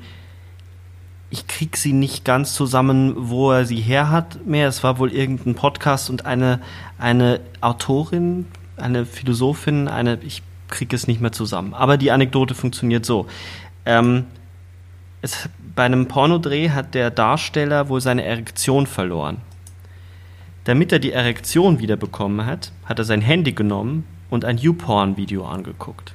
ich 1.31 1.47
krieg 1.47 1.77
sie 1.77 1.93
nicht 1.93 2.25
ganz 2.25 2.55
zusammen, 2.55 3.15
wo 3.17 3.53
er 3.53 3.67
sie 3.67 3.81
her 3.81 4.11
hat 4.11 4.47
mehr. 4.47 4.69
Es 4.69 4.83
war 4.83 4.99
wohl 4.99 5.13
irgendein 5.13 5.55
Podcast 5.55 6.09
und 6.09 6.25
eine, 6.25 6.61
eine 6.99 7.41
Autorin, 7.61 8.47
eine 8.77 9.05
Philosophin, 9.05 9.89
eine, 9.89 10.19
ich 10.23 10.43
krieg 10.69 10.93
es 10.93 11.07
nicht 11.07 11.21
mehr 11.21 11.33
zusammen. 11.33 11.75
Aber 11.75 11.99
die 11.99 12.11
Anekdote 12.11 12.55
funktioniert 12.55 13.05
so. 13.05 13.27
Ähm, 13.85 14.25
es, 15.21 15.49
bei 15.75 15.85
einem 15.85 16.09
Pornodreh 16.09 16.71
hat 16.71 16.95
der 16.95 17.11
Darsteller 17.11 17.89
wohl 17.89 18.01
seine 18.01 18.25
Erektion 18.25 18.87
verloren. 18.87 19.39
Damit 20.65 20.93
er 20.93 20.99
die 20.99 21.13
Erektion 21.13 21.79
wiederbekommen 21.79 22.47
hat, 22.47 22.73
hat 22.85 22.99
er 22.99 23.05
sein 23.05 23.21
Handy 23.21 23.53
genommen 23.53 24.05
und 24.31 24.45
ein 24.45 24.59
YouPorn-Video 24.59 25.47
angeguckt. 25.47 26.15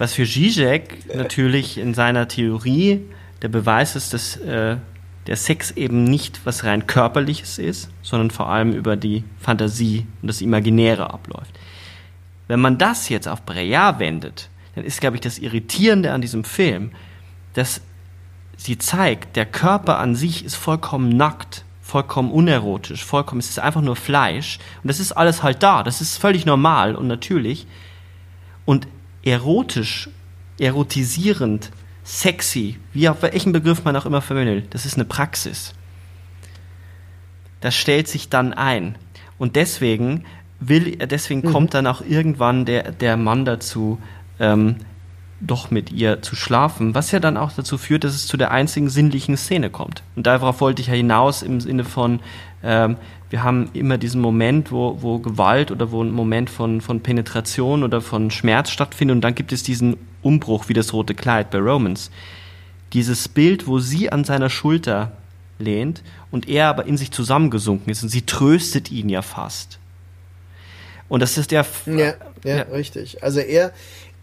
Was 0.00 0.14
für 0.14 0.24
Zizek 0.24 1.14
natürlich 1.14 1.76
in 1.76 1.92
seiner 1.92 2.26
Theorie 2.26 3.02
der 3.42 3.48
Beweis 3.48 3.96
ist, 3.96 4.14
dass 4.14 4.34
äh, 4.36 4.78
der 5.26 5.36
Sex 5.36 5.72
eben 5.72 6.04
nicht 6.04 6.40
was 6.46 6.64
rein 6.64 6.86
körperliches 6.86 7.58
ist, 7.58 7.90
sondern 8.00 8.30
vor 8.30 8.48
allem 8.48 8.72
über 8.72 8.96
die 8.96 9.24
Fantasie 9.38 10.06
und 10.22 10.28
das 10.28 10.40
Imaginäre 10.40 11.12
abläuft. 11.12 11.52
Wenn 12.48 12.60
man 12.60 12.78
das 12.78 13.10
jetzt 13.10 13.28
auf 13.28 13.44
Breillat 13.44 13.98
wendet, 13.98 14.48
dann 14.74 14.84
ist, 14.84 15.02
glaube 15.02 15.16
ich, 15.16 15.20
das 15.20 15.38
Irritierende 15.38 16.12
an 16.12 16.22
diesem 16.22 16.44
Film, 16.44 16.92
dass 17.52 17.82
sie 18.56 18.78
zeigt, 18.78 19.36
der 19.36 19.44
Körper 19.44 19.98
an 19.98 20.16
sich 20.16 20.46
ist 20.46 20.54
vollkommen 20.54 21.10
nackt, 21.10 21.62
vollkommen 21.82 22.30
unerotisch, 22.30 23.04
vollkommen, 23.04 23.40
es 23.40 23.50
ist 23.50 23.58
einfach 23.58 23.82
nur 23.82 23.96
Fleisch 23.96 24.60
und 24.82 24.88
das 24.88 24.98
ist 24.98 25.12
alles 25.12 25.42
halt 25.42 25.62
da, 25.62 25.82
das 25.82 26.00
ist 26.00 26.16
völlig 26.16 26.46
normal 26.46 26.96
und 26.96 27.06
natürlich. 27.06 27.66
Und 28.64 28.88
erotisch, 29.22 30.08
erotisierend, 30.58 31.70
sexy, 32.04 32.78
wie 32.92 33.08
auf 33.08 33.22
welchen 33.22 33.52
Begriff 33.52 33.84
man 33.84 33.96
auch 33.96 34.06
immer 34.06 34.22
verwendet, 34.22 34.74
das 34.74 34.86
ist 34.86 34.94
eine 34.94 35.04
Praxis. 35.04 35.74
Das 37.60 37.76
stellt 37.76 38.08
sich 38.08 38.28
dann 38.28 38.52
ein. 38.52 38.96
Und 39.38 39.56
deswegen 39.56 40.24
will, 40.60 40.96
deswegen 40.96 41.40
mhm. 41.40 41.52
kommt 41.52 41.74
dann 41.74 41.86
auch 41.86 42.02
irgendwann 42.02 42.64
der, 42.64 42.92
der 42.92 43.16
Mann 43.16 43.44
dazu, 43.44 43.98
ähm, 44.38 44.76
doch 45.40 45.70
mit 45.70 45.90
ihr 45.90 46.22
zu 46.22 46.36
schlafen, 46.36 46.94
was 46.94 47.10
ja 47.12 47.20
dann 47.20 47.36
auch 47.36 47.52
dazu 47.52 47.78
führt, 47.78 48.04
dass 48.04 48.14
es 48.14 48.26
zu 48.26 48.36
der 48.36 48.50
einzigen 48.50 48.90
sinnlichen 48.90 49.36
Szene 49.36 49.70
kommt. 49.70 50.02
Und 50.16 50.26
darauf 50.26 50.60
wollte 50.60 50.82
ich 50.82 50.88
ja 50.88 50.94
hinaus 50.94 51.42
im 51.42 51.60
Sinne 51.60 51.84
von, 51.84 52.20
ähm, 52.62 52.96
wir 53.30 53.42
haben 53.42 53.70
immer 53.72 53.96
diesen 53.96 54.20
Moment, 54.20 54.70
wo, 54.70 54.98
wo 55.00 55.18
Gewalt 55.18 55.70
oder 55.70 55.92
wo 55.92 56.02
ein 56.02 56.10
Moment 56.10 56.50
von, 56.50 56.80
von 56.80 57.00
Penetration 57.00 57.84
oder 57.84 58.00
von 58.00 58.30
Schmerz 58.30 58.70
stattfindet 58.70 59.14
und 59.14 59.20
dann 59.22 59.34
gibt 59.34 59.52
es 59.52 59.62
diesen 59.62 59.96
Umbruch 60.22 60.68
wie 60.68 60.74
das 60.74 60.92
rote 60.92 61.14
Kleid 61.14 61.50
bei 61.50 61.58
Romans. 61.58 62.10
Dieses 62.92 63.28
Bild, 63.28 63.66
wo 63.66 63.78
sie 63.78 64.10
an 64.10 64.24
seiner 64.24 64.50
Schulter 64.50 65.12
lehnt 65.58 66.02
und 66.30 66.48
er 66.48 66.68
aber 66.68 66.86
in 66.86 66.96
sich 66.96 67.12
zusammengesunken 67.12 67.90
ist 67.90 68.02
und 68.02 68.08
sie 68.08 68.22
tröstet 68.22 68.90
ihn 68.90 69.08
ja 69.08 69.22
fast. 69.22 69.78
Und 71.08 71.20
das 71.20 71.36
ist 71.38 71.50
der. 71.50 71.66
Ja, 71.86 71.94
ja, 71.94 72.14
ja. 72.44 72.62
richtig. 72.62 73.22
Also 73.22 73.40
er, 73.40 73.72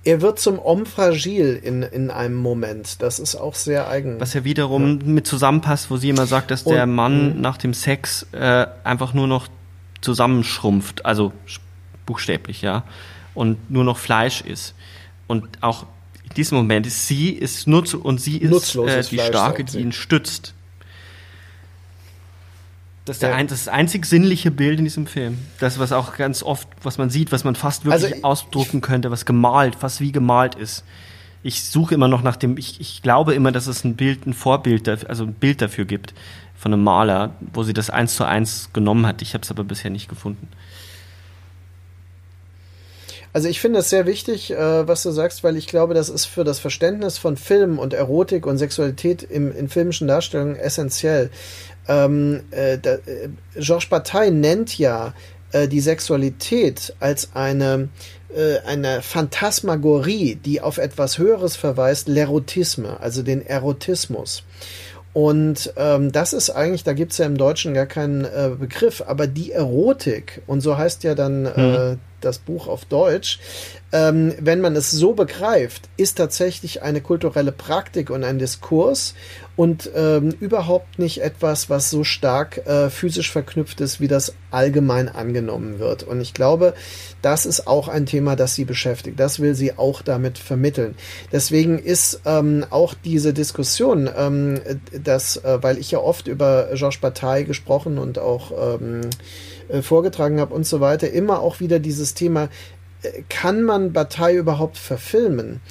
er 0.08 0.22
wird 0.22 0.40
zum 0.40 0.64
Homme 0.64 0.86
fragile 0.86 1.54
in, 1.56 1.84
in 1.84 2.10
einem 2.12 2.36
Moment. 2.36 3.02
Das 3.02 3.20
ist 3.20 3.36
auch 3.36 3.56
sehr 3.56 3.90
eigen. 3.90 4.22
Was 4.22 4.34
ja 4.34 4.46
wiederum 4.46 5.02
ja. 5.02 5.06
mit 5.06 5.28
zusammenpasst, 5.28 5.92
wo 5.92 5.98
sie 5.98 6.08
immer 6.10 6.26
sagt, 6.26 6.50
dass 6.50 6.64
und, 6.64 6.74
der 6.74 6.86
Mann 6.86 7.36
mh. 7.36 7.42
nach 7.42 7.58
dem 7.58 7.74
Sex 7.74 8.26
äh, 8.32 8.68
einfach 8.86 9.14
nur 9.14 9.28
noch 9.28 9.50
zusammenschrumpft, 10.00 11.06
also 11.06 11.34
buchstäblich, 12.06 12.62
ja, 12.62 12.86
und 13.34 13.70
nur 13.70 13.84
noch 13.84 13.98
Fleisch 13.98 14.40
ist. 14.40 14.76
Und 15.28 15.46
auch 15.60 15.86
in 16.24 16.34
diesem 16.38 16.58
Moment 16.58 16.88
ist 16.88 17.10
sie 17.10 17.32
ist 17.32 17.68
nutz 17.68 17.94
und 17.94 18.22
sie 18.22 18.38
ist 18.38 18.76
äh, 18.76 19.02
die 19.02 19.16
Fleisch, 19.18 19.28
Starke, 19.28 19.66
die 19.66 19.80
ihn 19.80 19.92
stützt. 19.92 20.54
Das 23.08 23.16
ist, 23.16 23.24
der 23.24 23.36
ein, 23.36 23.48
das, 23.48 23.70
einzig 23.70 24.06
sinnliche 24.06 24.52
Bild 24.52 24.80
in 24.80 24.84
diesem 24.84 25.08
Film. 25.08 25.38
Das, 25.60 25.80
was 25.80 25.94
auch 25.94 26.18
ganz 26.18 26.44
oft, 26.44 26.68
was 26.84 26.98
man 26.98 27.10
sieht, 27.10 27.32
was 27.32 27.46
man 27.46 27.56
fast 27.56 27.86
wirklich 27.86 28.16
also, 28.16 28.24
ausdrucken 28.26 28.82
könnte, 28.82 29.10
was 29.12 29.26
gemalt, 29.26 29.76
fast 29.76 30.02
wie 30.02 30.12
gemalt 30.12 30.56
ist. 30.56 30.84
Ich 31.42 31.64
suche 31.64 31.96
immer 31.96 32.10
noch 32.10 32.22
nach 32.22 32.36
dem, 32.36 32.58
ich, 32.58 32.82
ich 32.82 33.02
glaube 33.02 33.34
immer, 33.34 33.54
dass 33.54 33.68
es 33.68 33.86
ein 33.86 33.96
Bild, 33.96 34.28
ein 34.28 34.34
Vorbild, 34.34 34.90
also 35.08 35.24
ein 35.24 35.34
Bild 35.34 35.62
dafür 35.62 35.86
gibt 35.86 36.14
von 36.58 36.74
einem 36.74 36.84
Maler, 36.84 37.34
wo 37.54 37.64
sie 37.64 37.74
das 37.74 37.90
eins 37.90 38.16
zu 38.16 38.26
eins 38.26 38.72
genommen 38.74 39.06
hat. 39.06 39.22
Ich 39.22 39.34
habe 39.34 39.44
es 39.44 39.52
aber 39.52 39.64
bisher 39.64 39.90
nicht 39.90 40.10
gefunden. 40.10 40.50
Also 43.32 43.48
ich 43.48 43.62
finde 43.62 43.80
es 43.80 43.90
sehr 43.90 44.06
wichtig, 44.06 44.52
äh, 44.52 44.88
was 44.88 45.04
du 45.04 45.12
sagst, 45.12 45.44
weil 45.44 45.58
ich 45.58 45.68
glaube, 45.68 45.94
das 45.94 46.10
ist 46.10 46.26
für 46.26 46.44
das 46.44 46.60
Verständnis 46.60 47.20
von 47.20 47.38
Film 47.38 47.78
und 47.78 47.94
Erotik 47.94 48.46
und 48.46 48.58
Sexualität 48.58 49.22
im, 49.22 49.56
in 49.56 49.70
filmischen 49.70 50.08
Darstellungen 50.08 50.56
essentiell. 50.56 51.30
Ähm, 51.88 52.42
äh, 52.52 52.78
da, 52.78 52.96
äh, 52.96 53.30
Georges 53.56 53.90
Bataille 53.90 54.32
nennt 54.32 54.78
ja 54.78 55.14
äh, 55.52 55.68
die 55.68 55.80
Sexualität 55.80 56.94
als 57.00 57.30
eine, 57.34 57.90
äh, 58.36 58.60
eine 58.66 59.02
Phantasmagorie, 59.02 60.36
die 60.36 60.62
auf 60.62 60.78
etwas 60.78 61.18
Höheres 61.18 61.56
verweist, 61.56 62.08
L'Erotisme, 62.08 63.00
also 63.00 63.24
den 63.24 63.46
Erotismus. 63.46 64.44
Und 65.14 65.74
ähm, 65.78 66.12
das 66.12 66.34
ist 66.34 66.52
eigentlich, 66.52 66.84
da 66.84 66.94
gibt 66.94 67.12
es 67.12 67.18
ja 67.18 67.26
im 67.26 67.38
Deutschen 67.38 67.74
gar 67.74 67.88
keinen 67.88 68.26
äh, 68.26 68.52
Begriff, 68.60 69.02
aber 69.08 69.26
die 69.26 69.52
Erotik, 69.52 70.44
und 70.46 70.62
so 70.62 70.78
heißt 70.78 71.04
ja 71.04 71.16
dann 71.16 71.44
mhm. 71.44 72.00
das 72.22 72.38
Buch 72.38 72.68
auf 72.68 72.86
Deutsch, 72.86 73.40
ähm, 73.94 74.34
wenn 74.40 74.60
man 74.60 74.76
es 74.76 74.92
so 74.92 75.14
begreift, 75.14 75.90
ist 75.96 76.18
tatsächlich 76.18 76.84
eine 76.84 77.00
kulturelle 77.00 77.54
Praktik 77.54 78.10
und 78.10 78.24
ein 78.24 78.38
Diskurs 78.38 79.14
und 79.56 79.90
ähm, 79.96 80.36
überhaupt 80.40 81.00
nicht 81.00 81.22
etwas, 81.22 81.70
was 81.70 81.90
so 81.90 82.04
stark 82.04 82.58
äh, 82.68 82.90
physisch 82.90 83.32
verknüpft 83.32 83.80
ist, 83.80 84.02
wie 84.02 84.10
das 84.10 84.34
allgemein 84.52 85.08
angenommen 85.10 85.80
wird. 85.80 86.04
Und 86.04 86.20
ich 86.20 86.34
glaube, 86.34 86.74
das 87.22 87.46
ist 87.46 87.66
auch 87.66 87.88
ein 87.88 88.06
Thema, 88.06 88.36
das 88.36 88.56
sie 88.56 88.66
beschäftigt. 88.66 89.20
Das 89.20 89.40
will 89.40 89.56
sie 89.56 89.78
auch 89.78 90.02
damit 90.02 90.38
vermitteln. 90.38 90.96
Deswegen 91.32 91.80
ist 91.80 92.22
ähm, 92.26 92.66
auch 92.70 92.94
diese 92.94 93.34
Diskussion, 93.34 94.10
ähm, 94.16 94.60
dass, 94.92 95.38
äh, 95.38 95.60
weil 95.62 95.78
ich 95.78 95.92
ja 95.92 96.00
oft 96.00 96.28
über 96.28 96.70
Georges 96.74 97.00
Bataille 97.00 97.46
gesprochen 97.46 97.98
und 97.98 98.20
auch 98.20 98.52
ähm, 98.52 99.02
äh, 99.70 99.82
vorgetragen 99.82 100.40
habe 100.40 100.54
und 100.54 100.66
so 100.66 100.80
weiter, 100.80 101.10
immer 101.10 101.40
auch 101.42 101.60
wieder 101.60 101.80
dieses 101.80 102.14
Thema, 102.14 102.48
kann 103.30 103.64
man 103.64 103.94
Bataille 103.94 104.40
überhaupt 104.40 104.78
verfilmen? 104.78 105.62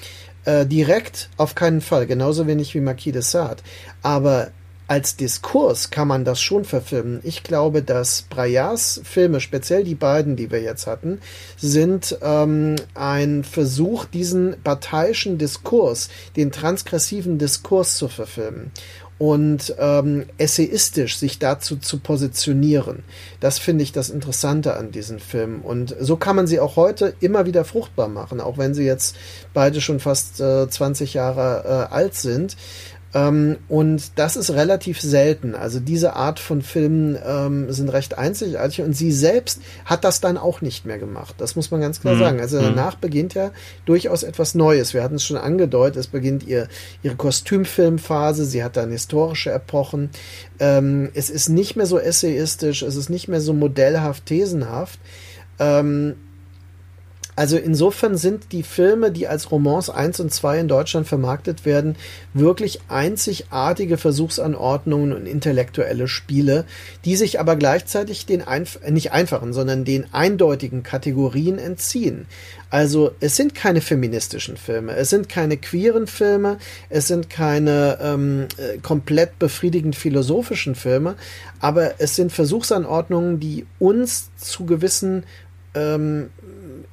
Äh, 0.45 0.67
direkt 0.67 1.29
auf 1.37 1.55
keinen 1.55 1.81
Fall, 1.81 2.07
genauso 2.07 2.47
wenig 2.47 2.75
wie 2.75 2.81
Marquis 2.81 3.13
de 3.13 3.23
Sade. 3.23 3.63
Aber 4.03 4.53
als 4.89 5.17
Diskurs 5.17 5.91
kann 5.91 6.07
man 6.07 6.25
das 6.25 6.41
schon 6.41 6.65
verfilmen. 6.65 7.19
Ich 7.25 7.43
glaube, 7.43 7.83
dass 7.83 8.23
Braillards 8.23 9.01
Filme, 9.03 9.41
speziell 9.41 9.83
die 9.83 9.97
beiden, 9.97 10.37
die 10.37 10.53
wir 10.53 10.63
jetzt 10.63 10.87
hatten, 10.87 11.21
sind 11.57 12.17
ähm, 12.23 12.77
ein 12.95 13.43
Versuch, 13.43 14.05
diesen 14.05 14.55
bataillischen 14.63 15.39
Diskurs, 15.39 16.09
den 16.37 16.53
transgressiven 16.53 17.39
Diskurs 17.39 17.97
zu 17.97 18.07
verfilmen 18.07 18.71
und 19.19 19.75
ähm, 19.79 20.27
essayistisch 20.37 21.17
sich 21.17 21.39
dazu 21.39 21.77
zu 21.77 21.99
positionieren. 21.99 23.03
Das 23.41 23.59
finde 23.59 23.83
ich 23.83 23.93
das 23.93 24.11
Interessante 24.11 24.77
an 24.77 24.93
diesen 24.93 25.21
Filmen. 25.21 25.63
Und 25.63 25.97
so 25.99 26.17
kann 26.17 26.37
man 26.37 26.47
sie 26.47 26.61
auch 26.61 26.77
heute 26.77 27.15
immer 27.21 27.47
wieder 27.47 27.65
fruchtbar 27.65 28.09
machen, 28.09 28.41
auch 28.41 28.59
wenn 28.59 28.75
sie 28.75 28.85
jetzt 28.85 29.17
beide 29.55 29.81
schon 29.81 30.01
fast 30.01 30.41
äh, 30.41 30.69
20 30.69 31.15
Jahre 31.15 31.89
äh, 31.91 31.95
alt 31.95 32.15
sind. 32.15 32.57
Ähm, 33.17 33.57
und 33.69 34.19
das 34.19 34.37
ist 34.37 34.51
relativ 34.51 35.01
selten. 35.01 35.55
Also 35.55 35.81
diese 35.81 36.17
Art 36.17 36.39
von 36.39 36.61
Filmen 36.61 37.17
ähm, 37.27 37.73
sind 37.73 37.89
recht 37.89 38.19
einzigartig 38.19 38.83
und 38.83 38.93
sie 38.93 39.11
selbst 39.11 39.63
hat 39.87 40.05
das 40.05 40.21
dann 40.21 40.37
auch 40.37 40.61
nicht 40.61 40.85
mehr 40.85 40.99
gemacht. 40.99 41.37
Das 41.39 41.57
muss 41.57 41.71
man 41.71 41.81
ganz 41.81 42.03
klar 42.03 42.15
mhm. 42.15 42.19
sagen. 42.19 42.41
Also 42.41 42.59
mhm. 42.59 42.65
danach 42.65 42.97
beginnt 42.97 43.33
ja 43.33 43.53
durchaus 43.87 44.23
etwas 44.23 44.55
Neues. 44.55 44.93
Wir 44.93 45.03
hatten 45.03 45.15
es 45.15 45.25
schon 45.25 45.39
angedeutet, 45.39 45.97
es 45.97 46.09
beginnt 46.09 46.47
ihr, 46.47 46.69
ihre 47.03 47.17
Kostümfilmphase, 47.17 48.45
sie 48.45 48.63
hat 48.63 48.77
dann 48.77 48.91
historische 48.91 49.51
Epochen. 49.51 50.11
Ähm, 50.59 51.09
es 51.15 51.31
ist 51.31 51.49
nicht 51.49 51.75
mehr 51.75 51.87
so 51.87 51.99
essayistisch, 51.99 52.83
es 52.83 52.97
ist 52.97 53.09
nicht 53.09 53.29
mehr 53.29 53.41
so 53.41 53.55
modellhaft, 53.55 54.27
thesenhaft. 54.27 55.01
Ähm, 55.59 56.17
also 57.37 57.59
insofern 57.59 58.17
sind 58.17 58.53
die 58.53 58.63
Filme, 58.63 59.13
die 59.13 59.29
als 59.29 59.51
Romans 59.51 59.91
1 59.91 60.21
und 60.21 60.33
2 60.33 60.61
in 60.61 60.69
Deutschland 60.69 61.07
vermarktet 61.07 61.67
werden, 61.67 61.97
wirklich 62.33 62.81
einzigartige 62.89 63.99
Versuchsanordnungen 63.99 65.13
und 65.13 65.27
intellektuelle 65.27 66.09
Spiele, 66.09 66.65
die 67.05 67.15
sich 67.15 67.39
aber 67.39 67.57
gleichzeitig 67.57 68.25
den 68.25 68.41
einf 68.41 68.81
nicht 68.89 69.13
einfachen, 69.13 69.53
sondern 69.53 69.85
den 69.85 70.07
eindeutigen 70.15 70.83
Kategorien 70.83 71.59
entziehen. 71.59 72.27
Also 72.71 73.13
es 73.21 73.37
sind 73.37 73.55
keine 73.55 73.83
feministischen 73.83 74.57
Filme, 74.57 74.97
es 74.97 75.11
sind 75.11 75.29
keine 75.29 75.59
queeren 75.59 76.07
Filme, 76.07 76.57
es 76.89 77.07
sind 77.07 77.29
keine 77.29 77.99
ähm, 78.01 78.49
äh, 78.57 78.79
komplett 78.79 79.39
befriedigend 79.39 79.95
philosophischen 79.95 80.75
Filme, 80.75 81.17
aber 81.61 82.01
es 82.01 82.17
sind 82.17 82.33
Versuchsanordnungen, 82.33 83.41
die 83.41 83.67
uns 83.79 84.31
zu 84.37 84.65
gewissen 84.65 85.25
ähm, 85.75 86.31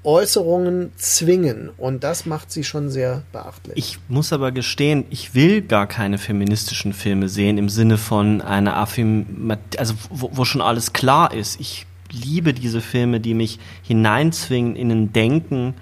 Äußerungen 0.04 0.92
zwingen. 0.98 1.70
Und 1.78 2.04
das 2.04 2.26
macht 2.26 2.52
sie 2.52 2.64
schon 2.64 2.90
sehr 2.90 3.24
beachtlich. 3.32 3.78
Ich 3.78 4.00
muss 4.08 4.34
aber 4.34 4.52
gestehen, 4.52 5.06
ich 5.10 5.34
will 5.34 5.62
gar 5.62 5.88
keine 5.88 6.18
feministischen 6.18 6.94
Filme 6.94 7.30
sehen 7.30 7.58
im 7.58 7.70
Sinne 7.70 7.98
von 7.98 8.42
einer 8.42 8.76
Affirm 8.78 9.58
also 9.78 9.94
wo, 10.10 10.30
wo 10.34 10.46
schon 10.46 10.62
alles 10.62 10.94
klar 10.94 11.34
ist. 11.34 11.60
Ich 11.60 11.86
liebe 12.12 12.54
diese 12.54 12.82
Filme, 12.82 13.20
die 13.20 13.34
mich 13.34 13.60
hineinzwingen 13.82 14.76
in 14.76 14.92
ein 14.92 15.14
Denken, 15.14 15.74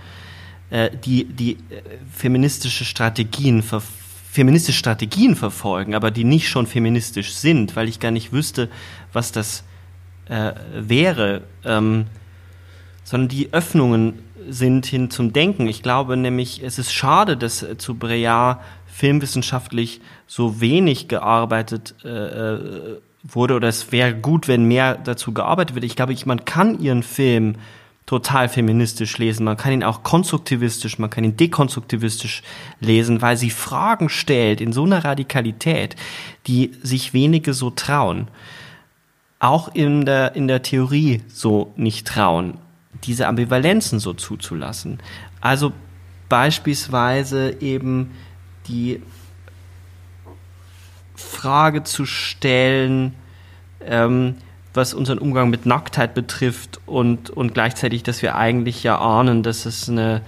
äh, 0.70 0.90
die, 1.04 1.26
die 1.26 1.54
äh, 1.54 1.82
feministische 2.14 2.86
Strategien 2.86 3.62
ver 3.64 3.82
feministische 4.32 4.80
Strategien 4.80 5.36
verfolgen, 5.36 5.94
aber 5.94 6.10
die 6.10 6.24
nicht 6.24 6.48
schon 6.48 6.66
feministisch 6.66 7.34
sind, 7.34 7.76
weil 7.76 7.90
ich 7.90 8.00
gar 8.00 8.12
nicht 8.12 8.32
wüsste, 8.32 8.70
was 9.12 9.34
das 9.34 9.66
äh, 10.30 10.54
wäre. 10.74 11.42
Ähm, 11.66 12.06
sondern 13.12 13.28
die 13.28 13.52
Öffnungen 13.52 14.20
sind 14.50 14.86
hin 14.86 15.10
zum 15.12 15.34
Denken. 15.34 15.68
Ich 15.68 15.84
glaube 15.84 16.16
nämlich, 16.16 16.64
es 16.64 16.80
ist 16.80 16.94
schade, 16.94 17.36
dass 17.36 17.62
äh, 17.62 17.78
zu 17.78 17.96
Breillat 17.96 18.62
filmwissenschaftlich 18.88 20.00
so 20.28 20.62
wenig 20.62 21.10
gearbeitet 21.10 21.94
äh, 22.06 22.08
äh, 22.08 23.00
wurde 23.22 23.56
oder 23.56 23.68
es 23.68 23.92
wäre 23.92 24.16
gut, 24.16 24.48
wenn 24.48 24.64
mehr 24.64 24.96
dazu 24.96 25.34
gearbeitet 25.34 25.76
wird. 25.76 25.84
Ich 25.84 25.98
glaube, 25.98 26.14
ich, 26.14 26.26
man 26.26 26.46
kann 26.46 26.80
ihren 26.80 27.04
Film 27.04 27.56
total 28.06 28.48
feministisch 28.48 29.18
lesen. 29.18 29.44
Man 29.44 29.58
kann 29.58 29.74
ihn 29.74 29.84
auch 29.84 30.04
konstruktivistisch, 30.04 30.98
man 30.98 31.10
kann 31.10 31.26
ihn 31.26 31.36
dekonstruktivistisch 31.36 32.44
lesen, 32.80 33.22
weil 33.22 33.36
sie 33.36 33.50
Fragen 33.50 34.08
stellt 34.08 34.62
in 34.62 34.72
so 34.72 34.86
einer 34.86 35.04
Radikalität, 35.04 35.98
die 36.48 36.72
sich 36.82 37.14
wenige 37.14 37.54
so 37.54 37.72
trauen. 37.72 38.30
Auch 39.40 39.76
in 39.76 40.06
der, 40.06 40.34
in 40.38 40.48
der 40.48 40.62
Theorie 40.62 41.24
so 41.28 41.74
nicht 41.76 42.08
trauen 42.08 42.58
diese 43.04 43.28
Ambivalenzen 43.28 44.00
so 44.00 44.14
zuzulassen. 44.14 45.00
Also 45.40 45.74
beispielsweise 46.30 47.62
eben 47.62 48.12
die 48.68 49.02
Frage 51.16 51.84
zu 51.84 52.06
stellen, 52.06 53.14
ähm, 53.86 54.36
was 54.74 54.94
unseren 54.94 55.18
Umgang 55.18 55.50
mit 55.50 55.66
Nacktheit 55.66 56.14
betrifft 56.14 56.80
und, 56.86 57.30
und 57.30 57.54
gleichzeitig, 57.54 58.04
dass 58.04 58.22
wir 58.22 58.36
eigentlich 58.36 58.84
ja 58.84 59.00
ahnen, 59.00 59.44
dass 59.44 59.66
es 59.66 59.90
eine, 59.90 60.22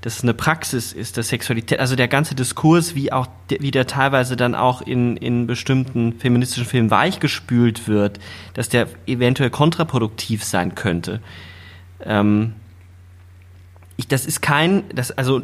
dass 0.00 0.16
es 0.16 0.22
eine 0.22 0.34
Praxis 0.34 0.92
ist, 0.92 1.16
der 1.16 1.24
Sexualität, 1.24 1.78
also 1.78 1.96
der 1.96 2.08
ganze 2.08 2.34
Diskurs, 2.34 2.94
wie 2.94 3.12
auch, 3.12 3.26
wie 3.48 3.70
der 3.70 3.86
teilweise 3.86 4.36
dann 4.36 4.54
auch 4.54 4.82
in, 4.82 5.16
in 5.16 5.46
bestimmten 5.46 6.14
feministischen 6.18 6.64
Filmen 6.64 6.90
weichgespült 6.90 7.86
wird, 7.86 8.18
dass 8.54 8.68
der 8.68 8.88
eventuell 9.06 9.50
kontraproduktiv 9.50 10.44
sein 10.44 10.74
könnte. 10.74 11.20
Ähm, 12.04 12.54
ich, 13.96 14.08
das 14.08 14.26
ist 14.26 14.42
kein, 14.42 14.84
das, 14.92 15.12
also, 15.12 15.42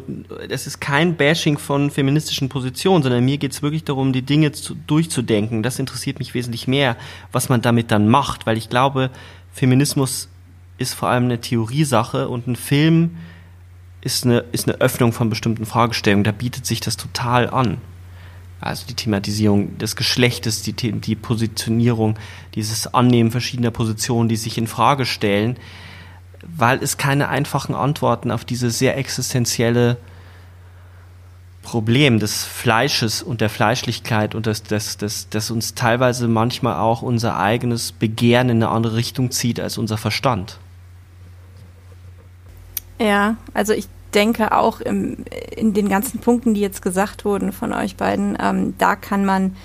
das 0.49 0.67
ist 0.67 0.81
kein 0.81 1.15
Bashing 1.15 1.57
von 1.57 1.89
feministischen 1.89 2.49
Positionen, 2.49 3.01
sondern 3.01 3.23
mir 3.23 3.37
geht's 3.37 3.61
wirklich 3.61 3.85
darum, 3.85 4.11
die 4.11 4.23
Dinge 4.23 4.51
zu, 4.51 4.75
durchzudenken. 4.75 5.63
Das 5.63 5.79
interessiert 5.79 6.19
mich 6.19 6.33
wesentlich 6.33 6.67
mehr, 6.67 6.97
was 7.31 7.47
man 7.47 7.61
damit 7.61 7.91
dann 7.91 8.09
macht, 8.09 8.45
weil 8.45 8.57
ich 8.57 8.69
glaube, 8.69 9.09
Feminismus 9.53 10.27
ist 10.77 10.93
vor 10.93 11.09
allem 11.09 11.25
eine 11.25 11.39
Theoriesache 11.39 12.27
und 12.27 12.47
ein 12.47 12.55
Film 12.57 13.17
ist 14.01 14.25
eine, 14.25 14.39
ist 14.51 14.67
eine 14.67 14.81
Öffnung 14.81 15.13
von 15.13 15.29
bestimmten 15.29 15.65
Fragestellungen. 15.65 16.23
Da 16.23 16.31
bietet 16.31 16.65
sich 16.65 16.81
das 16.81 16.97
total 16.97 17.49
an. 17.49 17.77
Also 18.59 18.85
die 18.85 18.95
Thematisierung 18.95 19.77
des 19.77 19.95
Geschlechtes, 19.95 20.61
die, 20.61 20.73
die 20.73 21.15
Positionierung, 21.15 22.17
dieses 22.55 22.93
Annehmen 22.93 23.31
verschiedener 23.31 23.71
Positionen, 23.71 24.27
die 24.27 24.35
sich 24.35 24.57
in 24.57 24.67
Frage 24.67 25.05
stellen 25.05 25.57
weil 26.43 26.81
es 26.81 26.97
keine 26.97 27.29
einfachen 27.29 27.75
Antworten 27.75 28.31
auf 28.31 28.45
diese 28.45 28.69
sehr 28.71 28.97
existenzielle 28.97 29.97
Problem 31.61 32.19
des 32.19 32.43
Fleisches 32.43 33.21
und 33.21 33.39
der 33.39 33.49
Fleischlichkeit 33.49 34.33
und 34.33 34.47
das, 34.47 34.63
das, 34.63 34.97
das, 34.97 35.29
das 35.29 35.51
uns 35.51 35.75
teilweise 35.75 36.27
manchmal 36.27 36.77
auch 36.77 37.01
unser 37.01 37.37
eigenes 37.37 37.91
Begehren 37.91 38.49
in 38.49 38.57
eine 38.57 38.69
andere 38.69 38.95
Richtung 38.95 39.31
zieht 39.31 39.59
als 39.59 39.77
unser 39.77 39.97
Verstand. 39.97 40.57
Ja, 42.99 43.35
also 43.53 43.73
ich 43.73 43.87
denke 44.13 44.51
auch 44.51 44.81
im, 44.81 45.25
in 45.55 45.73
den 45.73 45.87
ganzen 45.87 46.19
Punkten, 46.19 46.53
die 46.53 46.61
jetzt 46.61 46.81
gesagt 46.81 47.25
wurden 47.25 47.51
von 47.51 47.73
euch 47.73 47.95
beiden, 47.95 48.37
ähm, 48.41 48.73
da 48.77 48.95
kann 48.95 49.25
man 49.25 49.55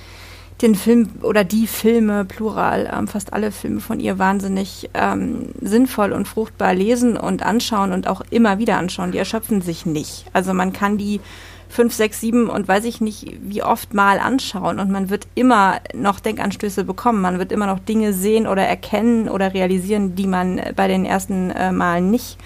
den 0.62 0.74
Film 0.74 1.10
oder 1.22 1.44
die 1.44 1.66
Filme, 1.66 2.24
plural, 2.24 2.90
ähm, 2.92 3.08
fast 3.08 3.32
alle 3.32 3.52
Filme 3.52 3.80
von 3.80 4.00
ihr 4.00 4.18
wahnsinnig 4.18 4.88
ähm, 4.94 5.50
sinnvoll 5.60 6.12
und 6.12 6.26
fruchtbar 6.26 6.74
lesen 6.74 7.16
und 7.16 7.42
anschauen 7.42 7.92
und 7.92 8.08
auch 8.08 8.22
immer 8.30 8.58
wieder 8.58 8.78
anschauen. 8.78 9.12
Die 9.12 9.18
erschöpfen 9.18 9.60
sich 9.60 9.84
nicht. 9.84 10.24
Also 10.32 10.54
man 10.54 10.72
kann 10.72 10.96
die 10.96 11.20
fünf, 11.68 11.92
sechs, 11.92 12.20
sieben 12.20 12.48
und 12.48 12.68
weiß 12.68 12.84
ich 12.84 13.00
nicht 13.00 13.36
wie 13.42 13.62
oft 13.62 13.92
mal 13.92 14.18
anschauen 14.18 14.78
und 14.78 14.90
man 14.90 15.10
wird 15.10 15.26
immer 15.34 15.80
noch 15.94 16.20
Denkanstöße 16.20 16.84
bekommen. 16.84 17.20
Man 17.20 17.38
wird 17.38 17.52
immer 17.52 17.66
noch 17.66 17.80
Dinge 17.80 18.12
sehen 18.12 18.46
oder 18.46 18.62
erkennen 18.62 19.28
oder 19.28 19.52
realisieren, 19.52 20.14
die 20.14 20.26
man 20.26 20.60
bei 20.74 20.88
den 20.88 21.04
ersten 21.04 21.50
äh, 21.50 21.72
Malen 21.72 22.10
nicht 22.10 22.38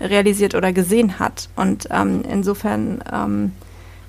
realisiert 0.00 0.54
oder 0.54 0.72
gesehen 0.72 1.18
hat. 1.18 1.48
Und 1.56 1.88
ähm, 1.90 2.22
insofern 2.28 3.02
ähm, 3.10 3.52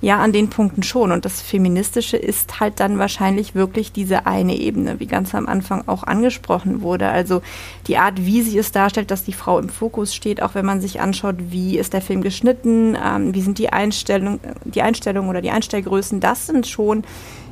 ja, 0.01 0.19
an 0.19 0.33
den 0.33 0.49
Punkten 0.49 0.83
schon. 0.83 1.11
Und 1.11 1.25
das 1.25 1.41
Feministische 1.41 2.17
ist 2.17 2.59
halt 2.59 2.79
dann 2.79 2.99
wahrscheinlich 2.99 3.55
wirklich 3.55 3.91
diese 3.91 4.25
eine 4.25 4.55
Ebene, 4.55 4.99
wie 4.99 5.07
ganz 5.07 5.33
am 5.33 5.47
Anfang 5.47 5.87
auch 5.87 6.03
angesprochen 6.03 6.81
wurde. 6.81 7.07
Also 7.07 7.41
die 7.87 7.97
Art, 7.97 8.25
wie 8.25 8.41
sie 8.41 8.57
es 8.57 8.71
darstellt, 8.71 9.11
dass 9.11 9.23
die 9.23 9.33
Frau 9.33 9.57
im 9.59 9.69
Fokus 9.69 10.13
steht, 10.13 10.41
auch 10.41 10.55
wenn 10.55 10.65
man 10.65 10.81
sich 10.81 11.01
anschaut, 11.01 11.35
wie 11.49 11.77
ist 11.77 11.93
der 11.93 12.01
Film 12.01 12.21
geschnitten, 12.21 12.97
ähm, 13.03 13.33
wie 13.33 13.41
sind 13.41 13.57
die 13.57 13.71
Einstellungen, 13.71 14.39
die 14.63 14.81
Einstellungen 14.81 15.29
oder 15.29 15.41
die 15.41 15.51
Einstellgrößen, 15.51 16.19
das 16.19 16.47
sind 16.47 16.67
schon 16.67 17.03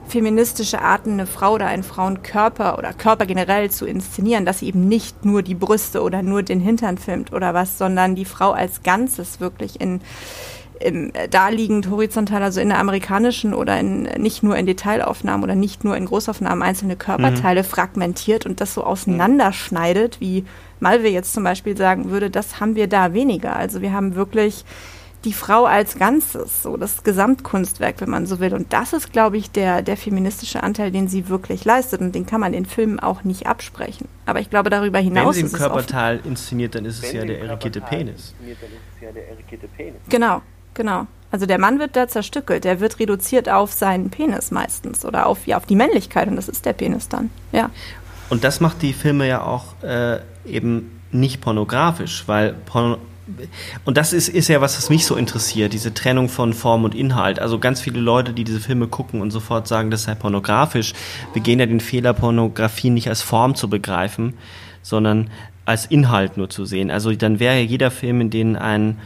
feministische 0.08 0.82
Arten, 0.82 1.14
eine 1.14 1.26
Frau 1.26 1.54
oder 1.54 1.68
einen 1.68 1.84
Frauenkörper 1.84 2.78
oder 2.78 2.94
Körper 2.94 3.26
generell 3.26 3.72
zu 3.72 3.86
inszenieren, 3.86 4.46
dass 4.46 4.60
sie 4.60 4.68
eben 4.68 4.88
nicht 4.88 5.26
nur 5.26 5.44
die 5.44 5.56
Brüste 5.56 6.02
oder 6.02 6.22
nur 6.22 6.44
den 6.44 6.60
Hintern 6.60 6.98
filmt 6.98 7.32
oder 7.34 7.54
was, 7.54 7.78
sondern 7.78 8.16
die 8.16 8.26
Frau 8.26 8.52
als 8.52 8.84
Ganzes 8.84 9.40
wirklich 9.40 9.80
in 9.80 10.02
im, 10.84 11.12
daliegend 11.30 11.90
horizontal, 11.90 12.44
also 12.44 12.60
in 12.60 12.70
der 12.70 12.80
amerikanischen 12.80 13.54
oder 13.54 13.80
in, 13.80 14.04
nicht 14.18 14.44
nur 14.44 14.56
in 14.58 14.66
Detailaufnahmen 14.66 15.44
oder 15.44 15.56
nicht 15.56 15.84
nur 15.84 15.96
in 15.96 16.06
Großaufnahmen 16.06 16.62
einzelne 16.62 16.96
Körperteile 16.96 17.62
mhm. 17.62 17.68
fragmentiert 17.68 18.46
und 18.46 18.62
das 18.62 18.74
so 18.74 18.84
auseinanderschneidet, 18.84 20.20
wie 20.20 20.46
Malve 20.80 21.08
jetzt 21.08 21.34
zum 21.34 21.44
Beispiel 21.44 21.78
sagen 21.78 22.10
würde, 22.12 22.30
das 22.30 22.60
haben 22.60 22.76
wir 22.76 22.88
da 22.88 23.14
weniger. 23.14 23.56
Also 23.56 23.82
wir 23.82 23.94
haben 23.94 24.16
wirklich 24.16 24.66
die 25.24 25.34
Frau 25.34 25.64
als 25.64 25.98
Ganzes, 25.98 26.64
so 26.64 26.76
das 26.76 27.04
Gesamtkunstwerk, 27.04 28.02
wenn 28.02 28.10
man 28.10 28.26
so 28.26 28.42
will. 28.42 28.54
Und 28.54 28.74
das 28.74 28.92
ist, 28.92 29.14
glaube 29.14 29.38
ich, 29.38 29.52
der, 29.52 29.82
der 29.82 29.96
feministische 29.96 30.62
Anteil, 30.64 30.92
den 30.92 31.08
sie 31.08 31.30
wirklich 31.30 31.64
leistet. 31.64 32.02
Und 32.02 32.14
den 32.14 32.26
kann 32.26 32.42
man 32.42 32.52
den 32.52 32.66
Filmen 32.66 33.00
auch 33.00 33.24
nicht 33.24 33.48
absprechen. 33.48 34.10
Aber 34.26 34.42
ich 34.42 34.50
glaube, 34.50 34.70
darüber 34.70 35.00
hinaus. 35.00 35.38
Wenn 35.38 35.48
sie 35.48 35.54
im 35.54 35.58
Körperteil 35.58 36.20
inszeniert, 36.26 36.76
dann 36.76 36.84
ist 36.84 37.04
es 37.04 37.14
ja 37.14 37.24
der 37.24 37.40
erigierte 37.42 37.80
Penis. 37.80 38.34
Genau, 40.10 40.42
Genau. 40.74 41.08
Also 41.32 41.48
der 41.48 41.60
Mann 41.60 41.80
wird 41.80 41.96
da 41.96 42.08
zerstückelt, 42.08 42.64
der 42.64 42.80
wird 42.80 43.00
reduziert 43.00 43.50
auf 43.50 43.74
seinen 43.74 44.12
Penis 44.12 44.52
meistens 44.52 45.04
oder 45.04 45.26
auf, 45.26 45.48
ja, 45.48 45.58
auf 45.58 45.66
die 45.66 45.76
Männlichkeit 45.76 46.28
und 46.28 46.36
das 46.36 46.48
ist 46.48 46.64
der 46.66 46.74
Penis 46.74 47.10
dann, 47.10 47.32
ja. 47.52 47.72
Und 48.30 48.44
das 48.44 48.60
macht 48.60 48.84
die 48.84 48.94
Filme 48.94 49.28
ja 49.28 49.42
auch 49.42 49.82
äh, 49.82 50.20
eben 50.46 51.02
nicht 51.12 51.42
pornografisch, 51.42 52.24
weil 52.28 52.54
Porno 52.66 52.98
und 53.86 53.98
das 53.98 54.12
ist, 54.14 54.28
ist 54.28 54.50
ja 54.50 54.60
was, 54.62 54.78
was 54.78 54.90
mich 54.90 55.06
so 55.06 55.16
interessiert, 55.16 55.74
diese 55.74 55.94
Trennung 55.94 56.28
von 56.28 56.54
Form 56.54 56.84
und 56.84 56.94
Inhalt. 56.94 57.40
Also 57.40 57.58
ganz 57.58 57.80
viele 57.80 58.00
Leute, 58.00 58.34
die 58.34 58.44
diese 58.44 58.60
Filme 58.60 58.88
gucken 58.88 59.22
und 59.22 59.32
sofort 59.32 59.68
sagen, 59.68 59.92
das 59.92 60.04
sei 60.04 60.14
pornografisch, 60.14 60.94
begehen 61.34 61.60
ja 61.60 61.66
den 61.66 61.80
Fehler, 61.80 62.14
Pornografie 62.14 62.90
nicht 62.90 63.08
als 63.08 63.22
Form 63.22 63.56
zu 63.56 63.70
begreifen, 63.70 64.34
sondern 64.82 65.30
als 65.66 65.86
Inhalt 65.86 66.36
nur 66.36 66.50
zu 66.50 66.66
sehen. 66.66 66.92
Also 66.92 67.14
dann 67.14 67.40
wäre 67.40 67.60
jeder 67.62 67.92
Film, 67.92 68.20
in 68.20 68.30
dem 68.30 68.56
ein 68.58 68.98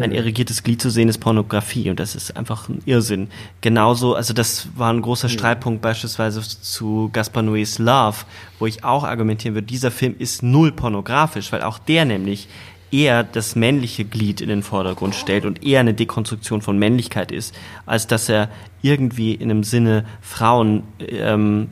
ein 0.00 0.12
irrigiertes 0.12 0.62
Glied 0.62 0.80
zu 0.80 0.90
sehen 0.90 1.08
ist 1.08 1.18
Pornografie. 1.18 1.90
Und 1.90 2.00
das 2.00 2.14
ist 2.14 2.36
einfach 2.36 2.68
ein 2.68 2.82
Irrsinn. 2.86 3.28
Genauso, 3.60 4.14
also 4.14 4.32
das 4.32 4.68
war 4.76 4.92
ein 4.92 5.02
großer 5.02 5.28
Streitpunkt 5.28 5.82
beispielsweise 5.82 6.40
zu 6.40 7.10
Gaspar 7.12 7.42
Noés 7.42 7.80
Love, 7.82 8.18
wo 8.58 8.66
ich 8.66 8.84
auch 8.84 9.04
argumentieren 9.04 9.54
würde, 9.54 9.66
dieser 9.66 9.90
Film 9.90 10.14
ist 10.18 10.42
null 10.42 10.72
pornografisch, 10.72 11.52
weil 11.52 11.62
auch 11.62 11.78
der 11.78 12.04
nämlich 12.04 12.48
eher 12.90 13.24
das 13.24 13.56
männliche 13.56 14.04
Glied 14.04 14.40
in 14.40 14.48
den 14.48 14.62
Vordergrund 14.62 15.14
stellt 15.14 15.46
und 15.46 15.64
eher 15.64 15.80
eine 15.80 15.94
Dekonstruktion 15.94 16.60
von 16.60 16.78
Männlichkeit 16.78 17.32
ist, 17.32 17.54
als 17.86 18.06
dass 18.06 18.28
er 18.28 18.50
irgendwie 18.82 19.32
in 19.32 19.50
einem 19.50 19.64
Sinne 19.64 20.04
Frauen 20.20 20.82
ähm, 21.00 21.70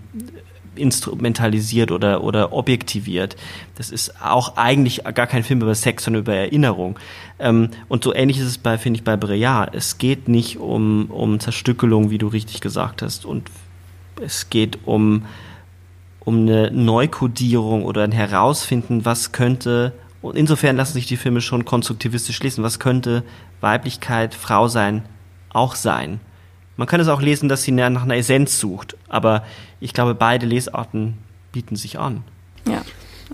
instrumentalisiert 0.77 1.91
oder, 1.91 2.23
oder 2.23 2.53
objektiviert. 2.53 3.37
Das 3.77 3.91
ist 3.91 4.23
auch 4.23 4.57
eigentlich 4.57 5.03
gar 5.15 5.27
kein 5.27 5.43
Film 5.43 5.63
über 5.63 5.75
Sex, 5.75 6.05
sondern 6.05 6.23
über 6.23 6.35
Erinnerung. 6.35 6.99
Ähm, 7.39 7.71
und 7.89 8.05
so 8.05 8.15
ähnlich 8.15 8.39
ist 8.39 8.47
es 8.47 8.59
bei, 8.59 8.79
finde 8.79 8.99
ich, 8.99 9.05
bei 9.05 9.17
Breillat. 9.17 9.75
Es 9.75 9.99
geht 9.99 10.29
nicht 10.29 10.59
um, 10.59 11.07
um 11.11 11.41
Zerstückelung, 11.41 12.11
wie 12.11 12.19
du 12.19 12.29
richtig 12.29 12.61
gesagt 12.61 13.03
hast. 13.03 13.25
Und 13.25 13.51
es 14.21 14.51
geht 14.51 14.79
um, 14.85 15.25
um 16.21 16.41
eine 16.41 16.71
Neukodierung 16.71 17.85
oder 17.85 18.05
ein 18.05 18.13
Herausfinden, 18.13 19.05
was 19.05 19.33
könnte, 19.33 19.93
und 20.23 20.37
insofern 20.37 20.77
lassen 20.77 20.95
sich 20.95 21.07
die 21.07 21.17
Filme 21.17 21.41
schon 21.41 21.65
konstruktivistisch 21.65 22.43
lesen, 22.43 22.63
was 22.63 22.79
könnte 22.79 23.23
Weiblichkeit, 23.61 24.35
Frau 24.35 24.69
sein, 24.69 25.03
auch 25.51 25.75
sein. 25.75 26.21
Man 26.81 26.89
kann 26.89 26.99
es 26.99 27.09
auch 27.09 27.21
lesen, 27.21 27.51
dass 27.51 27.63
sie 27.63 27.73
nach 27.73 28.05
einer 28.05 28.17
Essenz 28.17 28.59
sucht, 28.59 28.97
aber 29.11 29.45
ich 29.81 29.93
glaube, 29.93 30.15
beide 30.15 30.47
Lesarten 30.47 31.19
bieten 31.53 31.77
sich 31.77 31.99
an. 31.99 32.25
Ja, 32.67 32.81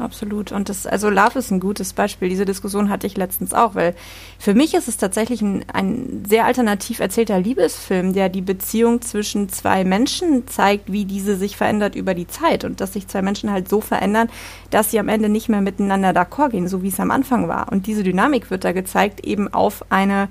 absolut. 0.00 0.50
Und 0.50 0.68
das, 0.68 0.84
also 0.84 1.10
Love 1.10 1.38
ist 1.38 1.52
ein 1.52 1.60
gutes 1.60 1.92
Beispiel. 1.92 2.28
Diese 2.28 2.44
Diskussion 2.44 2.90
hatte 2.90 3.06
ich 3.06 3.16
letztens 3.16 3.54
auch, 3.54 3.76
weil 3.76 3.94
für 4.40 4.54
mich 4.54 4.74
ist 4.74 4.88
es 4.88 4.96
tatsächlich 4.96 5.42
ein, 5.42 5.64
ein 5.72 6.24
sehr 6.28 6.44
alternativ 6.44 6.98
erzählter 6.98 7.38
Liebesfilm, 7.38 8.14
der 8.14 8.30
die 8.30 8.40
Beziehung 8.40 9.00
zwischen 9.00 9.48
zwei 9.48 9.84
Menschen 9.84 10.48
zeigt, 10.48 10.90
wie 10.90 11.04
diese 11.04 11.36
sich 11.36 11.56
verändert 11.56 11.94
über 11.94 12.14
die 12.14 12.26
Zeit 12.26 12.64
und 12.64 12.80
dass 12.80 12.94
sich 12.94 13.06
zwei 13.06 13.22
Menschen 13.22 13.52
halt 13.52 13.68
so 13.68 13.80
verändern, 13.80 14.28
dass 14.70 14.90
sie 14.90 14.98
am 14.98 15.08
Ende 15.08 15.28
nicht 15.28 15.48
mehr 15.48 15.60
miteinander 15.60 16.10
d'accord 16.10 16.48
gehen, 16.48 16.66
so 16.66 16.82
wie 16.82 16.88
es 16.88 16.98
am 16.98 17.12
Anfang 17.12 17.46
war. 17.46 17.70
Und 17.70 17.86
diese 17.86 18.02
Dynamik 18.02 18.50
wird 18.50 18.64
da 18.64 18.72
gezeigt 18.72 19.24
eben 19.24 19.54
auf 19.54 19.84
eine 19.88 20.30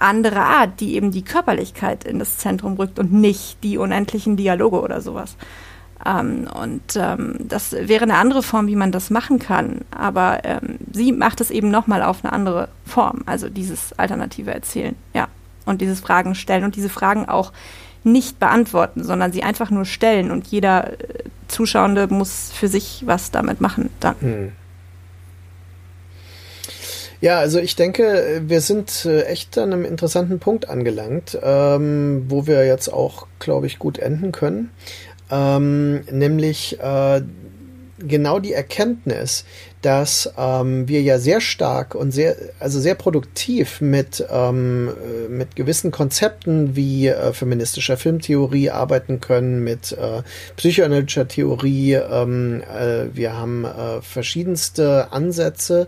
andere 0.00 0.40
Art, 0.40 0.80
die 0.80 0.94
eben 0.94 1.10
die 1.10 1.22
Körperlichkeit 1.22 2.04
in 2.04 2.18
das 2.18 2.38
Zentrum 2.38 2.74
rückt 2.74 2.98
und 2.98 3.12
nicht 3.12 3.62
die 3.62 3.78
unendlichen 3.78 4.36
Dialoge 4.36 4.80
oder 4.80 5.00
sowas. 5.00 5.36
Ähm, 6.06 6.48
und 6.54 6.96
ähm, 6.96 7.36
das 7.40 7.72
wäre 7.72 8.04
eine 8.04 8.16
andere 8.16 8.42
Form, 8.42 8.66
wie 8.68 8.76
man 8.76 8.92
das 8.92 9.10
machen 9.10 9.38
kann. 9.38 9.80
Aber 9.90 10.40
ähm, 10.44 10.78
sie 10.92 11.12
macht 11.12 11.40
es 11.40 11.50
eben 11.50 11.70
nochmal 11.70 12.02
auf 12.02 12.24
eine 12.24 12.32
andere 12.32 12.68
Form, 12.84 13.22
also 13.26 13.48
dieses 13.48 13.98
alternative 13.98 14.52
Erzählen, 14.52 14.94
ja. 15.14 15.28
Und 15.66 15.82
dieses 15.82 16.00
Fragen 16.00 16.34
stellen 16.34 16.64
und 16.64 16.76
diese 16.76 16.88
Fragen 16.88 17.28
auch 17.28 17.52
nicht 18.02 18.38
beantworten, 18.38 19.04
sondern 19.04 19.32
sie 19.32 19.42
einfach 19.42 19.70
nur 19.70 19.84
stellen 19.84 20.30
und 20.30 20.46
jeder 20.46 20.92
äh, 20.92 21.24
Zuschauende 21.48 22.06
muss 22.08 22.52
für 22.52 22.68
sich 22.68 23.02
was 23.06 23.30
damit 23.30 23.60
machen 23.60 23.90
dann. 24.00 24.14
Hm. 24.20 24.52
Ja, 27.20 27.40
also 27.40 27.58
ich 27.58 27.74
denke, 27.74 28.42
wir 28.46 28.60
sind 28.60 29.04
äh, 29.04 29.22
echt 29.22 29.58
an 29.58 29.72
einem 29.72 29.84
interessanten 29.84 30.38
Punkt 30.38 30.68
angelangt, 30.68 31.36
ähm, 31.42 32.26
wo 32.28 32.46
wir 32.46 32.64
jetzt 32.64 32.92
auch, 32.92 33.26
glaube 33.40 33.66
ich, 33.66 33.80
gut 33.80 33.98
enden 33.98 34.30
können. 34.30 34.70
Ähm, 35.30 36.02
nämlich 36.10 36.78
äh, 36.80 37.22
genau 37.98 38.38
die 38.38 38.52
Erkenntnis, 38.52 39.44
dass 39.82 40.32
ähm, 40.36 40.88
wir 40.88 41.02
ja 41.02 41.18
sehr 41.18 41.40
stark 41.40 41.94
und 41.94 42.10
sehr, 42.10 42.36
also 42.58 42.80
sehr 42.80 42.96
produktiv 42.96 43.80
mit, 43.80 44.24
ähm, 44.30 44.88
äh, 44.88 45.28
mit 45.28 45.54
gewissen 45.54 45.90
Konzepten 45.90 46.74
wie 46.74 47.08
äh, 47.08 47.32
feministischer 47.32 47.96
Filmtheorie 47.96 48.70
arbeiten 48.70 49.20
können, 49.20 49.62
mit 49.62 49.92
äh, 49.92 50.22
psychoanalytischer 50.56 51.28
Theorie. 51.28 51.94
Ähm, 51.94 52.62
äh, 52.62 53.06
wir 53.14 53.36
haben 53.36 53.64
äh, 53.64 54.02
verschiedenste 54.02 55.12
Ansätze 55.12 55.86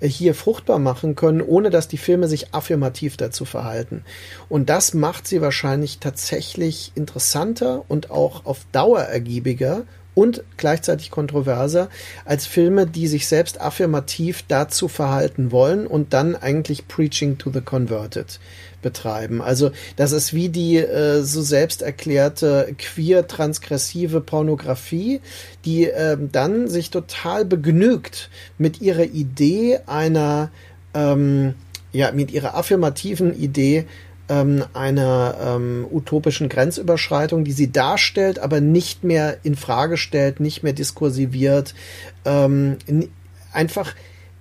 äh, 0.00 0.06
hier 0.06 0.34
fruchtbar 0.34 0.78
machen 0.78 1.16
können, 1.16 1.40
ohne 1.40 1.70
dass 1.70 1.88
die 1.88 1.98
Filme 1.98 2.28
sich 2.28 2.54
affirmativ 2.54 3.16
dazu 3.16 3.44
verhalten. 3.44 4.04
Und 4.48 4.68
das 4.68 4.94
macht 4.94 5.26
sie 5.26 5.40
wahrscheinlich 5.40 5.98
tatsächlich 5.98 6.92
interessanter 6.94 7.84
und 7.88 8.12
auch 8.12 8.46
auf 8.46 8.60
Dauer 8.70 9.00
ergiebiger 9.00 9.82
und 10.14 10.44
gleichzeitig 10.56 11.10
kontroverser 11.10 11.88
als 12.24 12.46
Filme, 12.46 12.86
die 12.86 13.06
sich 13.06 13.26
selbst 13.26 13.60
affirmativ 13.60 14.44
dazu 14.46 14.88
verhalten 14.88 15.52
wollen 15.52 15.86
und 15.86 16.12
dann 16.12 16.36
eigentlich 16.36 16.86
Preaching 16.88 17.38
to 17.38 17.50
the 17.52 17.60
Converted 17.60 18.38
betreiben. 18.82 19.40
Also 19.40 19.70
das 19.96 20.12
ist 20.12 20.34
wie 20.34 20.48
die 20.48 20.76
äh, 20.76 21.22
so 21.22 21.40
selbst 21.40 21.82
erklärte 21.82 22.74
queer 22.76 23.26
transgressive 23.26 24.20
Pornografie, 24.20 25.20
die 25.64 25.86
äh, 25.86 26.18
dann 26.20 26.68
sich 26.68 26.90
total 26.90 27.44
begnügt 27.44 28.28
mit 28.58 28.80
ihrer 28.80 29.04
Idee 29.04 29.78
einer 29.86 30.50
ähm, 30.94 31.54
ja 31.92 32.10
mit 32.12 32.32
ihrer 32.32 32.54
affirmativen 32.54 33.38
Idee 33.38 33.86
ähm, 34.28 34.64
einer 34.72 35.36
ähm, 35.40 35.86
utopischen 35.90 36.48
Grenzüberschreitung, 36.48 37.44
die 37.44 37.52
sie 37.52 37.72
darstellt, 37.72 38.38
aber 38.38 38.60
nicht 38.60 39.04
mehr 39.04 39.38
in 39.42 39.56
Frage 39.56 39.96
stellt, 39.96 40.40
nicht 40.40 40.62
mehr 40.62 40.72
diskursiviert, 40.72 41.74
ähm, 42.24 42.78
einfach 43.52 43.94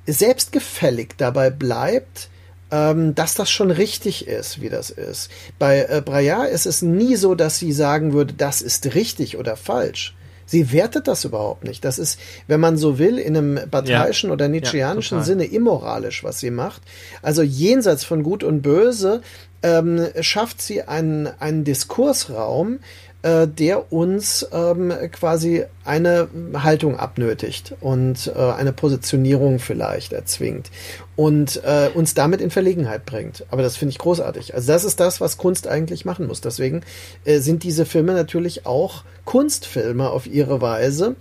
selbstgefällig 0.08 1.16
dabei 1.18 1.50
bleibt, 1.50 2.30
ähm, 2.72 3.14
dass 3.16 3.36
das 3.36 3.52
schon 3.52 3.72
richtig 3.72 4.28
ist, 4.28 4.62
wie 4.62 4.70
das 4.70 4.90
ist. 4.90 5.30
Bei 5.60 5.86
äh, 5.90 6.02
Braillard 6.04 6.50
ist 6.50 6.66
es 6.66 6.82
nie 6.82 7.16
so, 7.16 7.36
dass 7.36 7.60
sie 7.60 7.74
sagen 7.74 8.14
würde, 8.14 8.34
das 8.34 8.62
ist 8.62 8.96
richtig 8.96 9.38
oder 9.38 9.58
falsch. 9.58 10.16
Sie 10.46 10.74
wertet 10.74 11.08
das 11.08 11.24
überhaupt 11.24 11.64
nicht. 11.64 11.86
Das 11.86 11.98
ist, 11.98 12.20
wenn 12.48 12.60
man 12.60 12.78
so 12.78 13.00
will, 13.00 13.18
in 13.18 13.38
einem 13.38 13.70
bataillischen 13.70 14.30
ja. 14.30 14.34
oder 14.34 14.50
nietzscheanischen 14.50 15.20
ja, 15.20 15.24
Sinne 15.24 15.46
immoralisch, 15.46 16.26
was 16.26 16.42
sie 16.42 16.52
macht. 16.52 16.82
Also 17.22 17.42
jenseits 17.42 18.04
von 18.04 18.22
Gut 18.22 18.44
und 18.44 18.62
Böse 18.62 19.22
ähm, 19.64 20.08
schafft 20.22 20.62
sie 20.62 20.84
einen, 20.84 21.28
einen 21.40 21.64
Diskursraum, 21.64 22.80
äh, 23.24 23.48
der 23.48 23.94
uns 23.94 24.48
ähm, 24.52 24.92
quasi 25.12 25.64
eine 25.86 26.28
Haltung 26.56 26.98
abnötigt 26.98 27.76
und 27.80 28.32
äh, 28.36 28.40
eine 28.40 28.74
Positionierung 28.74 29.60
vielleicht 29.60 30.14
erzwingt 30.14 30.72
und 31.16 31.62
äh, 31.64 31.90
uns 31.94 32.16
damit 32.16 32.42
in 32.42 32.50
Verlegenheit 32.50 33.06
bringt. 33.06 33.46
Aber 33.52 33.62
das 33.62 33.78
finde 33.78 33.92
ich 33.92 34.00
großartig. 34.00 34.56
Also 34.56 34.72
das 34.72 34.84
ist 34.84 35.00
das, 35.00 35.22
was 35.22 35.38
Kunst 35.38 35.68
eigentlich 35.68 36.04
machen 36.04 36.26
muss. 36.26 36.42
Deswegen 36.42 36.82
äh, 37.24 37.40
sind 37.40 37.64
diese 37.64 37.86
Filme 37.86 38.14
natürlich 38.14 38.66
auch 38.66 39.04
Kunstfilme 39.26 40.10
auf 40.10 40.26
ihre 40.26 40.62
Weise 40.62 41.16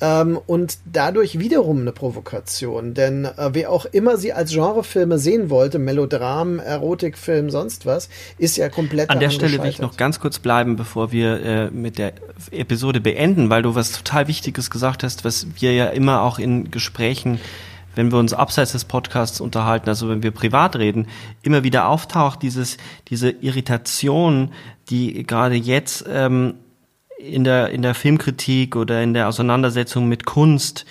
ähm, 0.00 0.38
und 0.46 0.78
dadurch 0.84 1.38
wiederum 1.38 1.80
eine 1.80 1.92
Provokation. 1.92 2.94
Denn 2.94 3.24
äh, 3.24 3.50
wer 3.52 3.70
auch 3.70 3.84
immer 3.86 4.16
sie 4.16 4.32
als 4.32 4.52
Genrefilme 4.52 5.18
sehen 5.18 5.50
wollte, 5.50 5.78
Melodram, 5.78 6.58
Erotikfilm, 6.58 7.50
sonst 7.50 7.86
was, 7.86 8.08
ist 8.38 8.56
ja 8.56 8.68
komplett 8.68 9.10
An 9.10 9.20
der 9.20 9.30
Stelle 9.30 9.62
will 9.62 9.68
ich 9.68 9.78
noch 9.78 9.96
ganz 9.96 10.20
kurz 10.20 10.38
bleiben, 10.38 10.76
bevor 10.76 11.12
wir 11.12 11.42
äh, 11.42 11.70
mit 11.70 11.98
der 11.98 12.12
Episode 12.50 13.00
beenden, 13.00 13.50
weil 13.50 13.62
du 13.62 13.74
was 13.74 13.92
total 13.92 14.28
Wichtiges 14.28 14.70
gesagt 14.70 15.02
hast, 15.02 15.24
was 15.24 15.46
wir 15.58 15.74
ja 15.74 15.86
immer 15.86 16.22
auch 16.22 16.38
in 16.38 16.70
Gesprächen 16.70 17.40
wenn 17.94 18.12
wir 18.12 18.18
uns 18.18 18.32
abseits 18.32 18.72
des 18.72 18.84
Podcasts 18.84 19.40
unterhalten, 19.40 19.88
also 19.88 20.08
wenn 20.08 20.22
wir 20.22 20.30
privat 20.30 20.76
reden, 20.76 21.08
immer 21.42 21.64
wieder 21.64 21.88
auftaucht, 21.88 22.40
dieses, 22.42 22.76
diese 23.08 23.30
Irritation, 23.30 24.52
die 24.90 25.24
gerade 25.24 25.56
jetzt 25.56 26.04
ähm, 26.08 26.54
in 27.20 27.44
der, 27.44 27.70
in 27.70 27.82
der 27.82 27.94
Filmkritik 27.94 28.76
oder 28.76 29.02
in 29.02 29.14
der 29.14 29.28
Auseinandersetzung 29.28 30.08
mit 30.08 30.24
Kunst 30.24 30.86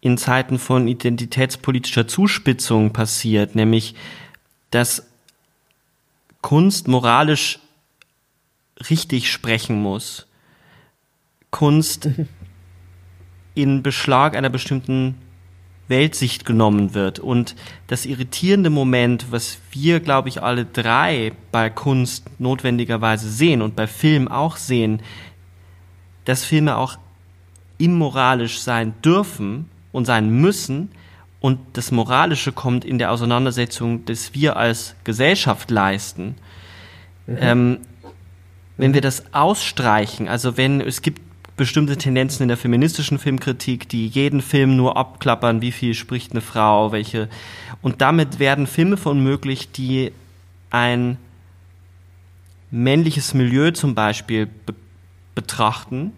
in 0.00 0.18
Zeiten 0.18 0.58
von 0.58 0.88
identitätspolitischer 0.88 2.08
Zuspitzung 2.08 2.92
passiert, 2.92 3.54
nämlich 3.54 3.94
dass 4.70 5.06
Kunst 6.42 6.88
moralisch 6.88 7.58
richtig 8.90 9.30
sprechen 9.30 9.80
muss. 9.80 10.26
Kunst 11.50 12.08
in 13.54 13.82
Beschlag 13.82 14.36
einer 14.36 14.50
bestimmten 14.50 15.16
Weltsicht 15.88 16.44
genommen 16.44 16.94
wird. 16.94 17.18
Und 17.18 17.54
das 17.86 18.06
irritierende 18.06 18.70
Moment, 18.70 19.26
was 19.30 19.58
wir, 19.70 20.00
glaube 20.00 20.28
ich, 20.28 20.42
alle 20.42 20.64
drei 20.64 21.32
bei 21.52 21.70
Kunst 21.70 22.28
notwendigerweise 22.38 23.30
sehen 23.30 23.62
und 23.62 23.76
bei 23.76 23.86
Film 23.86 24.28
auch 24.28 24.56
sehen, 24.56 25.00
dass 26.26 26.44
Filme 26.44 26.76
auch 26.76 26.98
immoralisch 27.78 28.60
sein 28.60 28.94
dürfen 29.02 29.70
und 29.92 30.04
sein 30.04 30.28
müssen. 30.28 30.90
Und 31.40 31.58
das 31.72 31.90
Moralische 31.90 32.52
kommt 32.52 32.84
in 32.84 32.98
der 32.98 33.10
Auseinandersetzung, 33.10 34.04
das 34.04 34.34
wir 34.34 34.56
als 34.56 34.94
Gesellschaft 35.04 35.70
leisten. 35.70 36.34
Mhm. 37.26 37.36
Ähm, 37.40 37.78
wenn 38.76 38.92
wir 38.92 39.00
das 39.00 39.32
ausstreichen, 39.32 40.28
also 40.28 40.56
wenn 40.56 40.80
es 40.82 41.00
gibt 41.00 41.22
bestimmte 41.56 41.96
Tendenzen 41.96 42.42
in 42.42 42.48
der 42.48 42.58
feministischen 42.58 43.18
Filmkritik, 43.18 43.88
die 43.88 44.08
jeden 44.08 44.42
Film 44.42 44.76
nur 44.76 44.96
abklappern, 44.96 45.62
wie 45.62 45.72
viel 45.72 45.94
spricht 45.94 46.32
eine 46.32 46.42
Frau, 46.42 46.92
welche. 46.92 47.28
Und 47.80 48.02
damit 48.02 48.38
werden 48.38 48.66
Filme 48.66 48.98
von 48.98 49.22
möglich, 49.22 49.70
die 49.72 50.12
ein 50.70 51.16
männliches 52.70 53.32
Milieu 53.32 53.70
zum 53.70 53.94
Beispiel 53.94 54.46
be 54.46 54.74
betrachten, 55.36 56.12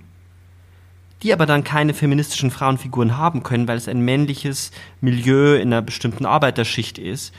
die 1.23 1.35
aber 1.35 1.45
dann 1.45 1.65
keine 1.65 1.93
feministischen 1.93 2.51
Frauenfiguren 2.51 3.19
haben 3.19 3.43
können, 3.43 3.69
weil 3.69 3.77
es 3.77 3.89
ein 3.89 4.01
männliches 4.01 4.71
Milieu 5.03 5.57
in 5.57 5.73
einer 5.73 5.83
bestimmten 5.83 6.25
Arbeiterschicht 6.25 6.99
ist, 6.99 7.35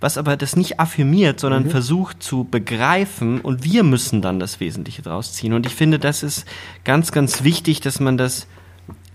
was 0.00 0.18
aber 0.18 0.36
das 0.36 0.56
nicht 0.56 0.80
affirmiert, 0.80 1.38
sondern 1.38 1.64
mhm. 1.64 1.70
versucht 1.70 2.22
zu 2.22 2.44
begreifen 2.44 3.40
und 3.40 3.62
wir 3.62 3.84
müssen 3.84 4.22
dann 4.22 4.40
das 4.40 4.58
Wesentliche 4.58 5.02
draus 5.02 5.34
ziehen. 5.34 5.52
Und 5.52 5.66
ich 5.66 5.74
finde, 5.74 5.98
das 5.98 6.22
ist 6.22 6.46
ganz, 6.84 7.12
ganz 7.12 7.44
wichtig, 7.44 7.80
dass 7.80 8.00
man 8.00 8.16
das 8.16 8.48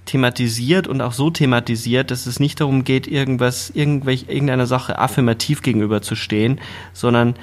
thematisiert 0.05 0.87
und 0.87 1.01
auch 1.01 1.13
so 1.13 1.29
thematisiert, 1.29 2.11
dass 2.11 2.25
es 2.25 2.39
nicht 2.39 2.59
darum 2.59 2.83
geht, 2.83 3.07
irgendwas, 3.07 3.69
irgendwelch, 3.69 4.25
irgendeiner 4.27 4.67
Sache 4.67 4.99
affirmativ 4.99 5.61
gegenüberzustehen, 5.61 6.59
sondern 6.91 7.35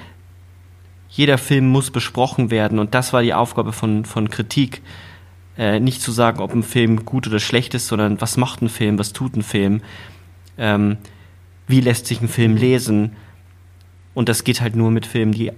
jeder 1.10 1.38
Film 1.38 1.68
muss 1.68 1.90
besprochen 1.90 2.50
werden 2.50 2.78
und 2.78 2.94
das 2.94 3.12
war 3.12 3.22
die 3.22 3.34
Aufgabe 3.34 3.72
von, 3.72 4.04
von 4.04 4.30
Kritik. 4.30 4.80
Äh, 5.58 5.80
nicht 5.80 6.00
zu 6.00 6.12
sagen, 6.12 6.40
ob 6.40 6.54
ein 6.54 6.62
Film 6.62 7.04
gut 7.04 7.26
oder 7.26 7.40
schlecht 7.40 7.74
ist, 7.74 7.88
sondern 7.88 8.20
was 8.20 8.36
macht 8.36 8.62
ein 8.62 8.68
Film, 8.68 8.98
was 8.98 9.12
tut 9.12 9.36
ein 9.36 9.42
Film, 9.42 9.82
ähm, 10.56 10.96
wie 11.66 11.80
lässt 11.80 12.06
sich 12.06 12.20
ein 12.20 12.28
Film 12.28 12.56
lesen. 12.56 13.16
Und 14.14 14.28
das 14.28 14.44
geht 14.44 14.60
halt 14.60 14.76
nur 14.76 14.90
mit 14.90 15.04
Filmen, 15.04 15.32
die 15.32 15.52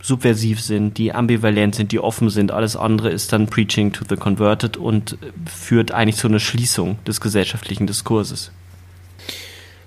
subversiv 0.00 0.60
sind, 0.60 0.96
die 0.98 1.12
ambivalent 1.12 1.74
sind, 1.74 1.90
die 1.90 1.98
offen 1.98 2.30
sind. 2.30 2.52
Alles 2.52 2.76
andere 2.76 3.10
ist 3.10 3.32
dann 3.32 3.48
Preaching 3.48 3.92
to 3.92 4.04
the 4.08 4.16
Converted 4.16 4.76
und 4.76 5.18
führt 5.46 5.90
eigentlich 5.90 6.16
zu 6.16 6.28
einer 6.28 6.38
Schließung 6.38 6.98
des 7.04 7.20
gesellschaftlichen 7.20 7.86
Diskurses. 7.86 8.52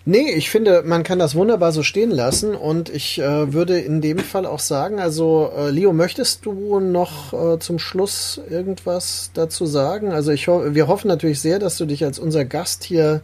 Nee, 0.03 0.31
ich 0.31 0.49
finde, 0.49 0.81
man 0.83 1.03
kann 1.03 1.19
das 1.19 1.35
wunderbar 1.35 1.71
so 1.71 1.83
stehen 1.83 2.09
lassen 2.09 2.55
und 2.55 2.89
ich 2.89 3.19
äh, 3.19 3.53
würde 3.53 3.79
in 3.79 4.01
dem 4.01 4.17
Fall 4.17 4.47
auch 4.47 4.59
sagen, 4.59 4.99
also 4.99 5.51
äh, 5.55 5.69
Leo, 5.69 5.93
möchtest 5.93 6.45
du 6.45 6.79
noch 6.79 7.33
äh, 7.33 7.59
zum 7.59 7.77
Schluss 7.77 8.41
irgendwas 8.49 9.29
dazu 9.33 9.67
sagen? 9.67 10.11
Also 10.11 10.31
ich 10.31 10.47
ho 10.47 10.73
wir 10.73 10.87
hoffen 10.87 11.07
natürlich 11.07 11.39
sehr, 11.39 11.59
dass 11.59 11.77
du 11.77 11.85
dich 11.85 12.03
als 12.03 12.17
unser 12.17 12.45
Gast 12.45 12.83
hier 12.83 13.21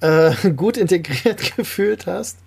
äh, 0.00 0.30
gut 0.56 0.76
integriert 0.76 1.40
gefühlt 1.56 2.06
hast 2.06 2.38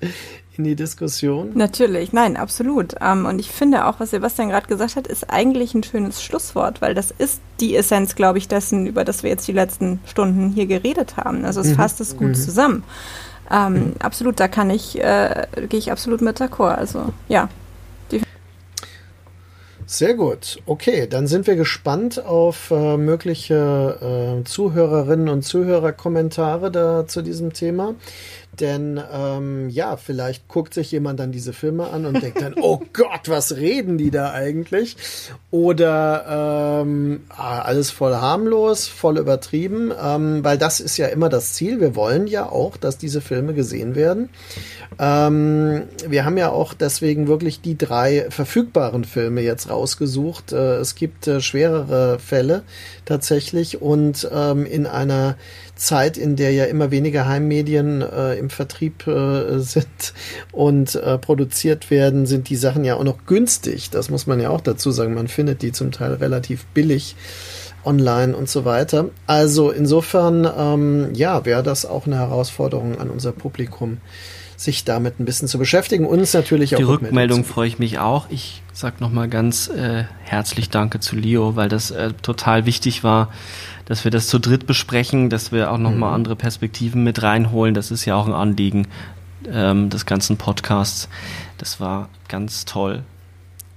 in 0.58 0.64
die 0.64 0.76
Diskussion. 0.76 1.52
Natürlich, 1.54 2.14
nein, 2.14 2.38
absolut. 2.38 2.96
Ähm, 3.02 3.26
und 3.26 3.40
ich 3.40 3.50
finde 3.50 3.86
auch, 3.86 4.00
was 4.00 4.12
Sebastian 4.12 4.50
gerade 4.50 4.68
gesagt 4.68 4.96
hat, 4.96 5.08
ist 5.08 5.30
eigentlich 5.30 5.74
ein 5.74 5.84
schönes 5.84 6.24
Schlusswort, 6.24 6.82
weil 6.82 6.94
das 6.94 7.12
ist 7.12 7.42
die 7.60 7.76
Essenz, 7.76 8.16
glaube 8.16 8.38
ich, 8.38 8.48
dessen, 8.48 8.86
über 8.86 9.04
das 9.04 9.24
wir 9.24 9.30
jetzt 9.30 9.48
die 9.48 9.54
letzten 9.54 10.00
Stunden 10.06 10.52
hier 10.52 10.68
geredet 10.68 11.18
haben. 11.18 11.46
Also 11.46 11.62
es 11.62 11.68
mhm. 11.68 11.76
fasst 11.76 12.02
es 12.02 12.16
gut 12.16 12.30
mhm. 12.30 12.36
zusammen. 12.36 12.84
Ähm. 13.52 13.94
Absolut, 14.00 14.40
da 14.40 14.48
kann 14.48 14.70
ich, 14.70 15.00
äh, 15.00 15.48
gehe 15.70 15.80
ich 15.80 15.92
absolut 15.92 16.22
mit 16.22 16.40
d'accord. 16.40 16.76
Also 16.76 17.06
ja. 17.28 17.50
Sehr 19.92 20.14
gut. 20.14 20.60
Okay, 20.68 21.06
dann 21.06 21.28
sind 21.28 21.48
wir 21.48 21.58
gespannt 21.58 22.24
auf 22.26 22.72
äh, 22.72 22.96
mögliche 22.96 24.40
äh, 24.40 24.44
Zuhörerinnen 24.46 25.28
und 25.28 25.42
Zuhörerkommentare 25.42 26.72
da 26.72 27.08
zu 27.08 27.22
diesem 27.22 27.52
Thema. 27.52 27.96
Denn 28.60 29.02
ähm, 29.14 29.70
ja, 29.70 29.96
vielleicht 29.96 30.48
guckt 30.50 30.74
sich 30.74 30.92
jemand 30.92 31.20
dann 31.20 31.32
diese 31.32 31.54
Filme 31.54 31.90
an 31.90 32.06
und 32.06 32.22
denkt 32.22 32.42
dann, 32.42 32.56
oh 32.60 32.82
Gott, 32.94 33.28
was 33.28 33.56
reden 33.56 33.98
die 33.98 34.12
da 34.12 34.32
eigentlich? 34.32 34.98
Oder 35.52 36.82
ähm, 36.82 37.22
ah, 37.30 37.62
alles 37.62 37.92
voll 37.92 38.14
harmlos, 38.14 38.88
voll 38.88 39.18
übertrieben, 39.18 39.92
ähm, 40.02 40.44
weil 40.44 40.58
das 40.58 40.82
ist 40.82 40.98
ja 40.98 41.08
immer 41.08 41.30
das 41.30 41.54
Ziel. 41.54 41.80
Wir 41.80 41.96
wollen 41.96 42.28
ja 42.28 42.50
auch, 42.50 42.76
dass 42.76 42.98
diese 42.98 43.22
Filme 43.22 43.54
gesehen 43.54 43.96
werden. 43.96 44.30
Ähm, 45.00 45.84
wir 46.08 46.26
haben 46.26 46.38
ja 46.38 46.50
auch 46.50 46.74
deswegen 46.74 47.28
wirklich 47.28 47.62
die 47.62 47.78
drei 47.78 48.28
verfügbaren 48.30 49.06
Filme 49.06 49.42
jetzt 49.42 49.70
rausgesucht. 49.70 50.52
Äh, 50.52 50.76
es 50.78 50.96
gibt 50.96 51.28
äh, 51.28 51.40
schwerere 51.40 52.20
Fälle 52.20 52.64
tatsächlich 53.06 53.82
und 53.82 54.30
ähm, 54.34 54.66
in 54.66 54.86
einer 54.86 55.38
Zeit, 55.82 56.16
in 56.16 56.36
der 56.36 56.52
ja 56.52 56.66
immer 56.66 56.92
weniger 56.92 57.28
Heimmedien 57.28 58.02
äh, 58.02 58.36
im 58.36 58.52
Vertrieb 58.52 59.08
äh, 59.08 59.58
sind 59.60 60.14
und 60.52 60.96
äh, 60.96 61.18
produziert 61.18 61.90
werden, 61.90 62.28
sind 62.28 62.50
die 62.50 62.56
Sachen 62.56 62.86
ja 62.86 62.96
auch 62.96 63.04
noch 63.04 63.26
günstig. 63.26 63.90
Das 63.90 64.10
muss 64.10 64.28
man 64.28 64.40
ja 64.40 64.50
auch 64.50 64.62
dazu 64.62 64.92
sagen. 64.92 65.16
Man 65.16 65.28
findet 65.28 65.64
die 65.64 65.72
zum 65.72 65.92
Teil 65.92 66.14
relativ 66.14 66.66
billig 66.68 67.16
online 67.84 68.36
und 68.36 68.48
so 68.48 68.64
weiter. 68.64 69.10
Also 69.26 69.72
insofern, 69.72 70.48
ähm, 70.56 71.10
ja, 71.16 71.46
wäre 71.46 71.64
das 71.64 71.88
auch 71.88 72.06
eine 72.06 72.18
Herausforderung 72.18 73.00
an 73.00 73.10
unser 73.10 73.32
Publikum, 73.32 73.98
sich 74.58 74.86
damit 74.86 75.20
ein 75.20 75.26
bisschen 75.26 75.48
zu 75.48 75.58
beschäftigen. 75.58 76.06
Uns 76.06 76.36
natürlich 76.36 76.76
auch. 76.76 76.78
Die 76.78 76.84
Rückmeldung 76.84 77.44
freue 77.44 77.68
ich 77.68 77.80
mich 77.80 77.98
auch. 77.98 78.28
Ich 78.30 78.62
sage 78.72 78.98
nochmal 79.00 79.30
ganz 79.30 79.68
äh, 79.68 80.04
herzlich 80.24 80.70
Danke 80.70 81.00
zu 81.00 81.16
Leo, 81.16 81.56
weil 81.56 81.70
das 81.70 81.90
äh, 81.90 82.14
total 82.22 82.68
wichtig 82.68 83.04
war 83.04 83.32
dass 83.92 84.06
wir 84.06 84.12
das 84.12 84.28
zu 84.28 84.40
dritt 84.40 84.68
besprechen, 84.68 85.30
dass 85.30 85.52
wir 85.52 85.70
auch 85.70 85.78
nochmal 85.78 86.12
mhm. 86.12 86.16
andere 86.16 86.36
Perspektiven 86.38 87.04
mit 87.04 87.24
reinholen. 87.24 87.74
Das 87.74 87.92
ist 87.92 88.06
ja 88.06 88.16
auch 88.16 88.26
ein 88.26 88.32
Anliegen 88.32 88.88
ähm, 89.52 89.90
des 89.90 90.06
ganzen 90.06 90.38
Podcasts. 90.38 91.10
Das 91.58 91.82
war 91.82 92.08
ganz 92.30 92.64
toll, 92.64 93.04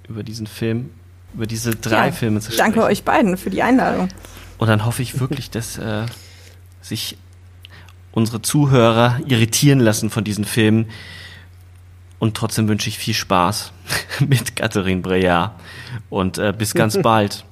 über 0.08 0.22
diesen 0.22 0.46
Film, 0.46 0.90
über 1.34 1.48
diese 1.48 1.74
drei 1.74 2.06
ja, 2.06 2.12
Filme 2.12 2.38
zu 2.38 2.52
sprechen. 2.52 2.74
Danke 2.74 2.84
euch 2.84 3.02
beiden 3.02 3.36
für 3.36 3.50
die 3.50 3.64
Einladung. 3.64 4.08
Und 4.58 4.68
dann 4.68 4.86
hoffe 4.86 5.02
ich 5.02 5.18
wirklich, 5.18 5.50
dass 5.50 5.78
äh, 5.78 6.06
sich 6.80 7.16
unsere 8.12 8.40
Zuhörer 8.40 9.18
irritieren 9.26 9.80
lassen 9.80 10.10
von 10.10 10.22
diesen 10.22 10.44
Filmen. 10.44 10.86
Und 12.20 12.36
trotzdem 12.36 12.68
wünsche 12.68 12.88
ich 12.88 12.98
viel 12.98 13.14
Spaß 13.14 13.72
mit 14.20 14.54
Catherine 14.54 15.00
Breillat. 15.00 15.56
Und 16.08 16.38
äh, 16.38 16.54
bis 16.56 16.72
ganz 16.72 16.96
bald 17.02 17.44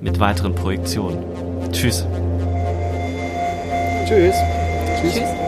mit 0.00 0.18
weiteren 0.20 0.54
Projektionen. 0.54 1.18
Tschüss. 1.72 2.06
Tschüss. 4.06 4.34
Tschüss. 5.00 5.14
Tschüss. 5.14 5.47